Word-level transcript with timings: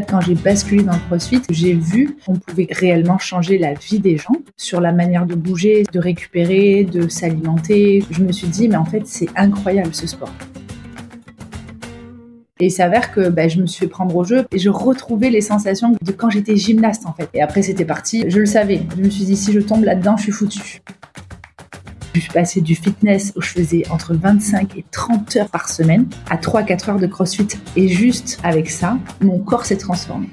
fait, 0.00 0.10
quand 0.10 0.20
j'ai 0.20 0.34
basculé 0.34 0.82
dans 0.82 0.92
le 0.92 0.98
CrossFit, 1.06 1.42
j'ai 1.50 1.72
vu 1.72 2.16
qu'on 2.26 2.34
pouvait 2.34 2.66
réellement 2.70 3.18
changer 3.18 3.58
la 3.58 3.74
vie 3.74 4.00
des 4.00 4.16
gens 4.16 4.34
sur 4.56 4.80
la 4.80 4.92
manière 4.92 5.24
de 5.24 5.36
bouger, 5.36 5.84
de 5.92 6.00
récupérer, 6.00 6.82
de 6.84 7.08
s'alimenter. 7.08 8.02
Je 8.10 8.22
me 8.22 8.32
suis 8.32 8.48
dit, 8.48 8.68
mais 8.68 8.76
en 8.76 8.84
fait, 8.84 9.06
c'est 9.06 9.28
incroyable 9.36 9.94
ce 9.94 10.08
sport. 10.08 10.32
Et 12.58 12.66
il 12.66 12.70
s'avère 12.70 13.12
que 13.12 13.28
bah, 13.28 13.46
je 13.46 13.60
me 13.60 13.66
suis 13.66 13.80
fait 13.80 13.88
prendre 13.88 14.16
au 14.16 14.24
jeu 14.24 14.46
et 14.50 14.58
je 14.58 14.68
retrouvais 14.68 15.30
les 15.30 15.40
sensations 15.40 15.96
de 16.02 16.12
quand 16.12 16.30
j'étais 16.30 16.56
gymnaste 16.56 17.04
en 17.04 17.12
fait. 17.12 17.28
Et 17.34 17.42
après 17.42 17.62
c'était 17.62 17.84
parti, 17.84 18.24
je 18.28 18.38
le 18.38 18.46
savais. 18.46 18.80
Je 18.96 19.02
me 19.02 19.10
suis 19.10 19.24
dit 19.24 19.36
si 19.36 19.52
je 19.52 19.58
tombe 19.58 19.82
là-dedans, 19.82 20.16
je 20.16 20.22
suis 20.22 20.32
foutu. 20.32 20.80
Je 22.14 22.20
suis 22.20 22.30
passée 22.30 22.60
du 22.60 22.76
fitness 22.76 23.32
où 23.34 23.42
je 23.42 23.48
faisais 23.48 23.82
entre 23.90 24.14
25 24.14 24.78
et 24.78 24.84
30 24.92 25.36
heures 25.36 25.48
par 25.48 25.68
semaine 25.68 26.06
à 26.30 26.36
3-4 26.36 26.90
heures 26.90 27.00
de 27.00 27.08
crossfit. 27.08 27.48
Et 27.74 27.88
juste 27.88 28.38
avec 28.44 28.70
ça, 28.70 28.98
mon 29.20 29.40
corps 29.40 29.64
s'est 29.64 29.78
transformé. 29.78 30.28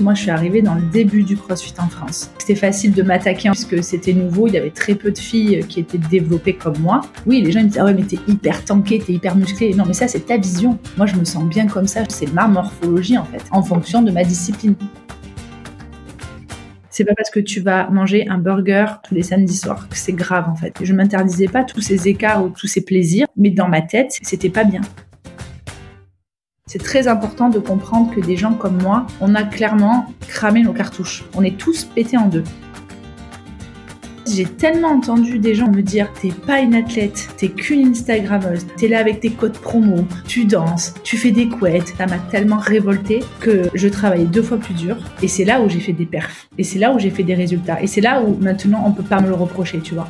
Moi, 0.00 0.12
je 0.14 0.22
suis 0.22 0.30
arrivée 0.30 0.60
dans 0.60 0.74
le 0.74 0.82
début 0.82 1.22
du 1.22 1.36
CrossFit 1.36 1.74
en 1.78 1.88
France. 1.88 2.30
C'était 2.38 2.54
facile 2.54 2.92
de 2.92 3.02
m'attaquer 3.02 3.50
puisque 3.50 3.82
c'était 3.82 4.12
nouveau. 4.12 4.48
Il 4.48 4.54
y 4.54 4.58
avait 4.58 4.70
très 4.70 4.94
peu 4.94 5.10
de 5.10 5.18
filles 5.18 5.64
qui 5.66 5.80
étaient 5.80 5.98
développées 5.98 6.54
comme 6.54 6.78
moi. 6.78 7.00
Oui, 7.26 7.40
les 7.40 7.52
gens 7.52 7.60
me 7.62 7.68
disaient, 7.68 7.80
ah 7.80 7.86
ouais, 7.86 7.94
mais 7.94 8.02
t'es 8.02 8.18
hyper 8.28 8.62
tanké, 8.62 8.98
t'es 8.98 9.14
hyper 9.14 9.36
musclé. 9.36 9.72
Non, 9.72 9.84
mais 9.86 9.94
ça, 9.94 10.08
c'est 10.08 10.26
ta 10.26 10.36
vision. 10.36 10.78
Moi, 10.98 11.06
je 11.06 11.16
me 11.16 11.24
sens 11.24 11.44
bien 11.44 11.68
comme 11.68 11.86
ça. 11.86 12.02
C'est 12.08 12.32
ma 12.34 12.46
morphologie, 12.48 13.16
en 13.16 13.24
fait, 13.24 13.42
en 13.50 13.62
fonction 13.62 14.02
de 14.02 14.10
ma 14.10 14.24
discipline. 14.24 14.74
C'est 17.00 17.06
pas 17.06 17.14
parce 17.14 17.30
que 17.30 17.40
tu 17.40 17.60
vas 17.60 17.88
manger 17.88 18.28
un 18.28 18.36
burger 18.36 18.84
tous 19.02 19.14
les 19.14 19.22
samedis 19.22 19.56
soirs 19.56 19.88
que 19.88 19.96
c'est 19.96 20.12
grave 20.12 20.50
en 20.50 20.54
fait. 20.54 20.74
Je 20.82 20.92
m'interdisais 20.92 21.48
pas 21.48 21.64
tous 21.64 21.80
ces 21.80 22.08
écarts 22.08 22.44
ou 22.44 22.50
tous 22.50 22.66
ces 22.66 22.84
plaisirs, 22.84 23.26
mais 23.38 23.48
dans 23.48 23.68
ma 23.68 23.80
tête, 23.80 24.18
c'était 24.20 24.50
pas 24.50 24.64
bien. 24.64 24.82
C'est 26.66 26.82
très 26.82 27.08
important 27.08 27.48
de 27.48 27.58
comprendre 27.58 28.14
que 28.14 28.20
des 28.20 28.36
gens 28.36 28.52
comme 28.52 28.82
moi, 28.82 29.06
on 29.22 29.34
a 29.34 29.44
clairement 29.44 30.12
cramé 30.28 30.62
nos 30.62 30.74
cartouches. 30.74 31.24
On 31.34 31.42
est 31.42 31.56
tous 31.56 31.86
pétés 31.86 32.18
en 32.18 32.26
deux. 32.26 32.44
J'ai 34.26 34.44
tellement 34.44 34.88
entendu 34.88 35.38
des 35.38 35.54
gens 35.54 35.70
me 35.70 35.80
dire 35.82 36.12
t'es 36.20 36.28
pas 36.28 36.60
une 36.60 36.74
athlète, 36.74 37.28
t'es 37.38 37.48
qu'une 37.48 37.88
Instagrammeuse, 37.88 38.66
t'es 38.76 38.86
là 38.86 38.98
avec 38.98 39.20
tes 39.20 39.30
codes 39.30 39.58
promo, 39.58 40.04
tu 40.26 40.44
danses, 40.44 40.94
tu 41.02 41.16
fais 41.16 41.30
des 41.30 41.48
couettes. 41.48 41.94
Ça 41.96 42.06
m'a 42.06 42.18
tellement 42.30 42.58
révolté 42.58 43.20
que 43.40 43.62
je 43.74 43.88
travaillais 43.88 44.26
deux 44.26 44.42
fois 44.42 44.58
plus 44.58 44.74
dur 44.74 44.96
et 45.22 45.28
c'est 45.28 45.44
là 45.44 45.60
où 45.60 45.68
j'ai 45.68 45.80
fait 45.80 45.92
des 45.92 46.04
perfs 46.04 46.48
et 46.58 46.64
c'est 46.64 46.78
là 46.78 46.92
où 46.92 46.98
j'ai 46.98 47.10
fait 47.10 47.22
des 47.22 47.34
résultats 47.34 47.80
et 47.82 47.86
c'est 47.86 48.02
là 48.02 48.22
où 48.22 48.36
maintenant 48.40 48.84
on 48.86 48.92
peut 48.92 49.02
pas 49.02 49.20
me 49.20 49.28
le 49.28 49.34
reprocher, 49.34 49.80
tu 49.80 49.94
vois. 49.94 50.08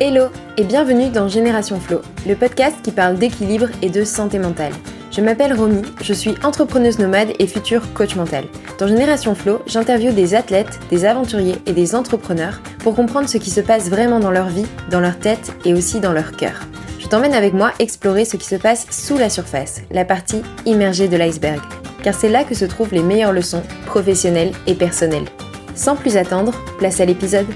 Hello 0.00 0.28
et 0.56 0.64
bienvenue 0.64 1.10
dans 1.10 1.28
Génération 1.28 1.78
Flow, 1.78 2.00
le 2.26 2.34
podcast 2.34 2.76
qui 2.82 2.90
parle 2.90 3.18
d'équilibre 3.18 3.68
et 3.82 3.90
de 3.90 4.02
santé 4.02 4.38
mentale. 4.38 4.72
Je 5.10 5.20
m'appelle 5.20 5.52
Romy, 5.52 5.82
je 6.02 6.12
suis 6.12 6.36
entrepreneuse 6.44 7.00
nomade 7.00 7.32
et 7.40 7.48
future 7.48 7.92
coach 7.94 8.14
mental. 8.14 8.44
Dans 8.78 8.86
Génération 8.86 9.34
Flow, 9.34 9.60
j'interviewe 9.66 10.12
des 10.12 10.36
athlètes, 10.36 10.78
des 10.88 11.04
aventuriers 11.04 11.56
et 11.66 11.72
des 11.72 11.96
entrepreneurs 11.96 12.60
pour 12.78 12.94
comprendre 12.94 13.28
ce 13.28 13.38
qui 13.38 13.50
se 13.50 13.60
passe 13.60 13.90
vraiment 13.90 14.20
dans 14.20 14.30
leur 14.30 14.48
vie, 14.48 14.66
dans 14.88 15.00
leur 15.00 15.18
tête 15.18 15.52
et 15.64 15.74
aussi 15.74 15.98
dans 15.98 16.12
leur 16.12 16.36
cœur. 16.36 16.60
Je 17.00 17.08
t'emmène 17.08 17.34
avec 17.34 17.54
moi 17.54 17.72
explorer 17.80 18.24
ce 18.24 18.36
qui 18.36 18.46
se 18.46 18.54
passe 18.54 18.86
sous 18.92 19.18
la 19.18 19.30
surface, 19.30 19.82
la 19.90 20.04
partie 20.04 20.42
immergée 20.64 21.08
de 21.08 21.16
l'iceberg, 21.16 21.60
car 22.04 22.14
c'est 22.14 22.28
là 22.28 22.44
que 22.44 22.54
se 22.54 22.64
trouvent 22.64 22.94
les 22.94 23.02
meilleures 23.02 23.32
leçons 23.32 23.64
professionnelles 23.86 24.52
et 24.68 24.74
personnelles. 24.74 25.26
Sans 25.74 25.96
plus 25.96 26.16
attendre, 26.16 26.52
place 26.78 27.00
à 27.00 27.04
l'épisode. 27.04 27.46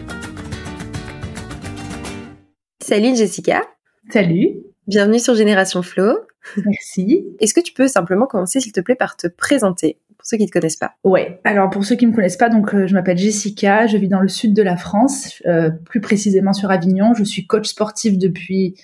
Salut 2.82 3.14
Jessica. 3.14 3.62
Salut. 4.10 4.56
Bienvenue 4.88 5.20
sur 5.20 5.36
Génération 5.36 5.82
Flow. 5.82 6.16
Merci. 6.64 7.24
Est-ce 7.40 7.54
que 7.54 7.60
tu 7.60 7.72
peux 7.72 7.88
simplement 7.88 8.26
commencer, 8.26 8.60
s'il 8.60 8.72
te 8.72 8.80
plaît, 8.80 8.94
par 8.94 9.16
te 9.16 9.26
présenter 9.26 9.98
pour 10.16 10.26
ceux 10.26 10.36
qui 10.36 10.44
ne 10.44 10.48
te 10.48 10.52
connaissent 10.52 10.76
pas? 10.76 10.92
Ouais. 11.04 11.40
Alors 11.44 11.70
pour 11.70 11.84
ceux 11.84 11.96
qui 11.96 12.06
ne 12.06 12.10
me 12.10 12.16
connaissent 12.16 12.36
pas, 12.36 12.48
donc 12.48 12.74
euh, 12.74 12.86
je 12.86 12.94
m'appelle 12.94 13.18
Jessica, 13.18 13.86
je 13.86 13.96
vis 13.96 14.08
dans 14.08 14.20
le 14.20 14.28
sud 14.28 14.54
de 14.54 14.62
la 14.62 14.76
France, 14.76 15.42
euh, 15.46 15.70
plus 15.70 16.00
précisément 16.00 16.52
sur 16.52 16.70
Avignon. 16.70 17.14
Je 17.14 17.24
suis 17.24 17.46
coach 17.46 17.68
sportif 17.68 18.18
depuis 18.18 18.74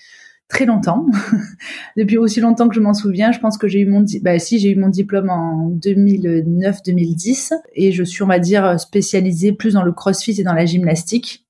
très 0.48 0.66
longtemps, 0.66 1.06
depuis 1.96 2.18
aussi 2.18 2.40
longtemps 2.40 2.68
que 2.68 2.74
je 2.74 2.80
m'en 2.80 2.94
souviens. 2.94 3.30
Je 3.32 3.38
pense 3.38 3.56
que 3.56 3.68
j'ai 3.68 3.80
eu 3.80 3.86
mon, 3.86 4.04
bah 4.22 4.38
si 4.38 4.58
j'ai 4.58 4.70
eu 4.70 4.76
mon 4.76 4.88
diplôme 4.88 5.30
en 5.30 5.70
2009-2010 5.70 7.52
et 7.74 7.92
je 7.92 8.02
suis 8.02 8.22
on 8.22 8.26
va 8.26 8.38
dire 8.38 8.78
spécialisée 8.80 9.52
plus 9.52 9.74
dans 9.74 9.84
le 9.84 9.92
CrossFit 9.92 10.40
et 10.40 10.44
dans 10.44 10.54
la 10.54 10.66
gymnastique. 10.66 11.46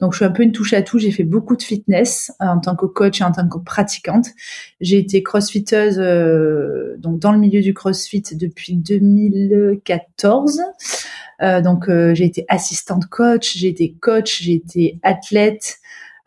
Donc, 0.00 0.12
je 0.12 0.18
suis 0.18 0.24
un 0.24 0.30
peu 0.30 0.42
une 0.42 0.52
touche 0.52 0.72
à 0.72 0.82
tout. 0.82 0.98
J'ai 0.98 1.10
fait 1.10 1.24
beaucoup 1.24 1.56
de 1.56 1.62
fitness 1.62 2.32
euh, 2.40 2.46
en 2.46 2.58
tant 2.60 2.76
que 2.76 2.86
coach 2.86 3.20
et 3.20 3.24
en 3.24 3.32
tant 3.32 3.48
que 3.48 3.58
pratiquante. 3.58 4.26
J'ai 4.80 4.98
été 4.98 5.22
crossfiteuse 5.22 5.98
euh, 5.98 6.96
donc 6.98 7.18
dans 7.18 7.32
le 7.32 7.38
milieu 7.38 7.60
du 7.60 7.74
crossfit 7.74 8.22
depuis 8.32 8.74
2014. 8.76 10.62
Euh, 11.42 11.60
donc, 11.60 11.88
j'ai 11.88 12.24
été 12.24 12.44
assistante 12.48 13.06
coach, 13.06 13.56
j'ai 13.56 13.68
été 13.68 13.94
coach, 14.00 14.42
j'ai 14.42 14.54
été 14.54 14.98
athlète. 15.02 15.78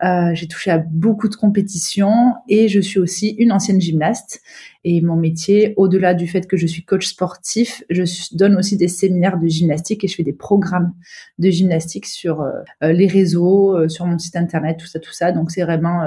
Euh, 0.04 0.34
j'ai 0.34 0.46
touché 0.46 0.70
à 0.70 0.78
beaucoup 0.78 1.28
de 1.28 1.36
compétitions 1.36 2.34
et 2.48 2.68
je 2.68 2.80
suis 2.80 2.98
aussi 2.98 3.30
une 3.38 3.50
ancienne 3.50 3.80
gymnaste. 3.80 4.42
Et 4.84 5.00
mon 5.00 5.16
métier, 5.16 5.72
au-delà 5.76 6.12
du 6.14 6.28
fait 6.28 6.46
que 6.46 6.56
je 6.56 6.66
suis 6.66 6.84
coach 6.84 7.06
sportif, 7.06 7.82
je 7.88 8.04
donne 8.36 8.56
aussi 8.56 8.76
des 8.76 8.88
séminaires 8.88 9.38
de 9.38 9.46
gymnastique 9.46 10.04
et 10.04 10.08
je 10.08 10.14
fais 10.14 10.22
des 10.22 10.34
programmes 10.34 10.92
de 11.38 11.50
gymnastique 11.50 12.06
sur 12.06 12.42
euh, 12.42 12.50
euh, 12.84 12.92
les 12.92 13.06
réseaux, 13.06 13.88
sur 13.88 14.06
mon 14.06 14.18
site 14.18 14.36
internet, 14.36 14.78
tout 14.78 14.86
ça, 14.86 15.00
tout 15.00 15.12
ça. 15.12 15.32
Donc 15.32 15.50
c'est 15.50 15.62
vraiment 15.62 16.04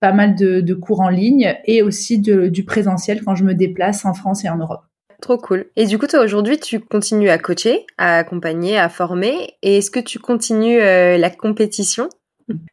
pas 0.00 0.12
mal 0.12 0.34
de, 0.34 0.74
cours 0.74 1.00
en 1.00 1.08
ligne 1.08 1.56
et 1.64 1.82
aussi 1.82 2.18
du 2.18 2.64
présentiel 2.64 3.22
quand 3.22 3.34
je 3.34 3.44
me 3.44 3.54
déplace 3.54 4.04
en 4.04 4.14
France 4.14 4.44
et 4.44 4.48
en 4.48 4.56
Europe. 4.56 4.82
Trop 5.20 5.36
cool. 5.36 5.66
Et 5.74 5.86
du 5.86 5.98
coup, 5.98 6.06
toi, 6.06 6.20
aujourd'hui, 6.20 6.58
tu 6.58 6.78
continues 6.78 7.28
à 7.28 7.38
coacher, 7.38 7.84
à 7.98 8.18
accompagner, 8.18 8.78
à 8.78 8.88
former. 8.88 9.54
Et 9.62 9.78
est-ce 9.78 9.90
que 9.90 10.00
tu 10.00 10.18
continues 10.18 10.78
la 10.78 11.30
compétition? 11.30 12.08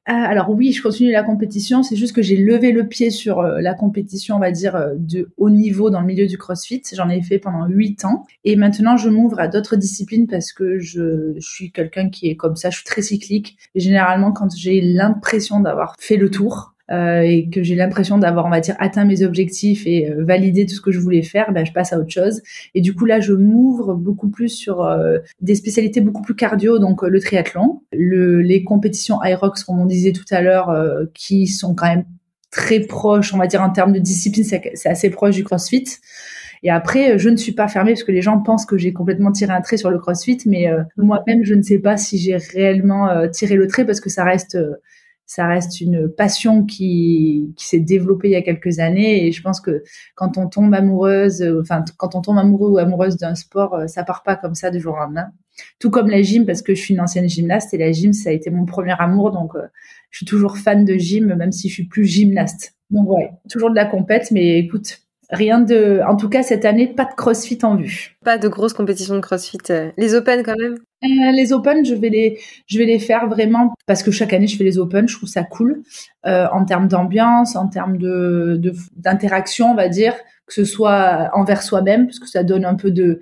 Ah, 0.06 0.24
alors 0.24 0.50
oui, 0.50 0.72
je 0.72 0.82
continue 0.82 1.12
la 1.12 1.24
compétition. 1.24 1.84
C'est 1.84 1.96
juste 1.96 2.16
que 2.16 2.22
j'ai 2.22 2.38
levé 2.38 2.72
le 2.72 2.88
pied 2.88 3.10
sur 3.10 3.40
euh, 3.40 3.60
la 3.60 3.74
compétition, 3.74 4.36
on 4.36 4.40
va 4.40 4.52
dire, 4.52 4.76
euh, 4.76 4.94
de 4.98 5.32
haut 5.38 5.50
niveau 5.50 5.90
dans 5.90 6.02
le 6.02 6.06
milieu 6.06 6.28
du 6.28 6.38
CrossFit. 6.38 6.84
J'en 6.94 7.10
ai 7.10 7.22
fait 7.22 7.40
pendant 7.40 7.66
huit 7.68 8.06
ans. 8.06 8.26
Et 8.44 8.56
maintenant, 8.56 8.98
je 8.98 9.10
m'ouvre 9.10 9.40
à 9.40 9.48
d'autres 9.48 9.76
disciplines 9.76 10.28
parce 10.28 10.54
que 10.54 10.80
je, 10.80 11.34
je 11.36 11.48
suis 11.48 11.72
quelqu'un 11.72 12.10
qui 12.10 12.30
est 12.30 12.36
comme 12.36 12.56
ça. 12.56 12.70
Je 12.70 12.78
suis 12.78 12.86
très 12.86 13.02
cyclique. 13.02 13.58
Et 13.74 13.80
généralement, 13.80 14.32
quand 14.32 14.56
j'ai 14.56 14.82
l'impression 14.82 15.60
d'avoir 15.60 15.96
fait 16.00 16.18
le 16.18 16.30
tour, 16.30 16.75
euh, 16.92 17.22
et 17.22 17.50
que 17.50 17.64
j'ai 17.64 17.74
l'impression 17.74 18.20
d'avoir, 18.20 18.46
on 18.46 18.50
va 18.50 18.60
dire, 18.60 18.76
atteint 18.78 19.06
mes 19.06 19.24
objectifs 19.24 19.88
et 19.88 20.08
euh, 20.08 20.24
validé 20.24 20.68
tout 20.68 20.76
ce 20.76 20.82
que 20.82 20.92
je 20.92 21.00
voulais 21.00 21.24
faire, 21.24 21.52
ben, 21.52 21.66
je 21.66 21.72
passe 21.72 21.94
à 21.94 21.98
autre 21.98 22.12
chose. 22.12 22.44
Et 22.76 22.82
du 22.82 22.94
coup, 22.94 23.06
là, 23.06 23.20
je 23.20 23.34
m'ouvre 23.34 23.96
beaucoup 23.96 24.30
plus 24.30 24.50
sur 24.50 24.84
euh, 24.84 25.18
des 25.42 25.56
spécialités 25.56 26.00
beaucoup 26.00 26.22
plus 26.22 26.36
cardio, 26.36 26.78
donc 26.78 27.02
le 27.02 27.20
triathlon, 27.20 27.82
le, 27.92 28.40
les 28.42 28.64
compétitions 28.64 29.18
Irox, 29.24 29.64
comme 29.64 29.80
on 29.80 29.86
disait 29.86 30.12
tout 30.12 30.26
à 30.30 30.42
l'heure, 30.42 30.72
qui 31.16 31.48
sont 31.48 31.74
quand 31.74 31.88
même 31.88 32.06
très 32.52 32.82
proches, 32.82 33.34
on 33.34 33.38
va 33.38 33.48
dire, 33.48 33.64
en 33.64 33.72
termes 33.72 33.94
de 33.94 34.00
discipline, 34.00 34.44
c'est 34.44 34.90
assez 34.90 35.10
proche 35.10 35.36
du 35.36 35.44
CrossFit. 35.44 35.86
Et 36.62 36.70
après, 36.70 37.18
je 37.18 37.30
ne 37.30 37.36
suis 37.36 37.52
pas 37.52 37.68
fermée 37.68 37.94
parce 37.94 38.04
que 38.04 38.12
les 38.12 38.22
gens 38.22 38.40
pensent 38.40 38.66
que 38.66 38.78
j'ai 38.78 38.94
complètement 38.94 39.32
tiré 39.32 39.54
un 39.54 39.62
trait 39.62 39.78
sur 39.78 39.90
le 39.90 39.98
CrossFit, 40.00 40.38
mais 40.46 40.70
moi-même, 40.98 41.44
je 41.44 41.56
ne 41.56 41.62
sais 41.62 41.80
pas 41.80 41.98
si 41.98 42.18
j'ai 42.18 42.38
réellement 42.38 43.28
tiré 43.30 43.56
le 43.56 43.68
trait 43.68 43.86
parce 43.86 44.00
que 44.00 44.10
ça 44.10 44.24
reste 44.24 44.58
ça 45.26 45.48
reste 45.48 45.82
une 45.82 46.08
passion 46.08 46.66
qui, 46.66 47.54
qui 47.58 47.66
s'est 47.66 47.80
développée 47.80 48.30
il 48.30 48.32
y 48.32 48.36
a 48.36 48.42
quelques 48.42 48.80
années 48.80 49.26
et 49.26 49.32
je 49.32 49.42
pense 49.42 49.60
que 49.60 49.84
quand 50.14 50.38
on 50.38 50.48
tombe 50.48 50.74
amoureuse, 50.74 51.44
enfin 51.62 51.84
quand 51.98 52.16
on 52.16 52.22
tombe 52.22 52.38
amoureux 52.38 52.72
ou 52.72 52.78
amoureuse 52.78 53.18
d'un 53.18 53.36
sport, 53.36 53.74
euh, 53.76 53.88
ça 53.88 54.04
part 54.04 54.24
pas 54.24 54.36
comme 54.36 54.56
ça 54.56 54.70
du 54.70 54.80
jour 54.80 54.94
au 54.94 54.98
lendemain. 54.98 55.32
Tout 55.80 55.90
comme 55.90 56.10
la 56.10 56.22
gym 56.22 56.46
parce 56.46 56.62
que 56.62 56.76
je 56.76 56.82
suis 56.82 56.94
une 56.94 57.02
ancienne 57.02 57.30
gymnaste 57.30 57.74
et 57.74 57.78
la 57.78 57.92
gym 57.92 58.14
ça 58.14 58.30
a 58.30 58.34
été 58.34 58.50
mon 58.50 58.66
premier 58.66 58.96
amour 59.00 59.32
donc 59.32 59.56
euh, 59.56 59.68
je 60.12 60.18
suis 60.18 60.26
toujours 60.26 60.58
fan 60.58 60.86
de 60.86 60.96
gym 60.96 61.34
même 61.36 61.52
si 61.52 61.70
je 61.70 61.74
suis 61.74 61.88
plus 61.88 62.06
gymnaste. 62.06 62.76
Donc 62.92 63.10
ouais, 63.10 63.32
toujours 63.50 63.72
de 63.72 63.76
la 63.76 63.86
compète 63.86 64.32
mais 64.32 64.60
écoute, 64.60 65.05
Rien 65.32 65.60
de, 65.60 66.02
en 66.08 66.16
tout 66.16 66.30
cas 66.30 66.44
cette 66.44 66.66
année, 66.66 66.88
pas 66.88 67.06
de 67.06 67.16
CrossFit 67.16 67.60
en 67.64 67.76
vue. 67.76 68.18
Pas 68.24 68.38
de 68.38 68.48
grosses 68.48 68.74
compétitions 68.74 69.16
de 69.16 69.22
CrossFit. 69.22 69.58
Euh, 69.70 69.92
les 69.98 70.14
Open 70.14 70.44
quand 70.44 70.56
même. 70.58 70.76
Euh, 71.04 71.32
les 71.32 71.52
Open, 71.54 71.86
je 71.86 71.96
vais 71.96 72.10
les, 72.10 72.40
je 72.68 72.78
vais 72.78 72.86
les 72.86 73.00
faire 73.00 73.28
vraiment 73.28 73.74
parce 73.88 74.04
que 74.04 74.12
chaque 74.12 74.34
année 74.34 74.48
je 74.48 74.58
fais 74.58 74.64
les 74.64 74.78
Open. 74.78 75.08
Je 75.08 75.16
trouve 75.16 75.30
ça 75.30 75.44
cool 75.44 75.82
euh, 76.26 76.48
en 76.52 76.66
termes 76.66 76.88
d'ambiance, 76.88 77.56
en 77.56 77.68
termes 77.68 77.98
de 77.98 78.62
d'interaction, 78.96 79.72
on 79.72 79.76
va 79.76 79.90
dire 79.90 80.14
que 80.48 80.54
ce 80.54 80.64
soit 80.64 81.32
envers 81.34 81.64
soi-même, 81.64 82.06
parce 82.06 82.20
que 82.20 82.28
ça 82.28 82.44
donne 82.44 82.66
un 82.66 82.76
peu 82.76 82.92
de, 82.92 83.20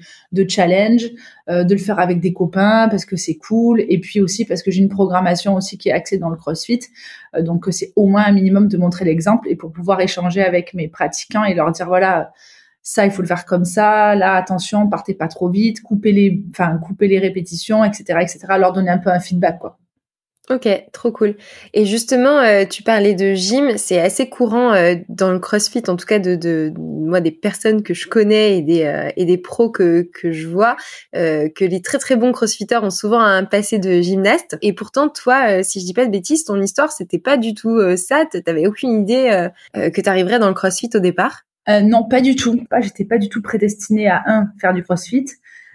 challenge, 0.47 1.09
euh, 1.49 1.63
de 1.63 1.73
le 1.73 1.79
faire 1.79 1.99
avec 1.99 2.19
des 2.19 2.33
copains, 2.33 2.87
parce 2.89 3.05
que 3.05 3.15
c'est 3.15 3.35
cool, 3.35 3.81
et 3.87 3.99
puis 3.99 4.19
aussi 4.19 4.45
parce 4.45 4.61
que 4.61 4.71
j'ai 4.71 4.81
une 4.81 4.89
programmation 4.89 5.55
aussi 5.55 5.77
qui 5.77 5.89
est 5.89 5.93
axée 5.93 6.17
dans 6.17 6.29
le 6.29 6.35
CrossFit, 6.35 6.81
euh, 7.35 7.41
donc 7.41 7.65
c'est 7.71 7.93
au 7.95 8.07
moins 8.07 8.25
un 8.25 8.33
minimum 8.33 8.67
de 8.67 8.77
montrer 8.77 9.05
l'exemple, 9.05 9.47
et 9.49 9.55
pour 9.55 9.71
pouvoir 9.71 10.01
échanger 10.01 10.43
avec 10.43 10.73
mes 10.73 10.87
pratiquants 10.87 11.45
et 11.45 11.53
leur 11.53 11.71
dire, 11.71 11.87
voilà, 11.87 12.33
ça, 12.81 13.05
il 13.05 13.11
faut 13.11 13.21
le 13.21 13.27
faire 13.29 13.45
comme 13.45 13.65
ça, 13.65 14.15
là, 14.15 14.35
attention, 14.35 14.89
partez 14.89 15.13
pas 15.13 15.29
trop 15.29 15.49
vite, 15.49 15.81
coupez 15.81 16.11
les, 16.11 16.43
enfin, 16.51 16.77
coupez 16.77 17.07
les 17.07 17.19
répétitions, 17.19 17.85
etc., 17.85 18.19
etc., 18.21 18.39
leur 18.59 18.73
donner 18.73 18.89
un 18.89 18.97
peu 18.97 19.09
un 19.09 19.21
feedback, 19.21 19.59
quoi. 19.59 19.79
Ok, 20.49 20.67
trop 20.91 21.09
cool. 21.13 21.37
Et 21.73 21.85
justement, 21.85 22.39
euh, 22.39 22.65
tu 22.65 22.83
parlais 22.83 23.13
de 23.13 23.33
gym, 23.33 23.77
c'est 23.77 24.01
assez 24.01 24.27
courant 24.27 24.73
euh, 24.73 24.95
dans 25.07 25.31
le 25.31 25.39
CrossFit, 25.39 25.83
en 25.87 25.95
tout 25.95 26.05
cas 26.05 26.19
de, 26.19 26.35
de, 26.35 26.73
moi 26.77 27.21
des 27.21 27.31
personnes 27.31 27.81
que 27.81 27.93
je 27.93 28.09
connais 28.09 28.57
et 28.57 28.61
des 28.61 28.83
euh, 28.83 29.09
et 29.15 29.23
des 29.23 29.37
pros 29.37 29.69
que 29.69 30.01
que 30.13 30.33
je 30.33 30.49
vois, 30.49 30.75
que 31.13 31.63
les 31.63 31.81
très 31.81 31.97
très 31.97 32.17
bons 32.17 32.33
CrossFitters 32.33 32.83
ont 32.83 32.89
souvent 32.89 33.21
un 33.21 33.45
passé 33.45 33.79
de 33.79 34.01
gymnaste. 34.01 34.57
Et 34.61 34.73
pourtant, 34.73 35.07
toi, 35.07 35.63
si 35.63 35.79
je 35.79 35.85
dis 35.85 35.93
pas 35.93 36.05
de 36.05 36.11
bêtises, 36.11 36.43
ton 36.43 36.61
histoire 36.61 36.91
c'était 36.91 37.19
pas 37.19 37.37
du 37.37 37.53
tout 37.53 37.79
ça. 37.95 38.25
T'avais 38.43 38.67
aucune 38.67 39.01
idée 39.01 39.47
que 39.73 40.01
t'arriverais 40.01 40.39
dans 40.39 40.49
le 40.49 40.53
CrossFit 40.53 40.89
au 40.93 40.99
départ? 40.99 41.43
non, 41.69 42.03
pas 42.03 42.19
du 42.19 42.35
tout. 42.35 42.59
J'étais 42.81 43.05
pas 43.05 43.17
du 43.17 43.29
tout 43.29 43.41
prédestinée 43.41 44.09
à 44.09 44.21
un 44.25 44.51
faire 44.59 44.73
du 44.73 44.83
CrossFit 44.83 45.25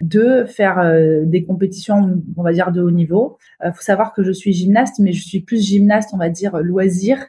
de 0.01 0.45
faire 0.47 0.79
euh, 0.79 1.25
des 1.25 1.43
compétitions, 1.43 2.21
on 2.37 2.43
va 2.43 2.53
dire, 2.53 2.71
de 2.71 2.81
haut 2.81 2.91
niveau. 2.91 3.37
Il 3.61 3.67
euh, 3.67 3.73
faut 3.73 3.81
savoir 3.81 4.13
que 4.13 4.23
je 4.23 4.31
suis 4.31 4.53
gymnaste, 4.53 4.99
mais 4.99 5.11
je 5.11 5.23
suis 5.23 5.41
plus 5.41 5.65
gymnaste, 5.65 6.11
on 6.13 6.17
va 6.17 6.29
dire, 6.29 6.57
loisir 6.59 7.27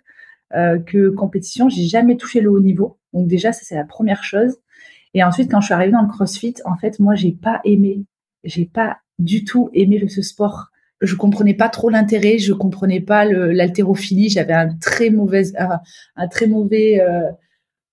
euh, 0.55 0.79
que 0.79 1.09
compétition. 1.09 1.69
J'ai 1.69 1.85
jamais 1.85 2.17
touché 2.17 2.41
le 2.41 2.51
haut 2.51 2.61
niveau. 2.61 2.99
Donc 3.13 3.27
déjà, 3.27 3.53
ça, 3.53 3.63
c'est 3.65 3.75
la 3.75 3.85
première 3.85 4.23
chose. 4.23 4.57
Et 5.15 5.25
ensuite, 5.25 5.51
quand 5.51 5.61
je 5.61 5.67
suis 5.67 5.75
arrivée 5.75 5.93
dans 5.93 6.03
le 6.03 6.09
CrossFit, 6.09 6.55
en 6.65 6.77
fait, 6.77 7.01
moi, 7.01 7.17
j'ai 7.17 7.33
pas 7.33 7.61
aimé. 7.65 8.05
J'ai 8.45 8.67
pas 8.67 8.99
du 9.19 9.45
tout 9.45 9.71
aimé 9.75 10.07
ce 10.09 10.23
sport. 10.23 10.69
Je 11.01 11.17
comprenais 11.17 11.55
pas 11.55 11.69
trop 11.69 11.89
l'intérêt, 11.89 12.39
je 12.39 12.53
comprenais 12.53 13.01
pas 13.01 13.25
l'haltérophilie. 13.25 14.29
J'avais 14.29 14.53
un 14.53 14.77
très 14.77 15.11
mauvais, 15.11 15.45
un, 15.57 16.29
très 16.29 16.47
mauvais 16.47 17.01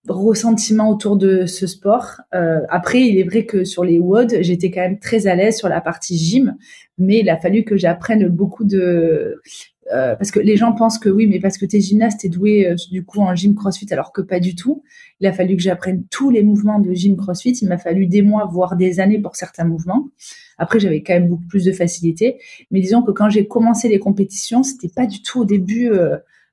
ressentiment 0.10 0.90
autour 0.90 1.18
de 1.18 1.46
ce 1.46 1.68
sport. 1.68 2.22
Euh, 2.34 2.62
après, 2.70 3.02
il 3.02 3.18
est 3.20 3.24
vrai 3.24 3.46
que 3.46 3.64
sur 3.64 3.84
les 3.84 4.00
WOD, 4.00 4.38
j'étais 4.42 4.72
quand 4.72 4.82
même 4.82 5.00
très 5.00 5.28
à 5.28 5.36
l'aise 5.36 5.58
sur 5.58 5.70
la 5.70 5.82
partie 5.82 6.18
gym, 6.18 6.56
mais 6.98 7.20
il 7.20 7.30
a 7.30 7.38
fallu 7.38 7.64
que 7.64 7.78
j'apprenne 7.78 8.28
beaucoup 8.28 8.64
de... 8.64 9.42
Euh, 9.94 10.18
parce 10.18 10.32
que 10.32 10.42
les 10.42 10.58
gens 10.58 10.74
pensent 10.74 11.00
que 11.00 11.08
oui, 11.08 11.28
mais 11.28 11.40
parce 11.40 11.58
que 11.58 11.66
tu 11.66 11.78
es 11.78 11.80
gymnaste, 11.80 12.20
tu 12.20 12.28
es 12.28 12.30
doué 12.30 12.68
euh, 12.68 12.76
du 12.92 13.06
coup 13.06 13.22
en 13.22 13.34
gym 13.36 13.56
crossfit, 13.56 13.88
alors 13.92 14.12
que 14.12 14.22
pas 14.22 14.42
du 14.42 14.54
tout. 14.54 14.84
Il 15.22 15.28
a 15.28 15.32
fallu 15.32 15.56
que 15.56 15.62
j'apprenne 15.62 16.04
tous 16.12 16.30
les 16.30 16.44
mouvements 16.44 16.80
de 16.80 16.92
gym 16.92 17.16
crossfit. 17.16 17.54
Il 17.62 17.70
m'a 17.70 17.78
fallu 17.78 18.06
des 18.06 18.22
mois, 18.22 18.46
voire 18.52 18.76
des 18.76 19.00
années 19.00 19.20
pour 19.20 19.38
certains 19.38 19.64
mouvements. 19.64 20.10
Après, 20.58 20.80
j'avais 20.80 21.02
quand 21.04 21.14
même 21.14 21.30
beaucoup 21.30 21.48
plus 21.48 21.64
de 21.64 21.72
facilité. 21.72 22.38
Mais 22.70 22.82
disons 22.82 23.02
que 23.02 23.12
quand 23.12 23.30
j'ai 23.30 23.48
commencé 23.48 23.88
les 23.88 24.00
compétitions, 24.00 24.64
c'était 24.64 24.92
pas 24.94 25.06
du 25.06 25.22
tout 25.22 25.42
au 25.42 25.46
début 25.46 25.90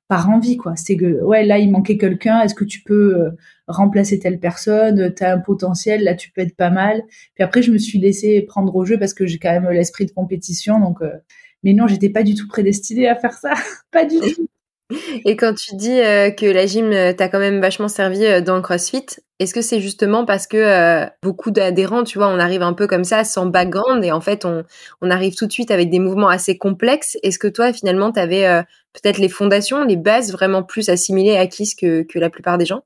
par 0.09 0.31
envie 0.31 0.57
quoi. 0.57 0.75
C'est 0.77 0.97
que 0.97 1.23
ouais 1.23 1.45
là 1.45 1.59
il 1.59 1.71
manquait 1.71 1.97
quelqu'un 1.99 2.41
est-ce 2.43 2.55
que 2.55 2.65
tu 2.65 2.83
peux 2.83 3.17
euh, 3.17 3.31
remplacer 3.69 4.19
telle 4.19 4.39
personne? 4.39 5.15
Tu 5.15 5.25
as 5.25 5.33
un 5.33 5.39
potentiel 5.39 6.05
là 6.05 6.15
tu 6.15 6.31
peux 6.31 6.43
être 6.43 6.57
pas 6.57 6.71
mal. 6.71 7.03
Puis 7.35 7.45
après 7.45 7.63
je 7.63 7.73
me 7.73 7.79
suis 7.79 7.99
laissée 7.99 8.43
prendre 8.43 8.75
au 8.77 8.85
jeu 8.85 8.99
parce 8.99 9.15
que 9.15 9.27
j'ai 9.27 9.39
quand 9.39 9.53
même 9.53 9.69
l'esprit 9.71 10.07
de 10.07 10.13
compétition 10.13 10.81
donc 10.81 11.03
euh, 11.03 11.13
mais 11.63 11.73
non 11.73 11.87
j'étais 11.87 12.11
pas 12.11 12.23
du 12.23 12.35
tout 12.35 12.49
prédestinée 12.49 13.09
à 13.09 13.17
faire 13.17 13.35
ça. 13.35 13.55
Pas 13.91 14.05
du 14.05 14.19
tout 14.19 14.49
et 15.25 15.37
quand 15.37 15.55
tu 15.55 15.77
dis 15.77 16.01
euh, 16.01 16.31
que 16.31 16.47
la 16.47 16.67
gym 16.67 16.91
t'a 17.17 17.29
quand 17.29 17.39
même 17.39 17.61
vachement 17.61 17.89
servi 17.89 18.43
dans 18.43 18.57
le 18.57 18.63
CrossFit, 18.63 19.07
est-ce 19.39 19.55
que 19.55 19.63
c'est 19.63 19.81
justement 19.81 20.25
parce 20.27 20.47
que 20.47 21.07
beaucoup 21.23 21.51
d'adhérents, 21.51 22.05
tu 22.05 22.19
vois, 22.19 22.29
on 22.29 22.39
arrive 22.39 22.63
un 22.63 22.73
peu 22.75 22.87
comme 22.87 23.05
ça, 23.05 23.25
sans 23.25 23.47
background, 23.47 24.05
et 24.05 24.13
en 24.13 24.21
fait, 24.21 24.45
on, 24.45 24.65
on 25.01 25.11
arrive 25.11 25.35
tout 25.35 25.47
de 25.47 25.53
suite 25.53 25.71
avec 25.71 25.91
des 25.91 25.99
mouvements 25.99 26.29
assez 26.29 26.57
complexes. 26.59 27.17
Est-ce 27.23 27.39
que 27.39 27.49
toi, 27.49 27.73
finalement, 27.73 28.13
tu 28.13 28.21
avais 28.21 28.63
peut-être 28.93 29.19
les 29.19 29.29
fondations, 29.29 29.85
les 29.85 29.97
bases 29.97 30.33
vraiment 30.33 30.63
plus 30.63 30.89
assimilées, 30.89 31.37
acquises 31.37 31.75
que, 31.75 32.03
que 32.03 32.19
la 32.19 32.31
plupart 32.31 32.59
des 32.59 32.67
gens? 32.67 32.83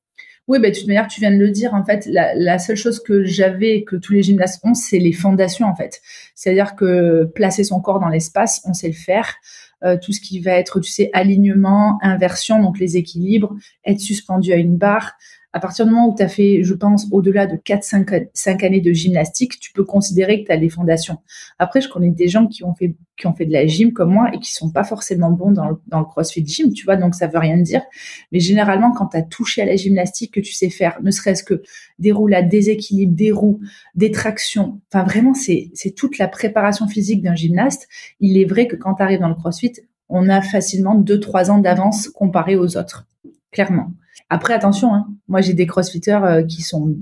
Oui, 0.49 0.59
bah, 0.59 0.71
de 0.71 0.75
toute 0.75 0.87
manière, 0.87 1.07
tu 1.07 1.21
viens 1.21 1.31
de 1.31 1.37
le 1.37 1.51
dire. 1.51 1.75
En 1.75 1.85
fait, 1.85 2.07
la, 2.07 2.59
seule 2.59 2.77
chose 2.77 3.01
que 3.01 3.23
j'avais, 3.25 3.85
que 3.85 3.97
tous 3.97 4.15
les 4.15 4.23
gymnastes 4.23 4.65
ont, 4.65 4.75
c'est 4.75 4.99
les 4.99 5.13
fondations, 5.13 5.67
en 5.67 5.75
fait. 5.75 6.01
C'est-à-dire 6.35 6.75
que 6.75 7.25
placer 7.35 7.65
son 7.65 7.81
corps 7.81 8.01
dans 8.01 8.09
l'espace, 8.09 8.63
on 8.65 8.73
sait 8.73 8.89
le 8.89 8.95
faire. 8.95 9.37
Euh, 9.85 9.97
tout 10.01 10.13
ce 10.13 10.21
qui 10.21 10.41
va 10.41 10.53
être, 10.53 10.81
tu 10.81 10.91
sais, 10.91 11.11
alignement, 11.13 11.99
inversion, 12.03 12.61
donc 12.61 12.81
les 12.81 12.97
équilibres, 12.97 13.55
être 13.85 14.01
suspendu 14.01 14.53
à 14.53 14.57
une 14.57 14.77
barre, 14.77 15.13
à 15.53 15.61
partir 15.61 15.87
du 15.87 15.93
moment 15.93 16.09
où 16.09 16.15
tu 16.15 16.23
as 16.23 16.29
fait, 16.29 16.63
je 16.63 16.75
pense, 16.75 17.07
au-delà 17.11 17.47
de 17.47 17.57
4-5 17.57 18.65
années 18.65 18.83
de 18.83 18.93
gymnastique, 18.93 19.59
tu 19.59 19.73
peux 19.73 19.85
considérer 19.85 20.43
que 20.43 20.47
tu 20.47 20.53
as 20.53 20.57
les 20.57 20.69
fondations. 20.69 21.19
Après, 21.59 21.81
je 21.81 21.89
connais 21.89 22.11
des 22.11 22.29
gens 22.29 22.47
qui 22.47 22.65
ont 22.65 22.75
fait, 22.75 22.95
qui 23.17 23.27
ont 23.27 23.33
fait 23.33 23.47
de 23.47 23.53
la 23.53 23.67
gym 23.67 23.93
comme 23.93 24.13
moi 24.13 24.31
et 24.35 24.41
qui 24.41 24.53
sont 24.53 24.71
pas 24.71 24.85
forcément 24.85 25.31
bons 25.31 25.51
dans 25.51 25.71
le, 25.71 25.77
dans 25.87 26.01
le 26.01 26.05
crossfit 26.05 26.47
gym, 26.47 26.73
tu 26.73 26.85
vois, 26.85 26.97
donc 26.97 27.15
ça 27.15 27.29
veut 27.29 27.39
rien 27.39 27.57
dire. 27.57 27.83
Mais 28.31 28.41
généralement, 28.41 28.93
quand 28.93 29.07
tu 29.07 29.17
as 29.17 29.23
touché 29.23 29.63
à 29.63 29.65
la 29.65 29.77
gymnastique, 29.77 30.35
que 30.35 30.41
tu 30.41 30.53
sais 30.53 30.69
faire, 30.69 30.99
ne 31.03 31.11
serait-ce 31.11 31.43
que 31.43 31.63
des 31.99 32.13
roulades, 32.13 32.49
des 32.49 32.69
équilibres, 32.69 33.17
des 33.17 33.33
roues, 33.33 33.61
des 33.95 34.11
tractions, 34.11 34.81
enfin 34.93 35.05
vraiment, 35.05 35.33
c'est 35.33 35.73
toute 35.97 36.19
la 36.19 36.29
préparation 36.29 36.89
physique 36.89 37.23
d'un 37.23 37.35
gymnaste. 37.35 37.89
Il 38.21 38.37
est 38.37 38.45
vrai 38.45 38.67
que 38.67 38.77
quand 38.77 38.95
tu 38.97 39.03
arrives 39.03 39.21
dans 39.21 39.29
le 39.29 39.35
crossfit, 39.35 39.73
on 40.11 40.29
a 40.29 40.43
facilement 40.43 41.01
2-3 41.01 41.51
ans 41.51 41.59
d'avance 41.59 42.09
comparé 42.09 42.57
aux 42.57 42.77
autres, 42.77 43.07
clairement. 43.51 43.93
Après, 44.31 44.53
attention, 44.53 44.95
hein, 44.95 45.07
moi 45.29 45.41
j'ai 45.41 45.55
des 45.55 45.67
crossfitters 45.67 46.21
euh, 46.23 46.43
qui 46.43 46.63
sont 46.63 46.95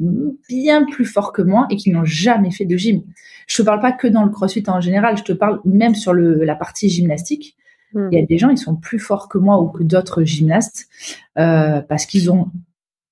bien 0.49 0.85
plus 0.85 1.05
forts 1.05 1.33
que 1.33 1.43
moi 1.43 1.67
et 1.71 1.77
qui 1.77 1.91
n'ont 1.91 2.05
jamais 2.05 2.51
fait 2.51 2.65
de 2.65 2.77
gym. 2.77 3.03
Je 3.47 3.57
te 3.57 3.63
parle 3.63 3.81
pas 3.81 3.93
que 3.93 4.07
dans 4.07 4.25
le 4.25 4.31
crossfit 4.31 4.65
en 4.69 4.81
général, 4.81 5.17
je 5.17 5.23
te 5.23 5.33
parle 5.33 5.61
même 5.65 5.95
sur 5.95 6.13
le, 6.13 6.45
la 6.45 6.55
partie 6.55 6.89
gymnastique. 6.89 7.57
Hmm. 7.95 8.09
Il 8.13 8.19
y 8.19 8.23
a 8.23 8.25
des 8.25 8.39
gens, 8.39 8.51
ils 8.51 8.59
sont 8.59 8.77
plus 8.77 8.99
forts 8.99 9.29
que 9.29 9.39
moi 9.39 9.61
ou 9.61 9.69
que 9.69 9.83
d'autres 9.83 10.25
gymnastes 10.25 10.89
euh, 11.39 11.81
parce 11.81 12.07
qu'ils 12.07 12.31
ont 12.31 12.51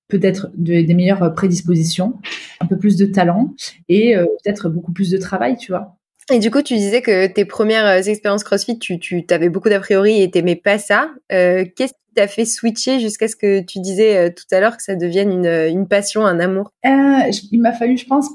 peut-être 0.08 0.50
des 0.54 0.94
meilleures 0.94 1.34
prédispositions, 1.34 2.20
un 2.60 2.66
peu 2.66 2.76
plus 2.76 2.96
de 2.96 3.06
talent 3.06 3.54
et 3.88 4.16
euh, 4.16 4.26
peut-être 4.44 4.68
beaucoup 4.68 4.92
plus 4.92 5.10
de 5.10 5.18
travail, 5.18 5.56
tu 5.56 5.72
vois. 5.72 5.96
Et 6.30 6.38
du 6.38 6.50
coup, 6.50 6.62
tu 6.62 6.74
disais 6.74 7.02
que 7.02 7.26
tes 7.26 7.44
premières 7.44 8.08
expériences 8.08 8.44
CrossFit, 8.44 8.78
tu, 8.78 8.98
tu 8.98 9.24
avais 9.30 9.48
beaucoup 9.48 9.68
d'a 9.68 9.80
priori 9.80 10.22
et 10.22 10.30
t'aimais 10.30 10.56
pas 10.56 10.78
ça. 10.78 11.10
Qu'est-ce 11.28 11.92
t'a 12.14 12.28
fait 12.28 12.44
switcher 12.44 13.00
jusqu'à 13.00 13.28
ce 13.28 13.36
que 13.36 13.60
tu 13.60 13.80
disais 13.80 14.16
euh, 14.16 14.30
tout 14.30 14.44
à 14.52 14.60
l'heure 14.60 14.76
que 14.76 14.82
ça 14.82 14.94
devienne 14.94 15.30
une, 15.32 15.46
une 15.46 15.88
passion, 15.88 16.24
un 16.24 16.40
amour? 16.40 16.70
Euh, 16.86 17.30
Il 17.52 17.60
m'a 17.60 17.72
fallu, 17.72 17.98
je 17.98 18.06
pense, 18.06 18.28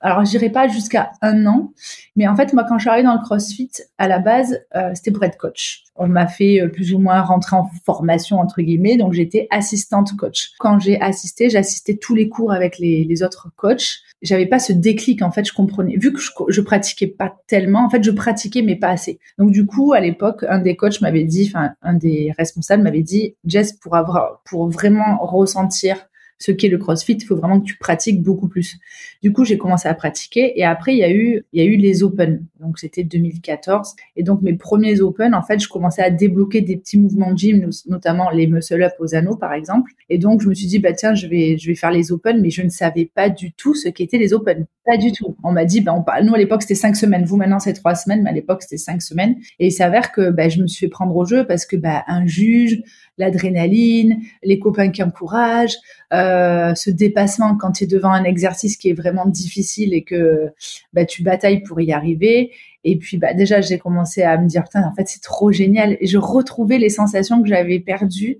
alors 0.00 0.24
je 0.24 0.30
dirais 0.30 0.50
pas 0.50 0.68
jusqu'à 0.68 1.12
un 1.20 1.46
an, 1.46 1.72
mais 2.16 2.26
en 2.28 2.36
fait 2.36 2.52
moi 2.52 2.64
quand 2.68 2.78
je 2.78 2.82
suis 2.82 2.90
arrivée 2.90 3.06
dans 3.06 3.14
le 3.14 3.22
CrossFit 3.22 3.70
à 3.98 4.08
la 4.08 4.18
base 4.18 4.60
euh, 4.74 4.90
c'était 4.94 5.10
pour 5.10 5.24
être 5.24 5.36
coach. 5.38 5.84
On 5.94 6.08
m'a 6.08 6.26
fait 6.26 6.60
euh, 6.60 6.68
plus 6.68 6.94
ou 6.94 6.98
moins 6.98 7.20
rentrer 7.20 7.56
en 7.56 7.68
formation 7.84 8.38
entre 8.40 8.62
guillemets, 8.62 8.96
donc 8.96 9.12
j'étais 9.12 9.46
assistante 9.50 10.16
coach. 10.16 10.52
Quand 10.58 10.78
j'ai 10.78 11.00
assisté, 11.00 11.50
j'assistais 11.50 11.96
tous 11.96 12.14
les 12.14 12.28
cours 12.28 12.52
avec 12.52 12.78
les, 12.78 13.04
les 13.04 13.22
autres 13.22 13.50
coachs. 13.56 13.98
J'avais 14.22 14.46
pas 14.46 14.58
ce 14.58 14.72
déclic 14.72 15.22
en 15.22 15.30
fait, 15.30 15.46
je 15.46 15.52
comprenais 15.52 15.96
vu 15.96 16.12
que 16.12 16.20
je, 16.20 16.30
je 16.48 16.60
pratiquais 16.60 17.08
pas 17.08 17.34
tellement, 17.46 17.84
en 17.84 17.90
fait 17.90 18.02
je 18.02 18.10
pratiquais 18.10 18.62
mais 18.62 18.76
pas 18.76 18.88
assez. 18.88 19.18
Donc 19.38 19.50
du 19.50 19.66
coup 19.66 19.92
à 19.92 20.00
l'époque 20.00 20.44
un 20.48 20.58
des 20.58 20.76
coachs 20.76 21.00
m'avait 21.00 21.24
dit, 21.24 21.50
enfin 21.52 21.72
un 21.82 21.94
des 21.94 22.32
responsables 22.38 22.82
m'avait 22.82 23.02
dit 23.02 23.34
Jess 23.44 23.72
pour 23.72 23.96
avoir 23.96 24.42
pour 24.44 24.68
vraiment 24.68 25.18
ressentir 25.18 25.96
ce 26.42 26.50
qu'est 26.50 26.68
le 26.68 26.76
CrossFit, 26.78 27.12
il 27.12 27.24
faut 27.24 27.36
vraiment 27.36 27.60
que 27.60 27.66
tu 27.66 27.76
pratiques 27.76 28.20
beaucoup 28.20 28.48
plus. 28.48 28.78
Du 29.22 29.32
coup, 29.32 29.44
j'ai 29.44 29.56
commencé 29.56 29.86
à 29.86 29.94
pratiquer 29.94 30.58
et 30.58 30.64
après 30.64 30.92
il 30.92 30.98
y 30.98 31.04
a 31.04 31.64
eu 31.64 31.76
les 31.76 32.02
Open. 32.02 32.44
Donc 32.58 32.80
c'était 32.80 33.04
2014 33.04 33.94
et 34.16 34.24
donc 34.24 34.42
mes 34.42 34.54
premiers 34.54 35.00
Open, 35.00 35.34
en 35.34 35.42
fait, 35.42 35.60
je 35.60 35.68
commençais 35.68 36.02
à 36.02 36.10
débloquer 36.10 36.60
des 36.60 36.76
petits 36.76 36.98
mouvements 36.98 37.32
de 37.32 37.38
gym, 37.38 37.70
notamment 37.86 38.28
les 38.30 38.48
muscle 38.48 38.82
up 38.82 38.92
aux 38.98 39.14
anneaux 39.14 39.36
par 39.36 39.52
exemple. 39.52 39.92
Et 40.08 40.18
donc 40.18 40.42
je 40.42 40.48
me 40.48 40.54
suis 40.54 40.66
dit 40.66 40.80
bah 40.80 40.92
tiens, 40.92 41.14
je 41.14 41.28
vais 41.28 41.56
faire 41.76 41.92
les 41.92 42.10
Open, 42.10 42.40
mais 42.40 42.50
je 42.50 42.62
ne 42.62 42.70
savais 42.70 43.08
pas 43.14 43.28
du 43.28 43.52
tout 43.52 43.74
ce 43.74 43.88
qu'étaient 43.88 44.18
les 44.18 44.32
Open. 44.32 44.66
Pas 44.84 44.96
du 44.96 45.12
tout. 45.12 45.36
On 45.44 45.52
m'a 45.52 45.64
dit 45.64 45.80
bah 45.80 45.94
nous 46.24 46.34
à 46.34 46.38
l'époque 46.38 46.62
c'était 46.62 46.74
cinq 46.74 46.96
semaines, 46.96 47.24
vous 47.24 47.36
maintenant 47.36 47.60
c'est 47.60 47.72
trois 47.72 47.94
semaines, 47.94 48.24
mais 48.24 48.30
à 48.30 48.32
l'époque 48.32 48.62
c'était 48.62 48.78
cinq 48.78 49.00
semaines. 49.00 49.36
Et 49.60 49.68
il 49.68 49.72
s'avère 49.72 50.10
que 50.10 50.30
bah, 50.30 50.48
je 50.48 50.60
me 50.60 50.66
suis 50.66 50.86
fait 50.86 50.90
prendre 50.90 51.14
au 51.14 51.24
jeu 51.24 51.46
parce 51.46 51.66
que 51.66 51.76
bah 51.76 52.02
un 52.08 52.26
juge, 52.26 52.82
l'adrénaline, 53.18 54.20
les 54.42 54.58
copains 54.58 54.90
qui 54.90 55.02
encouragent, 55.02 55.76
euh, 56.12 56.31
ce 56.74 56.90
dépassement 56.90 57.56
quand 57.56 57.72
tu 57.72 57.84
es 57.84 57.86
devant 57.86 58.10
un 58.10 58.24
exercice 58.24 58.76
qui 58.76 58.90
est 58.90 58.94
vraiment 58.94 59.26
difficile 59.26 59.94
et 59.94 60.02
que 60.02 60.50
bah, 60.92 61.04
tu 61.04 61.22
batailles 61.22 61.62
pour 61.62 61.80
y 61.80 61.92
arriver. 61.92 62.50
Et 62.84 62.96
puis 62.96 63.16
bah, 63.16 63.34
déjà, 63.34 63.60
j'ai 63.60 63.78
commencé 63.78 64.22
à 64.22 64.38
me 64.38 64.46
dire, 64.46 64.64
putain, 64.64 64.82
en 64.86 64.94
fait, 64.94 65.08
c'est 65.08 65.22
trop 65.22 65.52
génial. 65.52 65.96
Et 66.00 66.06
je 66.06 66.18
retrouvais 66.18 66.78
les 66.78 66.88
sensations 66.88 67.42
que 67.42 67.48
j'avais 67.48 67.80
perdues 67.80 68.38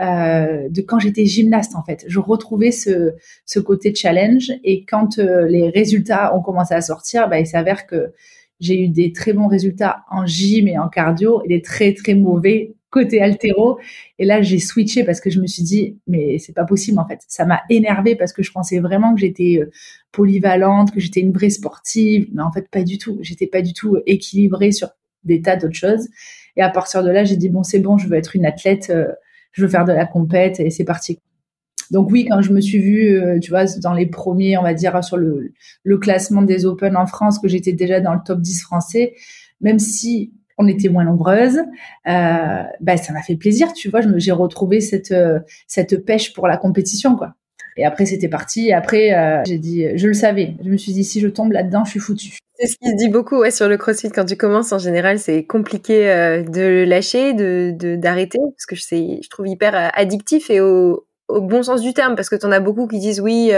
euh, 0.00 0.68
de 0.70 0.80
quand 0.80 0.98
j'étais 0.98 1.26
gymnaste, 1.26 1.76
en 1.76 1.82
fait. 1.82 2.04
Je 2.08 2.18
retrouvais 2.18 2.70
ce, 2.70 3.14
ce 3.44 3.60
côté 3.60 3.94
challenge. 3.94 4.52
Et 4.64 4.84
quand 4.84 5.18
euh, 5.18 5.46
les 5.46 5.68
résultats 5.68 6.34
ont 6.34 6.40
commencé 6.40 6.74
à 6.74 6.80
sortir, 6.80 7.28
bah, 7.28 7.38
il 7.38 7.46
s'avère 7.46 7.86
que 7.86 8.12
j'ai 8.60 8.80
eu 8.80 8.88
des 8.88 9.12
très 9.12 9.32
bons 9.32 9.48
résultats 9.48 10.04
en 10.10 10.24
gym 10.24 10.68
et 10.68 10.78
en 10.78 10.88
cardio 10.88 11.42
et 11.44 11.48
des 11.48 11.62
très, 11.62 11.92
très 11.94 12.14
mauvais 12.14 12.74
côté 12.92 13.20
altéro. 13.22 13.80
Et 14.18 14.24
là, 14.24 14.42
j'ai 14.42 14.60
switché 14.60 15.02
parce 15.02 15.20
que 15.20 15.30
je 15.30 15.40
me 15.40 15.46
suis 15.48 15.64
dit, 15.64 15.98
mais 16.06 16.38
c'est 16.38 16.52
pas 16.52 16.64
possible 16.64 17.00
en 17.00 17.08
fait. 17.08 17.20
Ça 17.26 17.44
m'a 17.44 17.62
énervé 17.70 18.14
parce 18.14 18.32
que 18.32 18.44
je 18.44 18.52
pensais 18.52 18.78
vraiment 18.78 19.14
que 19.14 19.20
j'étais 19.20 19.58
euh, 19.60 19.70
polyvalente, 20.12 20.92
que 20.92 21.00
j'étais 21.00 21.20
une 21.20 21.32
vraie 21.32 21.50
sportive, 21.50 22.28
mais 22.32 22.42
en 22.42 22.52
fait 22.52 22.68
pas 22.70 22.84
du 22.84 22.98
tout. 22.98 23.18
J'étais 23.22 23.48
pas 23.48 23.62
du 23.62 23.72
tout 23.72 23.96
équilibrée 24.06 24.70
sur 24.70 24.90
des 25.24 25.40
tas 25.40 25.56
d'autres 25.56 25.74
choses. 25.74 26.06
Et 26.56 26.62
à 26.62 26.68
partir 26.68 27.02
de 27.02 27.10
là, 27.10 27.24
j'ai 27.24 27.36
dit 27.36 27.48
bon, 27.48 27.62
c'est 27.62 27.80
bon, 27.80 27.96
je 27.96 28.06
veux 28.06 28.16
être 28.16 28.36
une 28.36 28.44
athlète, 28.44 28.90
euh, 28.90 29.08
je 29.52 29.62
veux 29.62 29.68
faire 29.68 29.86
de 29.86 29.92
la 29.92 30.06
compète 30.06 30.60
et 30.60 30.70
c'est 30.70 30.84
parti. 30.84 31.18
Donc 31.90 32.10
oui, 32.10 32.26
quand 32.28 32.42
je 32.42 32.52
me 32.52 32.60
suis 32.60 32.78
vue, 32.78 33.18
euh, 33.18 33.38
tu 33.38 33.50
vois, 33.50 33.64
dans 33.80 33.94
les 33.94 34.06
premiers, 34.06 34.58
on 34.58 34.62
va 34.62 34.74
dire, 34.74 35.02
sur 35.02 35.16
le, 35.16 35.52
le 35.82 35.98
classement 35.98 36.42
des 36.42 36.66
Open 36.66 36.96
en 36.96 37.06
France, 37.06 37.38
que 37.38 37.48
j'étais 37.48 37.72
déjà 37.72 38.00
dans 38.00 38.14
le 38.14 38.20
top 38.24 38.40
10 38.40 38.62
français, 38.62 39.14
même 39.60 39.78
si 39.78 40.32
on 40.62 40.68
était 40.68 40.88
moins 40.88 41.04
nombreuses. 41.04 41.58
Euh, 42.08 42.62
bah, 42.80 42.96
ça 42.96 43.12
m'a 43.12 43.22
fait 43.22 43.36
plaisir, 43.36 43.72
tu 43.72 43.88
vois. 43.90 44.00
J'ai 44.16 44.32
retrouvé 44.32 44.80
cette 44.80 45.12
euh, 45.12 45.40
cette 45.66 46.04
pêche 46.04 46.32
pour 46.32 46.46
la 46.46 46.56
compétition, 46.56 47.16
quoi. 47.16 47.34
Et 47.76 47.84
après, 47.84 48.06
c'était 48.06 48.28
parti. 48.28 48.72
Après, 48.72 49.14
euh, 49.14 49.42
j'ai 49.46 49.58
dit, 49.58 49.86
je 49.96 50.06
le 50.06 50.12
savais. 50.12 50.54
Je 50.62 50.68
me 50.68 50.76
suis 50.76 50.92
dit, 50.92 51.04
si 51.04 51.20
je 51.20 51.28
tombe 51.28 51.52
là-dedans, 51.52 51.84
je 51.84 51.90
suis 51.90 52.00
foutue. 52.00 52.36
C'est 52.58 52.66
ce 52.66 52.76
qui 52.76 52.90
se 52.90 52.96
dit 52.96 53.08
beaucoup 53.08 53.38
ouais, 53.38 53.50
sur 53.50 53.66
le 53.68 53.78
crossfit. 53.78 54.10
Quand 54.10 54.26
tu 54.26 54.36
commences, 54.36 54.72
en 54.72 54.78
général, 54.78 55.18
c'est 55.18 55.44
compliqué 55.44 56.04
de 56.46 56.84
lâcher, 56.84 57.32
de 57.32 57.96
d'arrêter, 57.96 58.38
parce 58.38 58.66
que 58.66 58.76
je 58.76 59.28
trouve 59.30 59.48
hyper 59.48 59.90
addictif 59.94 60.50
et 60.50 60.60
au, 60.60 61.06
bon 61.28 61.62
sens 61.62 61.80
du 61.80 61.94
terme, 61.94 62.14
parce 62.14 62.28
que 62.28 62.36
tu 62.36 62.44
en 62.44 62.52
as 62.52 62.60
beaucoup 62.60 62.86
qui 62.86 62.98
disent 62.98 63.22
oui, 63.22 63.52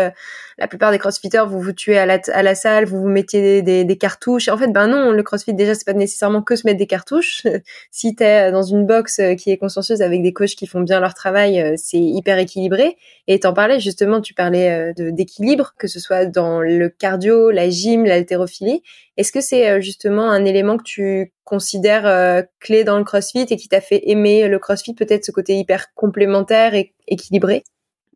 la 0.59 0.69
plupart 0.69 0.91
des 0.91 0.99
crossfitters, 0.99 1.45
vous 1.47 1.61
vous 1.61 1.73
tuez 1.73 1.99
à 1.99 2.07
la, 2.07 2.19
à 2.33 2.43
la 2.43 2.55
salle, 2.55 2.85
vous 2.85 3.01
vous 3.01 3.09
mettez 3.09 3.63
des, 3.63 3.85
des, 3.85 3.99
cartouches. 3.99 4.49
En 4.49 4.57
fait, 4.57 4.69
ben 4.69 4.87
non, 4.87 5.11
le 5.11 5.23
crossfit, 5.23 5.55
déjà, 5.55 5.75
c'est 5.75 5.85
pas 5.85 5.93
nécessairement 5.93 6.43
que 6.43 6.57
se 6.57 6.67
mettre 6.67 6.79
des 6.79 6.87
cartouches. 6.87 7.43
si 7.91 8.15
tu 8.15 8.23
es 8.23 8.53
dans 8.53 8.63
une 8.63 8.87
box 8.87 9.19
euh, 9.19 9.35
qui 9.35 9.51
est 9.51 9.57
consciencieuse 9.57 10.03
avec 10.03 10.23
des 10.23 10.33
coachs 10.33 10.55
qui 10.55 10.67
font 10.67 10.81
bien 10.81 11.01
leur 11.01 11.15
travail, 11.15 11.61
euh, 11.61 11.75
c'est 11.77 12.01
hyper 12.01 12.39
équilibré. 12.39 12.97
Et 13.27 13.41
t'en 13.41 13.53
parlais 13.53 13.81
justement, 13.81 14.21
tu 14.21 14.35
parlais 14.35 14.93
d'équilibre, 14.97 15.75
que 15.79 15.89
ce 15.89 15.99
soit 15.99 16.27
dans 16.27 16.61
le 16.61 16.89
cardio, 16.89 17.51
la 17.51 17.71
gym, 17.71 18.05
l'haltérophilie. 18.05 18.83
Est-ce 19.17 19.33
que 19.33 19.41
c'est 19.41 19.81
justement 19.81 20.31
un 20.31 20.45
élément 20.45 20.77
que 20.77 20.83
tu 20.83 21.33
considères 21.45 22.45
clé 22.61 22.85
dans 22.85 22.99
le 22.99 23.05
CrossFit 23.05 23.47
et 23.49 23.57
qui 23.57 23.69
t'a 23.69 23.81
fait 23.81 24.03
aimer 24.11 24.47
le 24.47 24.59
CrossFit, 24.59 24.95
peut-être 24.95 25.25
ce 25.25 25.33
côté 25.33 25.55
hyper 25.55 25.95
complémentaire 25.95 26.75
et 26.75 26.93
équilibré? 27.09 27.65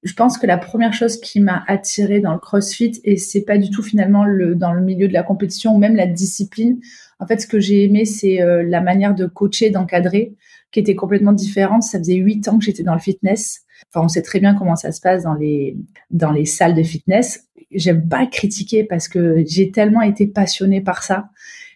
Je 0.02 0.14
pense 0.14 0.38
que 0.38 0.47
la 0.47 0.59
première 0.59 0.93
chose 0.93 1.21
qui 1.21 1.40
m'a 1.40 1.64
attirée 1.67 2.21
dans 2.21 2.33
le 2.33 2.38
CrossFit, 2.38 3.00
et 3.05 3.17
c'est 3.17 3.43
pas 3.43 3.59
du 3.59 3.71
tout 3.71 3.83
finalement 3.83 4.25
le, 4.25 4.55
dans 4.55 4.73
le 4.73 4.83
milieu 4.83 5.09
de 5.09 5.12
la 5.12 5.23
compétition 5.23 5.75
ou 5.75 5.78
même 5.78 5.97
la 5.97 6.07
discipline, 6.07 6.78
en 7.21 7.26
fait, 7.26 7.40
ce 7.40 7.47
que 7.47 7.59
j'ai 7.59 7.85
aimé, 7.85 8.05
c'est 8.05 8.40
euh, 8.40 8.62
la 8.62 8.81
manière 8.81 9.14
de 9.14 9.26
coacher, 9.26 9.71
d'encadrer, 9.71 10.37
qui 10.71 10.81
était 10.81 10.95
complètement 10.95 11.33
différente. 11.33 11.83
Ça 11.83 11.99
faisait 11.99 12.14
huit 12.14 12.47
ans 12.49 12.59
que 12.59 12.64
j'étais 12.64 12.85
dans 12.85 12.95
le 12.95 13.00
fitness. 13.00 13.62
Enfin, 13.93 14.05
on 14.05 14.09
sait 14.09 14.23
très 14.23 14.40
bien 14.40 14.55
comment 14.55 14.76
ça 14.76 14.93
se 14.93 15.00
passe 15.00 15.25
dans 15.25 15.35
les, 15.35 15.76
dans 16.11 16.31
les 16.31 16.45
salles 16.45 16.75
de 16.75 16.83
fitness. 16.83 17.45
J'aime 17.73 18.09
pas 18.09 18.26
critiquer 18.26 18.85
parce 18.85 19.09
que 19.09 19.43
j'ai 19.47 19.71
tellement 19.73 20.02
été 20.02 20.26
passionnée 20.26 20.81
par 20.81 21.02
ça 21.02 21.28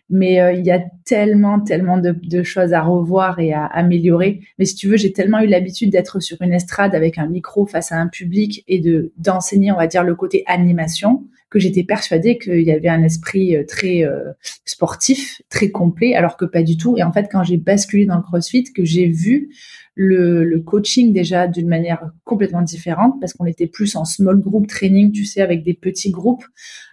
mais 0.09 0.41
euh, 0.41 0.53
il 0.53 0.65
y 0.65 0.71
a 0.71 0.83
tellement, 1.05 1.61
tellement 1.61 1.99
de, 1.99 2.43
choses 2.43 2.73
à 2.73 2.83
revoir 2.83 3.39
et 3.39 3.53
à 3.53 3.65
améliorer. 3.65 4.41
Mais 4.59 4.65
si 4.65 4.75
tu 4.75 4.89
veux, 4.89 4.97
j'ai 4.97 5.13
tellement 5.13 5.41
eu 5.41 5.47
l'habitude 5.47 5.91
d'être 5.91 6.21
sur 6.21 6.41
une 6.43 6.53
estrade 6.53 6.95
avec 6.95 7.19
un 7.19 7.27
micro 7.27 7.67
face 7.67 7.93
à 7.93 7.97
un 7.97 8.09
public 8.09 8.65
et 8.69 8.79
de 8.79 9.13
d'enseigner, 9.17 9.73
on 9.73 9.77
va 9.77 9.87
dire, 9.87 10.05
le 10.05 10.15
côté 10.15 10.45
animation, 10.47 11.25
que 11.53 11.59
j'étais 11.59 11.85
persuadée 11.85 12.39
qu'il 12.39 12.63
y 12.63 12.73
avait 12.73 12.89
un 12.89 13.03
esprit 13.03 13.55
euh, 13.55 13.65
très 13.69 14.05
euh, 14.05 14.33
sportif, 14.65 15.43
très 15.51 15.71
complet, 15.71 16.15
alors 16.15 16.39
que 16.39 16.47
pas 16.47 16.63
du 16.63 16.79
tout. 16.79 16.97
Et 16.97 17.03
en 17.03 17.13
fait, 17.13 17.29
quand 17.31 17.45
j'ai 17.45 17.59
basculé 17.59 18.07
dans 18.07 18.17
le 18.17 18.23
CrossFit, 18.23 18.65
que 18.73 18.87
j'ai 18.87 19.07
vu 19.07 19.51
le, 19.95 20.59
coaching 20.61 21.13
déjà 21.13 21.47
d'une 21.47 21.69
manière 21.69 22.11
complètement 22.25 22.63
différente 22.63 23.21
parce 23.21 23.35
qu'on 23.35 23.45
était 23.45 23.67
plus 23.67 23.97
en 23.97 24.07
small 24.07 24.41
group 24.41 24.67
training, 24.67 25.13
tu 25.13 25.27
sais, 25.27 25.43
avec 25.43 25.63
des 25.63 25.75
petits 25.75 26.11
groupes. 26.11 26.45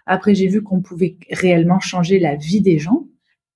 Après, 0.06 0.36
j'ai 0.36 0.48
vu 0.48 0.62
qu'on 0.62 0.82
pouvait 0.82 1.16
réellement 1.32 1.80
changer 1.80 2.20
la 2.20 2.36
vie 2.36 2.60
des 2.60 2.80
gens 2.80 3.08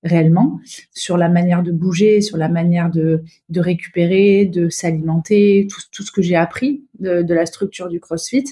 réellement 0.03 0.59
sur 0.93 1.17
la 1.17 1.27
manière 1.27 1.63
de 1.63 1.71
bouger, 1.71 2.21
sur 2.21 2.37
la 2.37 2.47
manière 2.47 2.89
de, 2.89 3.23
récupérer, 3.55 4.45
de 4.45 4.69
s'alimenter, 4.69 5.67
tout, 5.69 6.03
ce 6.03 6.11
que 6.11 6.21
j'ai 6.21 6.35
appris 6.35 6.85
de, 6.99 7.33
la 7.33 7.45
structure 7.45 7.89
du 7.89 7.99
CrossFit. 7.99 8.45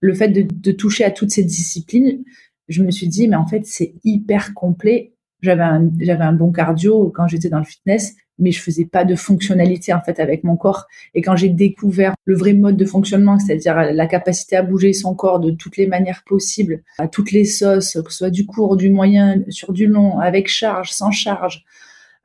Le 0.00 0.14
fait 0.14 0.28
de, 0.28 0.42
de, 0.42 0.72
toucher 0.72 1.04
à 1.04 1.10
toutes 1.10 1.30
ces 1.30 1.44
disciplines, 1.44 2.24
je 2.68 2.82
me 2.82 2.90
suis 2.90 3.08
dit, 3.08 3.28
mais 3.28 3.36
en 3.36 3.46
fait, 3.46 3.66
c'est 3.66 3.94
hyper 4.04 4.54
complet. 4.54 5.12
J'avais 5.40 5.62
un, 5.62 5.90
un 6.08 6.32
bon 6.32 6.52
cardio 6.52 7.10
quand 7.14 7.26
j'étais 7.26 7.48
dans 7.48 7.58
le 7.58 7.64
fitness, 7.64 8.14
mais 8.38 8.52
je 8.52 8.60
faisais 8.60 8.84
pas 8.84 9.04
de 9.04 9.14
fonctionnalité 9.14 9.92
en 9.92 10.00
fait 10.00 10.20
avec 10.20 10.44
mon 10.44 10.56
corps. 10.56 10.86
Et 11.14 11.22
quand 11.22 11.36
j'ai 11.36 11.48
découvert 11.48 12.14
le 12.24 12.36
vrai 12.36 12.52
mode 12.52 12.76
de 12.76 12.84
fonctionnement, 12.84 13.38
c'est-à-dire 13.38 13.92
la 13.92 14.06
capacité 14.06 14.56
à 14.56 14.62
bouger 14.62 14.92
son 14.92 15.14
corps 15.14 15.40
de 15.40 15.50
toutes 15.50 15.76
les 15.76 15.86
manières 15.86 16.22
possibles, 16.24 16.82
à 16.98 17.08
toutes 17.08 17.32
les 17.32 17.44
sauces, 17.44 17.94
que 17.94 18.10
ce 18.10 18.18
soit 18.18 18.30
du 18.30 18.46
court, 18.46 18.76
du 18.76 18.90
moyen, 18.90 19.42
sur 19.48 19.72
du 19.72 19.86
long, 19.86 20.18
avec 20.18 20.48
charge, 20.48 20.90
sans 20.90 21.10
charge, 21.10 21.64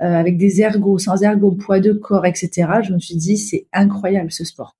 euh, 0.01 0.05
avec 0.05 0.37
des 0.37 0.61
ergots, 0.61 0.97
sans 0.97 1.21
ergots, 1.23 1.51
poids 1.51 1.79
de 1.79 1.93
corps, 1.93 2.25
etc. 2.25 2.67
Je 2.83 2.93
me 2.93 2.99
suis 2.99 3.15
dit 3.15 3.37
c'est 3.37 3.67
incroyable 3.73 4.31
ce 4.31 4.43
sport. 4.43 4.75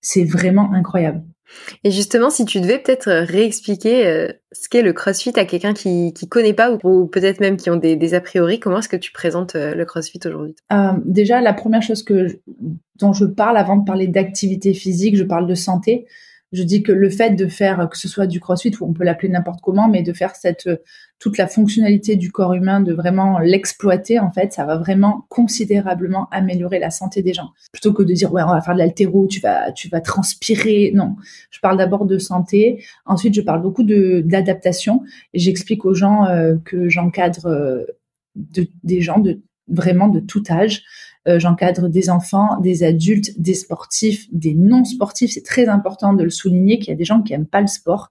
C'est 0.00 0.24
vraiment 0.24 0.72
incroyable. 0.72 1.22
Et 1.82 1.90
justement, 1.90 2.30
si 2.30 2.44
tu 2.44 2.60
devais 2.60 2.78
peut-être 2.78 3.08
euh, 3.08 3.24
réexpliquer 3.24 4.06
euh, 4.06 4.28
ce 4.52 4.68
qu'est 4.68 4.82
le 4.82 4.92
CrossFit 4.92 5.38
à 5.38 5.44
quelqu'un 5.44 5.74
qui 5.74 6.12
qui 6.12 6.28
connaît 6.28 6.54
pas 6.54 6.76
ou, 6.82 7.06
peut-être 7.06 7.40
même 7.40 7.56
qui 7.56 7.70
ont 7.70 7.76
des, 7.76 8.14
a 8.14 8.20
priori, 8.20 8.60
comment 8.60 8.78
est-ce 8.78 8.88
que 8.88 8.96
tu 8.96 9.12
présentes 9.12 9.54
euh, 9.54 9.74
le 9.74 9.84
CrossFit 9.84 10.20
aujourd'hui? 10.24 10.54
Déjà, 11.04 11.40
la 11.40 11.52
première 11.52 11.82
chose 11.82 12.02
que 12.02 12.26
dont 12.96 13.12
je 13.12 13.24
parle 13.24 13.56
avant 13.56 13.76
de 13.76 13.84
parler 13.84 14.06
d'activité 14.06 14.74
physique, 14.74 15.16
je 15.16 15.24
parle 15.24 15.46
de 15.46 15.54
santé. 15.54 16.06
Je 16.52 16.62
dis 16.62 16.82
que 16.82 16.92
le 16.92 17.10
fait 17.10 17.30
de 17.30 17.48
faire, 17.48 17.88
que 17.90 17.98
ce 17.98 18.08
soit 18.08 18.26
du 18.26 18.38
crossfit, 18.38 18.72
ou 18.80 18.86
on 18.86 18.92
peut 18.92 19.02
l'appeler 19.02 19.28
n'importe 19.28 19.60
comment, 19.60 19.88
mais 19.88 20.02
de 20.02 20.12
faire 20.12 20.36
cette, 20.36 20.68
toute 21.18 21.38
la 21.38 21.46
fonctionnalité 21.46 22.16
du 22.16 22.30
corps 22.30 22.54
humain, 22.54 22.80
de 22.80 22.92
vraiment 22.92 23.38
l'exploiter, 23.38 24.18
en 24.18 24.30
fait, 24.30 24.52
ça 24.52 24.64
va 24.64 24.76
vraiment 24.76 25.24
considérablement 25.28 26.28
améliorer 26.30 26.78
la 26.78 26.90
santé 26.90 27.22
des 27.22 27.32
gens. 27.32 27.50
Plutôt 27.72 27.92
que 27.92 28.02
de 28.02 28.12
dire, 28.12 28.32
ouais, 28.32 28.42
on 28.42 28.52
va 28.52 28.60
faire 28.60 28.74
de 28.74 28.78
l'altéro, 28.78 29.26
tu 29.26 29.40
vas, 29.40 29.72
tu 29.72 29.88
vas 29.88 30.00
transpirer. 30.00 30.92
Non. 30.94 31.16
Je 31.50 31.60
parle 31.60 31.78
d'abord 31.78 32.04
de 32.04 32.18
santé. 32.18 32.84
Ensuite, 33.06 33.34
je 33.34 33.40
parle 33.40 33.62
beaucoup 33.62 33.84
d'adaptation. 33.84 35.02
J'explique 35.32 35.84
aux 35.84 35.94
gens 35.94 36.26
euh, 36.26 36.56
que 36.64 36.88
j'encadre 36.88 37.46
euh, 37.46 37.84
des 38.34 39.00
gens 39.00 39.18
de 39.18 39.40
vraiment 39.68 40.08
de 40.08 40.20
tout 40.20 40.42
âge. 40.50 40.82
Euh, 41.26 41.38
j'encadre 41.38 41.88
des 41.88 42.10
enfants, 42.10 42.60
des 42.60 42.82
adultes, 42.82 43.40
des 43.40 43.54
sportifs, 43.54 44.26
des 44.30 44.52
non-sportifs. 44.52 45.32
C'est 45.32 45.44
très 45.44 45.68
important 45.68 46.12
de 46.12 46.22
le 46.22 46.30
souligner 46.30 46.78
qu'il 46.78 46.88
y 46.88 46.92
a 46.92 46.96
des 46.96 47.04
gens 47.04 47.22
qui 47.22 47.32
aiment 47.32 47.46
pas 47.46 47.62
le 47.62 47.66
sport 47.66 48.10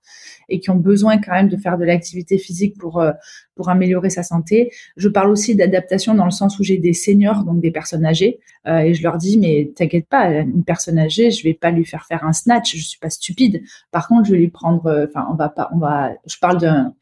et 0.50 0.60
qui 0.60 0.70
ont 0.70 0.76
besoin 0.76 1.18
quand 1.18 1.32
même 1.32 1.50
de 1.50 1.58
faire 1.58 1.78
de 1.78 1.86
l'activité 1.86 2.38
physique 2.38 2.78
pour 2.78 3.02
euh, 3.02 3.12
pour 3.56 3.70
améliorer 3.70 4.10
sa 4.10 4.24
santé. 4.24 4.72
Je 4.98 5.08
parle 5.10 5.30
aussi 5.30 5.56
d'adaptation 5.56 6.14
dans 6.16 6.26
le 6.26 6.32
sens 6.32 6.60
où 6.60 6.64
j'ai 6.64 6.78
des 6.78 6.94
seniors, 6.94 7.44
donc 7.44 7.62
des 7.62 7.72
personnes 7.72 8.06
âgées, 8.06 8.40
euh, 8.68 8.80
et 8.80 8.94
je 8.94 9.04
leur 9.04 9.18
dis 9.18 9.38
mais 9.38 9.72
t'inquiète 9.76 10.08
pas, 10.08 10.30
une 10.30 10.64
personne 10.64 11.00
âgée, 11.00 11.32
je 11.32 11.44
vais 11.44 11.54
pas 11.54 11.72
lui 11.72 11.86
faire 11.86 12.06
faire 12.06 12.24
un 12.26 12.34
snatch, 12.34 12.76
je 12.76 12.82
suis 12.82 13.00
pas 13.00 13.10
stupide. 13.10 13.64
Par 13.92 14.08
contre, 14.08 14.26
je 14.26 14.32
vais 14.32 14.40
lui 14.40 14.50
prendre, 14.50 15.06
enfin 15.08 15.28
on 15.32 15.36
va 15.36 15.50
pas, 15.50 15.70
on 15.74 15.78
va, 15.78 16.12
je 16.26 16.38
parle 16.40 16.60
d'un 16.60 16.94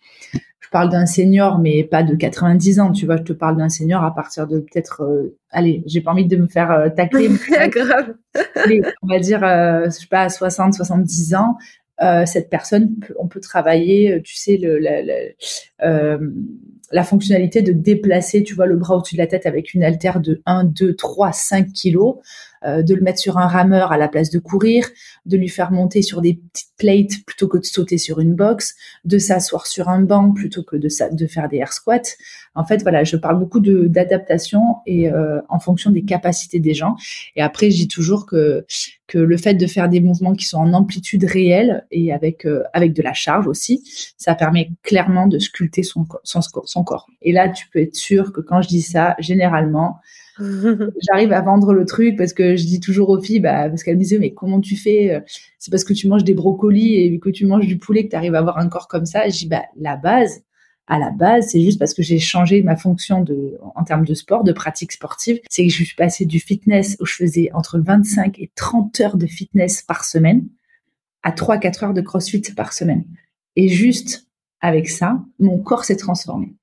parle 0.72 0.90
d'un 0.90 1.06
senior, 1.06 1.60
mais 1.60 1.84
pas 1.84 2.02
de 2.02 2.16
90 2.16 2.80
ans, 2.80 2.92
tu 2.92 3.06
vois. 3.06 3.18
Je 3.18 3.24
te 3.24 3.34
parle 3.34 3.58
d'un 3.58 3.70
senior 3.70 4.04
à 4.04 4.16
partir 4.16 4.48
de 4.48 4.60
peut-être, 4.60 5.04
euh, 5.04 5.38
allez, 5.52 5.84
j'ai 5.86 6.02
pas 6.02 6.12
envie 6.12 6.26
de 6.26 6.38
me 6.38 6.48
faire 6.48 6.72
euh, 6.72 6.90
tacler. 6.90 7.30
grave. 7.70 8.16
on 9.04 9.08
va 9.08 9.20
dire, 9.20 9.44
euh, 9.44 9.86
je 9.86 9.90
sais 9.92 10.08
pas, 10.08 10.22
à 10.22 10.30
60, 10.30 10.74
70 10.74 11.36
ans. 11.36 11.58
Cette 12.26 12.50
personne, 12.50 12.96
on 13.20 13.28
peut 13.28 13.42
travailler, 13.42 14.22
tu 14.24 14.36
sais, 14.36 14.58
le, 14.58 14.80
la 16.92 17.04
fonctionnalité 17.04 17.62
de 17.62 17.72
déplacer, 17.72 18.44
le 18.66 18.76
bras 18.76 18.98
au-dessus 18.98 19.16
de 19.16 19.22
la 19.22 19.28
tête 19.28 19.46
avec 19.46 19.74
une 19.74 19.84
haltère 19.84 20.20
de 20.20 20.42
1, 20.46 20.66
2, 20.66 20.96
3, 20.96 21.32
5 21.32 21.72
kilos, 21.72 22.16
euh, 22.66 22.84
de 22.84 22.94
le 22.94 23.02
mettre 23.02 23.20
sur 23.20 23.38
un 23.38 23.48
rameur 23.48 23.92
à 23.92 23.98
la 23.98 24.08
place 24.08 24.30
de 24.30 24.40
courir, 24.40 24.88
de 25.26 25.38
lui 25.38 25.50
faire 25.50 25.72
monter 25.72 26.02
sur 26.02 26.22
des 26.22 26.36
petites 26.36 26.74
plates 26.78 27.26
plutôt 27.26 27.48
que 27.48 27.58
de 27.58 27.66
sauter 27.66 27.98
sur 27.98 28.20
une 28.20 28.36
box, 28.36 28.76
de 29.06 29.18
s'asseoir 29.18 29.68
sur 29.68 29.90
un 29.90 30.02
banc 30.02 30.32
plutôt 30.32 30.64
que 30.64 30.76
de, 30.76 30.90
de 31.16 31.28
faire 31.28 31.50
des 31.50 31.58
air 31.58 31.74
squats. 31.74 32.02
En 32.54 32.66
fait, 32.66 32.82
voilà, 32.82 33.04
je 33.04 33.16
parle 33.16 33.40
beaucoup 33.40 33.60
d'adaptation 33.60 34.78
et 34.86 35.10
euh, 35.10 35.40
en 35.48 35.60
fonction 35.60 35.90
des 35.90 36.04
capacités 36.04 36.60
des 36.60 36.74
gens. 36.74 36.96
Et 37.36 37.42
après, 37.42 37.72
je 37.72 37.78
dis 37.78 37.88
toujours 37.88 38.26
que 38.26 38.66
que 39.08 39.18
le 39.18 39.36
fait 39.36 39.56
de 39.56 39.68
faire 39.68 39.90
des 39.90 40.00
mouvements 40.00 40.34
qui 40.34 40.46
sont 40.46 40.58
en 40.58 40.72
amplitude 40.74 41.26
réelle 41.26 41.86
et 41.92 42.14
avec 42.14 42.46
euh, 42.46 42.64
avec 42.74 42.94
de 42.94 43.02
la 43.02 43.14
charge 43.14 43.48
aussi, 43.48 43.84
ça 44.18 44.36
permet 44.36 44.72
clairement 44.84 45.28
de 45.28 45.40
sculpter 45.40 45.84
son 45.84 46.06
son, 46.24 46.42
son 46.42 46.84
corps. 46.84 47.08
Et 47.22 47.32
là, 47.32 47.50
tu 47.50 47.68
peux 47.70 47.80
être 47.80 47.96
sûr 47.96 48.32
que 48.32 48.42
quand 48.42 48.62
je 48.62 48.70
dis 48.70 48.82
ça, 48.82 49.16
généralement, 49.20 50.00
j'arrive 51.02 51.34
à 51.34 51.42
vendre 51.42 51.74
le 51.74 51.86
truc 51.86 52.18
parce 52.18 52.34
que 52.34 52.56
je 52.56 52.66
dis 52.66 52.80
toujours 52.80 53.10
aux 53.10 53.22
filles, 53.22 53.40
bah, 53.40 53.70
parce 53.70 53.84
qu'elles 53.84 53.96
me 53.96 54.02
disaient, 54.02 54.20
mais 54.20 54.34
comment 54.34 54.62
tu 54.62 54.76
fais 54.76 55.12
euh, 55.12 55.20
C'est 55.60 55.72
parce 55.72 55.84
que 55.84 55.94
tu 55.94 56.08
manges 56.08 56.24
des 56.24 56.34
brocolis 56.34 56.96
et 56.96 57.20
que 57.20 57.30
tu 57.30 57.46
manges 57.46 57.68
du 57.68 57.78
poulet 57.78 58.06
que 58.06 58.10
tu 58.10 58.16
arrives 58.16 58.36
à 58.36 58.40
avoir 58.40 58.58
un 58.58 58.70
corps 58.70 58.88
comme 58.88 59.06
ça. 59.06 59.28
je 59.28 59.38
dis, 59.38 59.48
bah, 59.48 59.64
la 59.78 59.96
base, 59.98 60.44
à 60.88 61.00
la 61.00 61.12
base, 61.12 61.48
c'est 61.50 61.62
juste 61.62 61.80
parce 61.80 61.94
que 61.94 62.04
j'ai 62.04 62.20
changé 62.20 62.64
ma 62.64 62.76
fonction 62.76 63.24
en 63.76 63.84
termes 63.84 64.06
de 64.06 64.14
sport, 64.14 64.44
de 64.44 64.52
pratique 64.52 64.92
sportive. 64.92 65.40
C'est 65.50 65.64
que 65.64 65.72
je 65.72 65.84
suis 65.84 65.96
passée 65.96 66.26
du 66.26 66.40
fitness 66.40 66.98
où 67.00 67.06
je 67.06 67.16
faisais 67.16 67.50
entre 67.54 67.80
25 67.80 68.40
et 68.40 68.52
30 68.56 69.00
heures 69.02 69.18
de 69.18 69.28
fitness 69.28 69.84
par 69.84 70.04
semaine 70.04 70.48
à 71.24 71.32
3-4 71.32 71.86
heures 71.86 71.94
de 71.94 72.02
crossfit 72.02 72.42
par 72.56 72.74
semaine. 72.74 73.06
Et 73.56 73.70
juste 73.70 74.28
avec 74.60 74.90
ça, 74.90 75.24
mon 75.40 75.60
corps 75.60 75.86
s'est 75.86 75.96
transformé. 75.96 76.56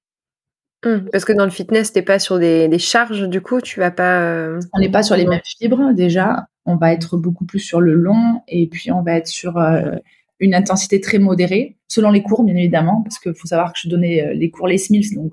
Hum, 0.84 1.08
parce 1.10 1.24
que 1.24 1.32
dans 1.32 1.44
le 1.44 1.50
fitness, 1.50 1.92
t'es 1.92 2.02
pas 2.02 2.20
sur 2.20 2.38
des, 2.38 2.78
charges, 2.78 3.28
du 3.28 3.40
coup, 3.40 3.60
tu 3.60 3.80
vas 3.80 3.90
pas. 3.90 4.20
Euh, 4.20 4.60
on 4.72 4.78
n'est 4.78 4.90
pas 4.90 5.02
sur 5.02 5.16
les 5.16 5.26
mêmes 5.26 5.40
fibres 5.44 5.92
déjà. 5.92 6.46
On 6.66 6.76
va 6.76 6.92
être 6.92 7.16
beaucoup 7.16 7.44
plus 7.44 7.58
sur 7.58 7.80
le 7.80 7.94
long 7.94 8.42
et 8.46 8.68
puis 8.68 8.92
on 8.92 9.02
va 9.02 9.14
être 9.14 9.26
sur 9.26 9.56
euh, 9.58 9.96
une 10.38 10.54
intensité 10.54 11.00
très 11.00 11.18
modérée, 11.18 11.76
selon 11.88 12.12
les 12.12 12.22
cours, 12.22 12.44
bien 12.44 12.54
évidemment, 12.54 13.02
parce 13.02 13.18
qu'il 13.18 13.34
faut 13.34 13.48
savoir 13.48 13.72
que 13.72 13.78
je 13.82 13.88
donnais 13.88 14.34
les 14.34 14.50
cours 14.50 14.68
Les 14.68 14.80
Mills, 14.90 15.14
donc 15.14 15.32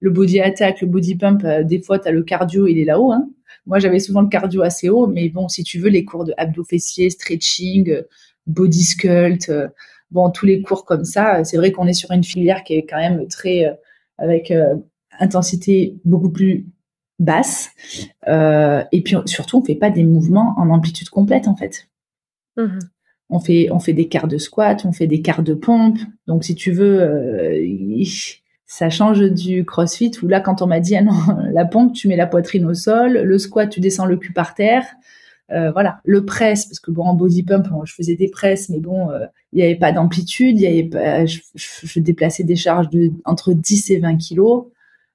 le 0.00 0.10
body 0.10 0.40
attack, 0.40 0.80
le 0.80 0.86
body 0.86 1.16
pump, 1.16 1.44
des 1.64 1.82
fois, 1.82 1.98
tu 1.98 2.08
as 2.08 2.12
le 2.12 2.22
cardio, 2.22 2.66
il 2.66 2.78
est 2.78 2.84
là-haut. 2.84 3.12
Hein. 3.12 3.28
Moi, 3.66 3.80
j'avais 3.80 3.98
souvent 3.98 4.22
le 4.22 4.28
cardio 4.28 4.62
assez 4.62 4.88
haut, 4.88 5.06
mais 5.06 5.28
bon, 5.28 5.48
si 5.48 5.62
tu 5.62 5.78
veux, 5.78 5.90
les 5.90 6.06
cours 6.06 6.24
de 6.24 6.32
abdos 6.38 6.64
fessiers, 6.64 7.10
stretching, 7.10 8.02
body 8.46 8.82
sculpt, 8.82 9.52
bon, 10.10 10.30
tous 10.30 10.46
les 10.46 10.62
cours 10.62 10.86
comme 10.86 11.04
ça, 11.04 11.44
c'est 11.44 11.58
vrai 11.58 11.70
qu'on 11.70 11.86
est 11.86 11.92
sur 11.92 12.10
une 12.12 12.24
filière 12.24 12.62
qui 12.64 12.74
est 12.76 12.86
quand 12.86 12.98
même 12.98 13.26
très, 13.28 13.66
avec 14.20 14.52
intensité 15.18 15.96
beaucoup 16.04 16.30
plus 16.30 16.66
basse. 17.20 17.70
Euh, 18.26 18.82
et 18.92 19.02
puis 19.02 19.16
surtout, 19.26 19.58
on 19.58 19.62
fait 19.62 19.74
pas 19.74 19.90
des 19.90 20.04
mouvements 20.04 20.54
en 20.56 20.70
amplitude 20.70 21.10
complète 21.10 21.46
en 21.46 21.54
fait. 21.54 21.88
Mmh 22.56 22.78
on 23.32 23.38
fait 23.38 23.68
on 23.70 23.78
fait 23.78 23.92
des 23.92 24.08
quarts 24.08 24.26
de 24.26 24.38
squat, 24.38 24.84
on 24.84 24.90
fait 24.90 25.06
des 25.06 25.22
quarts 25.22 25.44
de 25.44 25.54
pompe. 25.54 25.98
Donc 26.26 26.42
si 26.42 26.56
tu 26.56 26.72
veux, 26.72 27.00
euh, 27.00 28.04
ça 28.66 28.90
change 28.90 29.20
du 29.20 29.64
CrossFit 29.64 30.10
où 30.20 30.26
là 30.26 30.40
quand 30.40 30.62
on 30.62 30.66
m'a 30.66 30.80
dit 30.80 30.96
ah 30.96 31.02
non 31.02 31.14
la 31.52 31.64
pompe 31.64 31.92
tu 31.92 32.08
mets 32.08 32.16
la 32.16 32.26
poitrine 32.26 32.66
au 32.66 32.74
sol, 32.74 33.12
le 33.12 33.38
squat 33.38 33.70
tu 33.70 33.78
descends 33.78 34.06
le 34.06 34.16
cul 34.16 34.32
par 34.32 34.56
terre. 34.56 34.84
Euh, 35.52 35.72
voilà, 35.72 36.00
le 36.04 36.24
press, 36.24 36.66
parce 36.66 36.80
que 36.80 36.90
bon, 36.90 37.04
en 37.04 37.14
body 37.14 37.42
pump, 37.42 37.66
je 37.84 37.94
faisais 37.94 38.16
des 38.16 38.28
presses, 38.28 38.68
mais 38.68 38.78
bon, 38.78 39.08
il 39.52 39.56
n'y 39.56 39.62
avait 39.62 39.76
pas 39.76 39.92
d'amplitude, 39.92 40.60
il 40.60 40.62
y 40.62 40.66
avait 40.66 40.84
pas, 40.84 41.26
je, 41.26 41.40
je, 41.54 42.00
déplaçais 42.00 42.44
des 42.44 42.56
charges 42.56 42.88
de 42.88 43.10
entre 43.24 43.52
10 43.52 43.90
et 43.90 43.98
20 43.98 44.16
kilos 44.16 44.66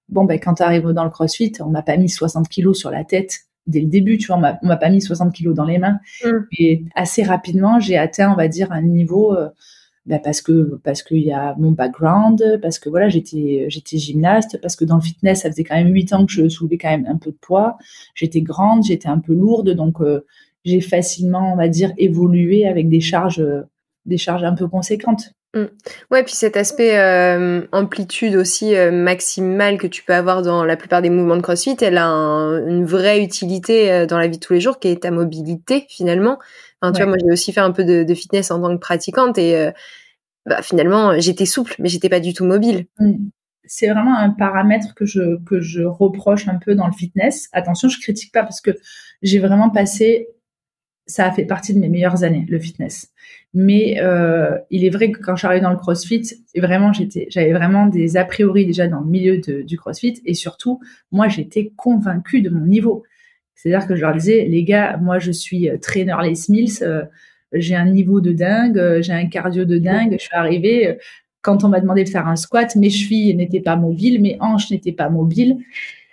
bon, 0.09 0.25
ben, 0.25 0.39
quand 0.39 0.55
tu 0.55 0.63
arrives 0.63 0.89
dans 0.89 1.03
le 1.03 1.09
crossfit, 1.09 1.53
on 1.59 1.69
m'a 1.69 1.81
pas 1.81 1.97
mis 1.97 2.09
60 2.09 2.47
kilos 2.49 2.77
sur 2.77 2.91
la 2.91 3.03
tête 3.03 3.41
dès 3.67 3.81
le 3.81 3.87
début, 3.87 4.17
tu 4.17 4.27
vois, 4.27 4.37
on 4.37 4.67
m'a 4.67 4.77
pas 4.77 4.89
mis 4.89 5.01
60 5.01 5.33
kilos 5.33 5.55
dans 5.55 5.65
les 5.65 5.79
mains. 5.79 5.99
Mm. 6.23 6.29
Et 6.59 6.85
assez 6.93 7.23
rapidement, 7.23 7.79
j'ai 7.79 7.97
atteint, 7.97 8.31
on 8.31 8.35
va 8.35 8.47
dire, 8.47 8.71
un 8.71 8.83
niveau, 8.83 9.35
euh, 9.35 9.49
ben, 10.05 10.19
parce 10.23 10.41
que, 10.41 10.79
parce 10.83 11.01
qu'il 11.03 11.23
y 11.23 11.31
a 11.31 11.55
mon 11.57 11.71
background, 11.71 12.59
parce 12.61 12.79
que 12.79 12.89
voilà, 12.89 13.09
j'étais, 13.09 13.65
j'étais 13.69 13.97
gymnaste, 13.97 14.59
parce 14.61 14.75
que 14.75 14.85
dans 14.85 14.95
le 14.95 15.01
fitness, 15.01 15.41
ça 15.41 15.49
faisait 15.49 15.63
quand 15.63 15.75
même 15.75 15.93
8 15.93 16.13
ans 16.13 16.25
que 16.25 16.31
je 16.31 16.47
soulevais 16.47 16.77
quand 16.77 16.89
même 16.89 17.07
un 17.07 17.17
peu 17.17 17.31
de 17.31 17.37
poids. 17.41 17.77
J'étais 18.13 18.41
grande, 18.41 18.83
j'étais 18.83 19.07
un 19.07 19.19
peu 19.19 19.33
lourde, 19.33 19.71
donc, 19.71 20.01
euh, 20.01 20.25
j'ai 20.63 20.81
facilement, 20.81 21.53
on 21.53 21.55
va 21.55 21.67
dire, 21.67 21.91
évolué 21.97 22.67
avec 22.67 22.89
des 22.89 23.01
charges, 23.01 23.43
des 24.05 24.17
charges 24.17 24.43
un 24.43 24.53
peu 24.53 24.67
conséquentes. 24.67 25.35
Mm. 25.55 25.67
Ouais, 26.11 26.23
puis 26.23 26.33
cet 26.33 26.57
aspect 26.57 26.99
euh, 26.99 27.61
amplitude 27.71 28.35
aussi 28.35 28.75
euh, 28.75 28.91
maximale 28.91 29.77
que 29.77 29.87
tu 29.87 30.03
peux 30.03 30.13
avoir 30.13 30.41
dans 30.41 30.65
la 30.65 30.75
plupart 30.75 31.01
des 31.01 31.09
mouvements 31.09 31.37
de 31.37 31.41
CrossFit, 31.41 31.77
elle 31.81 31.97
a 31.97 32.05
une 32.05 32.85
vraie 32.85 33.23
utilité 33.23 33.91
euh, 33.91 34.05
dans 34.05 34.19
la 34.19 34.27
vie 34.27 34.37
de 34.37 34.45
tous 34.45 34.51
les 34.51 34.59
jours, 34.59 34.79
qui 34.79 34.89
est 34.89 35.03
ta 35.03 35.11
mobilité 35.11 35.85
finalement. 35.87 36.39
Enfin, 36.81 36.91
Tu 36.91 37.01
vois, 37.01 37.07
moi 37.07 37.17
j'ai 37.19 37.31
aussi 37.31 37.53
fait 37.53 37.61
un 37.61 37.71
peu 37.71 37.83
de, 37.83 38.13
fitness 38.13 38.51
en 38.51 38.61
tant 38.61 38.75
que 38.75 38.79
pratiquante 38.79 39.37
et 39.37 39.71
bah, 40.45 40.61
finalement 40.61 41.19
j'étais 41.19 41.45
souple, 41.45 41.75
mais 41.79 41.89
j'étais 41.89 42.09
pas 42.09 42.19
du 42.19 42.33
tout 42.33 42.45
mobile. 42.45 42.85
Mm. 42.99 43.29
C'est 43.67 43.87
vraiment 43.89 44.15
un 44.15 44.29
paramètre 44.29 44.93
que 44.93 45.05
je 45.05 45.43
que 45.43 45.59
je 45.59 45.81
reproche 45.81 46.47
un 46.47 46.59
peu 46.59 46.75
dans 46.75 46.85
le 46.85 46.93
fitness. 46.93 47.49
Attention, 47.51 47.89
je 47.89 47.99
critique 47.99 48.31
pas 48.31 48.43
parce 48.43 48.61
que 48.61 48.71
j'ai 49.23 49.39
vraiment 49.39 49.71
passé 49.71 50.27
ça 51.07 51.27
a 51.27 51.31
fait 51.31 51.45
partie 51.45 51.73
de 51.73 51.79
mes 51.79 51.89
meilleures 51.89 52.23
années, 52.23 52.45
le 52.49 52.59
fitness. 52.59 53.11
Mais 53.53 54.01
euh, 54.01 54.57
il 54.69 54.85
est 54.85 54.89
vrai 54.89 55.11
que 55.11 55.19
quand 55.19 55.35
je 55.35 55.39
suis 55.39 55.47
arrivée 55.47 55.61
dans 55.61 55.71
le 55.71 55.77
CrossFit, 55.77 56.23
vraiment, 56.55 56.93
j'étais, 56.93 57.27
j'avais 57.29 57.53
vraiment 57.53 57.85
des 57.85 58.17
a 58.17 58.25
priori 58.25 58.65
déjà 58.65 58.87
dans 58.87 59.01
le 59.01 59.05
milieu 59.05 59.37
du 59.37 59.77
CrossFit, 59.77 60.21
et 60.25 60.33
surtout, 60.33 60.79
moi, 61.11 61.27
j'étais 61.27 61.71
convaincue 61.75 62.41
de 62.41 62.49
mon 62.49 62.65
niveau. 62.65 63.03
C'est-à-dire 63.55 63.87
que 63.87 63.95
je 63.95 64.01
leur 64.01 64.13
disais, 64.13 64.45
les 64.45 64.63
gars, 64.63 64.97
moi, 64.97 65.19
je 65.19 65.31
suis 65.31 65.69
euh, 65.69 65.77
trainer 65.77 66.15
Les 66.23 66.33
Mills, 66.49 66.71
euh, 66.81 67.03
j'ai 67.53 67.75
un 67.75 67.89
niveau 67.89 68.21
de 68.21 68.31
dingue, 68.31 69.01
j'ai 69.01 69.13
un 69.13 69.27
cardio 69.27 69.65
de 69.65 69.77
dingue. 69.77 70.13
Je 70.19 70.23
suis 70.23 70.35
arrivée, 70.35 70.97
quand 71.41 71.63
on 71.63 71.69
m'a 71.69 71.79
demandé 71.79 72.03
de 72.03 72.09
faire 72.09 72.27
un 72.27 72.35
squat, 72.35 72.75
mes 72.75 72.89
chevilles 72.89 73.35
n'étaient 73.35 73.61
pas 73.61 73.75
mobiles, 73.75 74.21
mes 74.21 74.35
hanches 74.41 74.71
n'étaient 74.71 74.91
pas 74.91 75.09
mobiles. 75.09 75.57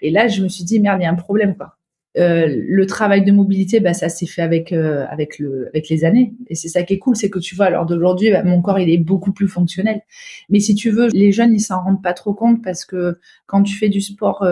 Et 0.03 0.11
là, 0.11 0.29
je 0.29 0.43
me 0.43 0.49
suis 0.49 0.65
dit, 0.65 0.79
merde, 0.79 1.01
il 1.01 1.05
y 1.05 1.07
a 1.07 1.11
un 1.11 1.17
problème, 1.17 1.57
quoi. 1.57 1.77
Euh, 2.19 2.63
le 2.69 2.87
travail 2.87 3.25
de 3.25 3.33
mobilité, 3.33 3.81
bah, 3.81 3.95
ça 3.95 4.11
s'est 4.11 4.27
fait 4.27 4.43
avec 4.43 4.73
euh, 4.73 5.07
avec 5.09 5.39
le 5.39 5.69
avec 5.69 5.89
les 5.89 6.05
années, 6.05 6.35
et 6.49 6.55
c'est 6.55 6.69
ça 6.69 6.83
qui 6.83 6.95
est 6.95 6.99
cool, 6.99 7.17
c'est 7.17 7.31
que 7.31 7.39
tu 7.39 7.55
vois, 7.55 7.67
alors 7.67 7.87
d'aujourd'hui, 7.87 8.31
bah, 8.31 8.43
mon 8.43 8.61
corps 8.61 8.79
il 8.79 8.91
est 8.91 8.99
beaucoup 8.99 9.33
plus 9.33 9.49
fonctionnel. 9.49 10.03
Mais 10.51 10.61
si 10.61 10.75
tu 10.75 10.91
veux, 10.91 11.09
les 11.09 11.33
jeunes 11.33 11.55
ils 11.55 11.61
s'en 11.61 11.83
rendent 11.83 12.03
pas 12.03 12.13
trop 12.13 12.35
compte 12.35 12.63
parce 12.63 12.85
que 12.85 13.19
quand 13.47 13.63
tu 13.63 13.75
fais 13.77 13.89
du 13.89 14.03
sport 14.03 14.47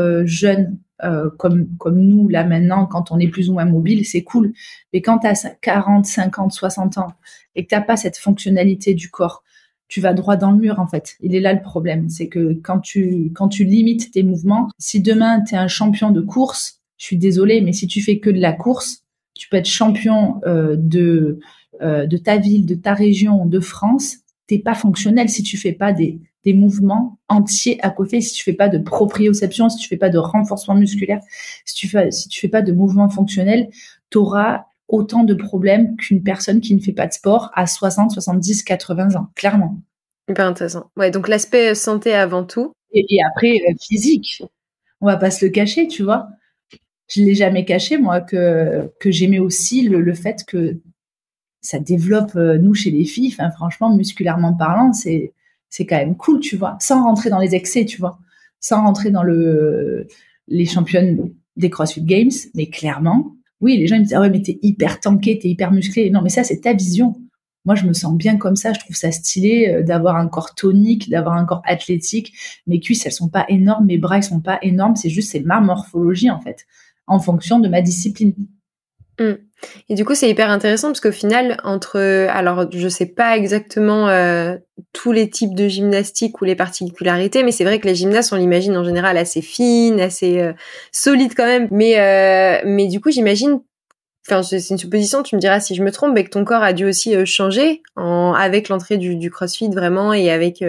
euh, 1.05 1.31
comme 1.39 1.69
comme 1.79 2.01
nous 2.01 2.29
là 2.29 2.45
maintenant, 2.45 2.87
quand 2.87 3.11
on 3.13 3.19
est 3.19 3.29
plus 3.29 3.51
ou 3.51 3.55
moins 3.55 3.65
mobile, 3.65 4.07
c'est 4.07 4.23
cool. 4.23 4.53
Mais 4.93 5.03
quand 5.03 5.19
tu 5.19 5.27
as 5.27 5.57
40, 5.61 6.07
50, 6.07 6.53
60 6.53 6.99
ans 6.99 7.13
et 7.55 7.65
que 7.65 7.71
t'as 7.71 7.81
pas 7.81 7.97
cette 7.97 8.17
fonctionnalité 8.19 8.95
du 8.95 9.11
corps, 9.11 9.43
tu 9.89 10.01
vas 10.01 10.15
droit 10.15 10.37
dans 10.37 10.53
le 10.53 10.59
mur 10.59 10.79
en 10.79 10.87
fait. 10.87 11.17
Il 11.21 11.35
est 11.35 11.41
là 11.41 11.53
le 11.53 11.63
problème, 11.63 12.09
c'est 12.09 12.29
que 12.29 12.55
quand 12.63 12.81
tu 12.81 13.33
quand 13.35 13.49
tu 13.49 13.65
limites 13.65 14.13
tes 14.13 14.23
mouvements, 14.23 14.69
si 14.79 15.01
demain 15.01 15.43
tu 15.43 15.55
es 15.55 15.59
un 15.59 15.69
champion 15.69 16.11
de 16.11 16.21
course 16.21 16.81
je 17.01 17.07
suis 17.07 17.17
désolée, 17.17 17.63
mais 17.63 17.73
si 17.73 17.87
tu 17.87 18.03
fais 18.03 18.19
que 18.19 18.29
de 18.29 18.39
la 18.39 18.53
course, 18.53 19.05
tu 19.35 19.49
peux 19.49 19.57
être 19.57 19.67
champion 19.67 20.39
euh, 20.47 20.77
de 20.79 21.41
euh, 21.81 22.07
de 22.07 22.19
ta 22.19 22.37
ville, 22.37 22.67
de 22.67 22.75
ta 22.75 22.93
région, 22.93 23.47
de 23.47 23.59
France. 23.59 24.19
T'es 24.47 24.59
pas 24.59 24.75
fonctionnel 24.75 25.31
si 25.31 25.43
tu 25.43 25.57
fais 25.57 25.73
pas 25.73 25.95
des 25.95 26.21
des 26.45 26.55
mouvements 26.55 27.19
entiers 27.29 27.79
à 27.85 27.91
côté, 27.91 28.21
si 28.21 28.35
tu 28.35 28.45
fais 28.45 28.53
pas 28.53 28.69
de 28.69 28.79
proprioception, 28.79 29.69
si 29.69 29.79
tu 29.79 29.89
fais 29.89 29.97
pas 29.97 30.09
de 30.09 30.19
renforcement 30.19 30.75
musculaire, 30.75 31.21
si 31.65 31.75
tu 31.75 31.89
fais 31.89 32.11
si 32.11 32.29
tu 32.29 32.41
fais 32.41 32.49
pas 32.49 32.63
de 32.63 32.73
mouvements 32.73 33.09
fonctionnels, 33.09 33.69
tu 34.11 34.19
auras 34.19 34.65
autant 34.89 35.23
de 35.23 35.35
problèmes 35.35 35.97
qu'une 35.97 36.23
personne 36.23 36.61
qui 36.61 36.75
ne 36.75 36.81
fait 36.81 36.93
pas 36.93 37.07
de 37.07 37.13
sport 37.13 37.51
à 37.55 37.67
60, 37.67 38.11
70, 38.11 38.63
80 38.65 39.15
ans, 39.17 39.29
clairement. 39.35 39.81
Hyper 40.29 40.47
intéressant. 40.47 40.91
Ouais, 40.97 41.11
donc 41.11 41.29
l'aspect 41.29 41.75
santé 41.75 42.15
avant 42.15 42.45
tout. 42.45 42.73
Et, 42.93 43.05
et 43.09 43.19
après, 43.23 43.57
euh, 43.69 43.75
physique. 43.81 44.43
On 45.01 45.07
va 45.07 45.17
pas 45.17 45.31
se 45.31 45.45
le 45.45 45.51
cacher, 45.51 45.89
tu 45.89 46.03
vois 46.03 46.29
je 47.11 47.23
l'ai 47.23 47.35
jamais 47.35 47.65
caché 47.65 47.99
moi 47.99 48.21
que 48.21 48.89
que 49.01 49.11
j'aimais 49.11 49.41
aussi 49.41 49.83
le, 49.83 50.01
le, 50.01 50.15
fait 50.15 50.45
que 50.47 50.79
ça 51.61 51.79
développe 51.79 52.37
euh, 52.37 52.57
nous 52.57 52.75
chez 52.75 52.91
les 52.91 53.05
filles. 53.05 53.33
Enfin, 53.33 53.51
franchement, 53.51 53.95
musculairement 53.95 54.55
parlant, 54.55 54.93
c'est 54.93 55.33
c'est 55.71 55.87
quand 55.87 55.97
même 55.97 56.17
cool, 56.17 56.41
tu 56.41 56.57
vois, 56.57 56.77
sans 56.81 57.03
rentrer 57.05 57.31
dans 57.31 57.39
les 57.39 57.55
excès, 57.55 57.85
tu 57.85 57.99
vois, 57.99 58.19
sans 58.61 58.83
rentrer 58.83 59.11
dans 59.11 59.23
le 59.23 60.07
les 60.49 60.67
championnes 60.67 61.33
des 61.57 61.71
CrossFit 61.71 62.03
Games, 62.03 62.31
mais 62.55 62.67
clairement, 62.67 63.37
oui, 63.61 63.77
les 63.77 63.87
gens 63.87 63.97
ils 63.97 64.01
me 64.01 64.05
disent 64.05 64.15
ah 64.15 64.21
ouais 64.21 64.31
mais 64.31 64.43
t'es 64.43 64.59
hyper 64.63 65.01
tanké, 65.01 65.39
t'es 65.39 65.49
hyper 65.49 65.73
musclé. 65.73 66.11
Non 66.11 66.23
mais 66.23 66.31
ça 66.31 66.45
c'est 66.45 66.61
ta 66.61 66.73
vision. 66.73 67.15
Moi, 67.67 67.75
je 67.75 67.85
me 67.87 67.93
sens 67.93 68.17
bien 68.17 68.39
comme 68.39 68.57
ça. 68.57 68.73
Je 68.73 68.81
trouve 68.81 68.97
ça 68.97 69.13
stylé 69.13 69.69
euh, 69.69 69.83
d'avoir 69.83 70.17
un 70.17 70.29
corps 70.29 70.55
tonique, 70.55 71.11
d'avoir 71.11 71.37
un 71.37 71.45
corps 71.45 71.61
athlétique. 71.67 72.33
Mes 72.67 72.81
cuisses, 72.81 73.05
elles 73.05 73.13
sont 73.13 73.29
pas 73.29 73.45
énormes, 73.51 73.85
mes 73.85 73.99
bras, 73.99 74.17
ils 74.17 74.23
sont 74.23 74.41
pas 74.41 74.59
énormes. 74.63 74.97
C'est 74.97 75.11
juste, 75.11 75.31
c'est 75.31 75.41
ma 75.41 75.61
morphologie, 75.61 76.31
en 76.31 76.41
fait 76.41 76.67
en 77.11 77.19
fonction 77.19 77.59
de 77.59 77.69
ma 77.69 77.83
discipline. 77.83 78.35
Hmm. 79.21 79.35
Et 79.91 79.95
du 79.95 80.07
coup, 80.07 80.15
c'est 80.15 80.31
hyper 80.31 80.49
intéressant 80.49 80.89
parce 80.89 81.01
qu'au 81.01 81.13
final, 81.13 81.61
entre, 81.63 81.99
alors 82.31 82.67
je 82.73 82.89
sais 82.89 83.05
pas 83.05 83.37
exactement 83.37 84.09
euh, 84.09 84.57
tous 84.95 85.13
les 85.13 85.29
types 85.29 85.55
de 85.55 85.69
gymnastique 85.69 86.41
ou 86.41 86.47
les 86.47 86.55
particularités, 86.55 87.43
mais 87.43 87.53
c'est 87.53 87.65
vrai 87.65 87.79
que 87.79 87.87
les 87.87 87.95
gymnastes, 87.95 88.33
on 88.33 88.37
l'imagine 88.37 88.75
en 88.79 88.85
général 88.85 89.19
assez 89.19 89.43
fines, 89.43 90.01
assez 90.01 90.41
euh, 90.41 90.55
solides 90.91 91.35
quand 91.37 91.45
même. 91.45 91.69
Mais 91.71 91.99
euh, 92.01 92.63
mais 92.65 92.87
du 92.87 92.99
coup, 93.03 93.11
j'imagine, 93.11 93.61
enfin 94.27 94.43
c'est 94.43 94.71
une 94.71 94.79
supposition, 94.79 95.23
tu 95.23 95.37
me 95.37 95.41
diras 95.41 95.61
si 95.61 95.75
je 95.75 95.83
me 95.83 95.93
trompe, 95.93 96.15
mais 96.15 96.25
que 96.25 96.31
ton 96.31 96.47
corps 96.47 96.63
a 96.63 96.73
dû 96.73 96.87
aussi 96.87 97.15
changer 97.27 97.83
en, 97.97 98.33
avec 98.33 98.71
l'entrée 98.71 98.97
du, 98.97 99.17
du 99.17 99.31
CrossFit 99.31 99.69
vraiment 99.69 100.15
et 100.15 100.31
avec 100.31 100.65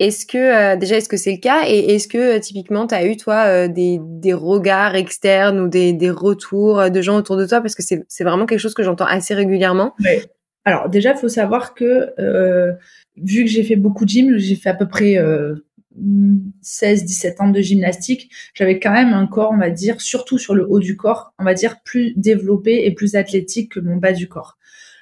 est-ce 0.00 0.24
que 0.24 0.38
euh, 0.38 0.76
déjà 0.76 0.96
est-ce 0.96 1.10
que 1.10 1.18
c'est 1.18 1.32
le 1.32 1.38
cas? 1.38 1.64
Et 1.68 1.94
est-ce 1.94 2.08
que 2.08 2.36
euh, 2.36 2.40
typiquement 2.40 2.86
tu 2.86 2.94
as 2.94 3.04
eu 3.04 3.18
toi 3.18 3.44
euh, 3.44 3.68
des, 3.68 4.00
des, 4.00 4.32
regards 4.32 4.96
externes 4.96 5.60
ou 5.60 5.68
des, 5.68 5.92
des, 5.92 6.10
retours 6.10 6.90
de 6.90 7.02
gens 7.02 7.18
autour 7.18 7.36
de 7.36 7.46
toi? 7.46 7.60
Parce 7.60 7.74
que 7.74 7.82
c'est 7.82 8.24
vraiment 8.24 8.46
quelque 8.46 8.58
chose 8.58 8.72
que 8.72 8.82
j'entends 8.82 9.04
assez 9.04 9.34
régulièrement. 9.34 9.94
Oui. 10.00 10.22
Alors 10.64 10.88
déjà, 10.88 11.14
faut 11.14 11.28
savoir 11.28 11.74
que 11.74 12.14
vu 13.16 13.44
que 13.44 13.50
j'ai 13.50 13.62
fait 13.62 13.76
beaucoup 13.76 14.04
de 14.06 14.10
gym, 14.10 14.38
j'ai 14.38 14.56
fait 14.56 14.70
à 14.70 14.74
peu 14.74 14.88
près 14.88 15.16
16-17 16.62 17.42
ans 17.42 17.50
de 17.50 17.60
gymnastique, 17.60 18.30
j'avais 18.54 18.78
quand 18.78 18.92
même 18.92 19.12
un 19.12 19.26
corps, 19.26 19.52
on 19.52 19.58
va 19.58 19.70
dire, 19.70 20.00
surtout 20.00 20.38
sur 20.38 20.54
le 20.54 20.66
haut 20.68 20.80
du 20.80 20.96
corps, 20.96 21.34
on 21.38 21.44
va 21.44 21.54
dire 21.54 21.76
plus 21.84 22.14
développé 22.16 22.86
et 22.86 22.94
plus 22.94 23.16
athlétique 23.16 23.72
que 23.72 23.80
mon 23.80 23.96
bas 23.96 24.12
du 24.12 24.28
corps. 24.28 24.58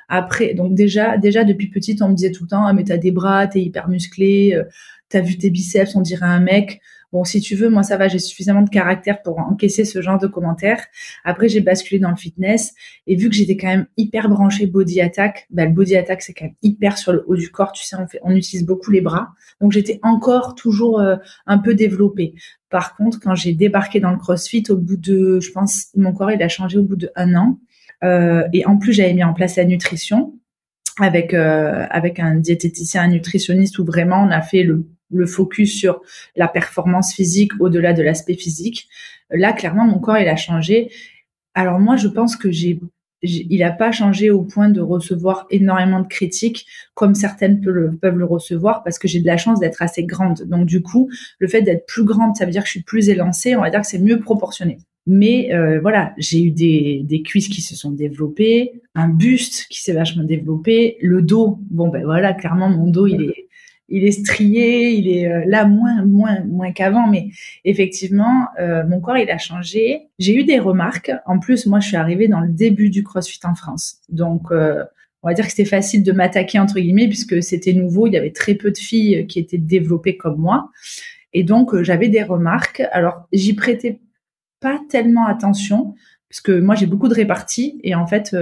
Après, 0.08 0.54
donc 0.54 0.74
déjà, 0.74 1.18
déjà 1.18 1.44
depuis 1.44 1.68
petite, 1.68 2.00
on 2.02 2.08
me 2.08 2.14
disait 2.14 2.32
tout 2.32 2.44
le 2.44 2.48
temps, 2.48 2.66
ah 2.66 2.72
mais 2.72 2.84
t'as 2.84 2.96
des 2.96 3.10
bras, 3.12 3.46
t'es 3.46 3.60
hyper 3.60 3.88
musclé, 3.88 4.54
euh, 4.54 4.64
t'as 5.08 5.20
vu 5.20 5.36
tes 5.38 5.50
biceps, 5.50 5.94
on 5.96 6.00
dirait 6.00 6.26
un 6.26 6.40
mec. 6.40 6.80
Bon, 7.10 7.24
si 7.24 7.40
tu 7.40 7.54
veux, 7.54 7.70
moi 7.70 7.82
ça 7.82 7.96
va, 7.96 8.06
j'ai 8.08 8.18
suffisamment 8.18 8.60
de 8.60 8.68
caractère 8.68 9.22
pour 9.22 9.38
encaisser 9.38 9.86
ce 9.86 10.02
genre 10.02 10.18
de 10.18 10.26
commentaires. 10.26 10.84
Après, 11.24 11.48
j'ai 11.48 11.60
basculé 11.60 11.98
dans 11.98 12.10
le 12.10 12.16
fitness 12.16 12.74
et 13.06 13.16
vu 13.16 13.30
que 13.30 13.34
j'étais 13.34 13.56
quand 13.56 13.68
même 13.68 13.86
hyper 13.96 14.28
branchée 14.28 14.66
body 14.66 15.00
attack, 15.00 15.46
bah, 15.50 15.64
le 15.64 15.72
body 15.72 15.96
attack 15.96 16.20
c'est 16.20 16.34
quand 16.34 16.44
même 16.46 16.54
hyper 16.62 16.98
sur 16.98 17.12
le 17.12 17.24
haut 17.26 17.36
du 17.36 17.50
corps. 17.50 17.72
Tu 17.72 17.84
sais, 17.84 17.96
on, 17.96 18.06
fait, 18.06 18.20
on 18.22 18.36
utilise 18.36 18.66
beaucoup 18.66 18.90
les 18.90 19.00
bras, 19.00 19.28
donc 19.60 19.72
j'étais 19.72 20.00
encore 20.02 20.54
toujours 20.54 21.00
euh, 21.00 21.16
un 21.46 21.58
peu 21.58 21.74
développée. 21.74 22.34
Par 22.68 22.94
contre, 22.96 23.18
quand 23.20 23.34
j'ai 23.34 23.54
débarqué 23.54 24.00
dans 24.00 24.10
le 24.10 24.18
CrossFit, 24.18 24.64
au 24.68 24.76
bout 24.76 24.98
de, 24.98 25.40
je 25.40 25.50
pense, 25.50 25.86
mon 25.96 26.12
corps 26.12 26.30
il 26.30 26.42
a 26.42 26.48
changé 26.48 26.76
au 26.76 26.82
bout 26.82 26.96
de 26.96 27.10
un 27.16 27.34
an. 27.34 27.58
Euh, 28.04 28.48
et 28.52 28.64
en 28.66 28.76
plus, 28.76 28.92
j'avais 28.92 29.14
mis 29.14 29.24
en 29.24 29.34
place 29.34 29.56
la 29.56 29.64
nutrition. 29.64 30.34
avec 31.00 31.32
avec 31.34 32.18
un 32.18 32.36
diététicien, 32.36 33.02
un 33.02 33.08
nutritionniste 33.08 33.78
où 33.78 33.84
vraiment 33.84 34.22
on 34.22 34.30
a 34.30 34.42
fait 34.42 34.64
le 34.64 34.86
le 35.10 35.26
focus 35.26 35.78
sur 35.78 36.00
la 36.36 36.48
performance 36.48 37.14
physique 37.14 37.52
au-delà 37.60 37.92
de 37.92 38.02
l'aspect 38.02 38.34
physique. 38.34 38.88
Là, 39.30 39.52
clairement, 39.52 39.86
mon 39.86 39.98
corps, 39.98 40.18
il 40.18 40.28
a 40.28 40.36
changé. 40.36 40.90
Alors 41.54 41.78
moi, 41.78 41.96
je 41.96 42.08
pense 42.08 42.36
que 42.36 42.50
j'ai, 42.50 42.80
il 43.22 43.58
n'a 43.60 43.72
pas 43.72 43.90
changé 43.90 44.30
au 44.30 44.42
point 44.42 44.68
de 44.68 44.80
recevoir 44.80 45.46
énormément 45.50 46.00
de 46.00 46.06
critiques 46.06 46.66
comme 46.94 47.14
certaines 47.14 47.60
peuvent 47.60 47.74
le, 47.74 47.96
peuvent 47.96 48.16
le 48.16 48.24
recevoir 48.24 48.82
parce 48.84 48.98
que 48.98 49.08
j'ai 49.08 49.20
de 49.20 49.26
la 49.26 49.36
chance 49.36 49.60
d'être 49.60 49.82
assez 49.82 50.04
grande. 50.04 50.42
Donc 50.42 50.66
du 50.66 50.82
coup, 50.82 51.10
le 51.38 51.48
fait 51.48 51.62
d'être 51.62 51.86
plus 51.86 52.04
grande, 52.04 52.36
ça 52.36 52.44
veut 52.44 52.52
dire 52.52 52.62
que 52.62 52.68
je 52.68 52.72
suis 52.72 52.82
plus 52.82 53.08
élancée. 53.08 53.56
On 53.56 53.62
va 53.62 53.70
dire 53.70 53.80
que 53.80 53.86
c'est 53.86 53.98
mieux 53.98 54.20
proportionné. 54.20 54.78
Mais 55.10 55.54
euh, 55.54 55.80
voilà, 55.80 56.12
j'ai 56.18 56.42
eu 56.42 56.50
des, 56.50 57.00
des 57.02 57.22
cuisses 57.22 57.48
qui 57.48 57.62
se 57.62 57.74
sont 57.74 57.92
développées, 57.92 58.82
un 58.94 59.08
buste 59.08 59.66
qui 59.70 59.80
s'est 59.80 59.94
vachement 59.94 60.22
développé, 60.22 60.98
le 61.00 61.22
dos. 61.22 61.58
Bon 61.70 61.88
ben 61.88 62.04
voilà, 62.04 62.34
clairement 62.34 62.68
mon 62.68 62.88
dos 62.88 63.06
il 63.06 63.22
est 63.22 63.48
il 63.88 64.04
est 64.04 64.12
strié, 64.12 64.90
il 64.90 65.08
est 65.08 65.26
euh, 65.32 65.44
là 65.46 65.64
moins 65.64 66.04
moins 66.04 66.44
moins 66.44 66.72
qu'avant, 66.72 67.06
mais 67.08 67.30
effectivement, 67.64 68.48
euh, 68.60 68.86
mon 68.86 69.00
corps 69.00 69.16
il 69.16 69.30
a 69.30 69.38
changé. 69.38 70.08
J'ai 70.18 70.34
eu 70.34 70.44
des 70.44 70.58
remarques. 70.58 71.10
En 71.24 71.38
plus, 71.38 71.64
moi, 71.64 71.80
je 71.80 71.88
suis 71.88 71.96
arrivée 71.96 72.28
dans 72.28 72.40
le 72.40 72.50
début 72.50 72.90
du 72.90 73.02
CrossFit 73.02 73.40
en 73.44 73.54
France, 73.54 74.00
donc 74.10 74.50
on 74.50 75.28
va 75.28 75.32
dire 75.32 75.46
que 75.46 75.50
c'était 75.52 75.64
facile 75.64 76.02
de 76.02 76.12
m'attaquer 76.12 76.58
entre 76.58 76.74
guillemets 76.74 77.08
puisque 77.08 77.42
c'était 77.42 77.72
nouveau. 77.72 78.08
Il 78.08 78.12
y 78.12 78.18
avait 78.18 78.32
très 78.32 78.56
peu 78.56 78.70
de 78.70 78.76
filles 78.76 79.26
qui 79.26 79.38
étaient 79.38 79.56
développées 79.56 80.18
comme 80.18 80.36
moi, 80.36 80.68
et 81.32 81.44
donc 81.44 81.80
j'avais 81.80 82.10
des 82.10 82.22
remarques. 82.22 82.82
Alors 82.92 83.26
j'y 83.32 83.54
prêtais 83.54 84.00
pas 84.60 84.80
tellement 84.88 85.26
attention 85.26 85.94
parce 86.28 86.40
que 86.40 86.60
moi 86.60 86.74
j'ai 86.74 86.86
beaucoup 86.86 87.08
de 87.08 87.14
réparties 87.14 87.80
et 87.82 87.94
en 87.94 88.06
fait 88.06 88.34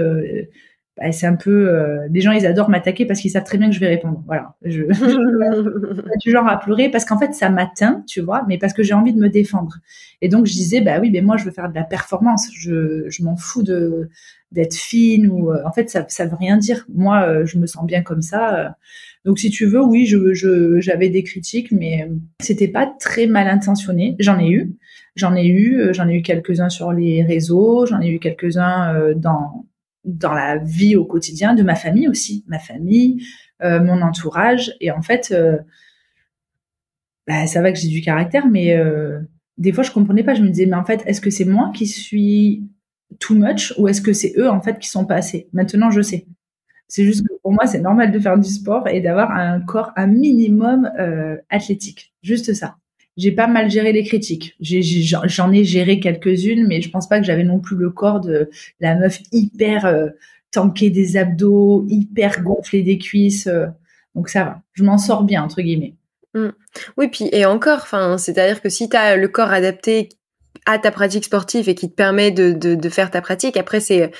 bah, 0.97 1.11
c'est 1.11 1.27
un 1.27 1.35
peu 1.35 1.69
euh, 1.69 2.07
les 2.11 2.21
gens 2.21 2.31
ils 2.31 2.45
adorent 2.47 2.69
m'attaquer 2.69 3.05
parce 3.05 3.19
qu'ils 3.19 3.29
savent 3.29 3.43
très 3.43 3.59
bien 3.59 3.67
que 3.67 3.75
je 3.75 3.79
vais 3.79 3.87
répondre. 3.87 4.23
Voilà. 4.25 4.55
Je, 4.63 4.83
du 6.23 6.31
genre 6.31 6.47
à 6.47 6.59
pleurer 6.59 6.89
parce 6.89 7.05
qu'en 7.05 7.19
fait 7.19 7.33
ça 7.33 7.49
m'atteint 7.49 8.03
tu 8.07 8.21
vois 8.21 8.43
mais 8.47 8.57
parce 8.57 8.73
que 8.73 8.81
j'ai 8.81 8.93
envie 8.93 9.13
de 9.13 9.19
me 9.19 9.29
défendre. 9.29 9.77
Et 10.21 10.29
donc 10.29 10.47
je 10.47 10.53
disais 10.53 10.81
bah 10.81 10.99
oui 10.99 11.11
mais 11.11 11.21
moi 11.21 11.37
je 11.37 11.45
veux 11.45 11.51
faire 11.51 11.69
de 11.69 11.75
la 11.75 11.83
performance. 11.83 12.49
Je, 12.53 13.05
je 13.09 13.23
m'en 13.23 13.35
fous 13.35 13.61
de 13.61 14.09
d'être 14.51 14.75
fine 14.75 15.27
ou 15.27 15.51
euh, 15.51 15.61
en 15.65 15.71
fait 15.71 15.89
ça 15.89 16.03
ça 16.07 16.25
veut 16.25 16.37
rien 16.37 16.57
dire. 16.57 16.87
Moi 16.93 17.27
euh, 17.27 17.45
je 17.45 17.59
me 17.59 17.67
sens 17.67 17.85
bien 17.85 18.01
comme 18.01 18.23
ça. 18.23 18.75
Donc 19.23 19.37
si 19.37 19.51
tu 19.51 19.67
veux 19.67 19.83
oui 19.83 20.07
je 20.07 20.79
j'avais 20.79 21.09
des 21.09 21.21
critiques 21.21 21.71
mais 21.71 22.09
c'était 22.41 22.67
pas 22.67 22.91
très 22.99 23.27
mal 23.27 23.47
intentionné. 23.47 24.15
J'en 24.19 24.39
ai 24.39 24.49
eu 24.49 24.75
j'en 25.17 25.35
ai 25.35 25.47
eu 25.47 25.93
j'en 25.93 26.07
ai 26.07 26.15
eu 26.15 26.21
quelques 26.21 26.59
uns 26.59 26.69
sur 26.69 26.93
les 26.93 27.23
réseaux 27.23 27.85
j'en 27.85 28.01
ai 28.01 28.09
eu 28.09 28.19
quelques 28.19 28.57
uns 28.57 29.13
dans 29.15 29.65
dans 30.07 30.33
la 30.33 30.57
vie 30.57 30.95
au 30.95 31.05
quotidien 31.05 31.53
de 31.53 31.61
ma 31.63 31.75
famille 31.75 32.07
aussi, 32.07 32.43
ma 32.47 32.59
famille, 32.59 33.23
euh, 33.61 33.83
mon 33.83 34.01
entourage. 34.01 34.73
Et 34.79 34.89
en 34.89 35.01
fait, 35.01 35.29
euh, 35.31 35.57
bah, 37.27 37.45
ça 37.45 37.61
va 37.61 37.71
que 37.71 37.77
j'ai 37.77 37.89
du 37.89 38.01
caractère, 38.01 38.47
mais 38.47 38.75
euh, 38.75 39.19
des 39.57 39.73
fois 39.73 39.83
je 39.83 39.91
comprenais 39.91 40.23
pas. 40.23 40.33
Je 40.33 40.41
me 40.41 40.49
disais, 40.49 40.65
mais 40.65 40.75
en 40.75 40.85
fait, 40.85 41.03
est-ce 41.05 41.21
que 41.21 41.29
c'est 41.29 41.45
moi 41.45 41.71
qui 41.75 41.85
suis 41.85 42.63
too 43.19 43.35
much 43.35 43.73
ou 43.77 43.87
est-ce 43.87 44.01
que 44.01 44.13
c'est 44.13 44.33
eux 44.37 44.49
en 44.49 44.61
fait 44.61 44.79
qui 44.79 44.89
sont 44.89 45.05
pas 45.05 45.15
assez? 45.15 45.49
Maintenant, 45.53 45.91
je 45.91 46.01
sais. 46.01 46.25
C'est 46.87 47.03
juste 47.03 47.27
que 47.27 47.33
pour 47.41 47.51
moi, 47.51 47.67
c'est 47.67 47.81
normal 47.81 48.11
de 48.11 48.19
faire 48.19 48.37
du 48.37 48.49
sport 48.49 48.87
et 48.87 49.01
d'avoir 49.01 49.31
un 49.31 49.59
corps 49.59 49.91
un 49.97 50.07
minimum 50.07 50.89
athlétique. 51.49 52.13
Juste 52.23 52.53
ça 52.53 52.77
j'ai 53.17 53.31
pas 53.31 53.47
mal 53.47 53.69
géré 53.69 53.91
les 53.91 54.03
critiques. 54.03 54.55
J'en 54.59 55.51
ai, 55.51 55.63
géré 55.63 55.99
quelques-unes, 55.99 56.67
mais 56.67 56.81
je 56.81 56.89
pense 56.89 57.09
pas 57.09 57.19
que 57.19 57.25
j'avais 57.25 57.43
non 57.43 57.59
plus 57.59 57.75
le 57.75 57.89
corps 57.89 58.21
de 58.21 58.49
la 58.79 58.95
meuf 58.95 59.19
hyper 59.31 59.85
euh, 59.85 60.09
tankée 60.51 60.89
des 60.89 61.17
abdos, 61.17 61.85
hyper 61.89 62.41
gonflée 62.43 62.83
des 62.83 62.97
cuisses. 62.97 63.47
Euh. 63.47 63.65
donc 64.15 64.29
ça 64.29 64.43
va, 64.43 64.61
je 64.73 64.83
m'en 64.83 64.97
sors 64.97 65.23
bien 65.23 65.43
entre 65.43 65.61
guillemets. 65.61 65.95
Mmh. 66.33 66.49
Oui, 66.97 67.07
puis 67.07 67.29
et 67.31 67.45
encore, 67.45 67.87
c'est-à-dire 68.19 68.61
que 68.61 68.69
si 68.69 68.87
tu 68.89 68.95
as 68.95 69.17
le 69.17 69.27
corps 69.27 69.51
adapté 69.51 70.09
à 70.67 70.77
ta 70.79 70.91
pratique 70.91 71.23
sportive 71.23 71.69
et 71.69 71.75
qui 71.75 71.89
te 71.89 71.95
permet 71.95 72.29
de, 72.29 72.51
de, 72.51 72.75
de 72.75 72.89
faire 72.89 73.09
ta 73.09 73.21
pratique. 73.21 73.55
Après, 73.55 73.79
c'est, 73.79 74.11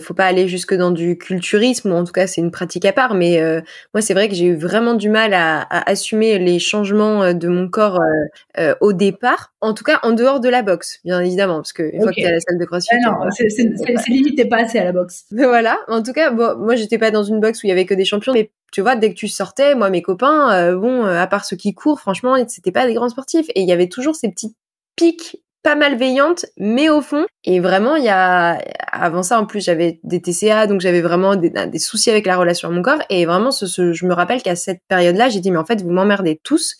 faut 0.00 0.14
pas 0.14 0.24
aller 0.24 0.48
jusque 0.48 0.72
dans 0.72 0.90
du 0.90 1.18
culturisme 1.18 1.92
ou 1.92 1.94
en 1.94 2.04
tout 2.04 2.12
cas 2.12 2.26
c'est 2.26 2.40
une 2.40 2.50
pratique 2.50 2.86
à 2.86 2.92
part. 2.94 3.14
Mais 3.14 3.38
euh, 3.38 3.60
moi, 3.92 4.00
c'est 4.00 4.14
vrai 4.14 4.30
que 4.30 4.34
j'ai 4.34 4.46
eu 4.46 4.56
vraiment 4.56 4.94
du 4.94 5.10
mal 5.10 5.34
à, 5.34 5.60
à, 5.60 5.90
assumer 5.90 6.38
les 6.38 6.58
changements 6.58 7.22
euh, 7.22 7.32
de 7.34 7.48
mon 7.48 7.68
corps 7.68 8.00
euh, 8.00 8.60
euh, 8.60 8.74
au 8.80 8.94
départ. 8.94 9.52
En 9.60 9.74
tout 9.74 9.84
cas, 9.84 10.00
en 10.02 10.12
dehors 10.12 10.40
de 10.40 10.48
la 10.48 10.62
boxe, 10.62 11.00
bien 11.04 11.20
évidemment, 11.20 11.56
parce 11.56 11.74
que 11.74 11.82
une 11.82 12.00
fois 12.00 12.12
que 12.12 12.20
tu 12.20 12.26
à 12.26 12.32
la 12.32 12.40
salle 12.40 12.58
de 12.58 12.64
CrossFit, 12.64 12.96
ah 13.06 13.10
non, 13.10 13.30
c'est 13.30 14.08
limite, 14.08 14.48
pas 14.48 14.62
assez 14.62 14.78
à 14.78 14.84
la 14.84 14.92
boxe. 14.92 15.26
Mais 15.32 15.44
voilà. 15.46 15.78
En 15.88 16.02
tout 16.02 16.14
cas, 16.14 16.30
bon, 16.30 16.56
moi, 16.56 16.76
j'étais 16.76 16.98
pas 16.98 17.10
dans 17.10 17.24
une 17.24 17.40
boxe 17.40 17.62
où 17.62 17.66
il 17.66 17.68
y 17.68 17.72
avait 17.72 17.84
que 17.84 17.94
des 17.94 18.06
champions, 18.06 18.32
mais 18.32 18.50
tu 18.72 18.80
vois, 18.80 18.96
dès 18.96 19.10
que 19.10 19.16
tu 19.16 19.28
sortais, 19.28 19.74
moi, 19.74 19.90
mes 19.90 20.00
copains, 20.00 20.74
bon, 20.76 21.04
à 21.04 21.26
part 21.26 21.44
ceux 21.44 21.56
qui 21.56 21.74
courent, 21.74 22.00
franchement, 22.00 22.36
c'était 22.48 22.72
pas 22.72 22.86
des 22.86 22.94
grands 22.94 23.10
sportifs. 23.10 23.46
Et 23.54 23.60
il 23.60 23.68
y 23.68 23.72
avait 23.72 23.88
toujours 23.88 24.16
ces 24.16 24.30
petits 24.30 24.56
pics 24.96 25.43
pas 25.64 25.74
malveillante, 25.74 26.44
mais 26.58 26.90
au 26.90 27.00
fond. 27.00 27.24
Et 27.42 27.58
vraiment, 27.58 27.96
il 27.96 28.04
y 28.04 28.10
a, 28.10 28.58
avant 28.92 29.22
ça, 29.22 29.40
en 29.40 29.46
plus, 29.46 29.64
j'avais 29.64 29.98
des 30.04 30.20
TCA, 30.20 30.66
donc 30.66 30.82
j'avais 30.82 31.00
vraiment 31.00 31.36
des, 31.36 31.50
des, 31.50 31.78
soucis 31.78 32.10
avec 32.10 32.26
la 32.26 32.36
relation 32.36 32.68
à 32.68 32.70
mon 32.70 32.82
corps. 32.82 33.02
Et 33.08 33.24
vraiment, 33.24 33.50
ce, 33.50 33.92
je 33.92 34.06
me 34.06 34.12
rappelle 34.12 34.42
qu'à 34.42 34.56
cette 34.56 34.82
période-là, 34.88 35.30
j'ai 35.30 35.40
dit, 35.40 35.50
mais 35.50 35.56
en 35.56 35.64
fait, 35.64 35.82
vous 35.82 35.90
m'emmerdez 35.90 36.38
tous. 36.44 36.76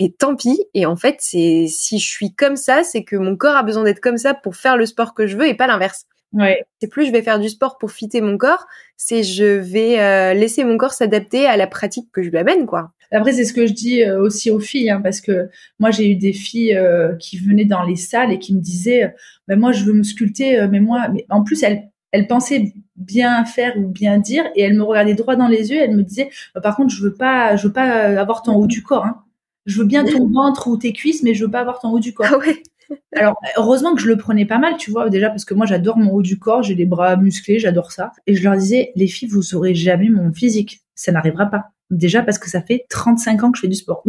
Et 0.00 0.12
tant 0.12 0.34
pis. 0.34 0.66
Et 0.74 0.84
en 0.84 0.96
fait, 0.96 1.16
c'est, 1.20 1.66
si 1.68 2.00
je 2.00 2.06
suis 2.06 2.34
comme 2.34 2.56
ça, 2.56 2.82
c'est 2.82 3.04
que 3.04 3.14
mon 3.14 3.36
corps 3.36 3.56
a 3.56 3.62
besoin 3.62 3.84
d'être 3.84 4.00
comme 4.00 4.18
ça 4.18 4.34
pour 4.34 4.56
faire 4.56 4.76
le 4.76 4.86
sport 4.86 5.14
que 5.14 5.28
je 5.28 5.36
veux 5.36 5.46
et 5.46 5.54
pas 5.54 5.68
l'inverse. 5.68 6.06
Ouais. 6.32 6.64
C'est 6.80 6.88
plus 6.88 7.06
je 7.06 7.12
vais 7.12 7.22
faire 7.22 7.38
du 7.38 7.48
sport 7.48 7.78
pour 7.78 7.92
fitter 7.92 8.20
mon 8.20 8.36
corps, 8.36 8.66
c'est 8.96 9.22
je 9.22 9.44
vais 9.44 10.00
euh, 10.00 10.34
laisser 10.34 10.64
mon 10.64 10.76
corps 10.76 10.92
s'adapter 10.92 11.46
à 11.46 11.56
la 11.56 11.68
pratique 11.68 12.10
que 12.12 12.24
je 12.24 12.30
lui 12.30 12.38
amène, 12.38 12.66
quoi. 12.66 12.90
Après, 13.14 13.32
c'est 13.32 13.44
ce 13.44 13.52
que 13.52 13.66
je 13.66 13.72
dis 13.72 14.02
euh, 14.02 14.20
aussi 14.20 14.50
aux 14.50 14.60
filles, 14.60 14.90
hein, 14.90 15.00
parce 15.00 15.20
que 15.20 15.48
moi, 15.78 15.90
j'ai 15.90 16.10
eu 16.10 16.16
des 16.16 16.32
filles 16.32 16.76
euh, 16.76 17.14
qui 17.16 17.38
venaient 17.38 17.64
dans 17.64 17.84
les 17.84 17.96
salles 17.96 18.32
et 18.32 18.38
qui 18.38 18.54
me 18.54 18.60
disaient, 18.60 19.14
ben 19.48 19.58
moi, 19.58 19.72
je 19.72 19.84
veux 19.84 19.92
me 19.92 20.02
sculpter, 20.02 20.66
mais 20.70 20.80
moi, 20.80 21.08
mais 21.12 21.24
en 21.30 21.42
plus, 21.42 21.62
elles, 21.62 21.90
elles 22.12 22.26
pensaient 22.26 22.72
bien 22.96 23.44
faire 23.44 23.76
ou 23.76 23.88
bien 23.88 24.18
dire, 24.18 24.44
et 24.54 24.62
elles 24.62 24.74
me 24.74 24.82
regardaient 24.82 25.14
droit 25.14 25.36
dans 25.36 25.48
les 25.48 25.70
yeux, 25.70 25.76
et 25.76 25.84
elles 25.84 25.96
me 25.96 26.02
disaient, 26.02 26.30
bah, 26.54 26.60
par 26.60 26.76
contre, 26.76 26.94
je 26.94 27.02
veux 27.02 27.14
pas, 27.14 27.56
je 27.56 27.66
veux 27.66 27.72
pas 27.72 28.18
avoir 28.18 28.42
ton 28.42 28.54
haut 28.56 28.66
du 28.66 28.82
corps. 28.82 29.04
Hein. 29.04 29.22
Je 29.66 29.78
veux 29.78 29.86
bien 29.86 30.04
ton 30.04 30.28
ventre 30.32 30.68
ou 30.68 30.76
tes 30.76 30.92
cuisses, 30.92 31.22
mais 31.22 31.34
je 31.34 31.44
veux 31.44 31.50
pas 31.50 31.60
avoir 31.60 31.78
ton 31.80 31.90
haut 31.90 32.00
du 32.00 32.12
corps. 32.12 32.26
Ah 32.30 32.38
ouais. 32.38 32.62
Alors, 33.16 33.36
heureusement 33.56 33.94
que 33.94 34.00
je 34.00 34.08
le 34.08 34.16
prenais 34.16 34.44
pas 34.44 34.58
mal, 34.58 34.76
tu 34.76 34.90
vois, 34.90 35.08
déjà 35.08 35.30
parce 35.30 35.44
que 35.44 35.54
moi, 35.54 35.66
j'adore 35.66 35.96
mon 35.96 36.12
haut 36.12 36.22
du 36.22 36.38
corps, 36.38 36.62
j'ai 36.62 36.74
les 36.74 36.86
bras 36.86 37.16
musclés, 37.16 37.58
j'adore 37.58 37.92
ça. 37.92 38.12
Et 38.26 38.34
je 38.34 38.42
leur 38.42 38.56
disais, 38.56 38.92
les 38.94 39.06
filles, 39.06 39.28
vous 39.28 39.42
saurez 39.42 39.74
jamais 39.74 40.08
mon 40.08 40.32
physique. 40.32 40.80
Ça 40.94 41.12
n'arrivera 41.12 41.46
pas. 41.46 41.73
Déjà 41.90 42.22
parce 42.22 42.38
que 42.38 42.48
ça 42.48 42.62
fait 42.62 42.86
35 42.88 43.44
ans 43.44 43.52
que 43.52 43.58
je 43.58 43.62
fais 43.62 43.68
du 43.68 43.74
sport. 43.74 44.02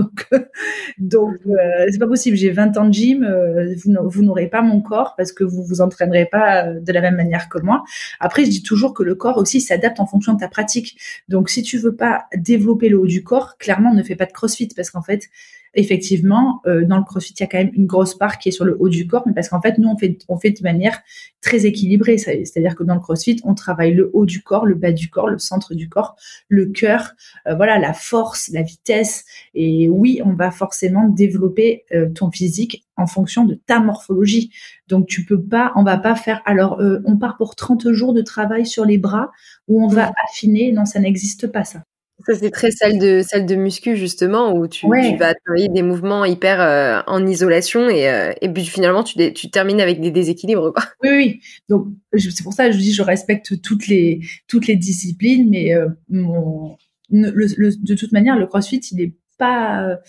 Donc, 0.98 1.36
euh, 1.46 1.88
c'est 1.92 2.00
pas 2.00 2.08
possible. 2.08 2.38
J'ai 2.38 2.52
20 2.52 2.78
ans 2.78 2.88
de 2.88 2.94
gym. 2.94 3.24
Euh, 3.24 3.76
vous 4.06 4.24
n'aurez 4.24 4.48
pas 4.48 4.62
mon 4.62 4.82
corps 4.82 5.14
parce 5.18 5.34
que 5.34 5.44
vous 5.44 5.62
vous 5.64 5.82
entraînerez 5.82 6.26
pas 6.26 6.68
euh, 6.68 6.80
de 6.80 6.92
la 6.94 7.02
même 7.02 7.16
manière 7.16 7.50
que 7.50 7.60
moi. 7.60 7.84
Après, 8.22 8.46
je 8.46 8.50
dis 8.50 8.64
toujours 8.64 8.94
que 8.94 9.04
le 9.04 9.16
corps 9.16 9.38
aussi 9.38 9.60
s'adapte 9.60 10.00
en 10.00 10.06
fonction 10.06 10.34
de 10.34 10.40
ta 10.40 10.48
pratique. 10.48 10.98
Donc, 11.28 11.50
si 11.50 11.64
tu 11.64 11.78
veux 11.78 11.96
pas 11.96 12.26
développer 12.36 12.88
le 12.88 12.98
haut 12.98 13.08
du 13.08 13.24
corps, 13.24 13.58
clairement, 13.58 13.94
ne 13.94 14.04
fais 14.04 14.16
pas 14.16 14.26
de 14.26 14.32
crossfit 14.32 14.70
parce 14.74 14.90
qu'en 14.90 15.02
fait, 15.02 15.30
effectivement, 15.76 16.62
euh, 16.66 16.86
dans 16.86 16.98
le 16.98 17.04
CrossFit, 17.04 17.34
il 17.34 17.42
y 17.42 17.44
a 17.44 17.48
quand 17.48 17.58
même 17.58 17.72
une 17.74 17.86
grosse 17.86 18.16
part 18.16 18.40
qui 18.40 18.50
est 18.50 18.52
sur 18.52 18.66
le 18.66 18.76
haut 18.80 18.90
du 18.90 19.08
corps, 19.08 19.24
mais 19.26 19.34
parce 19.34 19.50
qu'en 19.50 19.62
fait, 19.62 19.78
nous, 19.78 19.90
on 19.90 19.98
fait, 19.98 20.18
on 20.28 20.38
fait 20.38 20.52
de 20.52 20.64
manière 20.64 21.02
très 21.42 21.66
équilibrée. 21.66 22.18
C'est-à-dire 22.18 22.76
que 22.76 22.84
dans 22.84 22.96
le 22.96 23.02
CrossFit, 23.02 23.40
on 23.44 23.54
travaille 23.54 23.94
le 23.94 24.10
haut 24.14 24.26
du 24.26 24.42
corps, 24.42 24.66
le 24.66 24.76
bas 24.76 24.92
du 24.92 25.10
corps, 25.10 25.30
le 25.30 25.38
centre 25.38 25.76
du 25.76 25.90
corps, 25.90 26.16
le 26.48 26.68
cœur, 26.68 27.12
euh, 27.48 27.56
voilà, 27.56 27.78
la 27.78 27.94
force, 27.94 28.50
la 28.50 28.62
vitesse. 28.62 29.26
Et 29.54 29.90
oui, 29.90 30.22
on 30.26 30.34
va 30.34 30.50
forcément 30.50 31.08
développer 31.10 31.84
euh, 31.94 32.10
ton 32.10 32.32
physique 32.32 32.86
en 32.98 33.06
fonction 33.06 33.46
de 33.46 33.56
ta 33.56 33.80
morphologie. 33.80 34.52
Donc 34.88 35.08
tu 35.08 35.26
peux 35.26 35.42
pas, 35.42 35.74
on 35.76 35.84
va 35.84 35.98
pas 35.98 36.16
faire. 36.16 36.42
Alors 36.46 36.82
on 37.06 37.18
part 37.18 37.36
pour 37.36 37.56
30 37.56 37.92
jours 37.92 38.14
de 38.14 38.22
travail 38.22 38.66
sur 38.66 38.86
les 38.86 38.98
bras 38.98 39.32
où 39.68 39.84
on 39.84 39.88
va 39.88 40.14
affiner. 40.26 40.72
Non, 40.72 40.86
ça 40.86 41.00
n'existe 41.00 41.48
pas 41.48 41.66
ça. 41.66 41.84
Ça, 42.25 42.34
c'est 42.34 42.49
très 42.49 42.71
salle 42.71 42.97
de, 42.97 43.21
salle 43.21 43.45
de 43.45 43.56
muscu, 43.56 43.97
justement, 43.97 44.54
où 44.56 44.67
tu, 44.67 44.86
tu 44.86 45.17
vas 45.17 45.34
travailler 45.34 45.67
des 45.67 45.82
mouvements 45.82 46.23
hyper 46.23 46.62
euh, 46.62 47.01
en 47.08 47.28
isolation 47.28 47.89
et, 47.89 48.10
euh, 48.10 48.32
et 48.41 48.47
puis 48.47 48.65
finalement, 48.65 49.04
tu, 49.04 49.34
tu 49.34 49.49
termines 49.49 49.82
avec 49.82 49.99
des 49.99 50.12
déséquilibres. 50.12 50.71
Quoi. 50.73 50.84
Oui, 51.04 51.10
oui. 51.10 51.39
Donc, 51.67 51.88
c'est 52.17 52.43
pour 52.43 52.54
ça 52.54 52.67
que 52.67 52.71
je 52.71 52.78
dis, 52.78 52.93
je 52.93 53.01
respecte 53.01 53.62
toutes 53.62 53.88
les, 53.88 54.21
toutes 54.47 54.67
les 54.67 54.78
disciplines, 54.78 55.49
mais 55.49 55.75
euh, 55.75 55.89
mon, 56.10 56.78
le, 57.12 57.86
de 57.86 57.95
toute 57.95 58.13
manière, 58.13 58.38
le 58.39 58.47
crossfit, 58.47 58.80
il 58.91 58.97
n'est 58.97 59.13
pas. 59.38 59.99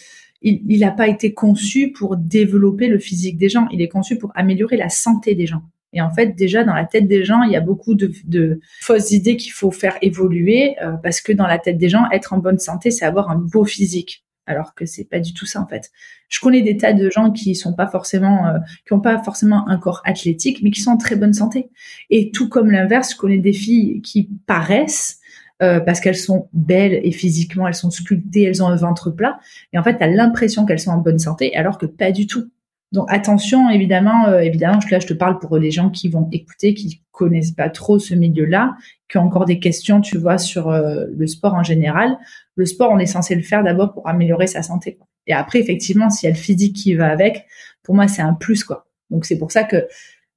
il 0.42 0.78
n'a 0.78 0.92
pas 0.92 1.08
été 1.08 1.34
conçu 1.34 1.90
pour 1.90 2.16
développer 2.16 2.86
le 2.86 3.00
physique 3.00 3.36
des 3.36 3.48
gens, 3.48 3.66
il 3.72 3.82
est 3.82 3.88
conçu 3.88 4.16
pour 4.16 4.30
améliorer 4.36 4.76
la 4.76 4.88
santé 4.88 5.34
des 5.34 5.46
gens. 5.46 5.62
Et 5.96 6.02
en 6.02 6.10
fait, 6.10 6.36
déjà 6.36 6.62
dans 6.62 6.74
la 6.74 6.84
tête 6.84 7.08
des 7.08 7.24
gens, 7.24 7.42
il 7.42 7.50
y 7.50 7.56
a 7.56 7.60
beaucoup 7.62 7.94
de, 7.94 8.60
fausses 8.82 9.12
idées 9.12 9.38
qu'il 9.38 9.52
faut 9.52 9.70
faire 9.70 9.96
évoluer 10.02 10.76
euh, 10.82 10.92
parce 11.02 11.22
que 11.22 11.32
dans 11.32 11.46
la 11.46 11.58
tête 11.58 11.78
des 11.78 11.88
gens, 11.88 12.04
être 12.12 12.34
en 12.34 12.38
bonne 12.38 12.58
santé, 12.58 12.90
c'est 12.90 13.06
avoir 13.06 13.30
un 13.30 13.36
beau 13.36 13.64
physique. 13.64 14.22
Alors 14.44 14.74
que 14.74 14.84
c'est 14.84 15.08
pas 15.08 15.20
du 15.20 15.32
tout 15.32 15.46
ça 15.46 15.60
en 15.60 15.66
fait. 15.66 15.90
Je 16.28 16.38
connais 16.38 16.60
des 16.60 16.76
tas 16.76 16.92
de 16.92 17.08
gens 17.08 17.32
qui 17.32 17.54
sont 17.54 17.72
pas 17.72 17.86
forcément, 17.86 18.46
euh, 18.46 18.58
qui 18.86 18.92
ont 18.92 19.00
pas 19.00 19.20
forcément 19.22 19.66
un 19.68 19.78
corps 19.78 20.02
athlétique, 20.04 20.60
mais 20.62 20.70
qui 20.70 20.82
sont 20.82 20.90
en 20.90 20.96
très 20.98 21.16
bonne 21.16 21.32
santé. 21.32 21.70
Et 22.10 22.30
tout 22.30 22.50
comme 22.50 22.70
l'inverse, 22.70 23.12
je 23.12 23.16
connais 23.16 23.38
des 23.38 23.54
filles 23.54 24.02
qui 24.02 24.28
paraissent 24.46 25.18
euh, 25.62 25.80
parce 25.80 26.00
qu'elles 26.00 26.14
sont 26.14 26.50
belles 26.52 27.00
et 27.02 27.10
physiquement 27.10 27.66
elles 27.66 27.74
sont 27.74 27.90
sculptées, 27.90 28.42
elles 28.42 28.62
ont 28.62 28.68
un 28.68 28.76
ventre 28.76 29.10
plat. 29.10 29.40
Et 29.72 29.78
en 29.78 29.82
fait, 29.82 29.96
tu 29.96 30.04
as 30.04 30.08
l'impression 30.08 30.66
qu'elles 30.66 30.78
sont 30.78 30.90
en 30.90 30.98
bonne 30.98 31.18
santé, 31.18 31.56
alors 31.56 31.78
que 31.78 31.86
pas 31.86 32.12
du 32.12 32.26
tout. 32.26 32.50
Donc 32.92 33.06
attention, 33.10 33.68
évidemment, 33.68 34.28
euh, 34.28 34.40
évidemment, 34.40 34.78
là 34.90 35.00
je 35.00 35.06
te 35.06 35.14
parle 35.14 35.38
pour 35.38 35.58
les 35.58 35.70
gens 35.70 35.90
qui 35.90 36.08
vont 36.08 36.28
écouter, 36.32 36.74
qui 36.74 37.02
connaissent 37.10 37.50
pas 37.50 37.68
trop 37.68 37.98
ce 37.98 38.14
milieu-là, 38.14 38.76
qui 39.08 39.18
ont 39.18 39.22
encore 39.22 39.44
des 39.44 39.58
questions, 39.58 40.00
tu 40.00 40.18
vois, 40.18 40.38
sur 40.38 40.68
euh, 40.68 41.06
le 41.16 41.26
sport 41.26 41.54
en 41.54 41.62
général. 41.62 42.16
Le 42.54 42.64
sport, 42.64 42.90
on 42.92 42.98
est 42.98 43.06
censé 43.06 43.34
le 43.34 43.42
faire 43.42 43.64
d'abord 43.64 43.92
pour 43.92 44.08
améliorer 44.08 44.46
sa 44.46 44.62
santé. 44.62 44.98
Et 45.26 45.32
après, 45.32 45.58
effectivement, 45.58 46.10
s'il 46.10 46.28
y 46.28 46.32
a 46.32 46.34
le 46.34 46.40
physique 46.40 46.76
qui 46.76 46.94
va 46.94 47.08
avec, 47.08 47.46
pour 47.82 47.94
moi, 47.94 48.06
c'est 48.06 48.22
un 48.22 48.34
plus, 48.34 48.62
quoi. 48.64 48.86
Donc 49.10 49.24
c'est 49.24 49.38
pour 49.38 49.50
ça 49.50 49.64
que 49.64 49.86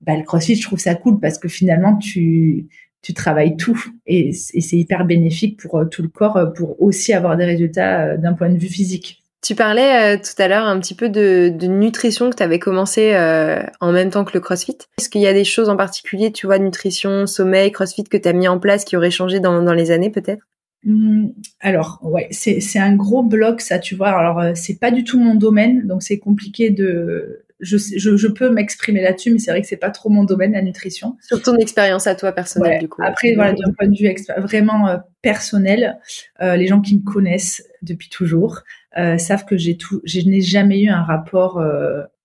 bah, 0.02 0.16
le 0.16 0.24
CrossFit, 0.24 0.56
je 0.56 0.64
trouve 0.64 0.80
ça 0.80 0.96
cool 0.96 1.20
parce 1.20 1.38
que 1.38 1.48
finalement, 1.48 1.98
tu 1.98 2.68
tu 3.02 3.14
travailles 3.14 3.56
tout 3.56 3.82
et, 4.08 4.34
c'est 4.34 4.76
hyper 4.76 5.06
bénéfique 5.06 5.58
pour 5.58 5.78
euh, 5.78 5.86
tout 5.86 6.02
le 6.02 6.10
corps, 6.10 6.52
pour 6.54 6.82
aussi 6.82 7.14
avoir 7.14 7.38
des 7.38 7.46
résultats 7.46 8.18
d'un 8.18 8.34
point 8.34 8.50
de 8.50 8.58
vue 8.58 8.68
physique. 8.68 9.19
Tu 9.42 9.56
parlais 9.56 10.16
euh, 10.16 10.18
tout 10.18 10.42
à 10.42 10.48
l'heure 10.50 10.66
un 10.66 10.80
petit 10.80 10.96
peu 10.96 11.08
de, 11.08 11.50
nutrition 11.66 12.30
que 12.30 12.36
tu 12.36 12.44
avais 12.44 12.60
commencé 12.60 13.14
euh, 13.14 13.64
en 13.80 13.92
même 13.92 14.10
temps 14.10 14.26
que 14.26 14.34
le 14.34 14.42
CrossFit. 14.42 14.78
Est-ce 14.98 15.10
qu'il 15.10 15.22
y 15.22 15.28
a 15.28 15.34
des 15.34 15.46
choses 15.46 15.70
en 15.70 15.78
particulier, 15.78 16.32
tu 16.32 16.46
vois, 16.46 16.60
nutrition, 16.60 17.26
sommeil, 17.26 17.72
CrossFit 17.72 18.04
que 18.04 18.18
tu 18.18 18.28
as 18.28 18.34
mis 18.34 18.48
en 18.48 18.60
place 18.60 18.84
qui 18.84 18.98
auraient 18.98 19.12
changé 19.12 19.40
dans, 19.40 19.62
les 19.74 19.92
années 19.92 20.10
peut-être? 20.10 20.44
Mmh, 20.84 21.30
alors 21.62 22.00
ouais, 22.04 22.28
c'est 22.32 22.80
un 22.80 22.96
gros 22.96 23.24
bloc 23.24 23.62
ça, 23.62 23.80
tu 23.80 23.96
vois. 23.96 24.10
Alors 24.10 24.40
euh, 24.40 24.52
c'est 24.56 24.80
pas 24.80 24.92
du 24.92 25.04
tout 25.04 25.20
mon 25.20 25.36
domaine, 25.36 25.88
donc 25.88 26.04
c'est 26.04 26.20
compliqué 26.20 26.70
de 26.70 27.46
je, 27.60 27.78
je, 27.78 28.28
peux 28.28 28.50
m'exprimer 28.50 29.02
là-dessus, 29.02 29.32
mais 29.32 29.40
c'est 29.40 29.52
vrai 29.52 29.62
que 29.62 29.68
c'est 29.68 29.78
pas 29.78 29.90
trop 29.90 30.10
mon 30.10 30.24
domaine, 30.24 30.54
la 30.54 30.62
nutrition. 30.62 31.18
Sur 31.22 31.42
ton 31.42 31.58
expérience 31.58 32.08
à 32.08 32.16
toi 32.16 32.32
personnelle, 32.32 32.80
du 32.80 32.88
coup. 32.88 33.02
Après, 33.04 33.34
voilà, 33.36 33.54
d'un 33.54 33.74
point 33.78 33.88
de 33.88 33.98
vue 33.98 34.14
vraiment 34.38 34.88
euh, 34.88 34.98
personnel, 35.22 36.00
euh, 36.42 36.56
les 36.56 36.68
gens 36.68 36.82
qui 36.82 36.96
me 36.96 37.04
connaissent 37.04 37.64
depuis 37.82 38.10
toujours 38.10 38.62
euh, 38.98 39.18
savent 39.18 39.46
que 39.46 39.58
j'ai 39.58 39.78
tout, 39.78 40.02
je 40.04 40.20
n'ai 40.22 40.42
jamais 40.42 40.82
eu 40.82 40.90
un 40.90 41.04
rapport 41.04 41.62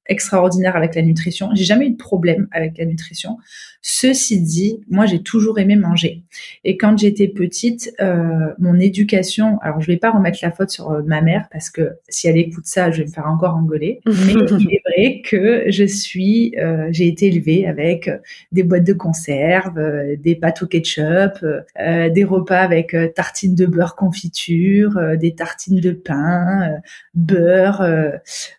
extraordinaire 0.07 0.77
avec 0.77 0.95
la 0.95 1.03
nutrition. 1.03 1.51
J'ai 1.55 1.65
jamais 1.65 1.87
eu 1.87 1.91
de 1.91 1.97
problème 1.97 2.49
avec 2.53 2.79
la 2.79 2.85
nutrition. 2.85 3.39
Ceci 3.87 4.41
dit, 4.41 4.81
moi 4.89 5.05
j'ai 5.05 5.23
toujours 5.23 5.59
aimé 5.59 5.77
manger. 5.77 6.23
Et 6.65 6.77
quand 6.77 6.97
j'étais 6.97 7.29
petite, 7.29 7.95
euh, 8.01 8.55
mon 8.59 8.81
éducation, 8.81 9.59
alors 9.61 9.81
je 9.81 9.87
vais 9.87 9.99
pas 9.99 10.11
remettre 10.11 10.39
la 10.43 10.51
faute 10.51 10.71
sur 10.71 10.91
euh, 10.91 11.03
ma 11.03 11.21
mère 11.21 11.49
parce 11.53 11.69
que 11.69 11.93
si 12.09 12.27
elle 12.27 12.39
écoute 12.39 12.65
ça, 12.67 12.91
je 12.91 13.03
vais 13.03 13.09
me 13.09 13.13
faire 13.13 13.27
encore 13.27 13.57
engueuler. 13.57 14.01
Mais 14.07 14.33
il 14.33 14.69
est 14.73 14.83
vrai 14.87 15.23
que 15.23 15.65
je 15.69 15.85
suis, 15.85 16.55
euh, 16.59 16.89
j'ai 16.93 17.09
été 17.09 17.27
élevée 17.27 17.67
avec 17.67 18.11
des 18.53 18.63
boîtes 18.63 18.85
de 18.85 18.95
conserve, 18.95 19.79
des 20.19 20.35
pâtes 20.35 20.63
au 20.63 20.67
ketchup, 20.67 21.45
des 21.79 22.25
repas 22.25 22.61
avec 22.61 22.97
tartines 23.15 23.55
de 23.55 23.67
beurre 23.67 23.97
confiture, 23.97 24.99
des 25.19 25.35
tartines 25.35 25.81
de 25.81 25.93
pain, 25.93 26.81
beurre, 27.15 27.87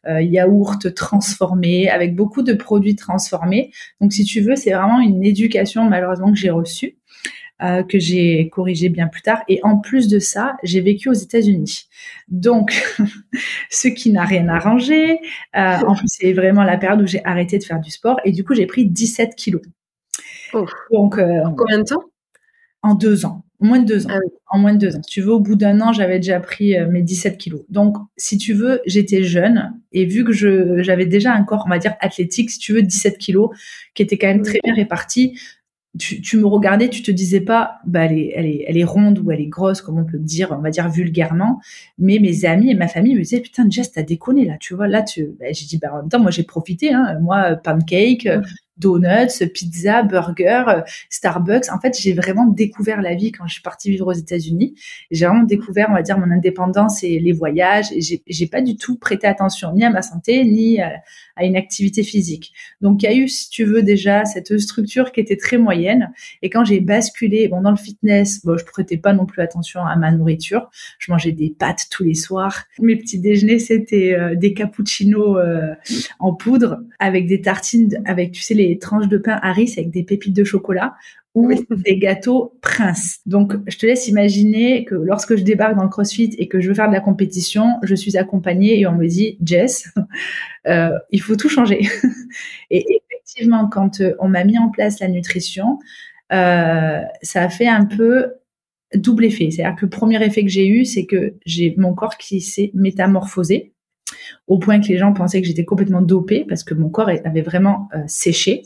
yaourt 0.07 0.93
transformé 0.93 1.34
transformés, 1.35 1.89
avec 1.89 2.15
beaucoup 2.15 2.41
de 2.41 2.53
produits 2.53 2.95
transformés. 2.95 3.71
Donc, 4.01 4.13
si 4.13 4.23
tu 4.23 4.41
veux, 4.41 4.55
c'est 4.55 4.71
vraiment 4.71 4.99
une 4.99 5.23
éducation 5.23 5.83
malheureusement 5.85 6.31
que 6.31 6.37
j'ai 6.37 6.49
reçue. 6.49 6.97
Euh, 7.61 7.83
que 7.83 7.99
j'ai 7.99 8.49
corrigé 8.49 8.89
bien 8.89 9.07
plus 9.07 9.21
tard. 9.21 9.41
Et 9.47 9.61
en 9.63 9.77
plus 9.77 10.09
de 10.09 10.19
ça, 10.19 10.57
j'ai 10.61 10.81
vécu 10.81 11.07
aux 11.07 11.13
États-Unis. 11.13 11.87
Donc, 12.27 12.75
ce 13.69 13.87
qui 13.87 14.11
n'a 14.11 14.25
rien 14.25 14.49
arrangé. 14.49 15.21
Euh, 15.55 15.77
en 15.87 15.95
plus, 15.95 16.09
c'est 16.09 16.33
vraiment 16.33 16.63
la 16.65 16.75
période 16.75 17.01
où 17.01 17.07
j'ai 17.07 17.23
arrêté 17.23 17.57
de 17.57 17.63
faire 17.63 17.79
du 17.79 17.91
sport. 17.91 18.19
Et 18.25 18.33
du 18.33 18.43
coup, 18.43 18.55
j'ai 18.55 18.65
pris 18.65 18.85
17 18.85 19.35
kilos. 19.35 19.61
Oh. 20.51 20.65
Donc, 20.91 21.17
euh, 21.17 21.43
combien 21.57 21.79
de 21.79 21.85
temps? 21.85 22.03
En 22.81 22.93
deux 22.93 23.25
ans. 23.25 23.44
Moins 23.59 23.79
de 23.79 23.85
deux 23.85 24.05
ans. 24.05 24.09
Ah 24.11 24.19
en 24.47 24.59
moins 24.59 24.73
de 24.73 24.79
deux 24.79 24.95
ans. 24.95 25.01
Si 25.03 25.11
tu 25.11 25.21
veux, 25.21 25.31
au 25.31 25.39
bout 25.39 25.55
d'un 25.55 25.81
an, 25.81 25.91
j'avais 25.91 26.17
déjà 26.17 26.39
pris 26.39 26.77
euh, 26.77 26.87
mes 26.87 27.01
17 27.01 27.37
kilos. 27.37 27.61
Donc, 27.69 27.97
si 28.15 28.37
tu 28.37 28.53
veux, 28.53 28.81
j'étais 28.85 29.23
jeune 29.23 29.73
et 29.91 30.05
vu 30.05 30.23
que 30.23 30.31
je, 30.31 30.81
j'avais 30.83 31.05
déjà 31.05 31.33
un 31.33 31.43
corps, 31.43 31.63
on 31.65 31.69
va 31.69 31.79
dire, 31.79 31.95
athlétique, 31.99 32.51
si 32.51 32.59
tu 32.59 32.73
veux, 32.73 32.81
17 32.81 33.17
kilos, 33.17 33.49
qui 33.93 34.03
était 34.03 34.17
quand 34.17 34.27
même 34.27 34.43
très 34.43 34.59
bien 34.63 34.73
réparti, 34.73 35.37
tu, 35.97 36.21
tu, 36.21 36.37
me 36.37 36.45
regardais, 36.45 36.89
tu 36.89 37.01
te 37.01 37.11
disais 37.11 37.39
pas, 37.39 37.79
bah, 37.85 38.05
elle 38.05 38.17
est, 38.17 38.33
elle 38.35 38.45
est, 38.45 38.65
elle 38.67 38.77
est 38.77 38.83
ronde 38.83 39.19
ou 39.19 39.31
elle 39.31 39.39
est 39.39 39.47
grosse, 39.47 39.81
comme 39.81 39.97
on 39.97 40.05
peut 40.05 40.19
dire, 40.19 40.53
on 40.57 40.61
va 40.61 40.69
dire 40.69 40.89
vulgairement. 40.89 41.61
Mais 41.97 42.19
mes 42.19 42.45
amis 42.45 42.71
et 42.71 42.75
ma 42.75 42.87
famille 42.87 43.15
me 43.15 43.21
disaient, 43.21 43.39
putain, 43.39 43.69
Jess, 43.69 43.93
t'as 43.93 44.03
déconné, 44.03 44.45
là, 44.45 44.57
tu 44.59 44.73
vois, 44.73 44.87
là, 44.87 45.01
tu, 45.01 45.35
bah, 45.39 45.45
j'ai 45.51 45.65
dit, 45.65 45.77
bah, 45.77 45.93
en 45.93 45.97
même 45.97 46.09
temps, 46.09 46.19
moi, 46.19 46.31
j'ai 46.31 46.43
profité, 46.43 46.93
hein, 46.93 47.17
moi, 47.21 47.55
pancake, 47.55 48.27
donuts, 48.77 49.45
pizza, 49.53 50.03
burger, 50.03 50.83
Starbucks. 51.09 51.71
En 51.71 51.79
fait, 51.79 51.97
j'ai 51.99 52.13
vraiment 52.13 52.45
découvert 52.45 53.01
la 53.01 53.15
vie 53.15 53.31
quand 53.31 53.47
je 53.47 53.53
suis 53.53 53.61
partie 53.61 53.89
vivre 53.89 54.07
aux 54.07 54.13
États-Unis. 54.13 54.75
J'ai 55.11 55.25
vraiment 55.25 55.43
découvert, 55.43 55.87
on 55.89 55.93
va 55.93 56.01
dire, 56.01 56.17
mon 56.17 56.31
indépendance 56.31 57.03
et 57.03 57.19
les 57.19 57.31
voyages. 57.31 57.91
Et 57.91 58.01
j'ai 58.01 58.47
pas 58.47 58.61
du 58.61 58.75
tout 58.75 58.97
prêté 58.97 59.27
attention 59.27 59.73
ni 59.73 59.83
à 59.83 59.89
ma 59.89 60.01
santé, 60.01 60.43
ni 60.43 60.81
à, 60.81 61.01
une 61.41 61.55
activité 61.57 62.03
physique. 62.03 62.53
Donc, 62.81 63.03
il 63.03 63.05
y 63.05 63.09
a 63.09 63.13
eu, 63.13 63.27
si 63.27 63.49
tu 63.49 63.65
veux, 63.65 63.83
déjà 63.83 64.23
cette 64.25 64.57
structure 64.57 65.11
qui 65.11 65.19
était 65.19 65.35
très 65.35 65.57
moyenne. 65.57 66.13
Et 66.41 66.49
quand 66.49 66.63
j'ai 66.63 66.79
basculé, 66.79 67.47
bon, 67.49 67.61
dans 67.61 67.71
le 67.71 67.77
fitness, 67.77 68.45
bon, 68.45 68.57
je 68.57 68.63
prêtais 68.63 68.97
pas 68.97 69.13
non 69.13 69.25
plus 69.25 69.41
attention 69.41 69.81
à 69.85 69.95
ma 69.97 70.11
nourriture. 70.11 70.69
Je 70.97 71.11
mangeais 71.11 71.33
des 71.33 71.49
pâtes 71.49 71.87
tous 71.91 72.03
les 72.03 72.13
soirs. 72.13 72.63
Mes 72.79 72.95
petits 72.95 73.19
déjeuners, 73.19 73.59
c'était 73.59 74.13
euh, 74.13 74.35
des 74.35 74.53
cappuccinos 74.53 75.37
euh, 75.37 75.73
en 76.19 76.33
poudre 76.33 76.79
avec 76.99 77.27
des 77.27 77.41
tartines, 77.41 78.01
avec, 78.05 78.31
tu 78.31 78.41
sais, 78.41 78.53
les 78.53 78.64
des 78.67 78.79
tranches 78.79 79.07
de 79.07 79.17
pain 79.17 79.39
Harris 79.41 79.73
avec 79.77 79.91
des 79.91 80.03
pépites 80.03 80.35
de 80.35 80.43
chocolat 80.43 80.95
ou 81.33 81.51
des 81.69 81.97
gâteaux 81.97 82.57
Prince. 82.61 83.19
Donc, 83.25 83.53
je 83.67 83.77
te 83.77 83.85
laisse 83.85 84.07
imaginer 84.07 84.85
que 84.85 84.95
lorsque 84.95 85.35
je 85.35 85.43
débarque 85.43 85.75
dans 85.75 85.83
le 85.83 85.89
CrossFit 85.89 86.31
et 86.37 86.47
que 86.47 86.59
je 86.59 86.69
veux 86.69 86.73
faire 86.73 86.87
de 86.87 86.93
la 86.93 87.01
compétition, 87.01 87.75
je 87.83 87.95
suis 87.95 88.17
accompagnée 88.17 88.79
et 88.79 88.87
on 88.87 88.93
me 88.93 89.07
dit, 89.07 89.37
Jess, 89.43 89.93
euh, 90.67 90.97
il 91.11 91.21
faut 91.21 91.35
tout 91.35 91.49
changer. 91.49 91.81
et 92.71 92.85
effectivement, 93.11 93.67
quand 93.67 94.01
euh, 94.01 94.13
on 94.19 94.29
m'a 94.29 94.43
mis 94.43 94.57
en 94.57 94.69
place 94.69 94.99
la 94.99 95.07
nutrition, 95.07 95.79
euh, 96.31 97.01
ça 97.21 97.43
a 97.43 97.49
fait 97.49 97.67
un 97.67 97.85
peu 97.85 98.33
double 98.95 99.25
effet. 99.25 99.51
C'est-à-dire 99.51 99.75
que 99.75 99.85
le 99.85 99.89
premier 99.89 100.23
effet 100.23 100.43
que 100.43 100.49
j'ai 100.49 100.67
eu, 100.67 100.85
c'est 100.85 101.05
que 101.05 101.33
j'ai 101.45 101.75
mon 101.77 101.93
corps 101.93 102.17
qui 102.17 102.41
s'est 102.41 102.71
métamorphosé 102.73 103.74
au 104.47 104.59
point 104.59 104.79
que 104.79 104.87
les 104.87 104.97
gens 104.97 105.13
pensaient 105.13 105.41
que 105.41 105.47
j'étais 105.47 105.65
complètement 105.65 106.01
dopée 106.01 106.45
parce 106.47 106.63
que 106.63 106.73
mon 106.73 106.89
corps 106.89 107.09
avait 107.09 107.41
vraiment 107.41 107.89
euh, 107.95 107.99
séché. 108.07 108.63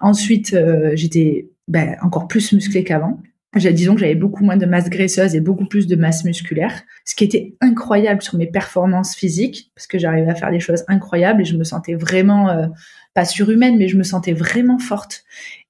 Ensuite, 0.00 0.52
euh, 0.52 0.92
j'étais 0.94 1.48
ben, 1.68 1.96
encore 2.02 2.28
plus 2.28 2.52
musclée 2.52 2.84
qu'avant. 2.84 3.20
Disons 3.54 3.94
que 3.94 4.00
j'avais 4.00 4.16
beaucoup 4.16 4.44
moins 4.44 4.58
de 4.58 4.66
masse 4.66 4.90
graisseuse 4.90 5.34
et 5.34 5.40
beaucoup 5.40 5.64
plus 5.64 5.86
de 5.86 5.96
masse 5.96 6.24
musculaire, 6.24 6.82
ce 7.06 7.14
qui 7.14 7.24
était 7.24 7.54
incroyable 7.62 8.20
sur 8.20 8.36
mes 8.36 8.46
performances 8.46 9.16
physiques, 9.16 9.70
parce 9.74 9.86
que 9.86 9.98
j'arrivais 9.98 10.30
à 10.30 10.34
faire 10.34 10.50
des 10.50 10.60
choses 10.60 10.84
incroyables 10.88 11.40
et 11.40 11.44
je 11.46 11.56
me 11.56 11.64
sentais 11.64 11.94
vraiment, 11.94 12.50
euh, 12.50 12.66
pas 13.14 13.24
surhumaine, 13.24 13.78
mais 13.78 13.88
je 13.88 13.96
me 13.96 14.02
sentais 14.02 14.34
vraiment 14.34 14.78
forte. 14.78 15.24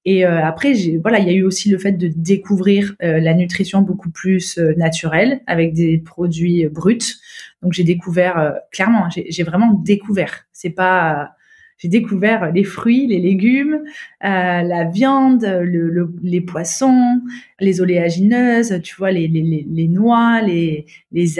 Et 0.05 0.25
après, 0.25 0.73
voilà, 1.03 1.19
il 1.19 1.27
y 1.27 1.31
a 1.31 1.33
eu 1.33 1.43
aussi 1.43 1.69
le 1.69 1.79
fait 1.79 1.91
de 1.91 2.07
découvrir 2.15 2.95
la 3.01 3.35
nutrition 3.35 3.83
beaucoup 3.83 4.09
plus 4.09 4.57
naturelle 4.77 5.41
avec 5.49 5.73
des 5.75 5.99
produits 5.99 6.69
bruts. 6.69 7.19
Donc 7.67 7.73
j'ai 7.73 7.83
découvert 7.83 8.61
clairement, 8.71 9.09
j'ai 9.11 9.43
vraiment 9.43 9.73
découvert. 9.73 10.47
C'est 10.53 10.71
pas 10.71 11.33
j'ai 11.79 11.89
découvert 11.89 12.53
les 12.53 12.63
fruits, 12.63 13.09
les 13.09 13.19
légumes, 13.19 13.83
la 14.21 14.85
viande, 14.85 15.45
le, 15.45 16.15
les 16.23 16.41
poissons, 16.41 17.21
les 17.59 17.81
oléagineuses, 17.81 18.81
tu 18.85 18.95
vois, 18.95 19.11
les, 19.11 19.89
noix, 19.89 20.41
les, 20.43 20.87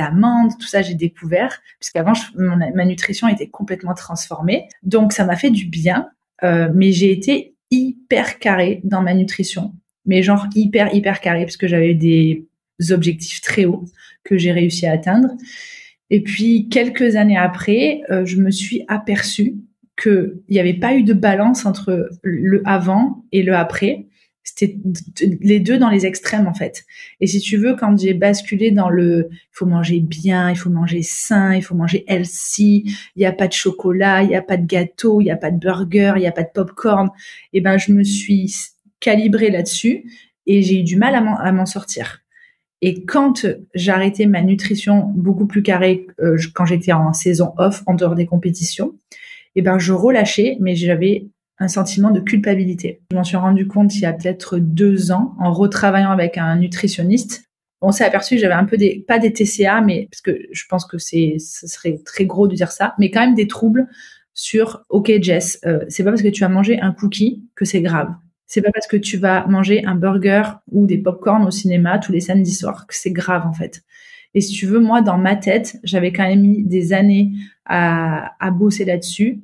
amandes, 0.01 0.51
tout 0.59 0.67
ça, 0.67 0.83
j'ai 0.83 0.95
découvert. 0.95 1.61
Puisqu'avant, 1.79 2.15
ma 2.35 2.85
nutrition 2.85 3.29
était 3.29 3.47
complètement 3.47 3.95
transformée. 3.95 4.67
Donc, 4.83 5.13
ça 5.13 5.25
m'a 5.25 5.37
fait 5.37 5.51
du 5.51 5.67
bien. 5.67 6.11
mais 6.43 6.91
j'ai 6.91 7.13
été 7.13 7.55
hyper 7.71 8.41
carré 8.41 8.81
dans 8.83 9.03
ma 9.03 9.15
nutrition, 9.15 9.75
mais 10.07 10.25
genre 10.25 10.49
hyper, 10.57 10.93
hyper 10.93 11.21
carré, 11.21 11.45
parce 11.45 11.57
que 11.57 11.69
j'avais 11.69 11.95
des 11.95 12.45
objectifs 12.91 13.41
très 13.41 13.65
hauts 13.65 13.85
que 14.27 14.37
j'ai 14.37 14.53
réussi 14.53 14.87
à 14.87 14.93
atteindre. 14.93 15.29
Et 16.11 16.23
puis, 16.23 16.69
quelques 16.69 17.17
années 17.17 17.37
après, 17.37 18.03
euh, 18.11 18.25
je 18.25 18.37
me 18.37 18.51
suis 18.51 18.85
aperçue 18.89 19.55
qu'il 20.01 20.41
n'y 20.51 20.61
avait 20.61 20.75
pas 20.75 20.95
eu 20.95 21.03
de 21.03 21.15
balance 21.15 21.67
entre 21.67 22.11
le 22.23 22.63
avant 22.65 23.25
et 23.33 23.43
le 23.43 23.55
après. 23.55 24.07
C'était 24.45 24.77
les 25.41 25.59
deux 25.59 25.77
dans 25.77 25.89
les 25.89 26.07
extrêmes 26.07 26.47
en 26.47 26.55
fait. 26.55 26.85
Et 27.21 27.27
si 27.27 27.41
tu 27.41 27.57
veux, 27.57 27.75
quand 27.75 27.99
j'ai 27.99 28.15
basculé 28.15 28.71
dans 28.71 28.89
le, 28.89 29.29
il 29.33 29.49
faut 29.51 29.67
manger 29.67 29.99
bien, 29.99 30.51
il 30.51 30.57
faut 30.57 30.71
manger 30.71 31.03
sain, 31.03 31.55
il 31.55 31.63
faut 31.63 31.75
manger 31.75 32.05
healthy, 32.07 32.85
il 33.17 33.19
n'y 33.19 33.27
a 33.27 33.33
pas 33.33 33.49
de 33.49 33.53
chocolat, 33.53 34.23
il 34.23 34.29
n'y 34.29 34.37
a 34.37 34.43
pas 34.43 34.57
de 34.57 34.65
gâteau, 34.65 35.21
il 35.21 35.25
n'y 35.25 35.31
a 35.33 35.37
pas 35.37 35.51
de 35.51 35.59
burger, 35.59 36.13
il 36.17 36.21
n'y 36.21 36.29
a 36.29 36.33
pas 36.33 36.45
de 36.45 36.53
popcorn. 36.55 37.09
Et 37.53 37.59
eh 37.59 37.61
ben, 37.61 37.77
je 37.77 37.91
me 37.93 38.05
suis 38.05 38.55
calibrée 39.01 39.51
là-dessus 39.51 40.05
et 40.47 40.63
j'ai 40.63 40.81
eu 40.81 40.85
du 40.85 40.97
mal 40.97 41.15
à 41.17 41.53
m'en 41.53 41.67
sortir. 41.67 42.21
Et 42.83 43.05
quand 43.05 43.47
arrêté 43.89 44.27
ma 44.27 44.43
nutrition 44.43 45.13
beaucoup 45.15 45.47
plus 45.47 45.63
carrée, 45.63 46.07
euh, 46.21 46.37
quand 46.55 46.67
j'étais 46.67 46.93
en 46.93 47.13
saison 47.13 47.53
off, 47.59 47.83
en 47.87 47.95
dehors 47.95 48.15
des 48.15 48.27
compétitions, 48.27 48.95
eh 49.55 49.63
ben 49.63 49.79
je 49.79 49.93
relâchais, 49.93 50.59
mais 50.61 50.75
j'avais 50.77 51.27
un 51.59 51.69
sentiment 51.69 52.11
de 52.11 52.21
culpabilité. 52.21 53.01
Je 53.11 53.17
m'en 53.17 53.25
suis 53.25 53.39
rendu 53.39 53.67
compte 53.67 53.95
il 53.97 54.03
y 54.03 54.07
a 54.07 54.13
peut-être 54.13 54.59
deux 54.59 55.11
ans 55.11 55.35
en 55.41 55.53
retravaillant 55.53 56.11
avec 56.11 56.37
un 56.37 56.57
nutritionniste 56.57 57.47
on 57.81 57.93
s'est 57.93 58.05
aperçu 58.05 58.37
que 58.37 58.41
j'avais 58.41 58.55
un 58.55 58.65
peu 58.65 58.77
des, 58.77 59.05
pas 59.07 59.19
des 59.19 59.33
TCA, 59.33 59.81
mais 59.81 60.09
parce 60.11 60.23
que 60.23 60.39
je 60.51 60.65
pense 60.69 60.87
que 60.87 60.99
c'est, 60.99 61.37
ce 61.39 61.67
serait 61.67 62.01
très 62.05 62.25
gros 62.25 62.49
de 62.49 62.55
dire 62.55 62.73
ça, 62.73 62.95
mais 62.99 63.11
quand 63.11 63.21
même 63.21 63.35
des 63.35 63.47
troubles 63.47 63.87
sur, 64.35 64.85
ok 64.89 65.13
Jess, 65.21 65.61
euh, 65.67 65.85
c'est 65.89 66.05
pas 66.05 66.11
parce 66.11 66.23
que 66.23 66.29
tu 66.29 66.45
as 66.45 66.49
mangé 66.49 66.81
un 66.81 66.93
cookie 66.93 67.45
que 67.55 67.65
c'est 67.65 67.81
grave. 67.81 68.09
C'est 68.47 68.63
pas 68.63 68.71
parce 68.73 68.87
que 68.87 68.97
tu 68.97 69.17
vas 69.17 69.47
manger 69.47 69.85
un 69.85 69.95
burger 69.95 70.43
ou 70.71 70.87
des 70.87 70.99
pop-corn 70.99 71.45
au 71.45 71.51
cinéma 71.51 71.99
tous 71.99 72.13
les 72.13 72.21
samedis 72.21 72.55
soirs 72.55 72.87
que 72.87 72.95
c'est 72.95 73.11
grave 73.11 73.47
en 73.47 73.53
fait. 73.53 73.83
Et 74.35 74.41
si 74.41 74.53
tu 74.53 74.67
veux, 74.67 74.81
moi, 74.81 75.01
dans 75.01 75.19
ma 75.19 75.35
tête, 75.35 75.79
j'avais 75.83 76.13
quand 76.13 76.25
même 76.29 76.43
mis 76.43 76.63
des 76.63 76.93
années 76.93 77.33
à, 77.65 78.35
à 78.39 78.51
bosser 78.51 78.85
là-dessus. 78.85 79.41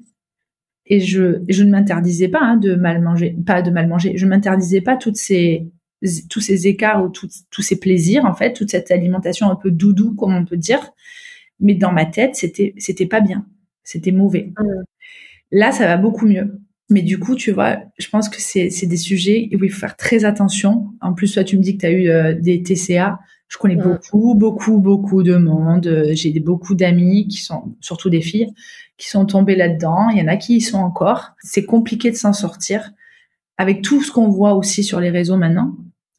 Et 0.86 1.00
je, 1.00 1.42
je 1.48 1.64
ne 1.64 1.70
m'interdisais 1.70 2.28
pas 2.28 2.40
hein, 2.42 2.56
de 2.56 2.74
mal 2.74 3.00
manger, 3.00 3.36
pas 3.46 3.62
de 3.62 3.70
mal 3.70 3.88
manger. 3.88 4.16
Je 4.16 4.26
m'interdisais 4.26 4.82
pas 4.82 4.96
toutes 4.96 5.16
ces, 5.16 5.70
tous 6.28 6.40
ces 6.40 6.66
écarts 6.66 7.04
ou 7.04 7.08
tous 7.08 7.62
ces 7.62 7.78
plaisirs, 7.78 8.24
en 8.26 8.34
fait, 8.34 8.52
toute 8.52 8.70
cette 8.70 8.90
alimentation 8.90 9.50
un 9.50 9.56
peu 9.56 9.70
doudou, 9.70 10.14
comme 10.14 10.34
on 10.34 10.44
peut 10.44 10.56
dire. 10.56 10.92
Mais 11.60 11.74
dans 11.74 11.92
ma 11.92 12.04
tête, 12.04 12.34
c'était, 12.36 12.74
c'était 12.76 13.06
pas 13.06 13.20
bien. 13.20 13.46
C'était 13.84 14.12
mauvais. 14.12 14.52
Mmh. 14.58 14.82
Là, 15.52 15.72
ça 15.72 15.86
va 15.86 15.96
beaucoup 15.96 16.26
mieux. 16.26 16.60
Mais 16.92 17.02
du 17.02 17.18
coup, 17.18 17.34
tu 17.34 17.52
vois, 17.52 17.78
je 17.98 18.08
pense 18.08 18.28
que 18.28 18.40
c'est, 18.40 18.68
des 18.86 18.96
sujets 18.96 19.48
où 19.52 19.64
il 19.64 19.70
faut 19.70 19.80
faire 19.80 19.96
très 19.96 20.24
attention. 20.24 20.90
En 21.00 21.14
plus, 21.14 21.32
toi, 21.34 21.42
tu 21.42 21.56
me 21.56 21.62
dis 21.62 21.76
que 21.76 21.80
tu 21.80 21.86
as 21.86 21.90
eu 21.90 22.08
euh, 22.08 22.34
des 22.34 22.62
TCA. 22.62 23.18
Je 23.48 23.58
connais 23.58 23.76
beaucoup, 23.76 24.34
beaucoup, 24.34 24.78
beaucoup 24.78 25.22
de 25.22 25.36
monde. 25.36 26.10
J'ai 26.12 26.38
beaucoup 26.40 26.74
d'amis 26.74 27.28
qui 27.28 27.38
sont, 27.38 27.74
surtout 27.80 28.08
des 28.08 28.22
filles, 28.22 28.52
qui 28.96 29.08
sont 29.08 29.26
tombées 29.26 29.56
là-dedans. 29.56 30.08
Il 30.10 30.18
y 30.18 30.22
en 30.22 30.28
a 30.28 30.36
qui 30.36 30.56
y 30.56 30.60
sont 30.60 30.78
encore. 30.78 31.32
C'est 31.42 31.64
compliqué 31.64 32.10
de 32.10 32.16
s'en 32.16 32.32
sortir. 32.32 32.92
Avec 33.58 33.82
tout 33.82 34.02
ce 34.02 34.10
qu'on 34.10 34.28
voit 34.28 34.54
aussi 34.54 34.82
sur 34.82 35.00
les 35.00 35.10
réseaux 35.10 35.36
maintenant, 35.36 35.76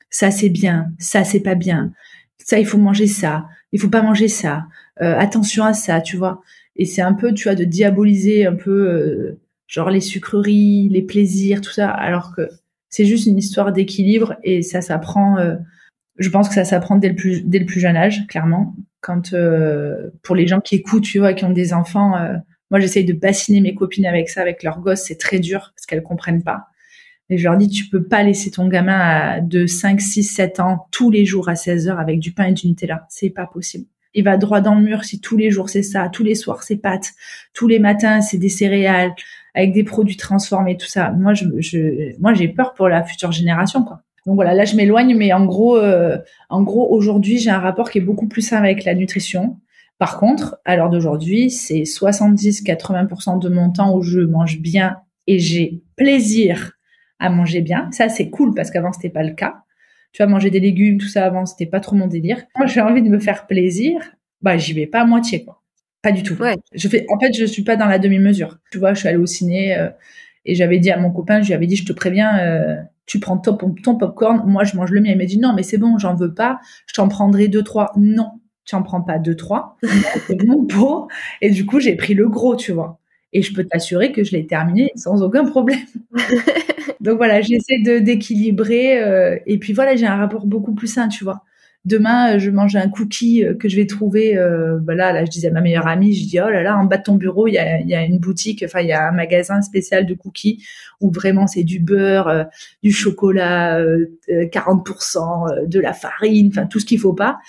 ça 0.10 0.30
c'est 0.32 0.50
bien, 0.50 0.92
ça 1.00 1.24
c'est 1.24 1.40
pas 1.40 1.56
bien, 1.56 1.92
ça 2.38 2.60
il 2.60 2.66
faut 2.66 2.78
manger 2.78 3.08
ça, 3.08 3.48
il 3.72 3.80
faut 3.82 3.90
pas 3.90 4.04
manger 4.04 4.28
ça, 4.28 4.66
euh, 5.02 5.18
attention 5.18 5.66
à 5.66 5.74
ça, 5.74 6.00
tu 6.00 6.16
vois. 6.16 6.42
Et 6.76 6.86
c'est 6.86 7.02
un 7.02 7.14
peu, 7.14 7.34
tu 7.34 7.44
vois, 7.44 7.56
de 7.56 7.64
diaboliser 7.64 8.46
un 8.46 8.56
peu, 8.56 8.88
euh, 8.88 9.40
genre 9.74 9.90
les 9.90 10.02
sucreries, 10.02 10.88
les 10.90 11.02
plaisirs, 11.02 11.62
tout 11.62 11.72
ça, 11.72 11.90
alors 11.90 12.36
que 12.36 12.48
c'est 12.90 13.06
juste 13.06 13.26
une 13.26 13.40
histoire 13.40 13.72
d'équilibre 13.74 14.36
et 14.44 14.62
ça 14.62 14.82
s'apprend. 14.82 15.40
Euh, 15.40 15.56
je 16.20 16.30
pense 16.30 16.48
que 16.48 16.54
ça 16.54 16.64
s'apprend 16.64 16.98
dès 16.98 17.10
le 17.10 17.16
plus 17.16 17.44
dès 17.44 17.58
le 17.58 17.66
plus 17.66 17.80
jeune 17.80 17.98
âge, 17.98 18.28
clairement. 18.28 18.76
Quand 19.02 19.36
pour 20.22 20.36
les 20.36 20.48
gens 20.48 20.62
qui 20.62 20.76
écoutent, 20.76 21.04
tu 21.04 21.20
vois, 21.20 21.34
qui 21.34 21.44
ont 21.44 21.50
des 21.50 21.74
enfants, 21.74 22.14
moi 22.72 22.80
j'essaye 22.80 23.04
de 23.04 23.14
bassiner 23.14 23.60
mes 23.60 23.74
copines 23.74 24.06
avec 24.06 24.30
ça, 24.30 24.42
avec 24.42 24.64
leurs 24.64 24.80
gosses, 24.80 25.02
c'est 25.02 25.18
très 25.18 25.40
dur 25.40 25.74
parce 25.76 25.86
qu'elles 25.88 26.04
comprennent 26.04 26.44
pas. 26.44 26.68
Et 27.30 27.38
je 27.38 27.44
leur 27.46 27.58
dis, 27.58 27.68
tu 27.68 27.88
peux 27.88 28.04
pas 28.04 28.22
laisser 28.22 28.52
ton 28.52 28.68
gamin 28.68 29.42
de 29.42 29.66
5, 29.66 30.00
6, 30.00 30.24
7 30.24 30.60
ans 30.60 30.88
tous 30.92 31.10
les 31.10 31.26
jours 31.26 31.50
à 31.50 31.56
16 31.56 31.90
heures 31.90 32.00
avec 32.00 32.20
du 32.20 32.32
pain 32.32 32.46
et 32.46 32.54
du 32.54 32.68
Nutella. 32.68 33.08
C'est 33.10 33.32
pas 33.32 33.48
possible. 33.48 33.88
Il 34.14 34.24
va 34.24 34.38
droit 34.38 34.62
dans 34.62 34.76
le 34.76 34.82
mur 34.82 35.04
si 35.04 35.20
tous 35.20 35.38
les 35.38 35.50
jours 35.50 35.70
c'est 35.70 35.82
ça, 35.82 36.10
tous 36.10 36.24
les 36.24 36.36
soirs 36.36 36.62
c'est 36.62 36.76
pâtes, 36.76 37.14
tous 37.54 37.68
les 37.68 37.80
matins 37.80 38.22
c'est 38.22 38.38
des 38.38 38.50
céréales 38.50 39.14
avec 39.54 39.72
des 39.72 39.84
produits 39.84 40.18
transformés, 40.18 40.78
tout 40.78 40.88
ça. 40.88 41.12
Moi, 41.12 41.34
je, 41.34 41.46
je 41.60 42.20
moi, 42.20 42.34
j'ai 42.34 42.48
peur 42.48 42.74
pour 42.74 42.88
la 42.90 43.04
future 43.04 43.32
génération, 43.32 43.84
quoi. 43.84 44.02
Donc 44.26 44.36
voilà, 44.36 44.54
là 44.54 44.64
je 44.64 44.76
m'éloigne, 44.76 45.16
mais 45.18 45.34
en 45.34 45.46
gros, 45.46 45.78
euh, 45.78 46.18
en 46.50 46.64
gros, 46.64 46.90
aujourd'hui, 46.94 47.40
j'ai 47.40 47.50
un 47.50 47.60
rapport 47.60 47.90
qui 47.90 47.98
est 47.98 48.02
beaucoup 48.02 48.28
plus 48.28 48.42
sain 48.42 48.58
avec 48.58 48.86
la 48.86 48.94
nutrition. 48.94 49.60
Par 49.98 50.18
contre, 50.18 50.58
à 50.66 50.76
l'heure 50.76 50.90
d'aujourd'hui, 50.90 51.50
c'est 51.50 51.82
70-80% 51.82 53.40
de 53.40 53.50
mon 53.50 53.72
temps 53.72 53.96
où 53.96 54.02
je 54.02 54.22
mange 54.22 54.60
bien 54.60 54.98
et 55.28 55.40
j'ai 55.40 55.82
plaisir 55.96 56.72
à 57.20 57.30
manger 57.30 57.62
bien. 57.62 57.90
Ça, 57.92 58.10
c'est 58.10 58.30
cool 58.30 58.54
parce 58.54 58.72
qu'avant, 58.72 58.94
c'était 58.94 59.10
pas 59.10 59.24
le 59.24 59.34
cas. 59.34 59.56
Tu 60.14 60.22
vois, 60.22 60.32
manger 60.32 60.52
des 60.52 60.60
légumes, 60.60 61.00
tout 61.00 61.08
ça 61.08 61.26
avant, 61.26 61.46
c'était 61.46 61.66
pas 61.66 61.80
trop 61.80 61.96
mon 61.96 62.08
délire. 62.08 62.44
Moi, 62.58 62.68
j'ai 62.68 62.82
envie 62.82 63.02
de 63.02 63.10
me 63.10 63.20
faire 63.20 63.48
plaisir. 63.48 64.00
Bah, 64.42 64.58
j'y 64.58 64.74
vais 64.74 64.88
pas 64.88 65.02
à 65.02 65.06
moitié, 65.06 65.44
quoi. 65.44 65.63
Pas 66.04 66.12
du 66.12 66.22
tout. 66.22 66.36
Ouais. 66.36 66.58
Je 66.74 66.88
fais, 66.90 67.06
en 67.10 67.18
fait, 67.18 67.32
je 67.34 67.46
suis 67.46 67.64
pas 67.64 67.78
dans 67.78 67.86
la 67.88 67.98
demi-mesure. 67.98 68.60
Tu 68.72 68.78
vois, 68.78 68.94
je 68.94 69.00
suis 69.00 69.08
allée 69.08 69.18
au 69.18 69.26
ciné 69.26 69.76
euh, 69.78 69.90
et 70.46 70.54
j'avais 70.54 70.78
dit 70.78 70.92
à 70.92 71.00
mon 71.00 71.12
copain, 71.12 71.42
je 71.42 71.48
lui 71.48 71.54
avais 71.54 71.66
dit, 71.66 71.78
je 71.78 71.86
te 71.86 71.94
préviens, 71.94 72.40
euh, 72.40 72.76
tu 73.06 73.20
prends 73.22 73.38
ton, 73.38 73.56
ton 73.56 73.96
popcorn, 73.96 74.44
moi 74.46 74.66
je 74.66 74.76
mange 74.76 74.92
le 74.92 75.00
mien. 75.00 75.12
Il 75.12 75.18
m'a 75.18 75.26
dit 75.26 75.40
non, 75.40 75.54
mais 75.54 75.64
c'est 75.64 75.78
bon, 75.78 75.98
j'en 75.98 76.14
veux 76.14 76.34
pas. 76.34 76.60
Je 76.88 76.94
t'en 76.94 77.08
prendrai 77.08 77.48
deux, 77.48 77.64
trois. 77.64 77.94
Non, 77.96 78.32
tu 78.66 78.76
en 78.76 78.84
prends 78.84 79.02
pas 79.02 79.18
deux, 79.18 79.36
trois. 79.36 79.78
c'est 80.28 80.44
mon 80.44 80.66
pot. 80.66 81.08
Et 81.42 81.50
du 81.50 81.66
coup, 81.66 81.80
j'ai 81.80 81.96
pris 81.96 82.14
le 82.14 82.28
gros, 82.28 82.58
tu 82.58 82.74
vois. 82.74 83.00
Et 83.32 83.42
je 83.42 83.54
peux 83.54 83.64
t'assurer 83.64 84.12
que 84.12 84.26
je 84.26 84.34
l'ai 84.34 84.46
terminé 84.46 84.92
sans 84.96 85.24
aucun 85.24 85.46
problème. 85.46 85.80
Donc 87.00 87.18
voilà, 87.18 87.42
j'essaie 87.42 87.80
de 87.80 88.00
d'équilibrer. 88.00 89.02
Euh, 89.02 89.38
et 89.46 89.58
puis 89.58 89.72
voilà, 89.72 89.96
j'ai 89.96 90.06
un 90.06 90.18
rapport 90.18 90.46
beaucoup 90.46 90.74
plus 90.74 90.88
sain, 90.88 91.08
tu 91.08 91.24
vois. 91.24 91.44
Demain, 91.86 92.36
euh, 92.36 92.40
je 92.40 92.50
mange 92.50 92.78
un 92.78 92.88
cookie 92.88 93.44
euh, 93.44 93.56
que 93.56 93.68
je 93.68 93.76
vais 93.76 93.86
trouver. 93.86 94.38
Euh, 94.38 94.78
bah 94.82 94.96
là, 94.96 95.12
là, 95.12 95.26
je 95.26 95.30
disais 95.30 95.50
à 95.50 95.52
ma 95.52 95.60
meilleure 95.60 95.88
amie, 95.88 96.14
je 96.14 96.26
dis 96.26 96.40
oh 96.40 96.50
là 96.50 96.64
là, 96.64 96.78
en 96.78 96.86
bas 96.86 96.98
de 96.98 97.04
ton 97.04 97.16
bureau, 97.16 97.48
il 97.48 97.54
y 97.54 97.58
a, 97.58 97.82
y 97.82 97.94
a 97.94 98.04
une 98.04 98.20
boutique, 98.20 98.64
enfin 98.66 98.80
il 98.80 98.88
y 98.88 98.94
a 98.94 99.08
un 99.08 99.12
magasin 99.12 99.62
spécial 99.62 100.06
de 100.06 100.14
cookies 100.14 100.66
où 101.02 101.12
vraiment 101.12 101.46
c'est 101.46 101.64
du 101.64 101.80
beurre, 101.80 102.48
du 102.82 102.92
chocolat, 102.92 103.84
40%, 104.30 105.68
de 105.68 105.80
la 105.80 105.92
farine, 105.94 106.50
enfin 106.54 106.68
tout 106.68 106.80
ce 106.80 106.86
qu'il 106.86 107.00
faut 107.00 107.14
pas. 107.14 107.40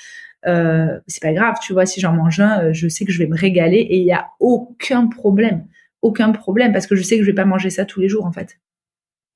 Euh, 0.47 0.99
c'est 1.07 1.23
pas 1.23 1.33
grave, 1.33 1.57
tu 1.63 1.73
vois, 1.73 1.87
si 1.87 2.01
j'en 2.01 2.13
mange 2.13 2.41
un, 2.41 2.73
je 2.73 2.89
sais 2.89 3.05
que 3.05 3.13
je 3.13 3.19
vais 3.19 3.27
me 3.27 3.37
régaler 3.37 3.79
et 3.79 3.99
il 3.99 4.05
y 4.05 4.13
a 4.13 4.29
aucun 4.41 5.07
problème, 5.07 5.67
aucun 6.03 6.33
problème 6.33 6.73
parce 6.73 6.87
que 6.87 6.97
je 6.97 7.03
sais 7.03 7.17
que 7.17 7.23
je 7.23 7.31
vais 7.31 7.35
pas 7.35 7.47
manger 7.47 7.71
ça 7.71 7.85
tous 7.85 8.01
les 8.01 8.09
jours 8.09 8.27
en 8.27 8.33
fait. 8.33 8.59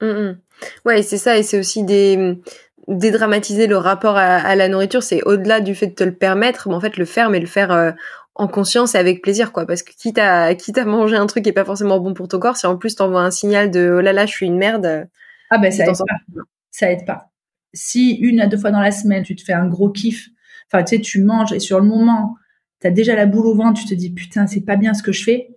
Mmh, 0.02 0.06
mmh. 0.06 0.38
Ouais, 0.84 1.02
c'est 1.02 1.18
ça, 1.18 1.38
et 1.38 1.42
c'est 1.42 1.58
aussi 1.58 1.82
des 1.84 2.38
dédramatiser 2.88 3.66
le 3.66 3.76
rapport 3.76 4.16
à, 4.16 4.56
la 4.56 4.68
nourriture, 4.68 5.02
c'est 5.02 5.22
au-delà 5.24 5.60
du 5.60 5.74
fait 5.74 5.88
de 5.88 5.94
te 5.94 6.04
le 6.04 6.14
permettre, 6.14 6.68
mais 6.68 6.74
en 6.74 6.80
fait 6.80 6.96
le 6.96 7.04
faire, 7.04 7.28
mais 7.28 7.38
le 7.38 7.46
faire 7.46 7.70
euh, 7.70 7.92
en 8.34 8.48
conscience 8.48 8.94
et 8.94 8.98
avec 8.98 9.22
plaisir, 9.22 9.52
quoi. 9.52 9.66
Parce 9.66 9.82
que 9.82 9.92
quitte 9.92 10.18
à 10.18 10.54
quitte 10.54 10.78
à 10.78 10.84
manger 10.86 11.16
un 11.16 11.26
truc 11.26 11.44
qui 11.44 11.50
est 11.50 11.52
pas 11.52 11.66
forcément 11.66 12.00
bon 12.00 12.14
pour 12.14 12.28
ton 12.28 12.38
corps, 12.38 12.56
si 12.56 12.66
en 12.66 12.76
plus 12.76 12.94
t'envoies 12.94 13.20
un 13.20 13.30
signal 13.30 13.70
de 13.70 13.96
oh 13.98 14.00
là 14.00 14.12
là, 14.12 14.24
je 14.24 14.32
suis 14.32 14.46
une 14.46 14.56
merde. 14.56 15.08
Ah 15.50 15.58
ben 15.58 15.70
ça 15.70 15.84
aide 15.84 15.96
pas. 15.96 16.42
Ça 16.70 16.90
aide 16.90 17.04
pas. 17.04 17.30
Si 17.74 18.14
une 18.14 18.40
à 18.40 18.46
deux 18.46 18.56
fois 18.56 18.70
dans 18.70 18.80
la 18.80 18.90
semaine 18.90 19.22
tu 19.22 19.36
te 19.36 19.42
fais 19.42 19.52
un 19.52 19.66
gros 19.66 19.90
kiff, 19.90 20.28
enfin 20.66 20.82
tu 20.82 20.96
sais 20.96 21.02
tu 21.02 21.22
manges 21.22 21.52
et 21.52 21.60
sur 21.60 21.78
le 21.80 21.86
moment 21.86 22.36
t'as 22.80 22.90
déjà 22.90 23.14
la 23.14 23.26
boule 23.26 23.46
au 23.46 23.54
ventre, 23.54 23.80
tu 23.80 23.86
te 23.86 23.94
dis 23.94 24.10
putain 24.10 24.46
c'est 24.46 24.62
pas 24.62 24.76
bien 24.76 24.94
ce 24.94 25.02
que 25.02 25.12
je 25.12 25.24
fais. 25.24 25.50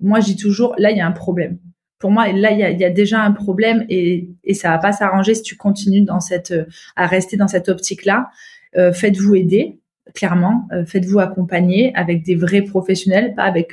Moi 0.00 0.18
je 0.18 0.26
dis 0.26 0.36
toujours 0.36 0.74
là 0.78 0.90
il 0.90 0.96
y 0.96 1.00
a 1.00 1.06
un 1.06 1.12
problème 1.12 1.58
pour 2.04 2.10
moi, 2.10 2.30
là, 2.32 2.50
il 2.50 2.78
y 2.78 2.84
a, 2.84 2.90
déjà 2.90 3.22
un 3.22 3.32
problème 3.32 3.86
et, 3.88 4.28
et 4.44 4.52
ça 4.52 4.68
va 4.68 4.76
pas 4.76 4.92
s'arranger 4.92 5.34
si 5.34 5.40
tu 5.40 5.56
continues 5.56 6.04
euh, 6.06 6.64
à 6.96 7.06
rester 7.06 7.38
dans 7.38 7.48
cette 7.48 7.70
optique-là. 7.70 8.28
Euh, 8.76 8.92
faites-vous 8.92 9.36
aider, 9.36 9.78
clairement. 10.14 10.68
Euh, 10.74 10.84
faites-vous 10.84 11.20
accompagner 11.20 11.94
avec 11.94 12.22
des 12.22 12.34
vrais 12.34 12.60
professionnels, 12.60 13.32
pas 13.34 13.44
avec, 13.44 13.72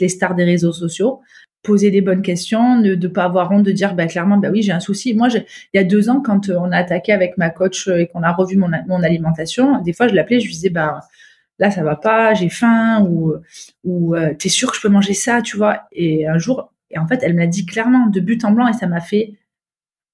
les 0.00 0.08
stars 0.10 0.34
des 0.34 0.44
réseaux 0.44 0.74
sociaux. 0.74 1.20
Posez 1.62 1.90
des 1.90 2.02
bonnes 2.02 2.20
questions, 2.20 2.76
ne 2.78 2.94
pas 3.06 3.24
avoir 3.24 3.50
honte 3.50 3.62
de 3.62 3.72
dire 3.72 3.94
bah, 3.94 4.04
clairement 4.04 4.36
bah 4.36 4.50
oui 4.52 4.60
j'ai 4.60 4.72
un 4.72 4.80
souci. 4.80 5.14
Moi, 5.14 5.28
il 5.32 5.46
y 5.72 5.78
a 5.78 5.84
deux 5.84 6.10
ans, 6.10 6.20
quand 6.20 6.50
on 6.50 6.70
a 6.70 6.76
attaqué 6.76 7.12
avec 7.12 7.38
ma 7.38 7.48
coach 7.48 7.88
et 7.88 8.08
qu'on 8.08 8.22
a 8.22 8.32
revu 8.32 8.58
mon, 8.58 9.02
alimentation, 9.02 9.80
des 9.80 9.94
fois 9.94 10.06
je 10.06 10.14
l'appelais, 10.14 10.38
je 10.38 10.48
lui 10.48 10.52
disais 10.52 10.68
bah 10.68 11.00
là 11.58 11.70
ça 11.70 11.82
va 11.82 11.96
pas, 11.96 12.34
j'ai 12.34 12.50
faim 12.50 13.06
ou 13.08 13.32
ou 13.84 14.14
t'es 14.38 14.50
sûr 14.50 14.70
que 14.70 14.76
je 14.76 14.82
peux 14.82 14.90
manger 14.90 15.14
ça, 15.14 15.40
tu 15.40 15.56
vois? 15.56 15.84
Et 15.92 16.28
un 16.28 16.36
jour 16.36 16.68
et 16.92 16.98
en 16.98 17.06
fait, 17.06 17.20
elle 17.22 17.34
me 17.34 17.40
l'a 17.40 17.46
dit 17.46 17.66
clairement, 17.66 18.06
de 18.06 18.20
but 18.20 18.44
en 18.44 18.52
blanc, 18.52 18.68
et 18.68 18.72
ça 18.72 18.86
m'a 18.86 19.00
fait. 19.00 19.34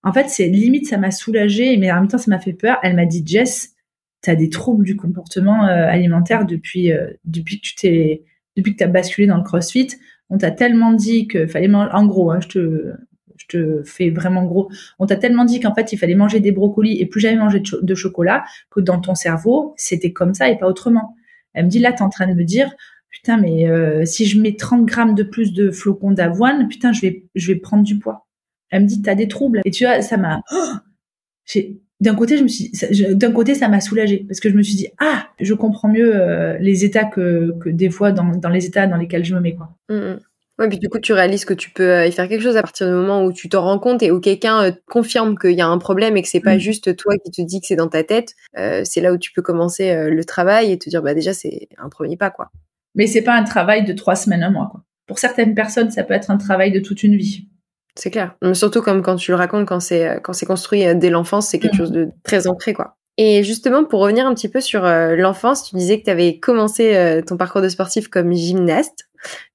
En 0.03 0.12
fait, 0.12 0.29
c'est 0.29 0.47
limite, 0.47 0.87
ça 0.87 0.97
m'a 0.97 1.11
soulagée, 1.11 1.77
mais 1.77 1.91
en 1.91 1.97
même 1.97 2.09
temps, 2.09 2.19
ça 2.19 2.31
m'a 2.31 2.38
fait 2.38 2.53
peur. 2.53 2.79
Elle 2.83 2.95
m'a 2.95 3.05
dit, 3.05 3.23
Jess, 3.27 3.75
tu 4.23 4.31
as 4.31 4.37
des 4.37 4.49
troubles 4.49 4.85
du 4.85 4.97
comportement 4.97 5.67
euh, 5.67 5.88
alimentaire 5.88 6.47
depuis, 6.47 6.93
euh, 6.93 7.11
depuis 7.25 7.61
que 7.61 7.67
tu 7.67 7.75
t'es, 7.75 8.25
depuis 8.57 8.77
que 8.77 8.85
as 8.85 8.88
basculé 8.88 9.27
dans 9.27 9.37
le 9.37 9.43
crossfit. 9.43 9.88
On 10.31 10.38
t'a 10.38 10.51
tellement 10.51 10.93
dit 10.93 11.27
que 11.27 11.47
fallait 11.47 11.69
manger, 11.69 11.91
en 11.93 12.07
gros, 12.07 12.31
hein, 12.31 12.38
je 12.41 12.49
te, 12.49 12.93
je 13.38 13.47
te 13.47 13.83
fais 13.85 14.11
vraiment 14.11 14.45
gros. 14.45 14.71
On 14.99 15.07
t'a 15.07 15.17
tellement 15.17 15.45
dit 15.45 15.61
qu'en 15.61 15.75
fait, 15.75 15.93
il 15.93 15.99
fallait 15.99 16.14
manger 16.14 16.41
des 16.41 16.53
brocolis 16.53 17.01
et 17.01 17.07
plus 17.07 17.21
jamais 17.21 17.37
manger 17.37 17.61
de, 17.61 17.95
chocolat 17.95 18.45
que 18.71 18.81
dans 18.81 19.01
ton 19.01 19.14
cerveau, 19.14 19.75
c'était 19.77 20.12
comme 20.12 20.35
ça 20.35 20.51
et 20.51 20.59
pas 20.59 20.67
autrement. 20.67 21.17
Elle 21.55 21.67
me 21.67 21.71
dit, 21.71 21.79
là, 21.79 21.93
tu 21.93 21.99
es 21.99 22.03
en 22.03 22.11
train 22.11 22.27
de 22.27 22.35
me 22.35 22.45
dire, 22.45 22.71
putain, 23.11 23.37
mais 23.37 23.68
euh, 23.68 24.05
si 24.05 24.27
je 24.27 24.40
mets 24.40 24.57
30 24.57 24.87
grammes 24.87 25.14
de 25.14 25.23
plus 25.23 25.53
de 25.53 25.71
flocons 25.71 26.13
d'avoine, 26.13 26.69
putain, 26.69 26.92
je 26.92 27.00
vais, 27.00 27.25
je 27.35 27.52
vais 27.52 27.59
prendre 27.59 27.83
du 27.83 27.98
poids. 27.98 28.27
Elle 28.71 28.83
me 28.83 28.87
dit, 28.87 29.02
t'as 29.02 29.15
des 29.15 29.29
troubles. 29.29 29.61
Et 29.65 29.71
tu 29.71 29.85
vois, 29.85 30.02
ça 30.02 30.17
m'a, 30.17 30.42
d'un 32.00 32.15
côté, 32.15 32.37
je 32.37 32.42
me 32.42 32.48
suis, 32.48 32.71
d'un 33.15 33.33
côté, 33.33 33.54
ça 33.54 33.69
m'a 33.69 33.81
soulagée 33.81 34.25
parce 34.29 34.40
que 34.40 34.50
je 34.50 34.54
me 34.54 34.63
suis 34.63 34.77
dit, 34.77 34.88
ah, 34.98 35.27
je 35.40 35.54
comprends 35.54 35.88
mieux 35.88 36.15
euh, 36.15 36.59
les 36.59 36.85
états 36.85 37.04
que, 37.04 37.54
que 37.61 37.69
des 37.69 37.90
fois 37.90 38.13
dans, 38.13 38.25
dans 38.25 38.50
les 38.50 38.67
états 38.67 38.87
dans 38.87 38.96
lesquels 38.96 39.25
je 39.25 39.35
me 39.35 39.40
mets, 39.40 39.54
quoi. 39.54 39.71
Mmh, 39.88 39.94
mmh. 39.94 40.21
Ouais, 40.59 40.69
puis 40.69 40.79
du 40.79 40.88
coup, 40.88 40.98
tu 40.98 41.13
réalises 41.13 41.44
que 41.44 41.54
tu 41.54 41.71
peux 41.71 41.88
euh, 41.88 42.06
y 42.06 42.11
faire 42.11 42.29
quelque 42.29 42.42
chose 42.42 42.56
à 42.56 42.63
partir 42.63 42.88
du 42.88 42.92
moment 42.92 43.25
où 43.25 43.33
tu 43.33 43.48
t'en 43.48 43.63
rends 43.63 43.79
compte 43.79 44.02
et 44.02 44.11
où 44.11 44.19
quelqu'un 44.19 44.73
confirme 44.88 45.38
qu'il 45.38 45.52
y 45.52 45.61
a 45.61 45.69
un 45.69 45.79
problème 45.79 46.17
et 46.17 46.23
que 46.23 46.29
c'est 46.29 46.40
pas 46.40 46.56
mmh. 46.56 46.61
juste 46.61 46.96
toi 46.96 47.15
qui 47.17 47.31
te 47.31 47.42
dis 47.42 47.61
que 47.61 47.67
c'est 47.69 47.77
dans 47.77 47.88
ta 47.88 48.02
tête. 48.02 48.35
c'est 48.54 49.00
là 49.00 49.13
où 49.13 49.19
tu 49.19 49.33
peux 49.33 49.42
commencer 49.42 50.11
le 50.11 50.25
travail 50.25 50.73
et 50.73 50.79
te 50.79 50.90
dire, 50.90 51.00
bah 51.00 51.15
déjà, 51.15 51.33
c'est 51.33 51.69
un 51.79 51.88
premier 51.88 52.17
pas, 52.17 52.31
quoi. 52.31 52.50
Mais 52.95 53.07
c'est 53.07 53.23
pas 53.23 53.35
un 53.35 53.45
travail 53.45 53.85
de 53.85 53.93
trois 53.93 54.17
semaines, 54.17 54.43
un 54.43 54.51
mois. 54.51 54.69
Quoi. 54.71 54.83
Pour 55.07 55.19
certaines 55.19 55.55
personnes, 55.55 55.91
ça 55.91 56.05
peut 56.05 56.15
être 56.15 56.31
un 56.31 56.37
travail 56.37 56.71
de 56.73 56.81
toute 56.81 57.03
une 57.03 57.17
vie. 57.17 57.49
C'est 57.95 58.11
clair. 58.11 58.37
Mais 58.43 58.55
surtout 58.55 58.83
comme 58.83 59.03
quand 59.03 59.17
tu 59.17 59.33
le 59.33 59.37
racontes, 59.37 59.67
quand 59.67 59.81
c'est 59.81 60.21
quand 60.23 60.33
c'est 60.33 60.47
construit 60.47 60.87
euh, 60.87 60.95
dès 60.95 61.11
l'enfance, 61.11 61.49
c'est 61.49 61.59
quelque 61.59 61.75
mmh. 61.75 61.79
chose 61.79 61.93
de 61.93 62.11
très 62.23 62.47
ancré, 62.47 62.73
quoi. 62.73 62.97
Et 63.17 63.43
justement, 63.43 63.85
pour 63.85 64.01
revenir 64.01 64.27
un 64.27 64.35
petit 64.35 64.49
peu 64.49 64.61
sur 64.61 64.83
l'enfance, 64.85 65.65
tu 65.65 65.75
disais 65.75 65.99
que 65.99 66.05
tu 66.05 66.11
avais 66.11 66.39
commencé 66.39 67.21
ton 67.27 67.37
parcours 67.37 67.61
de 67.61 67.69
sportif 67.69 68.07
comme 68.07 68.33
gymnaste. 68.33 69.09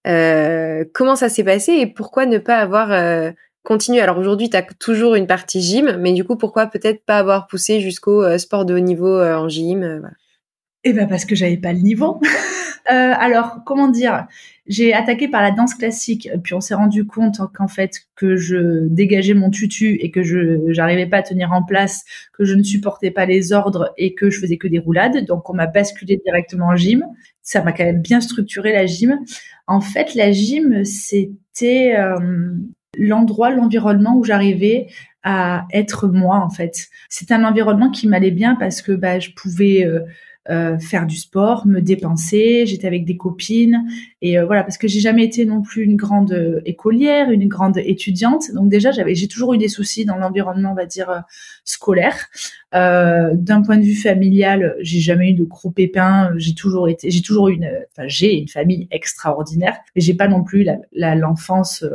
comment 0.04 1.16
ça 1.16 1.30
s'est 1.30 1.46
passé 1.46 1.72
et 1.72 1.88
pourquoi 1.88 2.26
ne 2.26 2.40
pas 2.40 2.58
avoir 2.58 3.34
continué? 3.64 4.02
Alors 4.02 4.18
aujourd'hui, 4.18 4.50
tu 4.50 4.58
as 4.58 4.64
toujours 4.64 5.16
une 5.16 5.28
partie 5.28 5.62
gym, 5.62 5.96
mais 5.98 6.12
du 6.12 6.26
coup, 6.26 6.36
pourquoi 6.36 6.68
peut-être 6.68 7.06
pas 7.06 7.18
avoir 7.18 7.48
poussé 7.48 7.80
jusqu'au 7.80 8.38
sport 8.38 8.66
de 8.66 8.74
haut 8.74 8.80
niveau 8.80 9.18
en 9.18 9.48
gym 9.48 10.12
Eh 10.84 10.94
ben 10.94 11.08
parce 11.08 11.26
que 11.26 11.36
j'avais 11.36 11.58
pas 11.58 11.74
le 11.74 11.80
niveau. 11.80 12.20
alors, 12.86 13.60
comment 13.66 13.88
dire? 13.88 14.28
J'ai 14.66 14.94
attaqué 14.94 15.28
par 15.28 15.42
la 15.42 15.52
danse 15.52 15.76
classique, 15.76 16.30
puis 16.42 16.54
on 16.54 16.62
s'est 16.62 16.74
rendu 16.74 17.06
compte 17.06 17.42
qu'en 17.54 17.68
fait 17.68 18.04
que 18.16 18.38
je 18.38 18.88
dégageais 18.88 19.34
mon 19.34 19.50
tutu 19.50 19.98
et 20.00 20.10
que 20.10 20.24
je 20.24 20.62
j'arrivais 20.70 21.06
pas 21.06 21.18
à 21.18 21.22
tenir 21.22 21.52
en 21.52 21.64
place, 21.64 22.06
que 22.32 22.46
je 22.46 22.54
ne 22.54 22.64
supportais 22.64 23.12
pas 23.12 23.26
les 23.26 23.52
ordres 23.52 23.94
et 23.98 24.14
que 24.14 24.30
je 24.30 24.40
faisais 24.40 24.56
que 24.58 24.70
des 24.70 24.80
roulades. 24.80 25.26
Donc 25.26 25.50
on 25.50 25.54
m'a 25.54 25.68
basculé 25.68 26.22
directement 26.24 26.68
en 26.68 26.76
gym. 26.78 27.06
Ça 27.42 27.62
m'a 27.62 27.74
quand 27.74 27.84
même 27.84 28.02
bien 28.02 28.22
structuré 28.22 28.72
la 28.72 28.86
gym. 28.86 29.20
En 29.68 29.82
fait, 29.82 30.16
la 30.16 30.32
gym 30.32 30.86
c'était 30.86 31.96
euh, 31.98 32.54
l'endroit, 32.98 33.50
l'environnement 33.50 34.16
où 34.16 34.24
j'arrivais 34.24 34.88
à 35.24 35.66
être 35.74 36.08
moi 36.08 36.38
en 36.38 36.50
fait. 36.50 36.88
C'était 37.10 37.34
un 37.34 37.44
environnement 37.44 37.90
qui 37.90 38.08
m'allait 38.08 38.32
bien 38.32 38.56
parce 38.56 38.82
que 38.82 38.94
bah, 38.94 39.20
je 39.20 39.32
pouvais 39.32 39.86
euh, 39.86 40.00
euh, 40.00 40.06
faire 40.48 41.08
du 41.08 41.16
sport, 41.16 41.66
me 41.66 41.80
dépenser. 41.80 42.66
J'étais 42.66 42.88
avec 42.88 43.06
des 43.06 43.18
copines 43.18 43.88
et 44.26 44.40
euh, 44.40 44.46
voilà 44.46 44.64
parce 44.64 44.78
que 44.78 44.88
j'ai 44.88 45.02
jamais 45.02 45.26
été 45.26 45.44
non 45.46 45.62
plus 45.62 45.84
une 45.84 45.98
grande 45.98 46.32
euh, 46.32 46.62
écolière, 46.66 47.30
une 47.30 47.50
grande 47.50 47.78
étudiante. 47.78 48.52
Donc 48.54 48.70
déjà 48.70 48.92
j'avais 48.92 49.16
j'ai 49.16 49.28
toujours 49.28 49.54
eu 49.54 49.58
des 49.58 49.68
soucis 49.68 50.06
dans 50.06 50.16
l'environnement 50.16 50.72
on 50.72 50.76
va 50.76 50.86
dire 50.86 51.24
scolaire. 51.66 52.18
D'un 52.72 53.62
point 53.62 53.78
de 53.78 53.84
vue 53.84 53.96
familial, 53.96 54.76
j'ai 54.80 55.00
jamais 55.00 55.30
eu 55.30 55.34
de 55.34 55.44
gros 55.44 55.70
pépins. 55.70 56.32
J'ai 56.38 56.56
toujours 56.56 56.90
été, 56.90 57.12
j'ai 57.12 57.22
toujours 57.22 57.50
une, 57.50 57.70
j'ai 58.08 58.34
une 58.36 58.48
famille 58.48 58.88
extraordinaire, 58.90 59.78
mais 59.96 60.02
j'ai 60.02 60.16
pas 60.16 60.28
non 60.28 60.44
plus 60.44 60.66
l'enfance 60.94 61.86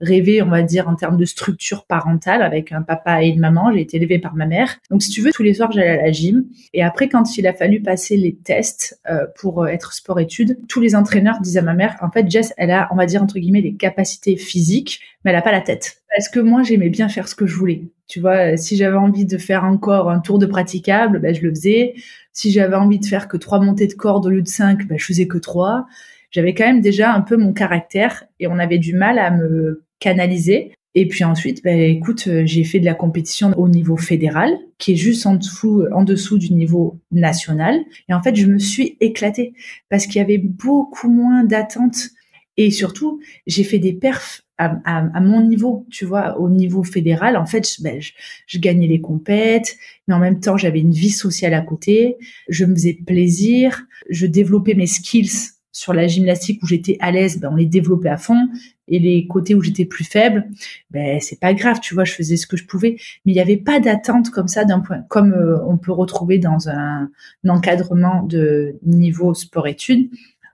rêvée 0.00 0.40
on 0.40 0.48
va 0.48 0.62
dire 0.62 0.88
en 0.88 0.94
termes 0.94 1.16
de 1.16 1.24
structure 1.24 1.84
parentale 1.84 2.42
avec 2.42 2.70
un 2.70 2.82
papa 2.82 3.24
et 3.24 3.28
une 3.28 3.40
maman. 3.40 3.72
J'ai 3.72 3.80
été 3.80 3.96
élevée 3.96 4.20
par 4.20 4.36
ma 4.36 4.46
mère. 4.46 4.76
Donc 4.90 5.02
si 5.02 5.10
tu 5.10 5.20
veux 5.20 5.32
tous 5.32 5.42
les 5.42 5.54
soirs 5.54 5.72
j'allais 5.72 5.98
à 5.98 6.02
la 6.02 6.12
gym 6.12 6.44
et 6.74 6.82
après 6.82 7.08
quand 7.08 7.36
il 7.36 7.46
a 7.46 7.52
fallu 7.52 7.80
passer 7.80 8.16
les 8.16 8.34
tests 8.34 9.00
euh, 9.10 9.26
pour 9.36 9.62
euh, 9.62 9.66
être 9.66 9.92
sport-études, 9.92 10.58
tous 10.68 10.80
les 10.80 10.94
entraîneurs 10.94 11.40
disaient 11.40 11.60
à 11.60 11.62
ma 11.62 11.69
mère, 11.74 11.96
en 12.00 12.10
fait, 12.10 12.30
Jess, 12.30 12.52
elle 12.56 12.70
a, 12.70 12.88
on 12.92 12.96
va 12.96 13.06
dire, 13.06 13.22
entre 13.22 13.38
guillemets, 13.38 13.60
les 13.60 13.74
capacités 13.74 14.36
physiques, 14.36 15.00
mais 15.24 15.30
elle 15.30 15.36
a 15.36 15.42
pas 15.42 15.52
la 15.52 15.60
tête. 15.60 16.02
Parce 16.14 16.28
que 16.28 16.40
moi, 16.40 16.62
j'aimais 16.62 16.88
bien 16.88 17.08
faire 17.08 17.28
ce 17.28 17.34
que 17.34 17.46
je 17.46 17.56
voulais. 17.56 17.82
Tu 18.08 18.20
vois, 18.20 18.56
si 18.56 18.76
j'avais 18.76 18.96
envie 18.96 19.24
de 19.24 19.38
faire 19.38 19.64
encore 19.64 20.10
un 20.10 20.20
tour 20.20 20.38
de 20.38 20.46
praticable, 20.46 21.20
ben, 21.20 21.34
je 21.34 21.42
le 21.42 21.50
faisais. 21.50 21.94
Si 22.32 22.50
j'avais 22.50 22.76
envie 22.76 22.98
de 22.98 23.06
faire 23.06 23.28
que 23.28 23.36
trois 23.36 23.60
montées 23.60 23.86
de 23.86 23.94
corde 23.94 24.26
au 24.26 24.30
lieu 24.30 24.42
de 24.42 24.48
cinq, 24.48 24.86
ben, 24.86 24.98
je 24.98 25.04
faisais 25.04 25.28
que 25.28 25.38
trois. 25.38 25.86
J'avais 26.30 26.54
quand 26.54 26.66
même 26.66 26.80
déjà 26.80 27.12
un 27.12 27.20
peu 27.20 27.36
mon 27.36 27.52
caractère 27.52 28.24
et 28.38 28.46
on 28.46 28.58
avait 28.58 28.78
du 28.78 28.94
mal 28.94 29.18
à 29.18 29.30
me 29.30 29.84
canaliser. 29.98 30.72
Et 30.94 31.06
puis 31.06 31.22
ensuite, 31.22 31.62
ben, 31.62 31.78
écoute, 31.78 32.24
euh, 32.26 32.42
j'ai 32.44 32.64
fait 32.64 32.80
de 32.80 32.84
la 32.84 32.94
compétition 32.94 33.56
au 33.56 33.68
niveau 33.68 33.96
fédéral, 33.96 34.58
qui 34.78 34.92
est 34.92 34.96
juste 34.96 35.24
en 35.24 35.36
dessous, 35.36 35.84
en 35.92 36.02
dessous 36.02 36.36
du 36.36 36.52
niveau 36.52 36.98
national. 37.12 37.80
Et 38.08 38.14
en 38.14 38.22
fait, 38.22 38.34
je 38.34 38.46
me 38.46 38.58
suis 38.58 38.96
éclatée 39.00 39.54
parce 39.88 40.06
qu'il 40.06 40.16
y 40.16 40.20
avait 40.20 40.38
beaucoup 40.38 41.08
moins 41.08 41.44
d'attentes. 41.44 42.10
Et 42.56 42.70
surtout, 42.70 43.20
j'ai 43.46 43.62
fait 43.64 43.78
des 43.78 43.92
perfs 43.92 44.42
à, 44.58 45.20
mon 45.22 45.40
niveau, 45.40 45.86
tu 45.90 46.04
vois, 46.04 46.38
au 46.38 46.50
niveau 46.50 46.82
fédéral. 46.82 47.38
En 47.38 47.46
fait, 47.46 47.76
ben, 47.80 47.98
je, 47.98 48.12
je, 48.46 48.58
gagnais 48.58 48.88
les 48.88 49.00
compètes, 49.00 49.76
mais 50.06 50.12
en 50.12 50.18
même 50.18 50.38
temps, 50.38 50.58
j'avais 50.58 50.80
une 50.80 50.92
vie 50.92 51.10
sociale 51.10 51.54
à 51.54 51.62
côté. 51.62 52.16
Je 52.50 52.66
me 52.66 52.74
faisais 52.74 52.92
plaisir. 52.92 53.86
Je 54.10 54.26
développais 54.26 54.74
mes 54.74 54.86
skills 54.86 55.52
sur 55.72 55.94
la 55.94 56.06
gymnastique 56.06 56.62
où 56.62 56.66
j'étais 56.66 56.96
à 57.00 57.10
l'aise, 57.10 57.38
ben 57.38 57.50
on 57.52 57.56
les 57.56 57.66
développait 57.66 58.08
à 58.08 58.16
fond 58.16 58.48
et 58.90 58.98
les 58.98 59.26
côtés 59.26 59.54
où 59.54 59.62
j'étais 59.62 59.84
plus 59.84 60.04
faible, 60.04 60.48
ben 60.90 61.20
c'est 61.20 61.38
pas 61.38 61.54
grave, 61.54 61.78
tu 61.80 61.94
vois, 61.94 62.04
je 62.04 62.12
faisais 62.12 62.36
ce 62.36 62.46
que 62.46 62.56
je 62.56 62.66
pouvais, 62.66 62.96
mais 63.24 63.32
il 63.32 63.34
n'y 63.36 63.40
avait 63.40 63.56
pas 63.56 63.78
d'attente 63.80 64.30
comme 64.30 64.48
ça 64.48 64.64
comme 65.08 65.32
euh, 65.32 65.58
on 65.64 65.78
peut 65.78 65.92
retrouver 65.92 66.38
dans 66.38 66.68
un, 66.68 67.08
encadrement 67.48 68.22
de 68.24 68.76
niveau 68.82 69.32
sport-études 69.32 70.10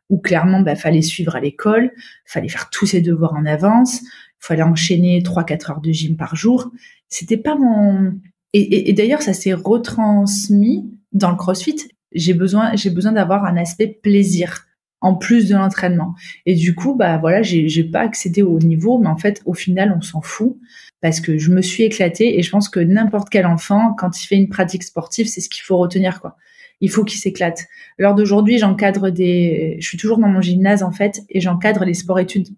où 0.08 0.18
clairement 0.18 0.60
ben 0.60 0.76
fallait 0.76 1.02
suivre 1.02 1.34
à 1.34 1.40
l'école, 1.40 1.90
fallait 2.24 2.48
faire 2.48 2.70
tous 2.70 2.86
ses 2.86 3.00
devoirs 3.00 3.34
en 3.34 3.44
avance, 3.44 4.02
fallait 4.38 4.62
enchaîner 4.62 5.22
3 5.22 5.44
4 5.44 5.70
heures 5.70 5.80
de 5.80 5.90
gym 5.90 6.16
par 6.16 6.36
jour. 6.36 6.70
C'était 7.08 7.36
pas 7.36 7.56
mon 7.56 8.14
et, 8.52 8.90
et 8.90 8.92
d'ailleurs 8.92 9.22
ça 9.22 9.32
s'est 9.32 9.54
retransmis 9.54 10.88
dans 11.12 11.30
le 11.30 11.36
CrossFit. 11.36 11.88
J'ai 12.12 12.34
besoin 12.34 12.76
j'ai 12.76 12.90
besoin 12.90 13.12
d'avoir 13.12 13.44
un 13.46 13.56
aspect 13.56 13.88
plaisir 13.88 14.65
en 15.06 15.14
plus 15.14 15.48
de 15.48 15.54
l'entraînement. 15.54 16.14
Et 16.46 16.54
du 16.54 16.74
coup, 16.74 16.96
bah 16.96 17.16
voilà, 17.18 17.40
j'ai 17.42 17.84
pas 17.84 18.00
accédé 18.00 18.42
au 18.42 18.58
niveau, 18.58 18.98
mais 18.98 19.06
en 19.06 19.16
fait, 19.16 19.40
au 19.44 19.54
final, 19.54 19.94
on 19.96 20.02
s'en 20.02 20.20
fout 20.20 20.56
parce 21.00 21.20
que 21.20 21.38
je 21.38 21.52
me 21.52 21.62
suis 21.62 21.84
éclatée 21.84 22.38
et 22.38 22.42
je 22.42 22.50
pense 22.50 22.68
que 22.68 22.80
n'importe 22.80 23.28
quel 23.30 23.46
enfant, 23.46 23.94
quand 23.96 24.20
il 24.20 24.26
fait 24.26 24.34
une 24.34 24.48
pratique 24.48 24.82
sportive, 24.82 25.28
c'est 25.28 25.40
ce 25.40 25.48
qu'il 25.48 25.62
faut 25.62 25.76
retenir, 25.76 26.20
quoi. 26.20 26.36
Il 26.80 26.90
faut 26.90 27.04
qu'il 27.04 27.20
s'éclate. 27.20 27.66
Lors 27.98 28.14
d'aujourd'hui, 28.14 28.58
j'encadre 28.58 29.10
des, 29.10 29.76
je 29.78 29.86
suis 29.86 29.96
toujours 29.96 30.18
dans 30.18 30.28
mon 30.28 30.42
gymnase 30.42 30.82
en 30.82 30.90
fait, 30.90 31.22
et 31.30 31.40
j'encadre 31.40 31.84
les 31.84 31.94
sports-études 31.94 32.48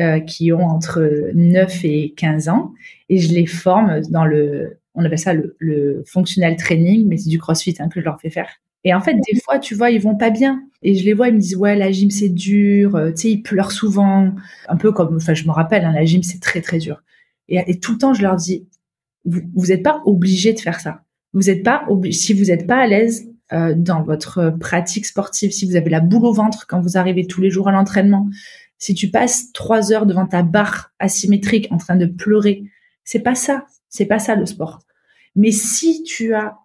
euh, 0.00 0.18
qui 0.18 0.52
ont 0.52 0.66
entre 0.66 1.30
9 1.34 1.84
et 1.84 2.14
15 2.16 2.48
ans, 2.48 2.72
et 3.08 3.18
je 3.18 3.32
les 3.34 3.46
forme 3.46 4.00
dans 4.08 4.24
le, 4.24 4.78
on 4.94 5.04
appelle 5.04 5.18
ça 5.18 5.34
le, 5.34 6.02
functional 6.06 6.56
training, 6.56 7.06
mais 7.06 7.18
c'est 7.18 7.28
du 7.28 7.38
CrossFit 7.38 7.76
hein, 7.78 7.88
que 7.88 8.00
je 8.00 8.04
leur 8.04 8.18
fais 8.18 8.30
faire. 8.30 8.48
Et 8.84 8.94
en 8.94 9.00
fait, 9.00 9.14
des 9.14 9.40
fois, 9.40 9.58
tu 9.58 9.74
vois, 9.74 9.90
ils 9.90 10.00
vont 10.00 10.16
pas 10.16 10.30
bien. 10.30 10.62
Et 10.82 10.94
je 10.94 11.04
les 11.04 11.12
vois, 11.12 11.28
ils 11.28 11.34
me 11.34 11.40
disent, 11.40 11.56
ouais, 11.56 11.76
la 11.76 11.90
gym, 11.90 12.10
c'est 12.10 12.28
dur. 12.28 12.96
Euh, 12.96 13.10
tu 13.10 13.22
sais, 13.22 13.30
ils 13.32 13.42
pleurent 13.42 13.72
souvent. 13.72 14.32
Un 14.68 14.76
peu 14.76 14.92
comme, 14.92 15.16
enfin, 15.16 15.34
je 15.34 15.44
me 15.44 15.50
rappelle, 15.50 15.84
hein, 15.84 15.92
la 15.92 16.04
gym, 16.04 16.22
c'est 16.22 16.40
très, 16.40 16.60
très 16.60 16.78
dur. 16.78 17.02
Et, 17.48 17.80
tout 17.80 17.92
le 17.92 17.98
temps, 17.98 18.14
je 18.14 18.22
leur 18.22 18.36
dis, 18.36 18.68
vous 19.24 19.66
n'êtes 19.66 19.82
pas 19.82 20.02
obligé 20.04 20.52
de 20.52 20.60
faire 20.60 20.80
ça. 20.80 21.02
Vous 21.32 21.42
n'êtes 21.42 21.62
pas 21.62 21.84
obligé, 21.88 22.18
si 22.18 22.34
vous 22.34 22.46
n'êtes 22.46 22.66
pas 22.66 22.76
à 22.76 22.86
l'aise 22.86 23.28
euh, 23.52 23.74
dans 23.74 24.02
votre 24.02 24.50
pratique 24.60 25.06
sportive, 25.06 25.50
si 25.50 25.66
vous 25.66 25.76
avez 25.76 25.90
la 25.90 26.00
boule 26.00 26.26
au 26.26 26.32
ventre 26.32 26.66
quand 26.66 26.80
vous 26.80 26.98
arrivez 26.98 27.26
tous 27.26 27.40
les 27.40 27.50
jours 27.50 27.68
à 27.68 27.72
l'entraînement, 27.72 28.28
si 28.78 28.94
tu 28.94 29.10
passes 29.10 29.52
trois 29.52 29.92
heures 29.92 30.06
devant 30.06 30.26
ta 30.26 30.42
barre 30.42 30.92
asymétrique 30.98 31.68
en 31.70 31.78
train 31.78 31.96
de 31.96 32.06
pleurer, 32.06 32.64
c'est 33.04 33.20
pas 33.20 33.34
ça. 33.34 33.64
C'est 33.88 34.06
pas 34.06 34.18
ça 34.18 34.34
le 34.34 34.46
sport. 34.46 34.80
Mais 35.34 35.50
si 35.50 36.02
tu 36.02 36.34
as 36.34 36.58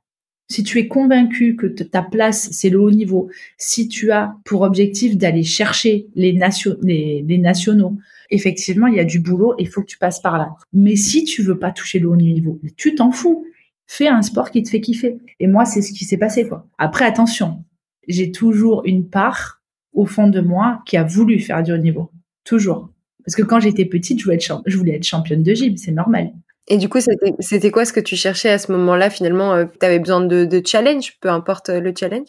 si 0.53 0.63
tu 0.63 0.77
es 0.77 0.87
convaincu 0.87 1.55
que 1.55 1.65
ta 1.65 2.03
place, 2.03 2.49
c'est 2.51 2.69
le 2.69 2.79
haut 2.79 2.91
niveau, 2.91 3.29
si 3.57 3.87
tu 3.87 4.11
as 4.11 4.35
pour 4.45 4.61
objectif 4.61 5.17
d'aller 5.17 5.43
chercher 5.43 6.07
les, 6.13 6.31
nationaux, 6.31 7.97
effectivement, 8.29 8.85
il 8.85 8.95
y 8.95 8.99
a 8.99 9.03
du 9.03 9.19
boulot 9.19 9.55
et 9.57 9.63
il 9.63 9.67
faut 9.67 9.81
que 9.81 9.87
tu 9.87 9.97
passes 9.97 10.21
par 10.21 10.37
là. 10.37 10.53
Mais 10.71 10.95
si 10.95 11.23
tu 11.23 11.41
veux 11.41 11.57
pas 11.57 11.71
toucher 11.71 11.97
le 11.97 12.07
haut 12.07 12.15
niveau, 12.15 12.61
tu 12.77 12.93
t'en 12.93 13.11
fous. 13.11 13.47
Fais 13.87 14.07
un 14.07 14.21
sport 14.21 14.51
qui 14.51 14.61
te 14.61 14.69
fait 14.69 14.79
kiffer. 14.79 15.17
Et 15.39 15.47
moi, 15.47 15.65
c'est 15.65 15.81
ce 15.81 15.91
qui 15.91 16.05
s'est 16.05 16.17
passé, 16.17 16.47
quoi. 16.47 16.67
Après, 16.77 17.05
attention, 17.05 17.63
j'ai 18.07 18.31
toujours 18.31 18.83
une 18.85 19.09
part 19.09 19.63
au 19.91 20.05
fond 20.05 20.27
de 20.27 20.39
moi 20.39 20.83
qui 20.85 20.97
a 20.97 21.03
voulu 21.03 21.39
faire 21.39 21.63
du 21.63 21.73
haut 21.73 21.77
niveau. 21.77 22.11
Toujours. 22.43 22.89
Parce 23.25 23.35
que 23.35 23.41
quand 23.41 23.59
j'étais 23.59 23.85
petite, 23.85 24.19
je 24.19 24.77
voulais 24.77 24.95
être 24.95 25.03
championne 25.03 25.41
de 25.41 25.53
gym, 25.53 25.77
c'est 25.77 25.91
normal. 25.91 26.31
Et 26.67 26.77
du 26.77 26.87
coup, 26.87 26.99
c'était 27.39 27.71
quoi 27.71 27.85
ce 27.85 27.93
que 27.93 27.99
tu 27.99 28.15
cherchais 28.15 28.49
à 28.49 28.57
ce 28.57 28.71
moment-là 28.71 29.09
Finalement, 29.09 29.53
euh, 29.53 29.65
tu 29.79 29.85
avais 29.85 29.99
besoin 29.99 30.21
de, 30.21 30.61
challenge, 30.65 31.17
peu 31.19 31.29
importe 31.29 31.69
euh, 31.69 31.79
le 31.79 31.93
challenge? 31.97 32.27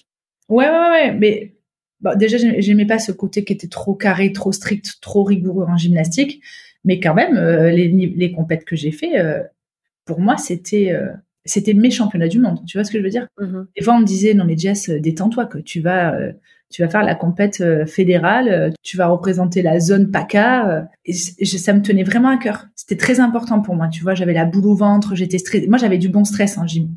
Ouais, 0.49 0.69
ouais, 0.69 0.91
ouais. 0.91 1.13
Mais 1.13 1.55
déjà, 2.17 2.37
j'aimais 2.59 2.87
pas 2.87 2.99
ce 2.99 3.13
côté 3.13 3.45
qui 3.45 3.53
était 3.53 3.69
trop 3.69 3.95
carré, 3.95 4.33
trop 4.33 4.53
strict, 4.53 5.01
trop 5.01 5.23
rigoureux 5.23 5.67
en 5.69 5.77
gymnastique. 5.77 6.43
Mais 6.85 7.01
quand 7.01 7.15
même, 7.15 7.37
euh, 7.37 7.71
les, 7.71 7.89
les 7.89 8.33
compètes 8.33 8.65
que 8.65 8.77
j'ai 8.77 8.93
fait, 8.93 9.13
pour 10.05 10.21
moi, 10.21 10.37
c'était 10.37 10.93
c'était 11.47 11.75
mes 11.75 11.91
championnats 11.91 12.29
du 12.29 12.39
monde. 12.39 12.61
Tu 12.67 12.77
vois 12.77 12.85
ce 12.85 12.91
que 12.91 12.99
je 12.99 13.05
veux 13.05 13.11
dire? 13.11 13.27
Mmh 13.39 13.65
Des 13.77 13.85
fois, 13.85 13.95
on 13.95 14.01
me 14.01 14.07
disait, 14.07 14.35
non 14.35 14.45
mais 14.45 14.57
Jess, 14.57 14.91
détends-toi, 14.91 15.47
que 15.47 15.59
tu 15.59 15.81
vas 15.81 16.19
tu 16.75 16.83
vas 16.83 16.89
faire 16.89 17.05
la 17.05 17.15
compète 17.15 17.61
euh, 17.61 17.87
fédérale, 17.87 18.49
euh, 18.49 18.71
tu 18.83 18.97
vas 18.97 19.07
représenter 19.07 19.63
la 19.63 19.79
zone 19.79 20.11
PACA. 20.11 20.69
Euh, 20.69 20.83
et 21.05 21.13
ça 21.13 21.73
me 21.73 21.81
tenait 21.83 22.03
vraiment 22.03 22.31
à 22.31 22.37
cœur. 22.37 22.67
C'était 22.75 22.97
très 22.97 23.21
important 23.21 23.61
pour 23.61 23.77
moi. 23.77 23.87
Tu 23.87 24.03
vois, 24.03 24.17
j'avais 24.17 24.33
la 24.33 24.45
boule 24.45 24.67
au 24.67 24.75
ventre, 24.75 25.15
j'étais 25.15 25.39
stressée. 25.39 25.69
Moi, 25.69 25.79
j'avais 25.79 25.99
du 25.99 26.09
bon 26.09 26.25
stress 26.25 26.59
en 26.59 26.67
gym. 26.67 26.89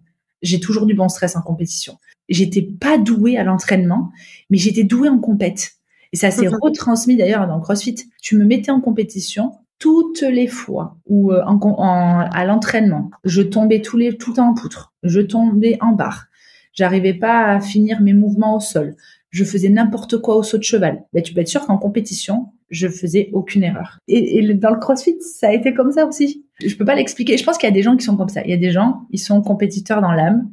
J'ai 0.42 0.60
toujours 0.60 0.88
du 0.88 0.96
bon 0.96 1.10
stress 1.10 1.36
en 1.36 1.44
compétition. 1.44 2.00
J'étais 2.28 2.64
pas 2.64 2.98
douée 2.98 3.38
à 3.38 3.44
l'entraînement, 3.44 4.10
mais 4.50 4.58
j'étais 4.58 4.84
douée 4.84 5.10
en 5.10 5.20
compète. 5.20 5.74
Et 6.12 6.18
ça 6.18 6.32
s'est 6.32 6.48
retransmis 6.48 7.16
d'ailleurs 7.16 7.46
dans 7.46 7.58
le 7.58 7.62
CrossFit. 7.62 7.98
Tu 8.20 8.36
me 8.36 8.46
mettais 8.46 8.72
en 8.72 8.82
compétition 8.82 9.52
toutes 9.78 10.22
les 10.22 10.48
fois 10.48 10.98
où 11.06 11.32
à 11.32 12.46
l'entraînement, 12.46 13.12
je 13.24 13.44
tombais 13.44 13.82
tous 13.82 13.98
les, 13.98 14.18
tout 14.18 14.32
le 14.32 14.38
temps 14.38 14.50
en 14.50 14.54
poutre, 14.56 14.94
je 15.04 15.22
tombais 15.22 15.78
en 15.82 15.92
barre, 15.92 16.26
j'arrivais 16.74 17.14
pas 17.14 17.46
à 17.46 17.60
finir 17.60 18.02
mes 18.02 18.14
mouvements 18.14 18.56
au 18.56 18.60
sol, 18.60 18.96
je 19.30 19.44
faisais 19.44 19.70
n'importe 19.70 20.18
quoi 20.22 20.36
au 20.38 20.44
saut 20.44 20.58
de 20.58 20.64
cheval. 20.64 21.04
Ben, 21.14 21.22
tu 21.22 21.34
peux 21.34 21.42
être 21.42 21.48
sûr 21.48 21.66
qu'en 21.66 21.78
compétition, 21.78 22.48
je 22.70 22.88
faisais 22.88 23.30
aucune 23.34 23.64
erreur. 23.64 24.00
Et, 24.08 24.42
dans 24.54 24.72
le 24.72 24.80
CrossFit, 24.80 25.18
ça 25.22 25.50
a 25.50 25.54
été 25.54 25.74
comme 25.74 25.92
ça 25.92 26.06
aussi. 26.06 26.46
Je 26.60 26.76
peux 26.76 26.86
pas 26.86 26.96
l'expliquer. 26.96 27.38
Je 27.38 27.44
pense 27.44 27.58
qu'il 27.58 27.68
y 27.68 27.72
a 27.72 27.76
des 27.76 27.84
gens 27.84 27.96
qui 27.96 28.06
sont 28.06 28.18
comme 28.18 28.30
ça. 28.30 28.42
Il 28.44 28.50
y 28.50 28.54
a 28.54 28.58
des 28.58 28.72
gens, 28.72 29.02
ils 29.12 29.20
sont 29.20 29.42
compétiteurs 29.42 30.02
dans 30.02 30.12
l'âme. 30.12 30.50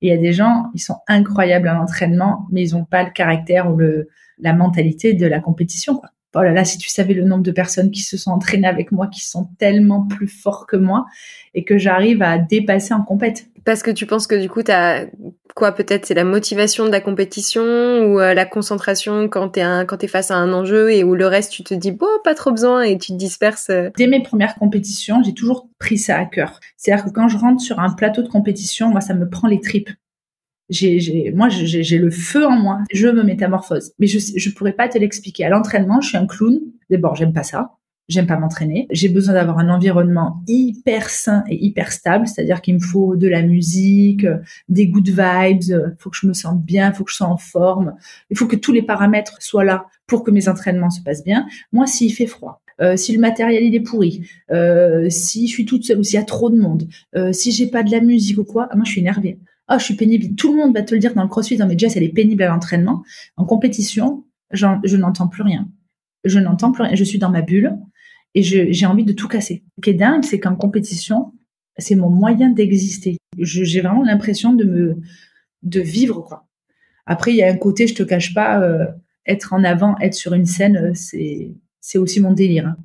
Et 0.00 0.08
il 0.08 0.10
y 0.10 0.12
a 0.12 0.18
des 0.18 0.32
gens, 0.32 0.70
ils 0.74 0.80
sont 0.80 0.96
incroyables 1.06 1.68
à 1.68 1.74
l'entraînement, 1.74 2.46
mais 2.50 2.66
ils 2.66 2.74
n'ont 2.74 2.84
pas 2.84 3.04
le 3.04 3.10
caractère 3.10 3.72
ou 3.72 3.76
le, 3.76 4.08
la 4.38 4.52
mentalité 4.52 5.14
de 5.14 5.26
la 5.26 5.40
compétition. 5.40 5.96
Quoi. 5.96 6.10
Oh 6.34 6.42
là 6.42 6.52
là, 6.52 6.64
si 6.64 6.78
tu 6.78 6.88
savais 6.88 7.14
le 7.14 7.24
nombre 7.24 7.42
de 7.42 7.50
personnes 7.50 7.90
qui 7.90 8.02
se 8.02 8.16
sont 8.16 8.30
entraînées 8.30 8.68
avec 8.68 8.90
moi, 8.90 9.08
qui 9.08 9.26
sont 9.26 9.50
tellement 9.58 10.06
plus 10.06 10.28
forts 10.28 10.66
que 10.66 10.76
moi 10.76 11.06
et 11.54 11.64
que 11.64 11.76
j'arrive 11.78 12.22
à 12.22 12.38
dépasser 12.38 12.94
en 12.94 13.02
compète. 13.02 13.46
Parce 13.64 13.82
que 13.82 13.90
tu 13.90 14.06
penses 14.06 14.26
que 14.26 14.34
du 14.34 14.48
coup, 14.48 14.62
tu 14.62 14.72
as 14.72 15.06
quoi 15.54 15.72
peut-être 15.72 16.06
c'est 16.06 16.14
la 16.14 16.24
motivation 16.24 16.86
de 16.86 16.90
la 16.90 17.00
compétition 17.00 17.62
ou 17.62 18.20
euh, 18.20 18.34
la 18.34 18.46
concentration 18.46 19.28
quand 19.28 19.50
tu 19.50 19.60
es 19.60 19.86
quand 19.86 20.02
es 20.02 20.08
face 20.08 20.30
à 20.30 20.36
un 20.36 20.52
enjeu 20.52 20.90
et 20.90 21.04
où 21.04 21.14
le 21.14 21.26
reste 21.26 21.52
tu 21.52 21.62
te 21.62 21.74
dis 21.74 21.92
bon 21.92 22.06
pas 22.24 22.34
trop 22.34 22.50
besoin 22.50 22.82
et 22.82 22.98
tu 22.98 23.12
te 23.12 23.18
disperses. 23.18 23.68
Euh. 23.70 23.90
Dès 23.96 24.06
mes 24.06 24.22
premières 24.22 24.54
compétitions, 24.54 25.22
j'ai 25.22 25.34
toujours 25.34 25.68
pris 25.78 25.98
ça 25.98 26.18
à 26.18 26.24
cœur. 26.24 26.60
C'est-à-dire 26.76 27.04
que 27.04 27.10
quand 27.10 27.28
je 27.28 27.36
rentre 27.36 27.60
sur 27.60 27.78
un 27.80 27.90
plateau 27.90 28.22
de 28.22 28.28
compétition, 28.28 28.88
moi 28.88 29.00
ça 29.00 29.14
me 29.14 29.28
prend 29.28 29.48
les 29.48 29.60
tripes. 29.60 29.90
J'ai, 30.72 31.32
moi, 31.34 31.48
j'ai 31.48 31.98
le 31.98 32.10
feu 32.10 32.46
en 32.46 32.56
moi. 32.56 32.80
Je 32.92 33.08
me 33.08 33.22
métamorphose. 33.22 33.92
Mais 33.98 34.06
je, 34.06 34.18
je 34.18 34.50
pourrais 34.50 34.72
pas 34.72 34.88
te 34.88 34.98
l'expliquer. 34.98 35.44
À 35.44 35.50
l'entraînement, 35.50 36.00
je 36.00 36.08
suis 36.08 36.16
un 36.16 36.26
clown. 36.26 36.60
D'abord, 36.90 37.14
j'aime 37.14 37.32
pas 37.32 37.42
ça. 37.42 37.72
J'aime 38.08 38.26
pas 38.26 38.36
m'entraîner. 38.36 38.88
J'ai 38.90 39.08
besoin 39.08 39.34
d'avoir 39.34 39.58
un 39.58 39.68
environnement 39.68 40.42
hyper 40.48 41.08
sain 41.08 41.44
et 41.48 41.64
hyper 41.64 41.92
stable. 41.92 42.26
C'est-à-dire 42.26 42.60
qu'il 42.60 42.74
me 42.74 42.80
faut 42.80 43.16
de 43.16 43.28
la 43.28 43.42
musique, 43.42 44.26
des 44.68 44.88
good 44.88 45.08
vibes. 45.08 45.94
Faut 45.98 46.10
que 46.10 46.16
je 46.20 46.26
me 46.26 46.32
sente 46.32 46.62
bien. 46.62 46.92
Faut 46.92 47.04
que 47.04 47.10
je 47.10 47.16
sois 47.16 47.28
en 47.28 47.36
forme. 47.36 47.94
Il 48.30 48.36
faut 48.36 48.46
que 48.46 48.56
tous 48.56 48.72
les 48.72 48.82
paramètres 48.82 49.36
soient 49.40 49.64
là 49.64 49.86
pour 50.06 50.24
que 50.24 50.30
mes 50.30 50.48
entraînements 50.48 50.90
se 50.90 51.02
passent 51.02 51.24
bien. 51.24 51.46
Moi, 51.72 51.86
s'il 51.86 52.12
fait 52.12 52.26
froid, 52.26 52.62
euh, 52.80 52.96
si 52.96 53.12
le 53.12 53.20
matériel 53.20 53.62
il 53.62 53.74
est 53.74 53.80
pourri, 53.80 54.28
euh, 54.50 55.08
si 55.08 55.46
je 55.46 55.52
suis 55.52 55.64
toute 55.64 55.84
seule 55.84 55.98
ou 55.98 56.02
s'il 56.02 56.18
y 56.18 56.22
a 56.22 56.24
trop 56.24 56.50
de 56.50 56.58
monde, 56.58 56.88
euh, 57.14 57.32
si 57.32 57.52
j'ai 57.52 57.66
pas 57.68 57.82
de 57.82 57.90
la 57.90 58.00
musique 58.00 58.38
ou 58.38 58.44
quoi, 58.44 58.68
moi 58.74 58.84
je 58.84 58.90
suis 58.90 59.00
énervée. 59.00 59.38
Oh, 59.72 59.78
je 59.78 59.84
suis 59.84 59.94
pénible. 59.94 60.34
Tout 60.34 60.52
le 60.52 60.58
monde 60.58 60.74
va 60.74 60.82
te 60.82 60.94
le 60.94 61.00
dire 61.00 61.14
dans 61.14 61.22
le 61.22 61.28
crossfit. 61.28 61.56
Non, 61.56 61.66
mais 61.66 61.78
Jess, 61.78 61.96
elle 61.96 62.02
est 62.02 62.08
pénible 62.12 62.42
à 62.42 62.48
l'entraînement. 62.48 63.02
En 63.36 63.44
compétition, 63.44 64.24
je 64.50 64.96
n'entends 64.96 65.28
plus 65.28 65.42
rien. 65.42 65.68
Je 66.24 66.38
n'entends 66.38 66.72
plus 66.72 66.82
rien. 66.82 66.94
Je 66.94 67.04
suis 67.04 67.18
dans 67.18 67.30
ma 67.30 67.42
bulle 67.42 67.78
et 68.34 68.42
j'ai 68.42 68.86
envie 68.86 69.04
de 69.04 69.12
tout 69.12 69.28
casser. 69.28 69.64
Ce 69.76 69.82
qui 69.82 69.90
est 69.90 69.94
dingue, 69.94 70.24
c'est 70.24 70.40
qu'en 70.40 70.56
compétition, 70.56 71.32
c'est 71.78 71.94
mon 71.94 72.10
moyen 72.10 72.50
d'exister. 72.50 73.16
J'ai 73.38 73.80
vraiment 73.80 74.02
l'impression 74.02 74.52
de 74.52 75.80
vivre. 75.80 76.44
Après, 77.06 77.32
il 77.32 77.36
y 77.36 77.42
a 77.42 77.50
un 77.50 77.56
côté, 77.56 77.86
je 77.86 77.94
te 77.94 78.02
cache 78.02 78.34
pas, 78.34 78.60
euh, 78.60 78.86
être 79.26 79.52
en 79.52 79.64
avant, 79.64 79.98
être 79.98 80.14
sur 80.14 80.34
une 80.34 80.46
scène, 80.46 80.76
euh, 80.76 80.90
c'est, 80.94 81.54
c'est 81.80 81.98
aussi 81.98 82.20
mon 82.20 82.32
délire. 82.32 82.68
Hein. 82.68 82.76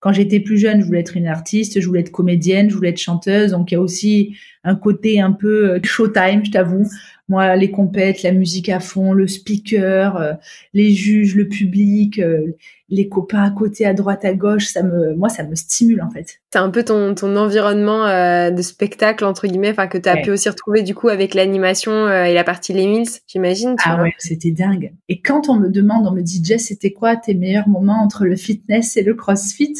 Quand 0.00 0.12
j'étais 0.12 0.38
plus 0.38 0.58
jeune, 0.58 0.80
je 0.80 0.86
voulais 0.86 1.00
être 1.00 1.16
une 1.16 1.26
artiste, 1.26 1.80
je 1.80 1.86
voulais 1.86 2.00
être 2.00 2.12
comédienne, 2.12 2.70
je 2.70 2.76
voulais 2.76 2.90
être 2.90 2.98
chanteuse. 2.98 3.50
Donc 3.50 3.70
il 3.70 3.74
y 3.74 3.76
a 3.76 3.80
aussi 3.80 4.36
un 4.64 4.76
côté 4.76 5.20
un 5.20 5.32
peu 5.32 5.70
euh, 5.70 5.80
showtime, 5.82 6.44
je 6.44 6.50
t'avoue. 6.50 6.86
Moi, 7.28 7.56
les 7.56 7.70
compètes, 7.70 8.22
la 8.22 8.32
musique 8.32 8.68
à 8.70 8.80
fond, 8.80 9.12
le 9.12 9.26
speaker, 9.26 10.16
euh, 10.16 10.32
les 10.72 10.90
juges, 10.92 11.34
le 11.34 11.46
public, 11.46 12.18
euh, 12.18 12.56
les 12.88 13.08
copains 13.08 13.42
à 13.42 13.50
côté, 13.50 13.84
à 13.84 13.92
droite, 13.92 14.24
à 14.24 14.32
gauche, 14.32 14.64
ça 14.66 14.82
me, 14.82 15.14
moi, 15.14 15.28
ça 15.28 15.44
me 15.44 15.54
stimule 15.54 16.00
en 16.00 16.10
fait. 16.10 16.40
C'est 16.50 16.58
un 16.58 16.70
peu 16.70 16.82
ton, 16.82 17.14
ton 17.14 17.36
environnement 17.36 18.06
de 18.50 18.62
spectacle 18.62 19.26
entre 19.26 19.46
guillemets, 19.46 19.70
enfin 19.70 19.88
que 19.88 19.98
tu 19.98 20.08
as 20.08 20.16
pu 20.16 20.30
aussi 20.30 20.48
retrouver 20.48 20.82
du 20.82 20.94
coup 20.94 21.08
avec 21.08 21.34
l'animation 21.34 22.10
et 22.10 22.32
la 22.32 22.44
partie 22.44 22.72
Les 22.72 22.86
Mills, 22.86 23.10
j'imagine. 23.26 23.76
Ah 23.84 24.02
ouais, 24.02 24.14
c'était 24.16 24.52
dingue. 24.52 24.94
Et 25.10 25.20
quand 25.20 25.50
on 25.50 25.56
me 25.56 25.68
demande, 25.68 26.06
on 26.06 26.12
me 26.12 26.22
dit 26.22 26.42
Jess, 26.42 26.68
c'était 26.68 26.92
quoi 26.92 27.16
tes 27.16 27.34
meilleurs 27.34 27.68
moments 27.68 28.02
entre 28.02 28.24
le 28.24 28.36
fitness 28.36 28.96
et 28.96 29.02
le 29.02 29.12
CrossFit? 29.12 29.74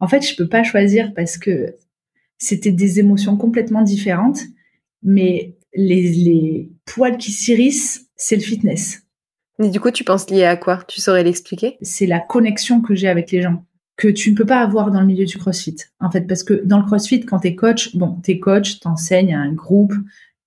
En 0.00 0.08
fait, 0.08 0.26
je 0.26 0.34
peux 0.34 0.48
pas 0.48 0.62
choisir 0.62 1.12
parce 1.14 1.36
que 1.36 1.76
c'était 2.38 2.72
des 2.72 2.98
émotions 2.98 3.36
complètement 3.36 3.82
différentes, 3.82 4.40
mais 5.04 5.54
les, 5.74 6.70
poils 6.84 7.16
qui 7.16 7.30
s'irissent, 7.30 8.08
c'est 8.16 8.36
le 8.36 8.42
fitness. 8.42 9.02
Et 9.62 9.70
du 9.70 9.80
coup, 9.80 9.90
tu 9.90 10.04
penses 10.04 10.28
lié 10.30 10.44
à 10.44 10.56
quoi? 10.56 10.82
Tu 10.88 11.00
saurais 11.00 11.22
l'expliquer? 11.22 11.76
C'est 11.82 12.06
la 12.06 12.20
connexion 12.20 12.80
que 12.80 12.94
j'ai 12.94 13.08
avec 13.08 13.30
les 13.30 13.42
gens 13.42 13.64
que 13.96 14.08
tu 14.08 14.30
ne 14.30 14.36
peux 14.36 14.46
pas 14.46 14.60
avoir 14.60 14.90
dans 14.90 15.00
le 15.00 15.06
milieu 15.06 15.24
du 15.24 15.38
CrossFit. 15.38 15.76
En 16.00 16.10
fait, 16.10 16.26
parce 16.26 16.42
que 16.42 16.54
dans 16.64 16.78
le 16.78 16.84
CrossFit, 16.84 17.20
quand 17.20 17.40
tu 17.40 17.48
es 17.48 17.54
coach, 17.54 17.94
bon, 17.94 18.18
tu 18.24 18.32
es 18.32 18.38
coach, 18.38 18.80
t'enseignes 18.80 19.34
à 19.34 19.38
un 19.38 19.52
groupe 19.52 19.94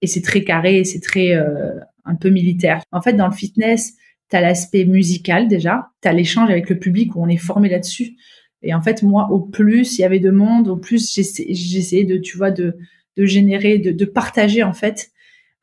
et 0.01 0.07
c'est 0.07 0.21
très 0.21 0.43
carré, 0.43 0.83
c'est 0.83 0.99
très 0.99 1.35
euh, 1.35 1.79
un 2.03 2.15
peu 2.15 2.29
militaire. 2.29 2.81
En 2.91 3.01
fait, 3.01 3.13
dans 3.13 3.27
le 3.27 3.33
fitness, 3.33 3.93
tu 4.29 4.35
as 4.35 4.41
l'aspect 4.41 4.85
musical 4.85 5.47
déjà, 5.47 5.89
tu 6.01 6.07
as 6.07 6.13
l'échange 6.13 6.49
avec 6.49 6.69
le 6.69 6.79
public 6.79 7.15
où 7.15 7.23
on 7.23 7.29
est 7.29 7.37
formé 7.37 7.69
là-dessus. 7.69 8.15
Et 8.61 8.73
en 8.73 8.81
fait, 8.81 9.03
moi, 9.03 9.29
au 9.31 9.39
plus 9.39 9.97
il 9.97 10.01
y 10.01 10.05
avait 10.05 10.19
de 10.19 10.31
monde, 10.31 10.67
au 10.67 10.75
plus 10.75 11.13
j'essayais 11.13 12.03
de, 12.03 12.17
tu 12.17 12.37
vois, 12.37 12.51
de, 12.51 12.75
de 13.15 13.25
générer, 13.25 13.77
de, 13.77 13.91
de 13.91 14.05
partager 14.05 14.63
en 14.63 14.73
fait 14.73 15.11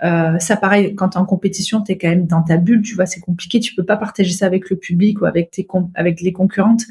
euh, 0.03 0.39
ça, 0.39 0.57
pareil, 0.57 0.95
quand 0.97 1.11
t'es 1.11 1.19
en 1.19 1.25
compétition, 1.25 1.81
t'es 1.81 1.97
quand 1.97 2.09
même 2.09 2.27
dans 2.27 2.43
ta 2.43 2.57
bulle, 2.57 2.83
tu 2.83 2.95
vois, 2.95 3.07
c'est 3.07 3.21
compliqué. 3.21 3.61
Tu 3.61 3.75
peux 3.75 3.85
pas 3.85 3.97
partager 3.97 4.33
ça 4.33 4.47
avec 4.47 4.69
le 4.69 4.77
public 4.77 5.21
ou 5.21 5.27
avec 5.27 5.51
tes 5.51 5.67
avec 5.95 6.21
les 6.21 6.33
concurrentes. 6.33 6.83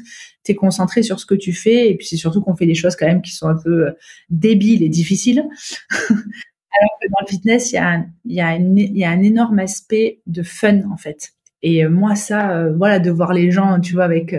T'es 0.44 0.54
concentré 0.54 1.02
sur 1.02 1.20
ce 1.20 1.26
que 1.26 1.34
tu 1.34 1.52
fais, 1.52 1.90
et 1.90 1.96
puis 1.96 2.06
c'est 2.06 2.16
surtout 2.16 2.40
qu'on 2.40 2.56
fait 2.56 2.66
des 2.66 2.74
choses 2.74 2.96
quand 2.96 3.06
même 3.06 3.22
qui 3.22 3.32
sont 3.32 3.48
un 3.48 3.56
peu 3.56 3.88
euh, 3.88 3.92
débiles 4.30 4.82
et 4.82 4.88
difficiles. 4.88 5.46
Alors 6.00 6.98
que 7.02 7.08
dans 7.08 7.20
le 7.20 7.26
fitness, 7.28 7.72
il 7.72 7.74
y 7.74 7.78
a, 7.78 7.88
un, 7.88 8.06
y, 8.24 8.98
y 8.98 9.04
a 9.04 9.10
un 9.10 9.22
énorme 9.22 9.58
aspect 9.58 10.20
de 10.26 10.42
fun 10.42 10.90
en 10.90 10.96
fait. 10.96 11.32
Et 11.60 11.84
euh, 11.84 11.90
moi, 11.90 12.14
ça, 12.14 12.68
voilà, 12.70 12.98
de 12.98 13.10
voir 13.10 13.34
les 13.34 13.50
gens, 13.50 13.78
tu 13.78 13.92
vois, 13.92 14.04
avec 14.04 14.34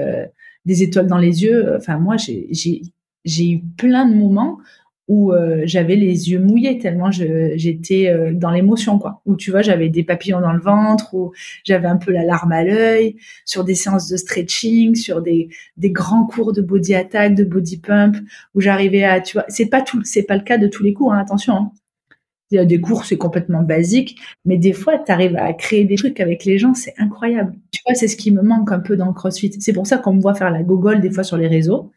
des 0.65 0.83
étoiles 0.83 1.07
dans 1.07 1.19
les 1.19 1.43
yeux. 1.43 1.75
Enfin, 1.77 1.99
moi, 1.99 2.15
j'ai 2.17 3.49
eu 3.49 3.61
plein 3.77 4.07
de 4.07 4.15
moments 4.15 4.57
où 5.07 5.33
euh, 5.33 5.63
j'avais 5.65 5.95
les 5.95 6.31
yeux 6.31 6.39
mouillés 6.39 6.77
tellement 6.77 7.11
j'étais 7.11 8.07
euh, 8.07 8.31
dans 8.33 8.51
l'émotion 8.51 8.99
quoi. 8.99 9.21
Où 9.25 9.35
tu 9.35 9.51
vois 9.51 9.61
j'avais 9.61 9.89
des 9.89 10.03
papillons 10.03 10.39
dans 10.39 10.53
le 10.53 10.61
ventre 10.61 11.13
ou 11.13 11.33
j'avais 11.65 11.87
un 11.87 11.97
peu 11.97 12.11
la 12.11 12.23
larme 12.23 12.51
à 12.53 12.63
l'œil 12.63 13.17
sur 13.45 13.65
des 13.65 13.75
séances 13.75 14.07
de 14.09 14.15
stretching 14.15 14.95
sur 14.95 15.21
des, 15.21 15.49
des 15.77 15.91
grands 15.91 16.25
cours 16.25 16.53
de 16.53 16.61
body 16.61 16.95
attack 16.95 17.35
de 17.35 17.43
body 17.43 17.77
pump 17.77 18.15
où 18.55 18.61
j'arrivais 18.61 19.03
à 19.03 19.19
tu 19.19 19.33
vois 19.33 19.45
c'est 19.49 19.67
pas 19.67 19.81
tout 19.81 20.01
c'est 20.05 20.23
pas 20.23 20.37
le 20.37 20.43
cas 20.43 20.57
de 20.57 20.67
tous 20.67 20.83
les 20.83 20.93
cours 20.93 21.13
hein, 21.13 21.19
attention 21.19 21.53
hein. 21.55 21.71
il 22.51 22.55
y 22.55 22.59
a 22.59 22.65
des 22.65 22.79
cours 22.79 23.03
c'est 23.03 23.17
complètement 23.17 23.61
basique 23.61 24.17
mais 24.45 24.57
des 24.57 24.73
fois 24.73 24.97
tu 24.99 25.11
arrives 25.11 25.35
à 25.35 25.51
créer 25.53 25.83
des 25.83 25.95
trucs 25.95 26.21
avec 26.21 26.45
les 26.45 26.57
gens 26.57 26.73
c'est 26.73 26.93
incroyable. 26.97 27.53
Tu 27.71 27.81
vois 27.85 27.95
c'est 27.95 28.07
ce 28.07 28.15
qui 28.15 28.31
me 28.31 28.41
manque 28.41 28.71
un 28.71 28.79
peu 28.79 28.95
dans 28.95 29.07
le 29.07 29.13
CrossFit. 29.13 29.51
C'est 29.59 29.73
pour 29.73 29.87
ça 29.87 29.97
qu'on 29.97 30.13
me 30.13 30.21
voit 30.21 30.35
faire 30.35 30.49
la 30.49 30.63
gogole 30.63 31.01
des 31.01 31.11
fois 31.11 31.23
sur 31.23 31.37
les 31.37 31.47
réseaux. 31.47 31.91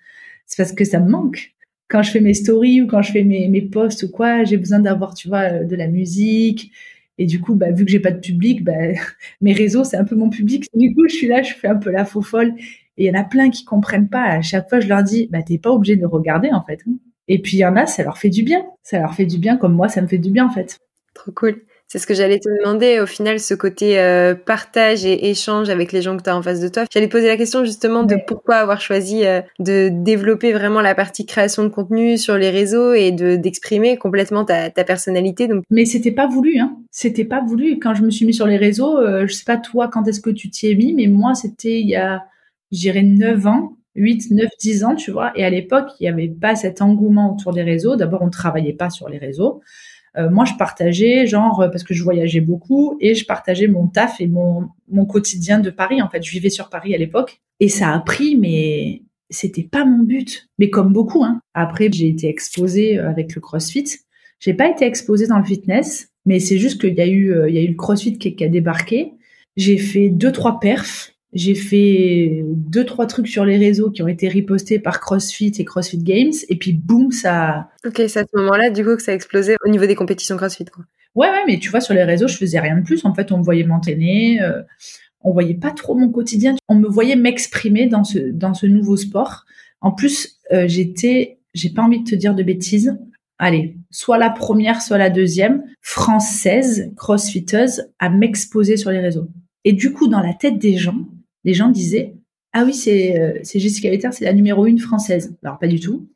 C'est 0.47 0.57
parce 0.57 0.73
que 0.73 0.85
ça 0.85 1.01
me 1.01 1.11
manque 1.11 1.56
quand 1.89 2.03
je 2.03 2.11
fais 2.11 2.21
mes 2.21 2.35
stories 2.35 2.83
ou 2.83 2.87
quand 2.87 3.03
je 3.03 3.13
fais 3.13 3.25
mes, 3.25 3.49
mes 3.49 3.63
posts 3.63 4.05
ou 4.05 4.11
quoi, 4.11 4.45
j'ai 4.45 4.57
besoin 4.57 4.81
d'avoir, 4.81 5.15
tu 5.15 5.29
vois, 5.29 5.61
euh, 5.61 5.65
de 5.65 5.77
la 5.77 5.87
musique. 5.89 6.73
Et 7.19 7.27
du 7.27 7.41
coup, 7.41 7.55
bah, 7.55 7.71
vu 7.71 7.85
que 7.85 7.91
j'ai 7.91 8.01
pas 8.01 8.11
de 8.11 8.21
public, 8.21 8.65
bah, 8.65 8.73
mes 9.41 9.53
réseaux, 9.53 9.85
c'est 9.85 9.97
un 9.97 10.05
peu 10.05 10.17
mon 10.17 10.31
public. 10.31 10.67
Du 10.75 10.95
coup, 10.95 11.09
je 11.09 11.15
suis 11.15 11.27
là, 11.29 11.43
je 11.43 11.55
fais 11.55 11.69
un 11.69 11.77
peu 11.77 11.91
la 11.91 12.05
faux 12.05 12.23
folle. 12.23 12.55
Et 12.99 13.05
il 13.05 13.07
y 13.07 13.11
en 13.11 13.21
a 13.21 13.25
plein 13.25 13.51
qui 13.51 13.65
comprennent 13.65 14.09
pas. 14.09 14.23
À 14.25 14.43
chaque 14.43 14.69
fois, 14.69 14.81
je 14.81 14.89
leur 14.89 15.03
dis, 15.03 15.29
bah, 15.31 15.43
t'es 15.43 15.59
pas 15.59 15.71
obligé 15.71 15.97
de 15.97 16.07
regarder, 16.07 16.51
en 16.53 16.63
fait. 16.63 16.83
Et 17.29 17.41
puis, 17.41 17.59
il 17.59 17.61
y 17.61 17.67
en 17.67 17.77
a, 17.77 17.87
ça 17.87 18.03
leur 18.05 18.19
fait 18.19 18.31
du 18.31 18.43
bien. 18.43 18.65
Ça 18.83 18.99
leur 18.99 19.15
fait 19.15 19.27
du 19.27 19.39
bien, 19.39 19.57
comme 19.57 19.75
moi, 19.75 19.89
ça 19.89 20.01
me 20.03 20.07
fait 20.07 20.19
du 20.19 20.31
bien, 20.31 20.47
en 20.47 20.51
fait. 20.51 20.79
Trop 21.15 21.33
cool. 21.33 21.63
C'est 21.89 22.01
ce 22.01 22.07
que 22.07 22.15
j'allais 22.15 22.41
te 22.41 22.49
demander, 22.49 22.99
au 22.99 23.07
final, 23.07 23.39
ce 23.39 23.55
côté 23.55 24.01
euh, 24.01 24.35
partage 24.35 25.05
et 25.05 25.31
échange 25.31 25.69
avec 25.69 25.93
les 25.93 26.03
gens 26.03 26.17
que 26.17 26.23
tu 26.23 26.31
as 26.31 26.37
en 26.37 26.43
face 26.43 26.61
de 26.61 26.67
toi. 26.67 26.85
J'allais 26.93 27.07
poser 27.07 27.29
la 27.29 27.37
question 27.37 27.65
justement 27.65 28.03
de 28.03 28.17
pourquoi 28.27 28.57
avoir 28.57 28.81
choisi 28.81 29.25
euh, 29.25 29.41
de 29.61 29.89
développer 29.93 30.53
vraiment 30.53 30.81
la 30.81 30.97
partie 30.97 31.27
création 31.27 31.63
de 31.63 31.69
contenu 31.69 32.19
sur 32.19 32.37
les 32.37 32.51
réseaux 32.51 32.93
et 32.93 33.13
de 33.13 33.37
d'exprimer 33.37 33.99
complètement 33.99 34.45
ta, 34.45 34.71
ta 34.71 34.83
personnalité. 34.83 35.47
Donc... 35.47 35.63
Mais 35.71 35.85
c'était 35.85 36.11
pas 36.11 36.27
voulu, 36.27 36.59
hein. 36.59 36.77
C'était 36.91 37.25
pas 37.25 37.41
voulu. 37.41 37.79
Quand 37.79 37.95
je 37.95 38.03
me 38.03 38.11
suis 38.11 38.27
mis 38.27 38.35
sur 38.35 38.47
les 38.47 38.57
réseaux, 38.57 38.99
euh, 38.99 39.27
je 39.29 39.33
sais 39.33 39.45
pas 39.45 39.57
toi 39.57 39.89
quand 39.89 40.09
est-ce 40.09 40.21
que 40.21 40.31
tu 40.31 40.51
t'y 40.51 40.71
es 40.71 40.75
mis, 40.75 40.93
mais 40.93 41.07
moi 41.07 41.35
c'était 41.35 41.81
il 41.81 41.89
y 41.89 41.97
a, 41.97 42.25
j'irais 42.73 43.05
9 43.05 43.47
ans. 43.47 43.77
8, 43.99 44.31
9, 44.33 44.51
10 44.61 44.85
ans, 44.85 44.95
tu 44.95 45.11
vois. 45.11 45.33
Et 45.37 45.45
à 45.45 45.49
l'époque, 45.49 45.89
il 45.99 46.03
n'y 46.03 46.11
avait 46.11 46.29
pas 46.29 46.55
cet 46.55 46.83
engouement 46.83 47.33
autour 47.33 47.55
des 47.55 47.63
réseaux. 47.63 47.97
D'abord, 47.97 48.21
on 48.21 48.27
ne 48.27 48.31
travaillait 48.31 48.75
pas 48.75 48.91
sur 48.91 49.09
les 49.09 49.17
réseaux. 49.17 49.63
Euh, 50.19 50.31
moi, 50.31 50.45
je 50.45 50.55
partageais, 50.55 51.27
genre, 51.27 51.61
euh, 51.61 51.69
parce 51.69 51.85
que 51.85 51.95
je 51.95 52.03
voyageais 52.03 52.41
beaucoup, 52.41 52.97
et 53.01 53.15
je 53.15 53.25
partageais 53.27 53.69
mon 53.69 53.87
taf 53.87 54.21
et 54.21 54.27
mon, 54.27 54.69
mon 54.89 55.05
quotidien 55.05 55.59
de 55.59 55.71
Paris. 55.71 56.01
En 56.03 56.09
fait, 56.09 56.23
je 56.23 56.31
vivais 56.31 56.51
sur 56.51 56.71
Paris 56.71 56.95
à 56.95 56.99
l'époque. 56.99 57.41
Et 57.61 57.69
ça 57.69 57.93
a 57.93 57.99
pris, 58.01 58.37
mais 58.37 59.03
c'était 59.31 59.63
pas 59.63 59.85
mon 59.85 60.03
but. 60.03 60.49
Mais 60.59 60.71
comme 60.71 60.93
beaucoup, 60.93 61.25
hein. 61.25 61.41
Après, 61.55 61.91
j'ai 61.93 62.09
été 62.09 62.29
exposée 62.29 62.99
euh, 62.99 63.09
avec 63.09 63.35
le 63.35 63.41
CrossFit. 63.41 63.87
J'ai 64.41 64.55
pas 64.55 64.69
été 64.69 64.85
exposée 64.85 65.27
dans 65.27 65.39
le 65.39 65.45
fitness, 65.45 66.11
mais 66.27 66.41
c'est 66.41 66.59
juste 66.59 66.81
qu'il 66.81 66.95
y 66.95 67.01
a 67.01 67.07
eu, 67.07 67.35
il 67.49 67.55
y 67.55 67.59
a 67.59 67.63
eu 67.63 67.69
le 67.69 67.75
CrossFit 67.75 68.19
qui, 68.19 68.37
qui 68.37 68.45
a 68.45 68.49
débarqué. 68.49 69.13
J'ai 69.57 69.79
fait 69.79 70.11
deux, 70.11 70.31
trois 70.31 70.61
perfs 70.61 71.16
j'ai 71.33 71.55
fait 71.55 72.45
deux 72.47 72.85
trois 72.85 73.07
trucs 73.07 73.29
sur 73.29 73.45
les 73.45 73.57
réseaux 73.57 73.91
qui 73.91 74.03
ont 74.03 74.09
été 74.09 74.29
ripostés 74.29 74.79
par 74.79 75.01
CrossFit 75.01 75.53
et 75.59 75.65
CrossFit 75.65 75.99
Games 76.03 76.33
et 76.49 76.57
puis 76.57 76.73
boum 76.73 77.11
ça. 77.11 77.69
Ok, 77.85 77.97
c'est 78.09 78.21
à 78.21 78.25
ce 78.25 78.37
moment-là 78.39 78.71
du 78.71 78.85
coup 78.85 78.97
que 78.97 79.03
ça 79.03 79.13
a 79.13 79.15
explosé 79.15 79.57
au 79.65 79.69
niveau 79.69 79.87
des 79.87 79.95
compétitions 79.95 80.37
CrossFit 80.37 80.65
quoi. 80.65 80.85
Ouais 81.15 81.29
ouais, 81.29 81.45
mais 81.47 81.59
tu 81.59 81.71
vois 81.71 81.81
sur 81.81 81.95
les 81.95 82.05
réseaux 82.05 82.29
je 82.29 82.37
faisais 82.37 82.61
rien 82.61 82.79
de 82.79 82.85
plus. 82.85 83.05
En 83.05 83.15
fait 83.15 83.33
on 83.33 83.39
me 83.39 83.43
voyait 83.43 83.65
m'entraîner, 83.65 84.41
euh, 84.41 84.63
on 85.21 85.33
voyait 85.33 85.55
pas 85.55 85.73
trop 85.73 85.95
mon 85.95 86.11
quotidien. 86.11 86.55
On 86.69 86.77
me 86.77 86.89
voyait 86.89 87.17
m'exprimer 87.17 87.87
dans 87.87 88.05
ce 88.05 88.19
dans 88.19 88.55
ce 88.55 88.67
nouveau 88.67 88.97
sport. 88.97 89.45
En 89.81 89.93
plus 89.93 90.41
euh, 90.53 90.67
j'étais, 90.69 91.39
j'ai 91.55 91.71
pas 91.71 91.83
envie 91.83 92.03
de 92.03 92.09
te 92.09 92.15
dire 92.15 92.35
de 92.35 92.43
bêtises, 92.43 92.97
allez, 93.39 93.77
soit 93.91 94.19
la 94.19 94.31
première, 94.31 94.81
soit 94.81 94.99
la 94.99 95.11
deuxième 95.11 95.65
française 95.81 96.93
crossfiteuse 96.97 97.85
à 97.99 98.09
m'exposer 98.09 98.77
sur 98.77 98.91
les 98.91 99.01
réseaux. 99.01 99.29
Et 99.65 99.73
du 99.73 99.93
coup, 99.93 100.09
dans 100.09 100.21
la 100.21 100.33
tête 100.33 100.59
des 100.59 100.77
gens, 100.77 101.07
les 101.47 101.55
gens 101.55 101.71
disaient 101.71 102.13
ah 102.59 102.65
oui, 102.65 102.73
c'est 102.73 103.21
euh, 103.21 103.39
Jessica 103.43 103.91
Letter, 103.91 104.09
c'est 104.13 104.25
la 104.25 104.33
numéro 104.33 104.65
une 104.65 104.79
française. 104.79 105.37
Alors 105.43 105.59
pas 105.59 105.67
du 105.67 105.79
tout. 105.79 106.09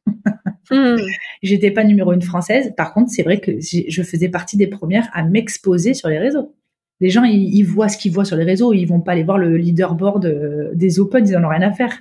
Hmm. 0.70 0.96
J'étais 1.42 1.70
pas 1.70 1.84
numéro 1.84 2.14
une 2.14 2.22
française. 2.22 2.72
Par 2.78 2.94
contre, 2.94 3.10
c'est 3.10 3.22
vrai 3.22 3.40
que 3.40 3.52
je 3.60 4.02
faisais 4.02 4.30
partie 4.30 4.56
des 4.56 4.66
premières 4.66 5.10
à 5.12 5.22
m'exposer 5.22 5.92
sur 5.92 6.08
les 6.08 6.18
réseaux. 6.18 6.54
Les 7.00 7.10
gens, 7.10 7.24
ils, 7.24 7.62
voient 7.62 7.88
ce 7.88 7.98
qu'ils 7.98 8.12
voient 8.12 8.24
sur 8.24 8.38
les 8.38 8.44
réseaux, 8.44 8.72
ils 8.72 8.86
vont 8.86 9.00
pas 9.00 9.12
aller 9.12 9.22
voir 9.22 9.36
le 9.36 9.58
leaderboard 9.58 10.24
euh, 10.24 10.70
des 10.72 10.98
Open, 10.98 11.26
ils 11.28 11.36
en 11.36 11.44
ont 11.44 11.48
rien 11.48 11.60
à 11.60 11.72
faire. 11.72 11.98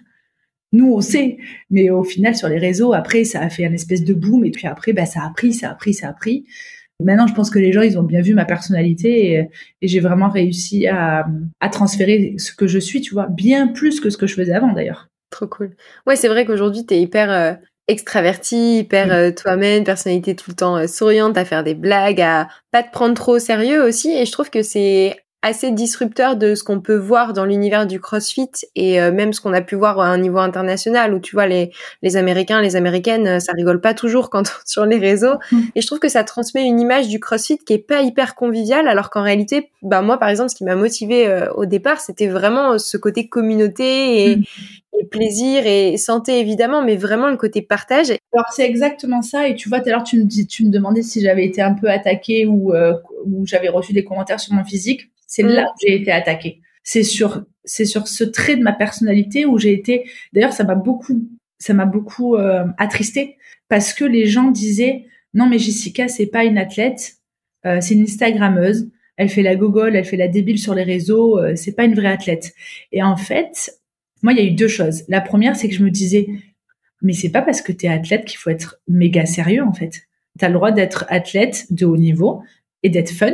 Nous, 0.72 0.90
on 0.90 1.02
sait, 1.02 1.38
mais 1.70 1.90
au 1.90 2.04
final, 2.04 2.34
sur 2.34 2.48
les 2.48 2.60
réseaux, 2.60 2.94
après, 2.94 3.26
ça 3.26 3.42
a 3.42 3.50
fait 3.50 3.66
un 3.66 3.74
espèce 3.74 4.06
de 4.06 4.14
boom, 4.14 4.46
et 4.46 4.52
puis 4.52 4.68
après, 4.68 4.94
bah, 4.94 5.06
ça 5.06 5.26
a 5.26 5.30
pris, 5.32 5.52
ça 5.52 5.70
a 5.70 5.76
pris, 5.76 5.94
ça 5.94 6.10
a 6.10 6.14
pris. 6.14 6.46
Maintenant, 7.02 7.28
je 7.28 7.34
pense 7.34 7.50
que 7.50 7.60
les 7.60 7.72
gens, 7.72 7.82
ils 7.82 7.98
ont 7.98 8.04
bien 8.04 8.22
vu 8.22 8.34
ma 8.34 8.46
personnalité 8.46 9.34
et, 9.34 9.88
j'ai 9.88 10.00
vraiment 10.00 10.30
réussi 10.30 10.88
à, 10.88 11.26
à, 11.60 11.70
transférer 11.70 12.36
ce 12.38 12.54
que 12.54 12.68
je 12.68 12.80
suis, 12.80 13.02
tu 13.02 13.14
vois, 13.14 13.28
bien 13.28 13.68
plus 13.68 14.02
que 14.02 14.10
ce 14.10 14.18
que 14.18 14.28
je 14.28 14.36
faisais 14.36 14.54
avant 14.54 14.74
d'ailleurs. 14.74 15.10
Trop 15.30 15.48
cool. 15.48 15.76
Ouais, 16.08 16.16
c'est 16.16 16.28
vrai 16.28 16.46
qu'aujourd'hui, 16.46 16.86
tu 16.86 16.96
es 16.96 17.02
hyper 17.02 17.32
euh, 17.32 17.54
extraverti, 17.88 18.80
hyper 18.80 19.12
euh, 19.12 19.32
toi-même, 19.32 19.84
personnalité 19.84 20.36
tout 20.36 20.52
le 20.52 20.56
temps 20.56 20.78
euh, 20.78 20.88
souriante, 20.88 21.38
à 21.38 21.46
faire 21.46 21.64
des 21.64 21.76
blagues, 21.76 22.22
à 22.22 22.48
pas 22.72 22.84
te 22.84 22.92
prendre 22.92 23.14
trop 23.14 23.36
au 23.36 23.40
sérieux 23.40 23.84
aussi. 23.84 24.12
Et 24.12 24.26
je 24.26 24.32
trouve 24.32 24.50
que 24.50 24.62
c'est 24.62 25.16
assez 25.42 25.72
disrupteur 25.72 26.36
de 26.36 26.54
ce 26.54 26.64
qu'on 26.64 26.82
peut 26.82 26.98
voir 26.98 27.32
dans 27.32 27.46
l'univers 27.46 27.88
du 27.88 28.02
CrossFit 28.02 28.52
et 28.76 29.02
euh, 29.02 29.12
même 29.12 29.32
ce 29.32 29.40
qu'on 29.40 29.54
a 29.54 29.62
pu 29.62 29.76
voir 29.76 30.00
à 30.00 30.08
un 30.08 30.18
niveau 30.18 30.40
international 30.40 31.14
où 31.14 31.20
tu 31.20 31.36
vois 31.36 31.48
les 31.48 31.72
les 32.02 32.18
Américains, 32.18 32.62
les 32.62 32.76
Américaines, 32.76 33.28
euh, 33.28 33.40
ça 33.40 33.54
rigole 33.54 33.80
pas 33.80 33.94
toujours 33.94 34.30
quand 34.30 34.52
sur 34.66 34.86
les 34.86 34.98
réseaux 34.98 35.36
et 35.76 35.82
je 35.82 35.88
trouve 35.88 36.00
que 36.00 36.10
ça 36.10 36.26
transmet 36.26 36.66
une 36.66 36.80
image 36.80 37.08
du 37.08 37.22
CrossFit 37.22 37.58
qui 37.58 37.74
est 37.74 37.78
pas 37.78 38.02
hyper 38.02 38.36
conviviale 38.36 38.90
alors 38.90 39.10
qu'en 39.10 39.24
réalité 39.24 39.72
bah 39.82 40.02
moi 40.02 40.18
par 40.18 40.28
exemple 40.28 40.50
ce 40.50 40.56
qui 40.56 40.66
m'a 40.66 40.76
motivé 40.76 41.28
euh, 41.28 41.50
au 41.54 41.66
départ 41.66 42.02
c'était 42.02 42.28
vraiment 42.28 42.78
ce 42.78 42.98
côté 42.98 43.30
communauté 43.30 44.32
et, 44.32 44.36
mm. 44.36 44.44
et, 45.00 45.06
plaisir 45.06 45.66
et 45.66 45.96
santé 45.96 46.40
évidemment 46.40 46.84
mais 46.84 46.98
vraiment 46.98 47.30
le 47.30 47.38
côté 47.38 47.62
partage. 47.62 48.12
Alors 48.34 48.48
c'est 48.52 48.66
exactement 48.66 49.22
ça 49.22 49.48
et 49.48 49.56
tu 49.56 49.70
vois 49.70 49.80
tout 49.80 49.88
à 49.88 49.94
l'heure 49.94 50.04
tu 50.04 50.18
me 50.18 50.26
dis 50.26 50.48
tu 50.48 50.66
me 50.66 50.70
demandais 50.70 51.02
si 51.02 51.22
j'avais 51.22 51.46
été 51.46 51.62
un 51.62 51.74
peu 51.76 51.90
attaquée 51.90 52.46
ou 52.46 52.74
ou 53.26 53.46
j'avais 53.46 53.70
reçu 53.70 53.94
des 53.94 54.04
commentaires 54.04 54.42
sur 54.42 54.54
mon 54.54 54.66
physique 54.66 55.10
c'est 55.30 55.44
là 55.44 55.72
où 55.72 55.78
j'ai 55.80 55.96
été 55.96 56.12
attaquée. 56.12 56.60
C'est 56.84 57.04
sur, 57.04 57.46
c'est 57.64 57.86
sur 57.86 58.08
ce 58.08 58.24
trait 58.24 58.58
de 58.58 58.64
ma 58.64 58.74
personnalité 58.74 59.46
où 59.46 59.58
j'ai 59.58 59.72
été. 59.72 60.10
D'ailleurs, 60.34 60.54
ça 60.54 60.64
m'a 60.64 60.76
beaucoup, 60.76 61.30
ça 61.60 61.74
m'a 61.74 61.86
beaucoup 61.86 62.36
euh, 62.36 62.66
attristée 62.78 63.38
parce 63.70 63.94
que 63.94 64.04
les 64.04 64.26
gens 64.26 64.50
disaient 64.50 65.06
non 65.36 65.48
mais 65.48 65.60
Jessica 65.60 66.08
c'est 66.08 66.26
pas 66.26 66.44
une 66.44 66.58
athlète, 66.58 67.18
euh, 67.66 67.80
c'est 67.80 67.94
une 67.94 68.04
Instagrammeuse. 68.04 68.90
Elle 69.18 69.30
fait 69.30 69.44
la 69.44 69.56
gogole, 69.56 69.96
elle 69.96 70.06
fait 70.06 70.18
la 70.18 70.30
débile 70.30 70.58
sur 70.58 70.74
les 70.74 70.84
réseaux. 70.84 71.38
Euh, 71.38 71.56
c'est 71.56 71.74
pas 71.74 71.84
une 71.84 71.94
vraie 71.94 72.08
athlète. 72.08 72.54
Et 72.92 73.04
en 73.04 73.18
fait, 73.18 73.72
moi 74.24 74.34
il 74.34 74.40
y 74.40 74.42
a 74.42 74.46
eu 74.46 74.56
deux 74.56 74.68
choses. 74.68 75.04
La 75.08 75.22
première 75.22 75.56
c'est 75.56 75.70
que 75.70 75.76
je 75.76 75.84
me 75.84 75.92
disais 75.92 76.28
mais 77.02 77.14
c'est 77.14 77.30
pas 77.30 77.44
parce 77.44 77.62
que 77.62 77.72
tu 77.72 77.86
es 77.86 77.90
athlète 77.90 78.26
qu'il 78.26 78.40
faut 78.40 78.50
être 78.50 78.82
méga 78.88 79.28
sérieux 79.28 79.64
en 79.64 79.74
fait. 79.74 80.08
Tu 80.40 80.46
as 80.46 80.50
le 80.50 80.56
droit 80.56 80.72
d'être 80.72 81.06
athlète 81.10 81.72
de 81.72 81.86
haut 81.86 81.98
niveau 81.98 82.42
et 82.82 82.90
d'être 82.90 83.12
fun 83.12 83.34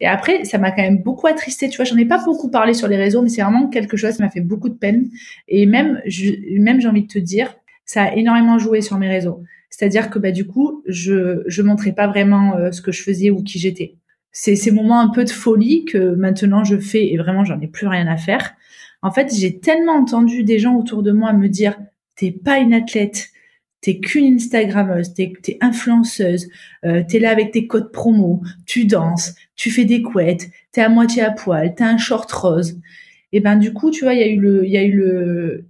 et 0.00 0.06
après, 0.06 0.44
ça 0.44 0.58
m'a 0.58 0.70
quand 0.70 0.82
même 0.82 1.02
beaucoup 1.02 1.26
attristé. 1.26 1.68
Tu 1.68 1.76
vois, 1.76 1.84
j'en 1.84 1.96
ai 1.96 2.04
pas 2.04 2.22
beaucoup 2.24 2.50
parlé 2.50 2.72
sur 2.72 2.86
les 2.88 2.96
réseaux, 2.96 3.22
mais 3.22 3.28
c'est 3.28 3.42
vraiment 3.42 3.68
quelque 3.68 3.96
chose 3.96 4.16
qui 4.16 4.22
m'a 4.22 4.30
fait 4.30 4.40
beaucoup 4.40 4.68
de 4.68 4.74
peine. 4.74 5.08
Et 5.48 5.66
même, 5.66 6.00
même 6.58 6.80
j'ai 6.80 6.88
envie 6.88 7.02
de 7.02 7.08
te 7.08 7.18
dire, 7.18 7.54
ça 7.84 8.04
a 8.04 8.14
énormément 8.14 8.58
joué 8.58 8.80
sur 8.80 8.98
mes 8.98 9.08
réseaux. 9.08 9.42
C'est-à-dire 9.70 10.10
que 10.10 10.18
bah 10.18 10.30
du 10.30 10.46
coup, 10.46 10.82
je 10.86 11.42
je 11.46 11.62
montrais 11.62 11.92
pas 11.92 12.06
vraiment 12.06 12.56
euh, 12.56 12.70
ce 12.72 12.80
que 12.80 12.92
je 12.92 13.02
faisais 13.02 13.30
ou 13.30 13.42
qui 13.42 13.58
j'étais. 13.58 13.96
C'est 14.30 14.56
ces 14.56 14.70
moments 14.70 15.00
un 15.00 15.08
peu 15.08 15.24
de 15.24 15.30
folie 15.30 15.84
que 15.84 16.14
maintenant 16.14 16.64
je 16.64 16.78
fais 16.78 17.12
et 17.12 17.16
vraiment 17.16 17.44
j'en 17.44 17.60
ai 17.60 17.66
plus 17.66 17.86
rien 17.86 18.06
à 18.06 18.16
faire. 18.16 18.54
En 19.02 19.10
fait, 19.10 19.34
j'ai 19.34 19.58
tellement 19.58 19.94
entendu 19.94 20.42
des 20.44 20.58
gens 20.58 20.76
autour 20.76 21.02
de 21.02 21.12
moi 21.12 21.32
me 21.32 21.48
dire 21.48 21.78
t'es 22.16 22.32
pas 22.32 22.58
une 22.58 22.74
athlète, 22.74 23.28
t'es 23.80 24.00
qu'une 24.00 24.34
Instagrammeuse, 24.34 25.14
t'es 25.14 25.32
es 25.48 25.58
influenceuse, 25.60 26.48
euh, 26.84 27.02
t'es 27.08 27.18
là 27.18 27.30
avec 27.30 27.52
tes 27.52 27.66
codes 27.66 27.92
promo, 27.92 28.42
tu 28.66 28.84
danses, 28.84 29.34
tu 29.56 29.70
fais 29.70 29.84
des 29.84 30.02
couettes, 30.02 30.50
t'es 30.72 30.80
à 30.80 30.88
moitié 30.88 31.22
à 31.22 31.30
poil, 31.30 31.74
t'as 31.74 31.86
un 31.86 31.98
short 31.98 32.30
rose. 32.32 32.78
Et 33.32 33.40
ben 33.40 33.56
du 33.56 33.72
coup, 33.72 33.90
tu 33.90 34.04
vois, 34.04 34.14
il 34.14 34.20
y 34.20 34.22
a 34.22 34.28
eu 34.28 34.40
le, 34.40 34.66
il 34.66 34.72
y 34.72 34.78
a 34.78 34.84
eu 34.84 34.92
le, 34.92 35.66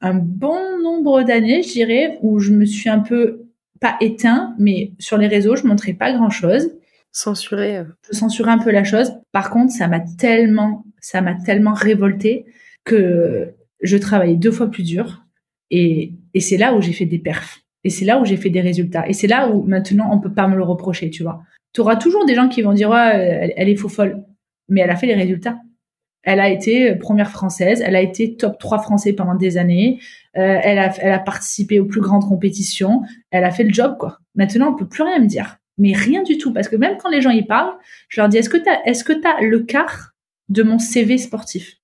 un 0.00 0.14
bon 0.14 0.78
nombre 0.82 1.22
d'années, 1.22 1.62
je 1.62 1.72
dirais, 1.72 2.18
où 2.22 2.38
je 2.38 2.52
me 2.52 2.64
suis 2.64 2.88
un 2.88 3.00
peu 3.00 3.48
pas 3.80 3.96
éteint, 4.00 4.54
mais 4.58 4.92
sur 4.98 5.16
les 5.18 5.28
réseaux, 5.28 5.56
je 5.56 5.66
montrais 5.66 5.92
pas 5.92 6.12
grand 6.12 6.30
chose. 6.30 6.70
Censuré. 7.12 7.78
Euh. 7.78 7.84
Je 8.10 8.16
censurais 8.16 8.50
un 8.50 8.58
peu 8.58 8.70
la 8.70 8.84
chose. 8.84 9.12
Par 9.32 9.50
contre, 9.50 9.72
ça 9.72 9.88
m'a 9.88 10.00
tellement, 10.00 10.84
ça 11.00 11.20
m'a 11.20 11.34
tellement 11.34 11.74
révolté 11.74 12.44
que 12.84 13.54
je 13.82 13.96
travaillais 13.96 14.36
deux 14.36 14.50
fois 14.50 14.70
plus 14.70 14.82
dur 14.82 15.24
et, 15.70 16.14
et 16.34 16.40
c'est 16.40 16.56
là 16.56 16.74
où 16.74 16.80
j'ai 16.80 16.92
fait 16.92 17.06
des 17.06 17.18
perfs. 17.18 17.60
Et 17.84 17.90
c'est 17.90 18.04
là 18.04 18.20
où 18.20 18.24
j'ai 18.24 18.36
fait 18.36 18.50
des 18.50 18.60
résultats. 18.60 19.08
Et 19.08 19.12
c'est 19.12 19.26
là 19.26 19.50
où 19.50 19.62
maintenant 19.62 20.10
on 20.12 20.20
peut 20.20 20.32
pas 20.32 20.48
me 20.48 20.56
le 20.56 20.64
reprocher, 20.64 21.10
tu 21.10 21.22
vois. 21.22 21.42
Tu 21.72 21.80
auras 21.80 21.96
toujours 21.96 22.26
des 22.26 22.34
gens 22.34 22.48
qui 22.48 22.62
vont 22.62 22.72
dire 22.72 22.90
ouais, 22.90 23.54
elle, 23.56 23.68
est 23.68 23.76
faux 23.76 23.88
folle, 23.88 24.24
mais 24.68 24.80
elle 24.80 24.90
a 24.90 24.96
fait 24.96 25.06
les 25.06 25.14
résultats. 25.14 25.58
Elle 26.24 26.40
a 26.40 26.48
été 26.48 26.94
première 26.96 27.30
française, 27.30 27.82
elle 27.84 27.94
a 27.94 28.02
été 28.02 28.36
top 28.36 28.58
3 28.58 28.80
français 28.80 29.12
pendant 29.12 29.36
des 29.36 29.56
années, 29.56 30.00
euh, 30.36 30.58
elle, 30.62 30.78
a, 30.78 30.92
elle 30.98 31.12
a 31.12 31.20
participé 31.20 31.78
aux 31.78 31.86
plus 31.86 32.00
grandes 32.00 32.24
compétitions, 32.24 33.02
elle 33.30 33.44
a 33.44 33.50
fait 33.50 33.64
le 33.64 33.72
job 33.72 33.96
quoi. 33.98 34.18
Maintenant 34.34 34.72
on 34.72 34.76
peut 34.76 34.88
plus 34.88 35.04
rien 35.04 35.20
me 35.20 35.26
dire, 35.26 35.58
mais 35.78 35.92
rien 35.92 36.22
du 36.22 36.36
tout 36.36 36.52
parce 36.52 36.68
que 36.68 36.76
même 36.76 36.96
quand 36.98 37.08
les 37.08 37.22
gens 37.22 37.30
y 37.30 37.44
parlent, 37.44 37.74
je 38.08 38.20
leur 38.20 38.28
dis 38.28 38.36
est-ce 38.36 38.50
que 38.50 38.58
tu 38.58 38.68
est-ce 38.84 39.04
que 39.04 39.12
as 39.12 39.42
le 39.42 39.60
quart 39.60 40.14
de 40.48 40.62
mon 40.62 40.78
CV 40.78 41.16
sportif? 41.18 41.77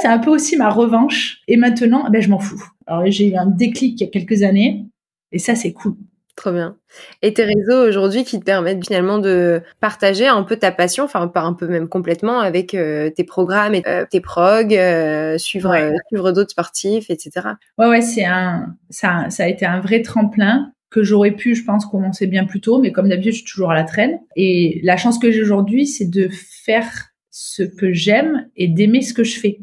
C'est 0.00 0.08
un 0.08 0.18
peu 0.18 0.30
aussi 0.30 0.56
ma 0.56 0.70
revanche. 0.70 1.40
Et 1.48 1.56
maintenant, 1.56 2.08
ben, 2.10 2.22
je 2.22 2.30
m'en 2.30 2.38
fous. 2.38 2.62
Alors, 2.86 3.04
j'ai 3.06 3.28
eu 3.28 3.36
un 3.36 3.46
déclic 3.46 4.00
il 4.00 4.04
y 4.04 4.08
a 4.08 4.10
quelques 4.10 4.42
années. 4.42 4.86
Et 5.32 5.38
ça, 5.38 5.54
c'est 5.54 5.72
cool. 5.72 5.94
Trop 6.36 6.52
bien. 6.52 6.76
Et 7.20 7.34
tes 7.34 7.44
réseaux 7.44 7.86
aujourd'hui 7.86 8.24
qui 8.24 8.38
te 8.38 8.44
permettent 8.44 8.86
finalement 8.86 9.18
de 9.18 9.60
partager 9.80 10.26
un 10.26 10.42
peu 10.42 10.56
ta 10.56 10.72
passion, 10.72 11.04
enfin 11.04 11.28
pas 11.28 11.42
un 11.42 11.52
peu 11.52 11.66
même 11.66 11.86
complètement 11.86 12.40
avec 12.40 12.72
euh, 12.72 13.10
tes 13.10 13.24
programmes 13.24 13.74
et 13.74 13.82
euh, 13.86 14.06
tes 14.10 14.22
prog, 14.22 14.74
euh, 14.74 15.36
suivre 15.36 15.76
suivre 16.08 16.32
d'autres 16.32 16.52
sportifs, 16.52 17.10
etc. 17.10 17.48
Ouais 17.76 17.88
ouais, 17.88 18.00
c'est 18.00 18.24
un 18.24 18.74
ça 18.88 19.28
ça 19.28 19.44
a 19.44 19.48
été 19.48 19.66
un 19.66 19.80
vrai 19.80 20.00
tremplin 20.00 20.72
que 20.88 21.02
j'aurais 21.02 21.32
pu, 21.32 21.54
je 21.54 21.64
pense, 21.64 21.84
commencer 21.84 22.26
bien 22.26 22.44
plus 22.44 22.60
tôt, 22.60 22.80
mais 22.80 22.90
comme 22.90 23.08
d'habitude, 23.08 23.32
je 23.32 23.38
suis 23.38 23.46
toujours 23.46 23.70
à 23.70 23.74
la 23.74 23.84
traîne. 23.84 24.18
Et 24.34 24.80
la 24.82 24.96
chance 24.96 25.18
que 25.18 25.30
j'ai 25.30 25.42
aujourd'hui, 25.42 25.86
c'est 25.86 26.10
de 26.10 26.28
faire 26.32 26.90
ce 27.30 27.62
que 27.62 27.92
j'aime 27.92 28.48
et 28.56 28.66
d'aimer 28.66 29.02
ce 29.02 29.14
que 29.14 29.24
je 29.24 29.38
fais. 29.38 29.60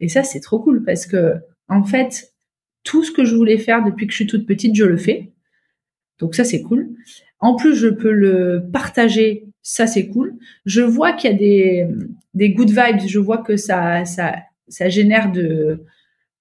Et 0.00 0.08
ça, 0.08 0.22
c'est 0.22 0.40
trop 0.40 0.58
cool 0.58 0.84
parce 0.84 1.06
que, 1.06 1.34
en 1.68 1.84
fait, 1.84 2.32
tout 2.82 3.04
ce 3.04 3.10
que 3.10 3.24
je 3.24 3.34
voulais 3.34 3.58
faire 3.58 3.84
depuis 3.84 4.06
que 4.06 4.12
je 4.12 4.16
suis 4.16 4.26
toute 4.26 4.46
petite, 4.46 4.74
je 4.74 4.84
le 4.84 4.96
fais. 4.96 5.32
Donc 6.18 6.34
ça, 6.34 6.44
c'est 6.44 6.62
cool. 6.62 6.90
En 7.40 7.56
plus, 7.56 7.74
je 7.74 7.88
peux 7.88 8.12
le 8.12 8.64
partager. 8.72 9.46
Ça, 9.62 9.86
c'est 9.86 10.08
cool. 10.08 10.34
Je 10.66 10.82
vois 10.82 11.12
qu'il 11.12 11.30
y 11.30 11.34
a 11.34 11.86
des, 12.34 12.50
good 12.50 12.70
vibes. 12.70 13.06
Je 13.06 13.18
vois 13.18 13.38
que 13.38 13.56
ça, 13.56 14.04
génère 14.68 15.32
de, 15.32 15.84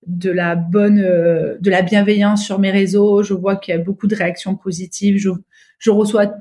la 0.05 0.55
bonne, 0.55 0.97
de 0.97 1.69
la 1.69 1.81
bienveillance 1.81 2.45
sur 2.45 2.59
mes 2.59 2.71
réseaux. 2.71 3.23
Je 3.23 3.33
vois 3.33 3.55
qu'il 3.55 3.73
y 3.73 3.77
a 3.77 3.81
beaucoup 3.81 4.07
de 4.07 4.15
réactions 4.15 4.55
positives. 4.55 5.17
Je 5.79 5.89
reçois 5.89 6.33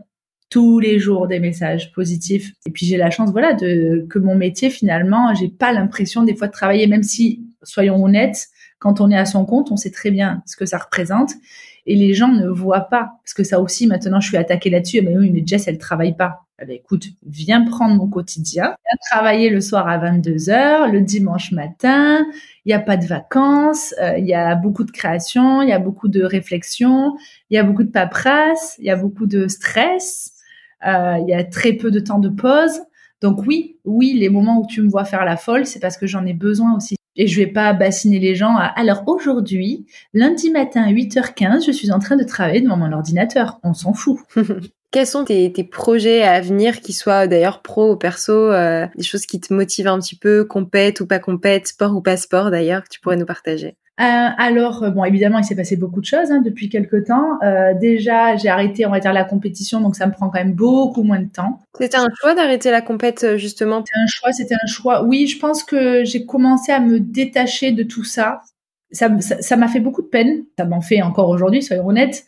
tous 0.52 0.80
les 0.80 0.98
jours 0.98 1.28
des 1.28 1.40
messages 1.40 1.92
positifs. 1.92 2.52
Et 2.66 2.70
puis 2.70 2.84
j'ai 2.84 2.98
la 2.98 3.10
chance, 3.10 3.30
voilà, 3.30 3.54
de 3.54 4.06
que 4.10 4.18
mon 4.18 4.34
métier 4.34 4.68
finalement, 4.68 5.34
j'ai 5.34 5.48
pas 5.48 5.72
l'impression 5.72 6.24
des 6.24 6.36
fois 6.36 6.46
de 6.46 6.52
travailler, 6.52 6.86
même 6.86 7.02
si, 7.02 7.42
soyons 7.62 8.04
honnêtes, 8.04 8.48
quand 8.78 9.00
on 9.00 9.10
est 9.10 9.16
à 9.16 9.24
son 9.24 9.46
compte, 9.46 9.72
on 9.72 9.78
sait 9.78 9.90
très 9.90 10.10
bien 10.10 10.42
ce 10.44 10.56
que 10.56 10.66
ça 10.66 10.76
représente. 10.76 11.30
Et 11.86 11.96
les 11.96 12.12
gens 12.12 12.28
ne 12.28 12.48
voient 12.48 12.82
pas, 12.82 13.12
parce 13.24 13.32
que 13.32 13.44
ça 13.44 13.60
aussi, 13.60 13.86
maintenant, 13.86 14.20
je 14.20 14.28
suis 14.28 14.36
attaquée 14.36 14.68
là-dessus. 14.68 15.00
Mais 15.00 15.16
oui, 15.16 15.30
mais 15.30 15.42
Jess, 15.44 15.68
elle 15.68 15.78
travaille 15.78 16.16
pas. 16.16 16.42
Eh 16.60 16.66
ben, 16.66 16.76
écoute, 16.76 17.06
viens 17.26 17.64
prendre 17.64 17.96
mon 17.96 18.08
quotidien, 18.08 18.64
viens 18.64 18.98
travailler 19.10 19.48
le 19.48 19.62
soir 19.62 19.88
à 19.88 19.96
22 19.96 20.50
heures, 20.50 20.92
le 20.92 21.00
dimanche 21.00 21.50
matin. 21.52 22.26
Il 22.66 22.68
n'y 22.68 22.74
a 22.74 22.78
pas 22.78 22.98
de 22.98 23.06
vacances, 23.06 23.94
euh, 24.02 24.18
il 24.18 24.26
y 24.26 24.34
a 24.34 24.54
beaucoup 24.54 24.84
de 24.84 24.90
création, 24.90 25.62
il 25.62 25.70
y 25.70 25.72
a 25.72 25.78
beaucoup 25.78 26.08
de 26.08 26.22
réflexion, 26.22 27.16
il 27.48 27.54
y 27.54 27.58
a 27.58 27.64
beaucoup 27.64 27.84
de 27.84 27.90
paperasse, 27.90 28.76
il 28.78 28.84
y 28.84 28.90
a 28.90 28.96
beaucoup 28.96 29.26
de 29.26 29.48
stress. 29.48 30.34
Euh, 30.86 31.18
il 31.20 31.28
y 31.28 31.34
a 31.34 31.44
très 31.44 31.72
peu 31.74 31.90
de 31.90 32.00
temps 32.00 32.18
de 32.18 32.28
pause. 32.28 32.80
Donc 33.20 33.40
oui, 33.46 33.76
oui, 33.84 34.14
les 34.14 34.28
moments 34.28 34.60
où 34.60 34.66
tu 34.66 34.82
me 34.82 34.88
vois 34.88 35.04
faire 35.04 35.24
la 35.24 35.36
folle, 35.36 35.64
c'est 35.64 35.78
parce 35.78 35.96
que 35.96 36.06
j'en 36.06 36.26
ai 36.26 36.34
besoin 36.34 36.76
aussi. 36.76 36.96
Et 37.14 37.26
je 37.26 37.40
vais 37.40 37.46
pas 37.46 37.72
bassiner 37.72 38.18
les 38.18 38.34
gens 38.34 38.56
à, 38.56 38.64
alors 38.64 39.04
aujourd'hui, 39.06 39.86
lundi 40.14 40.50
matin 40.50 40.82
à 40.82 40.90
8h15, 40.90 41.64
je 41.64 41.70
suis 41.70 41.92
en 41.92 41.98
train 41.98 42.16
de 42.16 42.24
travailler 42.24 42.62
devant 42.62 42.76
mon 42.76 42.92
ordinateur. 42.92 43.60
On 43.62 43.74
s'en 43.74 43.92
fout. 43.92 44.18
Quels 44.90 45.06
sont 45.06 45.24
tes, 45.24 45.50
projets 45.64 46.22
à 46.22 46.40
venir, 46.42 46.80
qui 46.80 46.92
soient 46.92 47.26
d'ailleurs 47.26 47.62
pro 47.62 47.92
ou 47.92 47.96
perso, 47.96 48.32
euh, 48.32 48.86
des 48.94 49.02
choses 49.02 49.24
qui 49.24 49.40
te 49.40 49.52
motivent 49.54 49.88
un 49.88 49.98
petit 49.98 50.16
peu, 50.16 50.44
compète 50.44 51.00
ou 51.00 51.06
pas 51.06 51.18
compète, 51.18 51.68
sport 51.68 51.96
ou 51.96 52.02
pas 52.02 52.18
sport 52.18 52.50
d'ailleurs, 52.50 52.82
que 52.82 52.90
tu 52.90 53.00
pourrais 53.00 53.16
nous 53.16 53.24
partager? 53.24 53.76
Alors, 53.98 54.82
euh, 54.82 54.90
bon, 54.90 55.04
évidemment, 55.04 55.38
il 55.38 55.44
s'est 55.44 55.54
passé 55.54 55.76
beaucoup 55.76 56.00
de 56.00 56.06
choses 56.06 56.30
hein, 56.30 56.40
depuis 56.40 56.68
quelques 56.68 57.06
temps. 57.06 57.38
Euh, 57.42 57.74
déjà, 57.74 58.36
j'ai 58.36 58.48
arrêté, 58.48 58.86
on 58.86 58.90
va 58.90 59.00
dire, 59.00 59.12
la 59.12 59.24
compétition, 59.24 59.80
donc 59.80 59.96
ça 59.96 60.06
me 60.06 60.12
prend 60.12 60.28
quand 60.30 60.38
même 60.38 60.54
beaucoup 60.54 61.02
moins 61.02 61.20
de 61.20 61.28
temps. 61.28 61.60
C'était 61.78 61.98
un 61.98 62.08
choix 62.18 62.34
d'arrêter 62.34 62.70
la 62.70 62.82
compète, 62.82 63.36
justement? 63.36 63.80
C'était 63.80 63.98
un 63.98 64.06
choix, 64.06 64.32
c'était 64.32 64.54
un 64.54 64.66
choix. 64.66 65.04
Oui, 65.04 65.26
je 65.26 65.38
pense 65.38 65.62
que 65.62 66.04
j'ai 66.04 66.24
commencé 66.24 66.72
à 66.72 66.80
me 66.80 67.00
détacher 67.00 67.72
de 67.72 67.82
tout 67.82 68.04
ça. 68.04 68.40
Ça 68.90 69.08
m'a 69.08 69.20
ça, 69.20 69.68
fait 69.68 69.80
beaucoup 69.80 70.02
de 70.02 70.08
peine. 70.08 70.44
Ça 70.58 70.64
m'en 70.64 70.80
fait 70.80 71.02
encore 71.02 71.28
aujourd'hui, 71.28 71.62
soyons 71.62 71.86
honnêtes. 71.86 72.24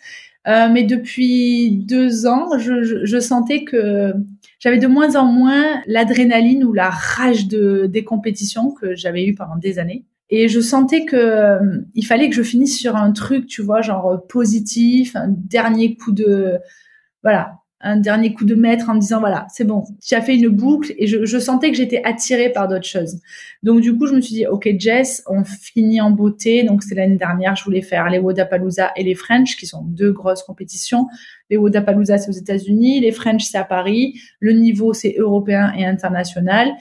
Euh, 0.46 0.68
mais 0.70 0.82
depuis 0.82 1.70
deux 1.70 2.26
ans, 2.26 2.58
je, 2.58 2.82
je, 2.82 3.04
je 3.06 3.18
sentais 3.18 3.64
que 3.64 4.12
j'avais 4.58 4.78
de 4.78 4.86
moins 4.86 5.16
en 5.16 5.24
moins 5.24 5.82
l'adrénaline 5.86 6.64
ou 6.64 6.72
la 6.72 6.90
rage 6.90 7.48
de, 7.48 7.86
des 7.86 8.04
compétitions 8.04 8.70
que 8.70 8.94
j'avais 8.94 9.26
eu 9.26 9.34
pendant 9.34 9.56
des 9.56 9.78
années. 9.78 10.04
Et 10.37 10.49
je 10.49 10.59
sentais 10.59 11.05
que 11.05 11.14
euh, 11.14 11.78
il 11.95 12.05
fallait 12.05 12.28
que 12.28 12.35
je 12.35 12.43
finisse 12.43 12.76
sur 12.76 12.97
un 12.97 13.12
truc, 13.12 13.47
tu 13.47 13.62
vois, 13.62 13.82
genre 13.82 14.11
euh, 14.11 14.16
positif, 14.16 15.14
un 15.14 15.28
dernier 15.28 15.95
coup 15.95 16.11
de, 16.11 16.59
voilà, 17.22 17.59
un 17.80 17.99
dernier 17.99 18.35
coup 18.35 18.45
de 18.45 18.57
maître 18.57 18.91
en 18.91 18.97
me 18.97 19.01
disant 19.01 19.20
voilà, 19.20 19.47
c'est 19.49 19.62
bon, 19.62 19.85
tu 20.05 20.12
as 20.16 20.22
fait 20.22 20.35
une 20.35 20.49
boucle 20.49 20.93
et 20.99 21.07
je, 21.07 21.39
sentais 21.39 21.70
que 21.70 21.76
j'étais 21.76 22.03
attirée 22.03 22.51
par 22.51 22.66
d'autres 22.66 22.89
choses. 22.89 23.20
Donc 23.62 23.80
du 23.80 23.97
coup, 23.97 24.09
je 24.09 24.16
me 24.16 24.20
suis 24.20 24.35
dit 24.35 24.45
ok 24.49 24.68
Jess, 24.76 25.22
on 25.28 25.45
finit 25.45 26.01
en 26.01 26.11
beauté. 26.11 26.64
Donc 26.64 26.82
c'est 26.82 26.97
l'année 26.97 27.16
dernière, 27.16 27.55
je 27.55 27.62
voulais 27.62 27.82
faire 27.82 28.11
les 28.11 28.18
Wodapalooza 28.18 28.91
et 28.97 29.05
les 29.05 29.14
French, 29.14 29.55
qui 29.55 29.66
sont 29.66 29.82
deux 29.85 30.11
grosses 30.11 30.43
compétitions. 30.43 31.07
Les 31.49 31.59
Wodapalooza 31.59 32.18
c'est 32.18 32.30
aux 32.30 32.32
États-Unis, 32.32 32.99
les 32.99 33.12
French 33.12 33.45
c'est 33.45 33.59
à 33.59 33.64
Paris. 33.64 34.18
Le 34.41 34.51
niveau 34.51 34.95
c'est 34.95 35.14
européen 35.16 35.72
et 35.78 35.87
international. 35.87 36.72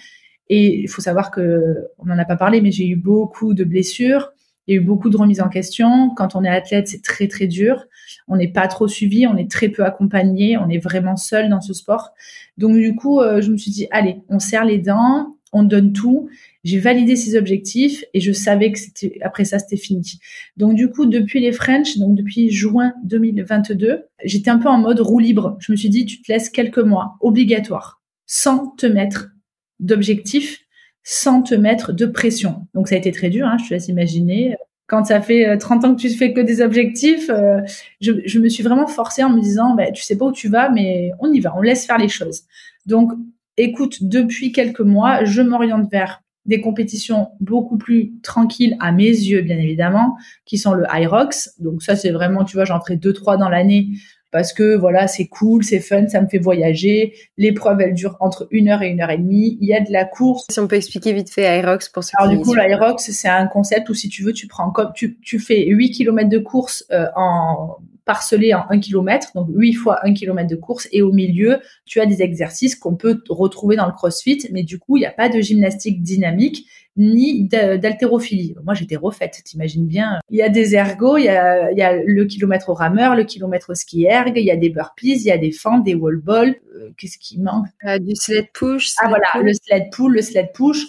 Et 0.50 0.82
il 0.82 0.88
faut 0.88 1.02
savoir 1.02 1.32
que 1.32 1.88
on 1.98 2.06
n'en 2.06 2.18
a 2.18 2.26
pas 2.26 2.36
parlé, 2.36 2.62
mais 2.62 2.72
j'ai 2.72 2.88
eu 2.88 2.96
beaucoup 2.96 3.54
de 3.54 3.64
blessures. 3.64 4.32
Il 4.68 4.76
y 4.76 4.78
a 4.78 4.82
eu 4.82 4.84
beaucoup 4.84 5.10
de 5.10 5.18
remises 5.18 5.41
en 5.41 5.50
question. 5.50 6.12
Quand 6.16 6.36
on 6.36 6.44
est 6.44 6.50
athlète, 6.50 6.88
c'est 6.88 7.02
très 7.02 7.28
très 7.28 7.48
dur. 7.48 7.86
On 8.28 8.38
n'est 8.38 8.52
pas 8.52 8.68
trop 8.68 8.88
suivi, 8.88 9.28
on 9.28 9.36
est 9.36 9.50
très 9.50 9.70
peu 9.70 9.84
accompagné, 9.84 10.58
on 10.58 10.70
est 10.70 10.78
vraiment 10.78 11.18
seul 11.18 11.50
dans 11.50 11.62
ce 11.62 11.74
sport. 11.74 12.12
Donc 12.58 12.76
du 12.76 12.96
coup, 12.96 13.20
euh, 13.20 13.41
je 13.41 13.52
me 13.52 13.58
suis 13.58 13.72
dit 13.72 13.88
allez, 13.91 14.22
on 14.30 14.39
serre 14.39 14.66
les 14.66 14.78
dents, 14.78 15.36
on 15.52 15.64
donne 15.64 15.91
tout. 15.91 16.30
J'ai 16.64 16.80
validé 16.80 17.16
ces 17.16 17.36
objectifs 17.38 18.06
et 18.14 18.22
je 18.22 18.32
savais 18.32 18.72
que 18.72 18.80
c'était 18.80 19.18
après 19.22 19.44
ça 19.44 19.60
c'était 19.60 19.78
fini. 19.78 20.20
Donc 20.56 20.76
du 20.76 20.89
coup, 20.89 21.06
depuis 21.06 21.41
les 21.41 21.52
French, 21.52 21.98
donc 21.98 22.16
depuis 22.16 22.50
juin 22.50 22.94
2022, 23.04 24.06
j'étais 24.24 24.50
un 24.50 24.60
peu 24.60 24.70
en 24.70 24.78
mode 24.78 25.02
roue 25.02 25.20
libre. 25.20 25.58
Je 25.60 25.72
me 25.72 25.78
suis 25.78 25.89
dit 25.89 26.06
tu 26.06 26.22
te 26.22 26.32
laisses 26.32 26.50
quelques 26.50 26.80
mois 26.80 27.18
obligatoires 27.20 28.02
sans 28.26 28.68
te 28.78 28.86
mettre 28.86 29.32
d'objectifs 29.80 30.63
sans 31.03 31.41
te 31.41 31.53
mettre 31.53 31.91
de 31.91 32.05
pression. 32.05 32.67
Donc 32.74 32.88
ça 32.88 32.95
a 32.95 32.97
été 32.97 33.11
très 33.11 33.30
dur, 33.30 33.47
hein, 33.47 33.57
je 33.61 33.67
te 33.67 33.74
laisse 33.74 33.88
imaginer. 33.88 34.55
Quand 34.88 35.05
ça 35.05 35.21
fait 35.21 35.57
30 35.57 35.84
euh, 35.84 35.88
ans 35.88 35.95
que 35.95 36.01
tu 36.01 36.09
fais 36.09 36.34
que 36.34 36.41
des 36.41 36.61
objectifs, 36.61 37.30
euh, 37.30 37.61
je, 38.01 38.39
me 38.39 38.49
suis 38.49 38.63
vraiment 38.63 38.88
forcée 38.88 39.24
en 39.24 39.30
me 39.30 39.41
disant, 39.41 39.76
bah, 39.76 39.91
tu 39.91 40.03
sais 40.03 40.17
pas 40.17 40.26
où 40.26 40.32
tu 40.32 40.49
vas, 40.49 40.69
mais 40.69 41.11
on 41.19 41.32
y 41.32 41.39
va, 41.39 41.53
on 41.57 41.61
laisse 41.61 41.86
faire 41.86 41.97
les 41.97 42.09
choses. 42.09 42.43
Donc, 42.86 43.11
écoute, 43.57 44.03
depuis 44.03 44.51
quelques 44.51 44.82
mois, 44.82 45.24
je 45.24 45.41
m'oriente 45.41 45.89
vers 45.91 46.21
des 46.45 46.59
compétitions 46.59 47.30
beaucoup 47.39 47.78
plus 47.78 48.13
tranquilles 48.21 48.76
à 48.82 48.91
mes 48.91 49.07
yeux, 49.07 49.41
bien 49.41 49.57
évidemment, 49.57 50.17
qui 50.45 50.57
sont 50.57 50.74
le 50.74 50.86
Hyrox. 50.93 51.55
Donc 51.59 51.82
ça, 51.82 51.95
c'est 51.95 52.11
vraiment, 52.11 52.43
tu 52.43 52.57
vois, 52.57 52.65
j'en 52.65 52.82
ferai 52.82 52.97
deux, 52.97 53.13
trois 53.13 53.38
dans 53.38 53.49
l'année 53.49 53.88
parce 54.34 54.51
que 54.51 54.75
voilà, 54.75 55.07
c'est 55.07 55.27
cool, 55.27 55.63
c'est 55.63 55.79
fun, 55.79 56.07
ça 56.07 56.19
me 56.19 56.27
fait 56.27 56.39
voyager. 56.39 57.13
L'épreuve, 57.38 57.79
elle 57.81 57.93
dure 57.93 58.17
entre 58.19 58.47
une 58.49 58.67
heure 58.67 58.81
et 58.81 58.89
une 58.89 58.99
heure 58.99 59.11
et 59.11 59.19
demie. 59.19 59.59
Il 59.61 59.67
y 59.67 59.75
a 59.75 59.79
de 59.79 59.91
la 59.91 60.05
course. 60.05 60.45
Si 60.49 60.59
on 60.59 60.67
peut 60.67 60.75
expliquer 60.75 61.13
vite 61.13 61.29
fait 61.29 61.43
Aerox 61.43 61.88
pour 61.89 62.03
ceux 62.03 62.13
Alors 62.17 62.34
du 62.34 62.39
coup, 62.39 62.55
l'Aerox, 62.55 63.11
c'est 63.11 63.29
un 63.29 63.45
concept 63.45 63.89
où 63.89 63.93
si 63.93 64.09
tu 64.09 64.23
veux, 64.23 64.34
tu 64.34 64.47
prends 64.47 64.71
comme 64.71 64.91
tu, 64.95 65.19
tu 65.21 65.38
fais 65.38 65.67
8 65.67 65.91
km 65.91 66.29
de 66.29 66.39
course 66.39 66.84
euh, 66.91 67.05
en 67.15 67.77
parcelé 68.05 68.53
en 68.53 68.65
1 68.69 68.79
km, 68.79 69.29
donc 69.36 69.47
8 69.53 69.73
fois 69.75 69.99
1 70.03 70.13
km 70.13 70.49
de 70.49 70.55
course, 70.55 70.88
et 70.91 71.01
au 71.01 71.13
milieu, 71.13 71.59
tu 71.86 72.01
as 72.01 72.05
des 72.05 72.21
exercices 72.21 72.75
qu'on 72.75 72.95
peut 72.95 73.23
retrouver 73.29 73.75
dans 73.75 73.86
le 73.86 73.93
CrossFit, 73.93 74.49
mais 74.51 74.63
du 74.63 74.79
coup, 74.79 74.97
il 74.97 75.01
n'y 75.01 75.05
a 75.05 75.11
pas 75.11 75.29
de 75.29 75.39
gymnastique 75.39 76.01
dynamique, 76.01 76.65
ni 76.96 77.48
d'haltérophilie. 77.48 78.56
Moi, 78.64 78.74
j'étais 78.74 78.96
refaite, 78.96 79.41
t'imagines 79.44 79.88
bien. 79.88 80.20
Il 80.30 80.38
y 80.38 80.41
a 80.41 80.50
des 80.50 80.76
ergots, 80.76 81.18
il 81.18 81.26
y 81.26 81.30
a, 81.30 81.72
il 81.72 81.78
y 81.78 81.82
a 81.82 81.96
le 81.96 82.26
kilomètre 82.26 82.70
au 82.70 82.74
rameur, 82.74 83.16
le 83.16 83.24
kilomètre 83.24 83.72
au 83.72 83.76
ski 83.76 84.04
erg, 84.04 84.34
il 84.36 84.44
y 84.44 84.52
a 84.52 84.56
des 84.56 84.70
burpees, 84.70 85.16
il 85.16 85.24
y 85.24 85.32
a 85.32 85.38
des 85.38 85.52
fentes, 85.52 85.84
des 85.84 85.96
wall 85.96 86.18
balls. 86.18 86.56
Euh, 86.76 86.91
qu'est-ce 86.98 87.18
qui 87.18 87.39
manque? 87.39 87.66
Euh, 87.88 87.98
Du 87.98 88.16
sled 88.16 88.48
push. 88.54 88.94
Ah 89.02 89.10
voilà, 89.10 89.26
le 89.44 89.54
sled 89.54 89.89
pull, 89.91 90.14
le 90.14 90.22
sled 90.22 90.52
push. 90.54 90.86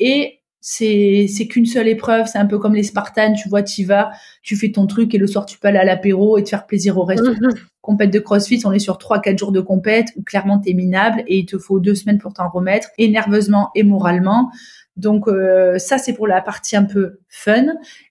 Et 0.00 0.40
c'est 0.66 1.26
c'est 1.28 1.46
qu'une 1.46 1.66
seule 1.66 1.88
épreuve, 1.88 2.26
c'est 2.26 2.38
un 2.38 2.46
peu 2.46 2.58
comme 2.58 2.74
les 2.74 2.82
Spartans, 2.82 3.34
tu 3.34 3.50
vois, 3.50 3.62
tu 3.62 3.84
vas, 3.84 4.12
tu 4.42 4.56
fais 4.56 4.72
ton 4.72 4.86
truc 4.86 5.14
et 5.14 5.18
le 5.18 5.26
soir 5.26 5.44
tu 5.44 5.58
peux 5.58 5.68
aller 5.68 5.78
à 5.78 5.84
l'apéro 5.84 6.38
et 6.38 6.42
te 6.42 6.48
faire 6.48 6.66
plaisir 6.66 6.96
au 6.96 7.04
reste. 7.04 7.22
Mhm. 7.22 7.50
Compète 7.82 8.10
de 8.10 8.18
CrossFit, 8.18 8.62
on 8.64 8.72
est 8.72 8.78
sur 8.78 8.96
3 8.96 9.20
4 9.20 9.38
jours 9.38 9.52
de 9.52 9.60
compète 9.60 10.06
où 10.16 10.22
clairement 10.22 10.58
tu 10.58 10.70
es 10.70 10.72
minable 10.72 11.22
et 11.26 11.40
il 11.40 11.44
te 11.44 11.58
faut 11.58 11.80
deux 11.80 11.94
semaines 11.94 12.16
pour 12.16 12.32
t'en 12.32 12.48
remettre 12.48 12.88
et 12.96 13.08
nerveusement 13.08 13.70
et 13.74 13.82
moralement. 13.82 14.50
Donc 14.96 15.26
euh, 15.26 15.78
ça 15.78 15.98
c'est 15.98 16.12
pour 16.12 16.26
la 16.26 16.40
partie 16.40 16.76
un 16.76 16.84
peu 16.84 17.18
fun 17.28 17.64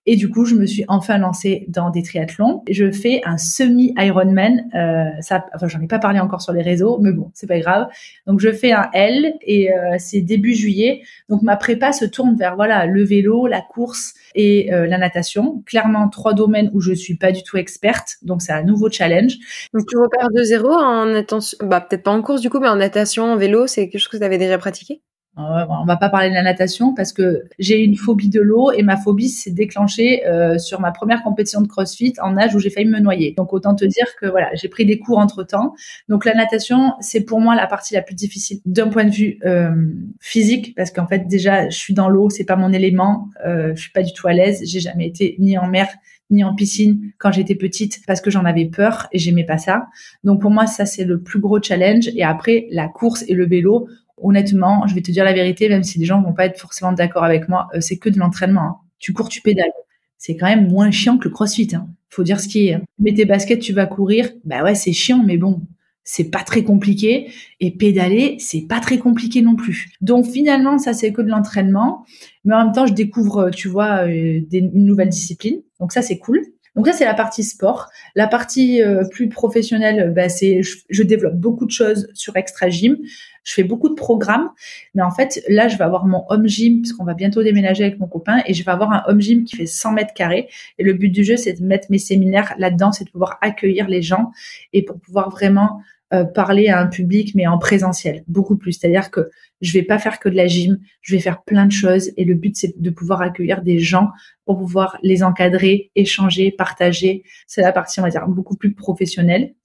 et 0.06 0.18
du 0.18 0.30
coup 0.30 0.44
je 0.44 0.56
me 0.56 0.66
suis 0.66 0.84
enfin 0.90 1.18
lancée 1.18 1.66
dans 1.70 1.90
des 1.90 2.04
triathlons. 2.04 2.64
Je 2.70 2.92
fais 2.92 3.22
un 3.26 3.38
semi 3.38 3.94
Ironman. 3.98 4.70
Euh, 4.76 5.06
ça, 5.22 5.46
enfin 5.56 5.68
j'en 5.68 5.80
ai 5.82 5.88
pas 5.88 6.00
parlé 6.00 6.20
encore 6.20 6.42
sur 6.42 6.52
les 6.52 6.62
réseaux, 6.62 6.98
mais 7.00 7.14
bon 7.14 7.32
c'est 7.34 7.48
pas 7.48 7.60
grave. 7.60 7.88
Donc 8.28 8.40
je 8.42 8.52
fais 8.52 8.74
un 8.74 8.90
L 8.94 9.34
et 9.42 9.74
euh, 9.74 9.96
c'est 9.98 10.22
début 10.22 10.54
juillet. 10.54 11.04
Donc 11.30 11.42
ma 11.42 11.56
prépa 11.56 11.94
se 11.94 12.06
tourne 12.06 12.36
vers 12.36 12.56
voilà 12.56 12.86
le 12.86 13.04
vélo, 13.04 13.48
la 13.48 13.62
course 13.62 14.14
et 14.36 14.74
euh, 14.74 14.86
la 14.86 14.98
natation. 14.98 15.64
Clairement 15.66 16.10
trois 16.10 16.34
domaines 16.34 16.70
où 16.74 16.82
je 16.82 16.94
suis 16.94 17.16
pas 17.16 17.32
du 17.32 17.44
tout 17.44 17.58
experte. 17.58 18.18
Donc 18.24 18.42
c'est 18.42 18.54
un 18.54 18.64
nouveau 18.64 18.90
challenge. 18.92 19.38
Donc 19.74 19.88
tu 19.88 19.98
repars 19.98 20.30
de 20.32 20.44
zéro 20.44 20.70
en 20.72 21.06
natation, 21.06 21.58
bah 21.62 21.82
peut-être 21.82 22.04
pas 22.04 22.12
en 22.12 22.22
course 22.22 22.42
du 22.42 22.50
coup, 22.50 22.60
mais 22.60 22.68
en 22.68 22.76
natation, 22.76 23.24
en 23.26 23.38
vélo, 23.38 23.68
c'est 23.68 23.90
quelque 23.90 24.02
chose 24.02 24.10
que 24.10 24.18
tu 24.18 24.24
avais 24.24 24.38
déjà 24.38 24.58
pratiqué? 24.58 25.02
On 25.36 25.86
va 25.86 25.98
pas 25.98 26.10
parler 26.10 26.30
de 26.30 26.36
la 26.36 26.44
natation 26.44 26.94
parce 26.94 27.12
que 27.12 27.44
j'ai 27.58 27.84
une 27.84 27.96
phobie 27.96 28.30
de 28.30 28.40
l'eau 28.40 28.72
et 28.72 28.84
ma 28.84 28.98
phobie 28.98 29.30
s'est 29.30 29.52
déclenchée 29.52 30.26
euh, 30.28 30.60
sur 30.60 30.80
ma 30.80 30.92
première 30.92 31.24
compétition 31.24 31.62
de 31.62 31.68
CrossFit 31.68 32.14
en 32.22 32.38
âge 32.38 32.54
où 32.54 32.60
j'ai 32.60 32.70
failli 32.70 32.88
me 32.88 33.00
noyer. 33.00 33.34
Donc 33.36 33.52
autant 33.52 33.74
te 33.74 33.84
dire 33.86 34.06
que 34.22 34.28
voilà, 34.28 34.50
j'ai 34.54 34.68
pris 34.68 34.86
des 34.86 35.00
cours 35.00 35.18
entre 35.18 35.44
temps. 35.44 35.74
Donc 36.08 36.26
la 36.26 36.36
natation, 36.36 36.94
c'est 37.00 37.22
pour 37.22 37.40
moi 37.40 37.56
la 37.56 37.66
partie 37.66 37.96
la 37.96 38.04
plus 38.04 38.16
difficile 38.16 38.60
d'un 38.66 38.90
point 38.90 39.06
de 39.06 39.12
vue 39.12 39.40
euh, 39.44 39.72
physique 40.20 40.76
parce 40.76 40.92
qu'en 40.92 41.08
fait 41.08 41.28
déjà 41.28 41.68
je 41.70 41.78
suis 41.78 41.96
dans 41.96 42.10
l'eau, 42.10 42.30
c'est 42.30 42.46
pas 42.46 42.56
mon 42.56 42.72
élément, 42.72 43.30
euh, 43.46 43.74
je 43.76 43.82
suis 43.82 43.92
pas 43.92 44.04
du 44.04 44.14
tout 44.14 44.28
à 44.28 44.34
l'aise. 44.34 44.62
J'ai 44.66 44.80
jamais 44.80 45.08
été 45.08 45.36
ni 45.40 45.58
en 45.58 45.68
mer 45.68 45.88
ni 46.30 46.44
en 46.44 46.56
piscine 46.56 47.12
quand 47.18 47.32
j'étais 47.32 47.56
petite 47.56 48.02
parce 48.08 48.22
que 48.22 48.32
j'en 48.32 48.46
avais 48.46 48.66
peur 48.66 49.08
et 49.12 49.20
j'aimais 49.20 49.46
pas 49.46 49.58
ça. 49.58 49.88
Donc 50.24 50.42
pour 50.42 50.52
moi 50.52 50.68
ça 50.68 50.86
c'est 50.86 51.04
le 51.06 51.22
plus 51.22 51.40
gros 51.40 51.62
challenge 51.62 52.10
et 52.16 52.24
après 52.24 52.68
la 52.72 52.88
course 52.88 53.24
et 53.28 53.34
le 53.34 53.46
vélo 53.46 53.88
honnêtement, 54.24 54.88
je 54.88 54.96
vais 54.96 55.02
te 55.02 55.12
dire 55.12 55.24
la 55.24 55.34
vérité, 55.34 55.70
même 55.70 55.84
si 55.84 56.00
les 56.00 56.06
gens 56.06 56.22
vont 56.22 56.34
pas 56.34 56.46
être 56.46 56.60
forcément 56.60 56.92
d'accord 56.92 57.24
avec 57.24 57.50
moi, 57.50 57.68
euh, 57.76 57.82
c'est 57.82 57.98
que 57.98 58.10
de 58.10 58.18
l'entraînement. 58.18 58.62
Hein. 58.62 58.78
Tu 59.00 59.14
cours, 59.14 59.30
tu 59.30 59.42
pédales. 59.42 59.72
C'est 60.18 60.38
quand 60.38 60.48
même 60.48 60.70
moins 60.70 60.90
chiant 60.90 61.18
que 61.18 61.26
le 61.26 61.30
crossfit. 61.30 61.70
Hein. 61.76 61.88
Faut 62.10 62.24
dire 62.24 62.40
ce 62.40 62.48
qui 62.48 62.68
est. 62.68 62.76
Hein. 62.76 62.82
Mets 63.00 63.14
tes 63.14 63.26
baskets, 63.26 63.60
tu 63.60 63.74
vas 63.74 63.86
courir. 63.86 64.30
Bah 64.46 64.64
ouais, 64.64 64.76
c'est 64.76 64.94
chiant, 64.94 65.22
mais 65.24 65.38
bon, 65.38 65.62
c'est 66.04 66.30
pas 66.30 66.44
très 66.44 66.64
compliqué. 66.64 67.30
Et 67.60 67.72
pédaler, 67.72 68.38
c'est 68.40 68.62
pas 68.62 68.80
très 68.80 68.98
compliqué 68.98 69.42
non 69.42 69.56
plus. 69.56 69.90
Donc 70.02 70.26
finalement, 70.26 70.78
ça 70.78 70.94
c'est 70.94 71.12
que 71.12 71.22
de 71.22 71.30
l'entraînement. 71.30 72.06
Mais 72.46 72.56
en 72.56 72.66
même 72.66 72.74
temps, 72.74 72.86
je 72.86 72.94
découvre, 72.94 73.50
tu 73.50 73.68
vois, 73.68 74.08
euh, 74.08 74.42
une 74.52 74.86
nouvelle 74.86 75.10
discipline. 75.10 75.62
Donc 75.80 75.92
ça, 75.92 76.02
c'est 76.02 76.18
cool. 76.18 76.42
Donc 76.76 76.88
ça, 76.88 76.94
c'est 76.94 77.06
la 77.06 77.14
partie 77.14 77.44
sport. 77.44 77.90
La 78.16 78.28
partie 78.28 78.82
euh, 78.82 79.04
plus 79.10 79.30
professionnelle, 79.30 80.12
bah, 80.16 80.30
c'est 80.30 80.64
je, 80.64 80.78
je, 80.90 81.04
développe 81.04 81.36
beaucoup 81.36 81.66
de 81.66 81.72
choses 81.72 82.08
sur 82.14 82.36
Extra 82.36 82.70
Gym. 82.70 82.98
Je 83.44 83.54
fais 83.54 83.64
beaucoup 83.64 83.90
de 83.90 83.96
programmes, 83.96 84.50
mais 84.94 85.02
en 85.02 85.12
fait, 85.12 85.44
là, 85.48 85.68
je 85.68 85.78
vais 85.78 85.84
avoir 85.84 86.06
mon 86.06 86.24
home 86.30 86.48
gym, 86.48 86.82
puisqu'on 86.82 87.04
va 87.04 87.14
bientôt 87.14 87.44
déménager 87.44 87.84
avec 87.84 88.00
mon 88.00 88.08
copain, 88.08 88.42
et 88.46 88.54
je 88.54 88.64
vais 88.64 88.72
avoir 88.72 88.92
un 88.92 89.04
home 89.08 89.22
gym 89.22 89.44
qui 89.44 89.58
fait 89.58 89.66
100 89.66 89.92
mètres 89.94 90.14
carrés. 90.14 90.50
Et 90.78 90.84
le 90.84 90.94
but 90.94 91.10
du 91.10 91.24
jeu, 91.24 91.38
c'est 91.38 91.54
de 91.54 91.66
mettre 91.66 91.88
mes 91.90 91.98
séminaires 91.98 92.54
là-dedans, 92.58 92.92
c'est 92.92 93.06
de 93.06 93.10
pouvoir 93.10 93.38
accueillir 93.42 93.88
les 93.88 94.02
gens 94.02 94.32
et 94.72 94.84
pour 94.84 95.00
pouvoir 95.00 95.30
vraiment 95.30 95.82
euh, 96.14 96.26
parler 96.26 96.70
à 96.70 96.80
un 96.80 96.88
public, 96.88 97.34
mais 97.34 97.48
en 97.48 97.58
présentiel, 97.58 98.24
beaucoup 98.28 98.56
plus. 98.56 98.74
C'est-à-dire 98.74 99.10
que 99.10 99.32
je 99.62 99.74
vais 99.74 99.82
pas 99.82 99.98
faire 99.98 100.20
que 100.20 100.30
de 100.30 100.36
la 100.36 100.46
gym, 100.46 100.78
je 101.02 101.16
vais 101.16 101.22
faire 101.22 101.42
plein 101.42 101.66
de 101.66 101.72
choses, 101.72 102.12
et 102.18 102.24
le 102.24 102.36
but, 102.36 102.56
c'est 102.56 102.80
de 102.80 102.90
pouvoir 102.92 103.22
accueillir 103.22 103.64
des 103.64 103.80
gens 103.80 104.10
pour 104.46 104.60
pouvoir 104.60 105.00
les 105.02 105.24
encadrer, 105.24 105.90
échanger, 105.96 106.52
partager. 106.52 107.24
C'est 107.48 107.62
la 107.62 107.72
partie, 107.72 108.00
on 108.00 108.04
va 108.04 108.12
dire, 108.12 108.28
beaucoup 108.28 108.56
plus 108.56 108.76
professionnelle. 108.76 109.56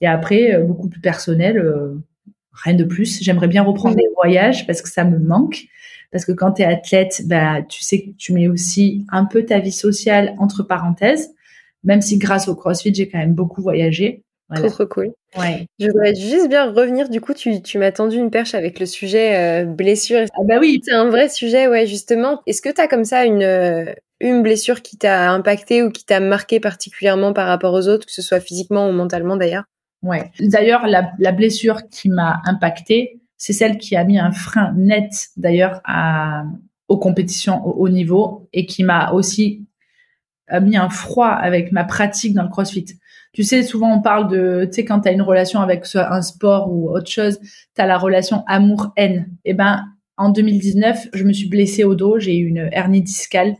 Et 0.00 0.08
après, 0.08 0.54
euh, 0.54 0.64
beaucoup 0.64 0.88
plus 0.88 1.00
personnelle. 1.00 1.58
Euh, 1.58 1.94
rien 2.54 2.74
de 2.74 2.84
plus. 2.84 3.22
J'aimerais 3.22 3.48
bien 3.48 3.62
reprendre 3.62 3.96
des 3.96 4.08
voyages 4.14 4.66
parce 4.66 4.82
que 4.82 4.88
ça 4.88 5.04
me 5.04 5.18
manque. 5.18 5.66
Parce 6.12 6.24
que 6.24 6.32
quand 6.32 6.52
tu 6.52 6.62
es 6.62 6.64
athlète, 6.64 7.22
bah, 7.26 7.62
tu 7.68 7.82
sais 7.82 8.02
que 8.02 8.10
tu 8.16 8.32
mets 8.32 8.46
aussi 8.46 9.04
un 9.10 9.24
peu 9.24 9.44
ta 9.44 9.58
vie 9.58 9.72
sociale 9.72 10.34
entre 10.38 10.62
parenthèses. 10.62 11.34
Même 11.82 12.00
si 12.00 12.18
grâce 12.18 12.48
au 12.48 12.54
CrossFit, 12.54 12.94
j'ai 12.94 13.08
quand 13.08 13.18
même 13.18 13.34
beaucoup 13.34 13.60
voyagé. 13.60 14.22
Trop, 14.54 14.68
trop 14.68 14.86
cool. 14.86 15.12
Ouais. 15.36 15.66
Je 15.80 15.88
voudrais 15.88 16.14
juste 16.14 16.48
bien 16.48 16.70
revenir. 16.70 17.08
Du 17.08 17.20
coup, 17.20 17.34
tu, 17.34 17.60
tu 17.62 17.78
m'as 17.78 17.90
tendu 17.90 18.16
une 18.16 18.30
perche 18.30 18.54
avec 18.54 18.78
le 18.78 18.86
sujet 18.86 19.36
euh, 19.36 19.64
blessure. 19.64 20.20
Ah 20.34 20.42
bah 20.44 20.58
oui. 20.60 20.80
C'est 20.84 20.94
un 20.94 21.10
vrai 21.10 21.28
sujet, 21.28 21.66
ouais, 21.66 21.86
justement. 21.86 22.40
Est-ce 22.46 22.62
que 22.62 22.68
tu 22.72 22.80
as 22.80 22.86
comme 22.86 23.04
ça 23.04 23.24
une, 23.24 23.94
une 24.20 24.42
blessure 24.42 24.82
qui 24.82 24.96
t'a 24.96 25.30
impacté 25.32 25.82
ou 25.82 25.90
qui 25.90 26.04
t'a 26.04 26.20
marqué 26.20 26.60
particulièrement 26.60 27.32
par 27.32 27.48
rapport 27.48 27.72
aux 27.72 27.88
autres, 27.88 28.06
que 28.06 28.12
ce 28.12 28.22
soit 28.22 28.40
physiquement 28.40 28.88
ou 28.88 28.92
mentalement 28.92 29.36
d'ailleurs? 29.36 29.64
Ouais. 30.04 30.30
D'ailleurs, 30.38 30.86
la, 30.86 31.32
blessure 31.32 31.88
qui 31.88 32.08
m'a 32.08 32.40
impactée, 32.44 33.20
c'est 33.36 33.52
celle 33.52 33.78
qui 33.78 33.96
a 33.96 34.04
mis 34.04 34.18
un 34.18 34.32
frein 34.32 34.72
net 34.76 35.12
d'ailleurs 35.36 35.80
à, 35.84 36.44
aux 36.88 36.98
compétitions 36.98 37.66
au 37.66 37.72
haut 37.84 37.88
niveau 37.88 38.48
et 38.52 38.66
qui 38.66 38.84
m'a 38.84 39.12
aussi 39.12 39.66
mis 40.60 40.76
un 40.76 40.90
froid 40.90 41.28
avec 41.28 41.72
ma 41.72 41.84
pratique 41.84 42.34
dans 42.34 42.42
le 42.42 42.50
CrossFit. 42.50 42.84
Tu 43.32 43.42
sais, 43.42 43.62
souvent 43.62 43.92
on 43.96 44.00
parle 44.00 44.28
de, 44.30 44.64
tu 44.66 44.74
sais, 44.74 44.84
quand 44.84 45.00
tu 45.00 45.10
une 45.10 45.22
relation 45.22 45.60
avec 45.60 45.84
un 45.94 46.22
sport 46.22 46.70
ou 46.70 46.90
autre 46.90 47.10
chose, 47.10 47.40
tu 47.40 47.48
la 47.78 47.98
relation 47.98 48.44
amour-haine. 48.46 49.28
Eh 49.44 49.54
ben, 49.54 49.84
en 50.16 50.30
2019, 50.30 51.08
je 51.12 51.24
me 51.24 51.32
suis 51.32 51.48
blessée 51.48 51.82
au 51.82 51.96
dos, 51.96 52.20
j'ai 52.20 52.36
eu 52.36 52.46
une 52.46 52.68
hernie 52.70 53.02
discale 53.02 53.56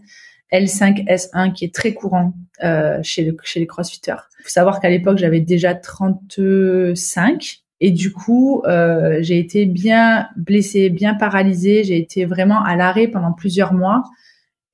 L5S1 0.53 1.53
qui 1.53 1.65
est 1.65 1.75
très 1.75 1.93
courant 1.93 2.35
euh, 2.63 3.01
chez, 3.03 3.25
le, 3.25 3.37
chez 3.43 3.59
les 3.59 3.67
crossfitters. 3.67 4.23
Il 4.45 4.49
faut 4.49 4.53
savoir 4.53 4.79
qu'à 4.79 4.91
l'époque, 4.91 5.17
j'avais 5.17 5.41
déjà 5.41 5.75
35 5.75 7.65
et 7.81 7.91
du 7.91 8.13
coup, 8.13 8.63
euh, 8.67 9.19
j'ai 9.21 9.39
été 9.39 9.65
bien 9.65 10.29
blessée, 10.37 10.91
bien 10.91 11.15
paralysée. 11.15 11.83
J'ai 11.83 11.97
été 11.97 12.27
vraiment 12.27 12.63
à 12.63 12.77
l'arrêt 12.77 13.09
pendant 13.09 13.33
plusieurs 13.33 13.73
mois. 13.73 14.03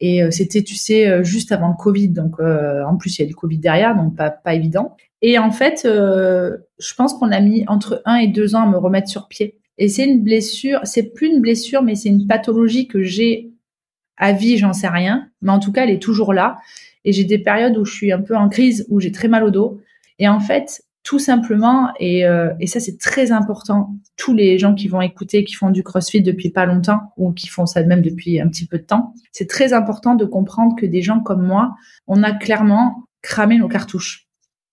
Et 0.00 0.24
euh, 0.24 0.32
c'était, 0.32 0.64
tu 0.64 0.74
sais, 0.74 1.06
euh, 1.06 1.22
juste 1.22 1.52
avant 1.52 1.68
le 1.68 1.76
Covid. 1.76 2.08
Donc, 2.08 2.40
en 2.40 2.96
plus, 2.96 3.18
il 3.18 3.22
y 3.22 3.24
a 3.24 3.28
le 3.28 3.34
Covid 3.34 3.58
derrière, 3.58 3.94
donc 3.94 4.16
pas, 4.16 4.30
pas 4.30 4.54
évident. 4.54 4.96
Et 5.22 5.38
en 5.38 5.52
fait, 5.52 5.82
je 5.84 6.94
pense 6.96 7.14
qu'on 7.14 7.30
a 7.30 7.40
mis 7.40 7.64
entre 7.68 8.02
un 8.06 8.16
et 8.16 8.28
deux 8.28 8.54
ans 8.54 8.62
à 8.62 8.66
me 8.66 8.78
remettre 8.78 9.08
sur 9.08 9.28
pied. 9.28 9.58
Et 9.78 9.88
c'est 9.88 10.04
une 10.04 10.22
blessure, 10.22 10.80
c'est 10.84 11.12
plus 11.12 11.28
une 11.28 11.40
blessure, 11.40 11.82
mais 11.82 11.94
c'est 11.94 12.08
une 12.08 12.26
pathologie 12.26 12.88
que 12.88 13.02
j'ai 13.02 13.52
à 14.16 14.32
vie, 14.32 14.58
j'en 14.58 14.72
sais 14.72 14.88
rien. 14.88 15.28
Mais 15.42 15.52
en 15.52 15.58
tout 15.58 15.72
cas, 15.72 15.84
elle 15.84 15.90
est 15.90 16.02
toujours 16.02 16.32
là. 16.32 16.58
Et 17.04 17.12
j'ai 17.12 17.24
des 17.24 17.38
périodes 17.38 17.76
où 17.76 17.84
je 17.84 17.92
suis 17.92 18.12
un 18.12 18.20
peu 18.20 18.36
en 18.36 18.48
crise, 18.48 18.86
où 18.88 19.00
j'ai 19.00 19.12
très 19.12 19.28
mal 19.28 19.44
au 19.44 19.50
dos. 19.50 19.80
Et 20.18 20.28
en 20.28 20.40
fait, 20.40 20.82
tout 21.02 21.18
simplement, 21.18 21.90
et, 21.98 22.26
euh, 22.26 22.52
et 22.60 22.66
ça 22.66 22.78
c'est 22.78 22.98
très 22.98 23.32
important, 23.32 23.94
tous 24.16 24.34
les 24.34 24.58
gens 24.58 24.74
qui 24.74 24.88
vont 24.88 25.00
écouter, 25.00 25.44
qui 25.44 25.54
font 25.54 25.70
du 25.70 25.82
CrossFit 25.82 26.22
depuis 26.22 26.50
pas 26.50 26.66
longtemps 26.66 27.00
ou 27.16 27.32
qui 27.32 27.48
font 27.48 27.66
ça 27.66 27.82
même 27.82 28.02
depuis 28.02 28.40
un 28.40 28.48
petit 28.48 28.66
peu 28.66 28.78
de 28.78 28.84
temps, 28.84 29.14
c'est 29.32 29.48
très 29.48 29.72
important 29.72 30.14
de 30.14 30.26
comprendre 30.26 30.76
que 30.76 30.84
des 30.84 31.00
gens 31.00 31.20
comme 31.20 31.46
moi, 31.46 31.74
on 32.06 32.22
a 32.22 32.32
clairement 32.32 33.04
cramé 33.22 33.58
nos 33.58 33.68
cartouches. 33.68 34.26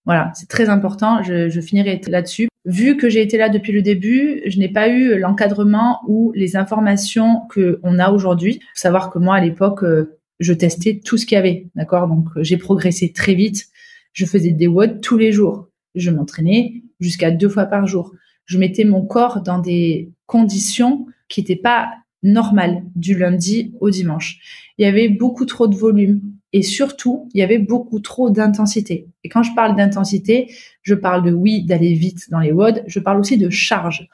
Voilà, 0.05 0.31
c'est 0.35 0.49
très 0.49 0.69
important, 0.69 1.23
je, 1.23 1.49
je 1.49 1.61
finirai 1.61 2.01
là-dessus. 2.07 2.47
Vu 2.65 2.97
que 2.97 3.09
j'ai 3.09 3.21
été 3.21 3.37
là 3.37 3.47
depuis 3.47 3.71
le 3.71 3.81
début, 3.81 4.41
je 4.45 4.59
n'ai 4.59 4.69
pas 4.69 4.89
eu 4.89 5.17
l'encadrement 5.17 6.01
ou 6.07 6.33
les 6.35 6.57
informations 6.57 7.41
que 7.49 7.79
on 7.83 7.99
a 7.99 8.11
aujourd'hui. 8.11 8.59
Faut 8.75 8.81
savoir 8.81 9.09
que 9.09 9.19
moi 9.19 9.35
à 9.35 9.41
l'époque, 9.41 9.83
euh, 9.83 10.16
je 10.39 10.53
testais 10.53 11.01
tout 11.03 11.17
ce 11.17 11.25
qu'il 11.25 11.35
y 11.35 11.39
avait, 11.39 11.67
d'accord? 11.75 12.07
Donc 12.07 12.27
j'ai 12.41 12.57
progressé 12.57 13.11
très 13.11 13.33
vite. 13.33 13.67
Je 14.13 14.25
faisais 14.25 14.51
des 14.51 14.67
WOD 14.67 15.01
tous 15.01 15.17
les 15.17 15.31
jours 15.31 15.67
je 15.97 16.11
m'entraînais 16.11 16.83
jusqu'à 16.99 17.31
deux 17.31 17.49
fois 17.49 17.65
par 17.65 17.87
jour. 17.87 18.13
Je 18.45 18.57
mettais 18.57 18.85
mon 18.85 19.05
corps 19.05 19.41
dans 19.41 19.59
des 19.59 20.11
conditions 20.25 21.07
qui 21.27 21.41
n'étaient 21.41 21.55
pas 21.55 21.89
normales 22.23 22.83
du 22.95 23.17
lundi 23.17 23.73
au 23.79 23.89
dimanche. 23.89 24.39
Il 24.77 24.83
y 24.83 24.85
avait 24.85 25.09
beaucoup 25.09 25.45
trop 25.45 25.67
de 25.67 25.75
volume 25.75 26.21
et 26.53 26.61
surtout, 26.61 27.29
il 27.33 27.39
y 27.39 27.43
avait 27.43 27.59
beaucoup 27.59 27.99
trop 27.99 28.29
d'intensité. 28.29 29.07
Et 29.23 29.29
quand 29.29 29.43
je 29.43 29.53
parle 29.53 29.75
d'intensité, 29.75 30.53
je 30.81 30.95
parle 30.95 31.23
de 31.23 31.33
oui, 31.33 31.63
d'aller 31.63 31.93
vite 31.93 32.29
dans 32.29 32.39
les 32.39 32.51
WOD, 32.51 32.83
je 32.87 32.99
parle 32.99 33.19
aussi 33.19 33.37
de 33.37 33.49
charge. 33.49 34.07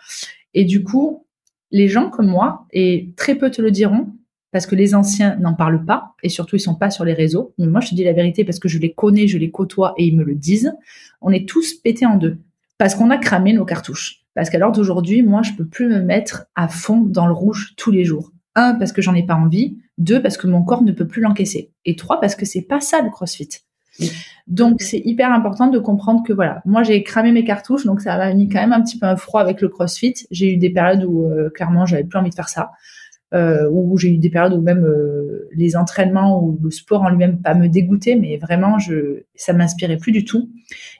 Et 0.54 0.66
du 0.66 0.84
coup, 0.84 1.26
les 1.72 1.88
gens 1.88 2.10
comme 2.10 2.28
moi, 2.28 2.66
et 2.72 3.14
très 3.16 3.36
peu 3.36 3.52
te 3.52 3.62
le 3.62 3.72
diront, 3.72 4.14
parce 4.54 4.68
que 4.68 4.76
les 4.76 4.94
anciens 4.94 5.36
n'en 5.38 5.56
parlent 5.56 5.84
pas 5.84 6.14
et 6.22 6.30
surtout 6.30 6.56
ils 6.56 6.62
sont 6.62 6.76
pas 6.76 6.92
sur 6.92 7.04
les 7.04 7.14
réseaux. 7.14 7.54
Moi, 7.58 7.82
je 7.82 7.90
te 7.90 7.96
dis 7.96 8.04
la 8.04 8.14
vérité 8.14 8.46
parce 8.46 8.60
que 8.60 8.70
je 8.70 8.78
les 8.78 8.94
connais, 8.94 9.28
je 9.28 9.40
les 9.40 9.52
côtoie 9.52 9.96
et 9.98 10.06
ils 10.06 10.16
me 10.16 10.24
le 10.24 10.36
disent. 10.36 10.72
On 11.22 11.32
est 11.32 11.50
tous 11.50 11.74
pétés 11.74 12.06
en 12.06 12.16
deux 12.16 12.38
parce 12.78 12.94
qu'on 12.96 13.10
a 13.10 13.18
cramé 13.18 13.52
nos 13.54 13.66
cartouches. 13.66 14.22
Parce 14.36 14.50
qu'à 14.50 14.60
l'heure 14.60 14.72
d'aujourd'hui, 14.72 15.24
moi, 15.24 15.42
je 15.42 15.54
peux 15.54 15.66
plus 15.66 15.88
me 15.88 16.00
mettre 16.00 16.46
à 16.56 16.68
fond 16.68 17.02
dans 17.02 17.28
le 17.28 17.34
rouge 17.34 17.74
tous 17.78 17.92
les 17.92 18.06
jours. 18.06 18.32
Un, 18.56 18.76
parce 18.76 18.92
que 18.92 19.02
j'en 19.02 19.16
ai 19.16 19.24
pas 19.24 19.36
envie. 19.36 19.78
Deux, 19.98 20.22
parce 20.22 20.38
que 20.38 20.48
mon 20.48 20.64
corps 20.64 20.84
ne 20.84 20.92
peut 20.92 21.08
plus 21.08 21.22
l'encaisser. 21.22 21.72
Et 21.86 21.96
trois, 21.96 22.22
parce 22.22 22.36
que 22.36 22.46
c'est 22.46 22.62
pas 22.62 22.80
ça 22.80 23.02
le 23.02 23.10
CrossFit. 23.10 23.50
Donc 24.48 24.82
c'est 24.82 25.02
hyper 25.06 25.32
important 25.32 25.68
de 25.68 25.78
comprendre 25.78 26.24
que 26.26 26.34
voilà, 26.34 26.64
moi 26.66 26.82
j'ai 26.82 27.04
cramé 27.04 27.32
mes 27.32 27.44
cartouches, 27.44 27.86
donc 27.86 28.02
ça 28.02 28.18
m'a 28.18 28.34
mis 28.34 28.50
quand 28.50 28.60
même 28.60 28.74
un 28.74 28.82
petit 28.82 28.98
peu 28.98 29.06
un 29.06 29.16
froid 29.16 29.40
avec 29.40 29.62
le 29.62 29.70
CrossFit. 29.70 30.16
J'ai 30.32 30.52
eu 30.52 30.58
des 30.58 30.72
périodes 30.72 31.04
où 31.04 31.26
euh, 31.26 31.52
clairement 31.52 31.86
j'avais 31.86 32.04
plus 32.04 32.18
envie 32.18 32.32
de 32.32 32.36
faire 32.36 32.50
ça 32.50 32.72
euh, 33.34 33.68
où 33.72 33.98
j'ai 33.98 34.10
eu 34.10 34.18
des 34.18 34.30
périodes 34.30 34.54
où 34.54 34.62
même 34.62 34.86
euh, 34.86 35.50
les 35.56 35.76
entraînements 35.76 36.44
ou 36.44 36.60
le 36.62 36.70
sport 36.70 37.02
en 37.02 37.10
lui-même 37.10 37.42
pas 37.42 37.56
me 37.56 37.68
dégoûter, 37.68 38.16
mais 38.16 38.38
vraiment 38.38 38.78
je 38.78 39.24
ça 39.36 39.54
m'inspirait 39.54 39.98
plus 39.98 40.12
du 40.12 40.24
tout. 40.24 40.52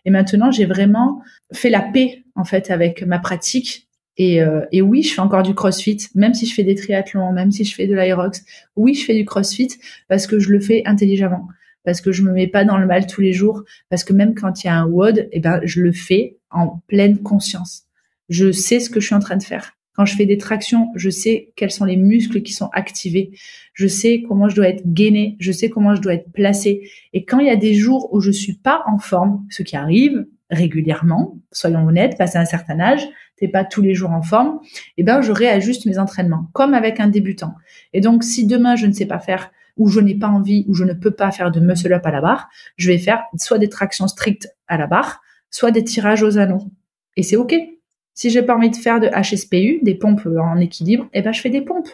Et 0.06 0.10
maintenant 0.10 0.50
j'ai 0.50 0.66
vraiment 0.66 1.22
fait 1.52 1.70
la 1.70 1.82
paix 1.82 2.24
en 2.36 2.44
fait 2.44 2.72
avec 2.72 3.04
ma 3.04 3.20
pratique. 3.20 3.88
Et, 4.18 4.44
euh, 4.44 4.62
et 4.72 4.82
oui, 4.82 5.02
je 5.02 5.14
fais 5.14 5.22
encore 5.22 5.42
du 5.42 5.56
CrossFit, 5.56 5.98
même 6.14 6.36
si 6.36 6.46
je 6.46 6.54
fais 6.54 6.64
des 6.64 6.76
triathlons, 6.76 7.32
même 7.34 7.52
si 7.52 7.66
je 7.66 7.74
fais 7.74 7.88
de 7.88 7.96
l'aérox. 7.96 8.44
Oui, 8.76 8.94
je 8.94 9.06
fais 9.06 9.16
du 9.16 9.26
CrossFit 9.26 9.70
parce 10.08 10.28
que 10.28 10.40
je 10.40 10.50
le 10.50 10.60
fais 10.60 10.84
intelligemment, 10.86 11.48
parce 11.84 12.00
que 12.00 12.12
je 12.12 12.22
me 12.22 12.32
mets 12.32 12.48
pas 12.48 12.64
dans 12.64 12.78
le 12.78 12.86
mal 12.86 13.08
tous 13.08 13.22
les 13.22 13.34
jours, 13.34 13.64
parce 13.90 14.04
que 14.04 14.14
même 14.14 14.36
quand 14.36 14.64
il 14.64 14.68
y 14.68 14.70
a 14.70 14.76
un 14.76 14.86
WOD, 14.86 15.30
eh 15.32 15.40
ben 15.40 15.62
je 15.64 15.82
le 15.82 15.92
fais 15.92 16.38
en 16.52 16.82
pleine 16.88 17.20
conscience. 17.20 17.84
Je 18.30 18.52
sais 18.52 18.80
ce 18.80 18.90
que 18.90 19.00
je 19.00 19.08
suis 19.08 19.16
en 19.16 19.20
train 19.20 19.38
de 19.38 19.44
faire. 19.44 19.76
Quand 19.96 20.06
je 20.06 20.16
fais 20.16 20.26
des 20.26 20.38
tractions, 20.38 20.92
je 20.96 21.10
sais 21.10 21.52
quels 21.56 21.72
sont 21.72 21.86
les 21.86 21.98
muscles 21.98 22.42
qui 22.42 22.54
sont 22.54 22.70
activés. 22.74 23.32
Je 23.74 23.88
sais 23.88 24.24
comment 24.28 24.50
je 24.50 24.56
dois 24.56 24.68
être 24.68 24.84
gainé. 24.86 25.36
Je 25.40 25.52
sais 25.52 25.70
comment 25.70 25.96
je 25.96 26.02
dois 26.02 26.16
être 26.16 26.32
placé. 26.32 26.90
Et 27.14 27.26
quand 27.26 27.40
il 27.40 27.48
y 27.48 27.52
a 27.52 27.56
des 27.56 27.76
jours 27.76 28.14
où 28.14 28.20
je 28.20 28.32
suis 28.32 28.54
pas 28.54 28.84
en 28.88 28.98
forme, 28.98 29.46
ce 29.50 29.62
qui 29.64 29.76
arrive 29.76 30.26
régulièrement, 30.50 31.38
soyons 31.52 31.86
honnêtes, 31.88 32.18
passé 32.18 32.38
un 32.38 32.46
certain 32.46 32.80
âge, 32.80 33.08
t'es 33.38 33.48
pas 33.48 33.64
tous 33.64 33.82
les 33.82 33.94
jours 33.94 34.12
en 34.12 34.22
forme, 34.22 34.60
eh 34.98 35.04
ben, 35.04 35.22
je 35.22 35.32
réajuste 35.32 35.86
mes 35.86 36.00
entraînements, 36.00 36.50
comme 36.54 36.74
avec 36.74 37.00
un 37.00 37.08
débutant. 37.08 37.56
Et 37.94 38.02
donc, 38.02 38.24
si 38.24 38.46
demain 38.46 38.76
je 38.76 38.88
ne 38.88 38.94
sais 38.94 39.06
pas 39.06 39.20
faire, 39.20 39.52
ou 39.78 39.90
je 39.90 40.00
n'ai 40.00 40.16
pas 40.16 40.28
envie, 40.28 40.66
ou 40.68 40.76
je 40.76 40.84
ne 40.84 40.94
peux 40.94 41.12
pas 41.12 41.32
faire 41.32 41.52
de 41.52 41.60
muscle 41.60 41.92
up 41.92 42.06
à 42.06 42.12
la 42.12 42.22
barre, 42.22 42.50
je 42.78 42.92
vais 42.92 43.00
faire 43.00 43.24
soit 43.38 43.58
des 43.58 43.70
tractions 43.70 44.08
strictes 44.08 44.50
à 44.68 44.78
la 44.78 44.88
barre, 44.88 45.22
soit 45.50 45.72
des 45.72 45.84
tirages 45.84 46.24
aux 46.24 46.38
anneaux. 46.38 46.70
Et 47.18 47.24
c'est 47.24 47.36
OK. 47.36 47.56
Si 48.14 48.30
j'ai 48.30 48.44
pas 48.44 48.56
envie 48.56 48.70
de 48.70 48.76
faire 48.76 49.00
de 49.00 49.08
HSPU, 49.08 49.80
des 49.82 49.96
pompes 49.96 50.28
en 50.28 50.58
équilibre, 50.58 51.08
eh 51.14 51.22
ben 51.22 51.34
je 51.34 51.42
fais 51.42 51.50
des 51.50 51.62
pompes. 51.62 51.90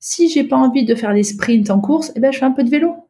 Si 0.00 0.28
j'ai 0.28 0.44
pas 0.44 0.56
envie 0.56 0.84
de 0.84 0.94
faire 0.94 1.14
des 1.14 1.22
sprints 1.22 1.70
en 1.70 1.80
course, 1.80 2.12
eh 2.16 2.20
ben 2.20 2.32
je 2.32 2.38
fais 2.38 2.44
un 2.44 2.52
peu 2.52 2.64
de 2.64 2.70
vélo. 2.70 3.08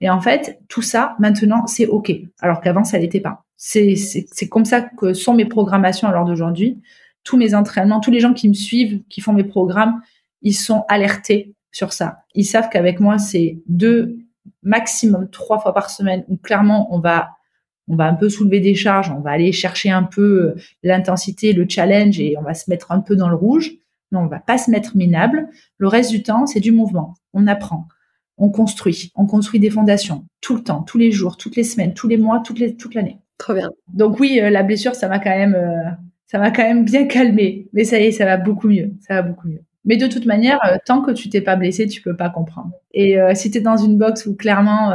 Et 0.00 0.10
en 0.10 0.20
fait, 0.20 0.60
tout 0.68 0.82
ça 0.82 1.16
maintenant 1.18 1.66
c'est 1.66 1.86
ok, 1.86 2.12
alors 2.40 2.60
qu'avant 2.60 2.84
ça 2.84 2.98
l'était 2.98 3.20
pas. 3.20 3.44
C'est 3.56 3.96
c'est 3.96 4.48
comme 4.48 4.64
ça 4.64 4.82
que 4.82 5.12
sont 5.14 5.34
mes 5.34 5.46
programmations 5.46 6.08
à 6.08 6.12
l'heure 6.12 6.24
d'aujourd'hui. 6.24 6.80
Tous 7.24 7.36
mes 7.36 7.54
entraînements, 7.54 8.00
tous 8.00 8.10
les 8.10 8.20
gens 8.20 8.34
qui 8.34 8.48
me 8.48 8.54
suivent, 8.54 9.02
qui 9.08 9.20
font 9.20 9.32
mes 9.32 9.44
programmes, 9.44 10.00
ils 10.42 10.54
sont 10.54 10.84
alertés 10.88 11.54
sur 11.72 11.92
ça. 11.92 12.20
Ils 12.34 12.44
savent 12.44 12.68
qu'avec 12.68 13.00
moi 13.00 13.18
c'est 13.18 13.58
deux 13.66 14.18
maximum 14.62 15.28
trois 15.30 15.58
fois 15.58 15.74
par 15.74 15.90
semaine 15.90 16.24
où 16.28 16.36
clairement 16.36 16.94
on 16.94 17.00
va 17.00 17.30
on 17.88 17.96
va 17.96 18.06
un 18.06 18.14
peu 18.14 18.28
soulever 18.28 18.60
des 18.60 18.74
charges, 18.74 19.10
on 19.10 19.20
va 19.20 19.30
aller 19.30 19.52
chercher 19.52 19.90
un 19.90 20.02
peu 20.02 20.22
euh, 20.22 20.54
l'intensité, 20.82 21.52
le 21.52 21.66
challenge 21.68 22.20
et 22.20 22.36
on 22.38 22.42
va 22.42 22.54
se 22.54 22.70
mettre 22.70 22.92
un 22.92 23.00
peu 23.00 23.16
dans 23.16 23.28
le 23.28 23.36
rouge. 23.36 23.72
Non, 24.12 24.20
on 24.20 24.26
va 24.26 24.40
pas 24.40 24.58
se 24.58 24.70
mettre 24.70 24.96
minable. 24.96 25.48
Le 25.76 25.88
reste 25.88 26.10
du 26.10 26.22
temps, 26.22 26.46
c'est 26.46 26.60
du 26.60 26.72
mouvement. 26.72 27.14
On 27.34 27.46
apprend, 27.46 27.88
on 28.38 28.50
construit, 28.50 29.12
on 29.14 29.26
construit 29.26 29.60
des 29.60 29.70
fondations 29.70 30.26
tout 30.40 30.56
le 30.56 30.62
temps, 30.62 30.82
tous 30.82 30.98
les 30.98 31.10
jours, 31.10 31.36
toutes 31.36 31.56
les 31.56 31.64
semaines, 31.64 31.94
tous 31.94 32.08
les 32.08 32.16
mois, 32.16 32.40
toutes 32.44 32.58
les, 32.58 32.76
toute 32.76 32.94
l'année. 32.94 33.18
Trop 33.38 33.54
bien. 33.54 33.70
Donc 33.92 34.18
oui, 34.20 34.40
euh, 34.40 34.50
la 34.50 34.62
blessure, 34.62 34.94
ça 34.94 35.08
m'a 35.08 35.18
quand 35.18 35.30
même, 35.30 35.54
euh, 35.54 35.90
ça 36.26 36.38
m'a 36.38 36.50
quand 36.50 36.62
même 36.62 36.84
bien 36.84 37.06
calmé. 37.06 37.68
Mais 37.72 37.84
ça 37.84 38.00
y 38.00 38.04
est, 38.04 38.12
ça 38.12 38.24
va 38.24 38.36
beaucoup 38.36 38.68
mieux. 38.68 38.92
Ça 39.00 39.14
va 39.14 39.22
beaucoup 39.22 39.48
mieux. 39.48 39.62
Mais 39.88 39.96
de 39.96 40.06
toute 40.06 40.26
manière, 40.26 40.60
tant 40.84 41.00
que 41.00 41.10
tu 41.10 41.30
t'es 41.30 41.40
pas 41.40 41.56
blessé, 41.56 41.88
tu 41.88 42.02
peux 42.02 42.14
pas 42.14 42.28
comprendre. 42.28 42.70
Et 42.92 43.16
si 43.34 43.50
tu 43.50 43.58
es 43.58 43.60
dans 43.62 43.78
une 43.78 43.96
box 43.96 44.26
où 44.26 44.36
clairement 44.36 44.92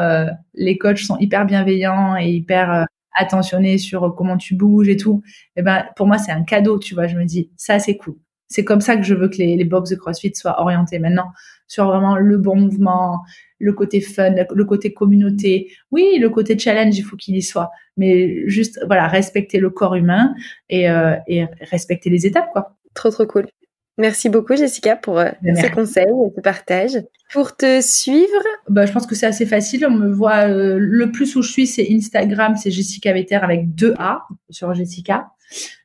les 0.53 0.77
coachs 0.77 0.99
sont 0.99 1.17
hyper 1.17 1.45
bienveillants 1.45 2.15
et 2.17 2.29
hyper 2.29 2.71
euh, 2.71 2.83
attentionnés 3.15 3.77
sur 3.77 4.15
comment 4.15 4.37
tu 4.37 4.55
bouges 4.55 4.89
et 4.89 4.97
tout, 4.97 5.21
eh 5.55 5.61
ben 5.61 5.85
pour 5.95 6.07
moi 6.07 6.17
c'est 6.17 6.31
un 6.31 6.43
cadeau, 6.43 6.79
tu 6.79 6.95
vois. 6.95 7.07
Je 7.07 7.17
me 7.17 7.25
dis 7.25 7.51
ça 7.57 7.79
c'est 7.79 7.97
cool. 7.97 8.15
C'est 8.47 8.63
comme 8.63 8.81
ça 8.81 8.95
que 8.97 9.03
je 9.03 9.15
veux 9.15 9.29
que 9.29 9.37
les, 9.37 9.55
les 9.55 9.63
box 9.65 9.89
de 9.89 9.95
CrossFit 9.95 10.33
soient 10.35 10.61
orientées 10.61 10.99
maintenant 10.99 11.31
sur 11.67 11.85
vraiment 11.87 12.17
le 12.17 12.37
bon 12.37 12.55
mouvement, 12.55 13.19
le 13.59 13.73
côté 13.73 13.99
fun, 14.01 14.35
le 14.53 14.65
côté 14.65 14.93
communauté. 14.93 15.71
Oui, 15.91 16.17
le 16.19 16.29
côté 16.29 16.57
challenge, 16.57 16.97
il 16.97 17.03
faut 17.03 17.15
qu'il 17.15 17.35
y 17.35 17.41
soit, 17.41 17.71
mais 17.97 18.47
juste 18.47 18.79
voilà 18.85 19.07
respecter 19.07 19.59
le 19.59 19.69
corps 19.69 19.95
humain 19.95 20.35
et, 20.69 20.89
euh, 20.89 21.15
et 21.27 21.45
respecter 21.61 22.09
les 22.09 22.25
étapes 22.25 22.51
quoi. 22.51 22.75
Trop 22.93 23.09
trop 23.09 23.25
cool. 23.25 23.47
Merci 23.97 24.29
beaucoup 24.29 24.55
Jessica 24.55 24.95
pour 24.95 25.19
euh, 25.19 25.29
ces 25.55 25.69
conseils 25.69 26.05
et 26.05 26.31
ce 26.35 26.41
partage. 26.41 27.03
Pour 27.31 27.55
te 27.55 27.79
suivre? 27.81 28.43
Bah, 28.67 28.85
Je 28.85 28.91
pense 28.91 29.05
que 29.05 29.13
c'est 29.13 29.27
assez 29.27 29.45
facile. 29.45 29.85
On 29.85 29.91
me 29.91 30.11
voit 30.11 30.47
euh, 30.47 30.77
le 30.79 31.11
plus 31.11 31.35
où 31.35 31.43
je 31.43 31.51
suis, 31.51 31.67
c'est 31.67 31.87
Instagram, 31.91 32.55
c'est 32.55 32.71
Jessica 32.71 33.13
Vetter 33.13 33.35
avec 33.35 33.75
deux 33.75 33.93
A 33.99 34.23
sur 34.49 34.73
Jessica. 34.73 35.27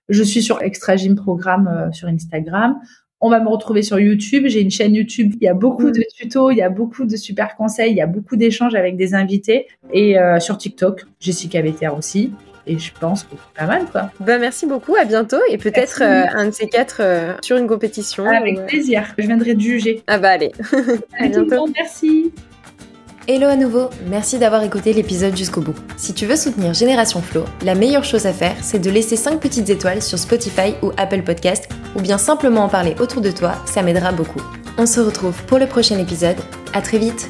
Je 0.08 0.22
suis 0.22 0.42
sur 0.42 0.62
Extra 0.62 0.96
Gym 0.96 1.16
Programme 1.16 1.68
euh, 1.68 1.92
sur 1.92 2.08
Instagram. 2.08 2.78
on 3.20 3.28
va 3.28 3.40
me 3.40 3.48
retrouver 3.48 3.82
sur 3.82 3.98
YouTube. 3.98 4.44
J'ai 4.46 4.62
une 4.62 4.70
chaîne 4.70 4.94
YouTube. 4.94 5.34
Il 5.40 5.44
y 5.44 5.48
a 5.48 5.54
beaucoup 5.54 5.90
de 5.90 6.02
tutos, 6.16 6.50
il 6.50 6.56
y 6.56 6.62
a 6.62 6.70
beaucoup 6.70 7.04
de 7.04 7.16
super 7.16 7.56
conseils, 7.56 7.90
il 7.90 7.96
y 7.96 8.00
a 8.00 8.06
beaucoup 8.06 8.36
d'échanges 8.36 8.74
avec 8.74 8.96
des 8.96 9.14
invités. 9.14 9.66
Et 9.92 10.16
sur 10.40 10.56
TikTok, 10.56 11.04
Jessica 11.20 11.60
Vetter 11.60 11.88
aussi. 11.88 12.32
Et 12.68 12.78
je 12.78 12.92
pense 13.00 13.24
que 13.24 13.30
c'est 13.32 13.60
pas 13.60 13.66
mal, 13.66 13.86
quoi. 13.86 14.10
Bah, 14.20 14.38
merci 14.38 14.66
beaucoup, 14.66 14.94
à 14.94 15.04
bientôt. 15.04 15.38
Et 15.48 15.56
peut-être 15.56 16.02
euh, 16.02 16.26
un 16.34 16.46
de 16.46 16.50
ces 16.50 16.68
quatre 16.68 16.98
euh, 17.00 17.32
sur 17.42 17.56
une 17.56 17.66
compétition. 17.66 18.26
Avec 18.28 18.66
plaisir. 18.66 19.04
Je 19.16 19.26
viendrai 19.26 19.54
te 19.54 19.60
juger. 19.60 20.02
Ah 20.06 20.18
bah 20.18 20.30
allez. 20.30 20.52
à 21.18 21.28
bientôt. 21.28 21.66
merci. 21.74 22.30
Hello 23.26 23.46
à 23.46 23.56
nouveau, 23.56 23.90
merci 24.06 24.38
d'avoir 24.38 24.62
écouté 24.62 24.94
l'épisode 24.94 25.36
jusqu'au 25.36 25.60
bout. 25.60 25.74
Si 25.98 26.14
tu 26.14 26.24
veux 26.24 26.34
soutenir 26.36 26.72
Génération 26.72 27.20
Flow, 27.20 27.44
la 27.62 27.74
meilleure 27.74 28.04
chose 28.04 28.24
à 28.24 28.32
faire, 28.32 28.56
c'est 28.62 28.78
de 28.78 28.88
laisser 28.88 29.16
5 29.16 29.38
petites 29.38 29.68
étoiles 29.68 30.00
sur 30.00 30.18
Spotify 30.18 30.72
ou 30.82 30.92
Apple 30.96 31.22
Podcast, 31.22 31.68
ou 31.94 32.00
bien 32.00 32.16
simplement 32.16 32.64
en 32.64 32.68
parler 32.70 32.94
autour 32.98 33.20
de 33.20 33.30
toi, 33.30 33.56
ça 33.66 33.82
m'aidera 33.82 34.12
beaucoup. 34.12 34.40
On 34.78 34.86
se 34.86 35.00
retrouve 35.00 35.42
pour 35.44 35.58
le 35.58 35.66
prochain 35.66 35.98
épisode, 35.98 36.38
à 36.72 36.80
très 36.80 36.96
vite 36.96 37.28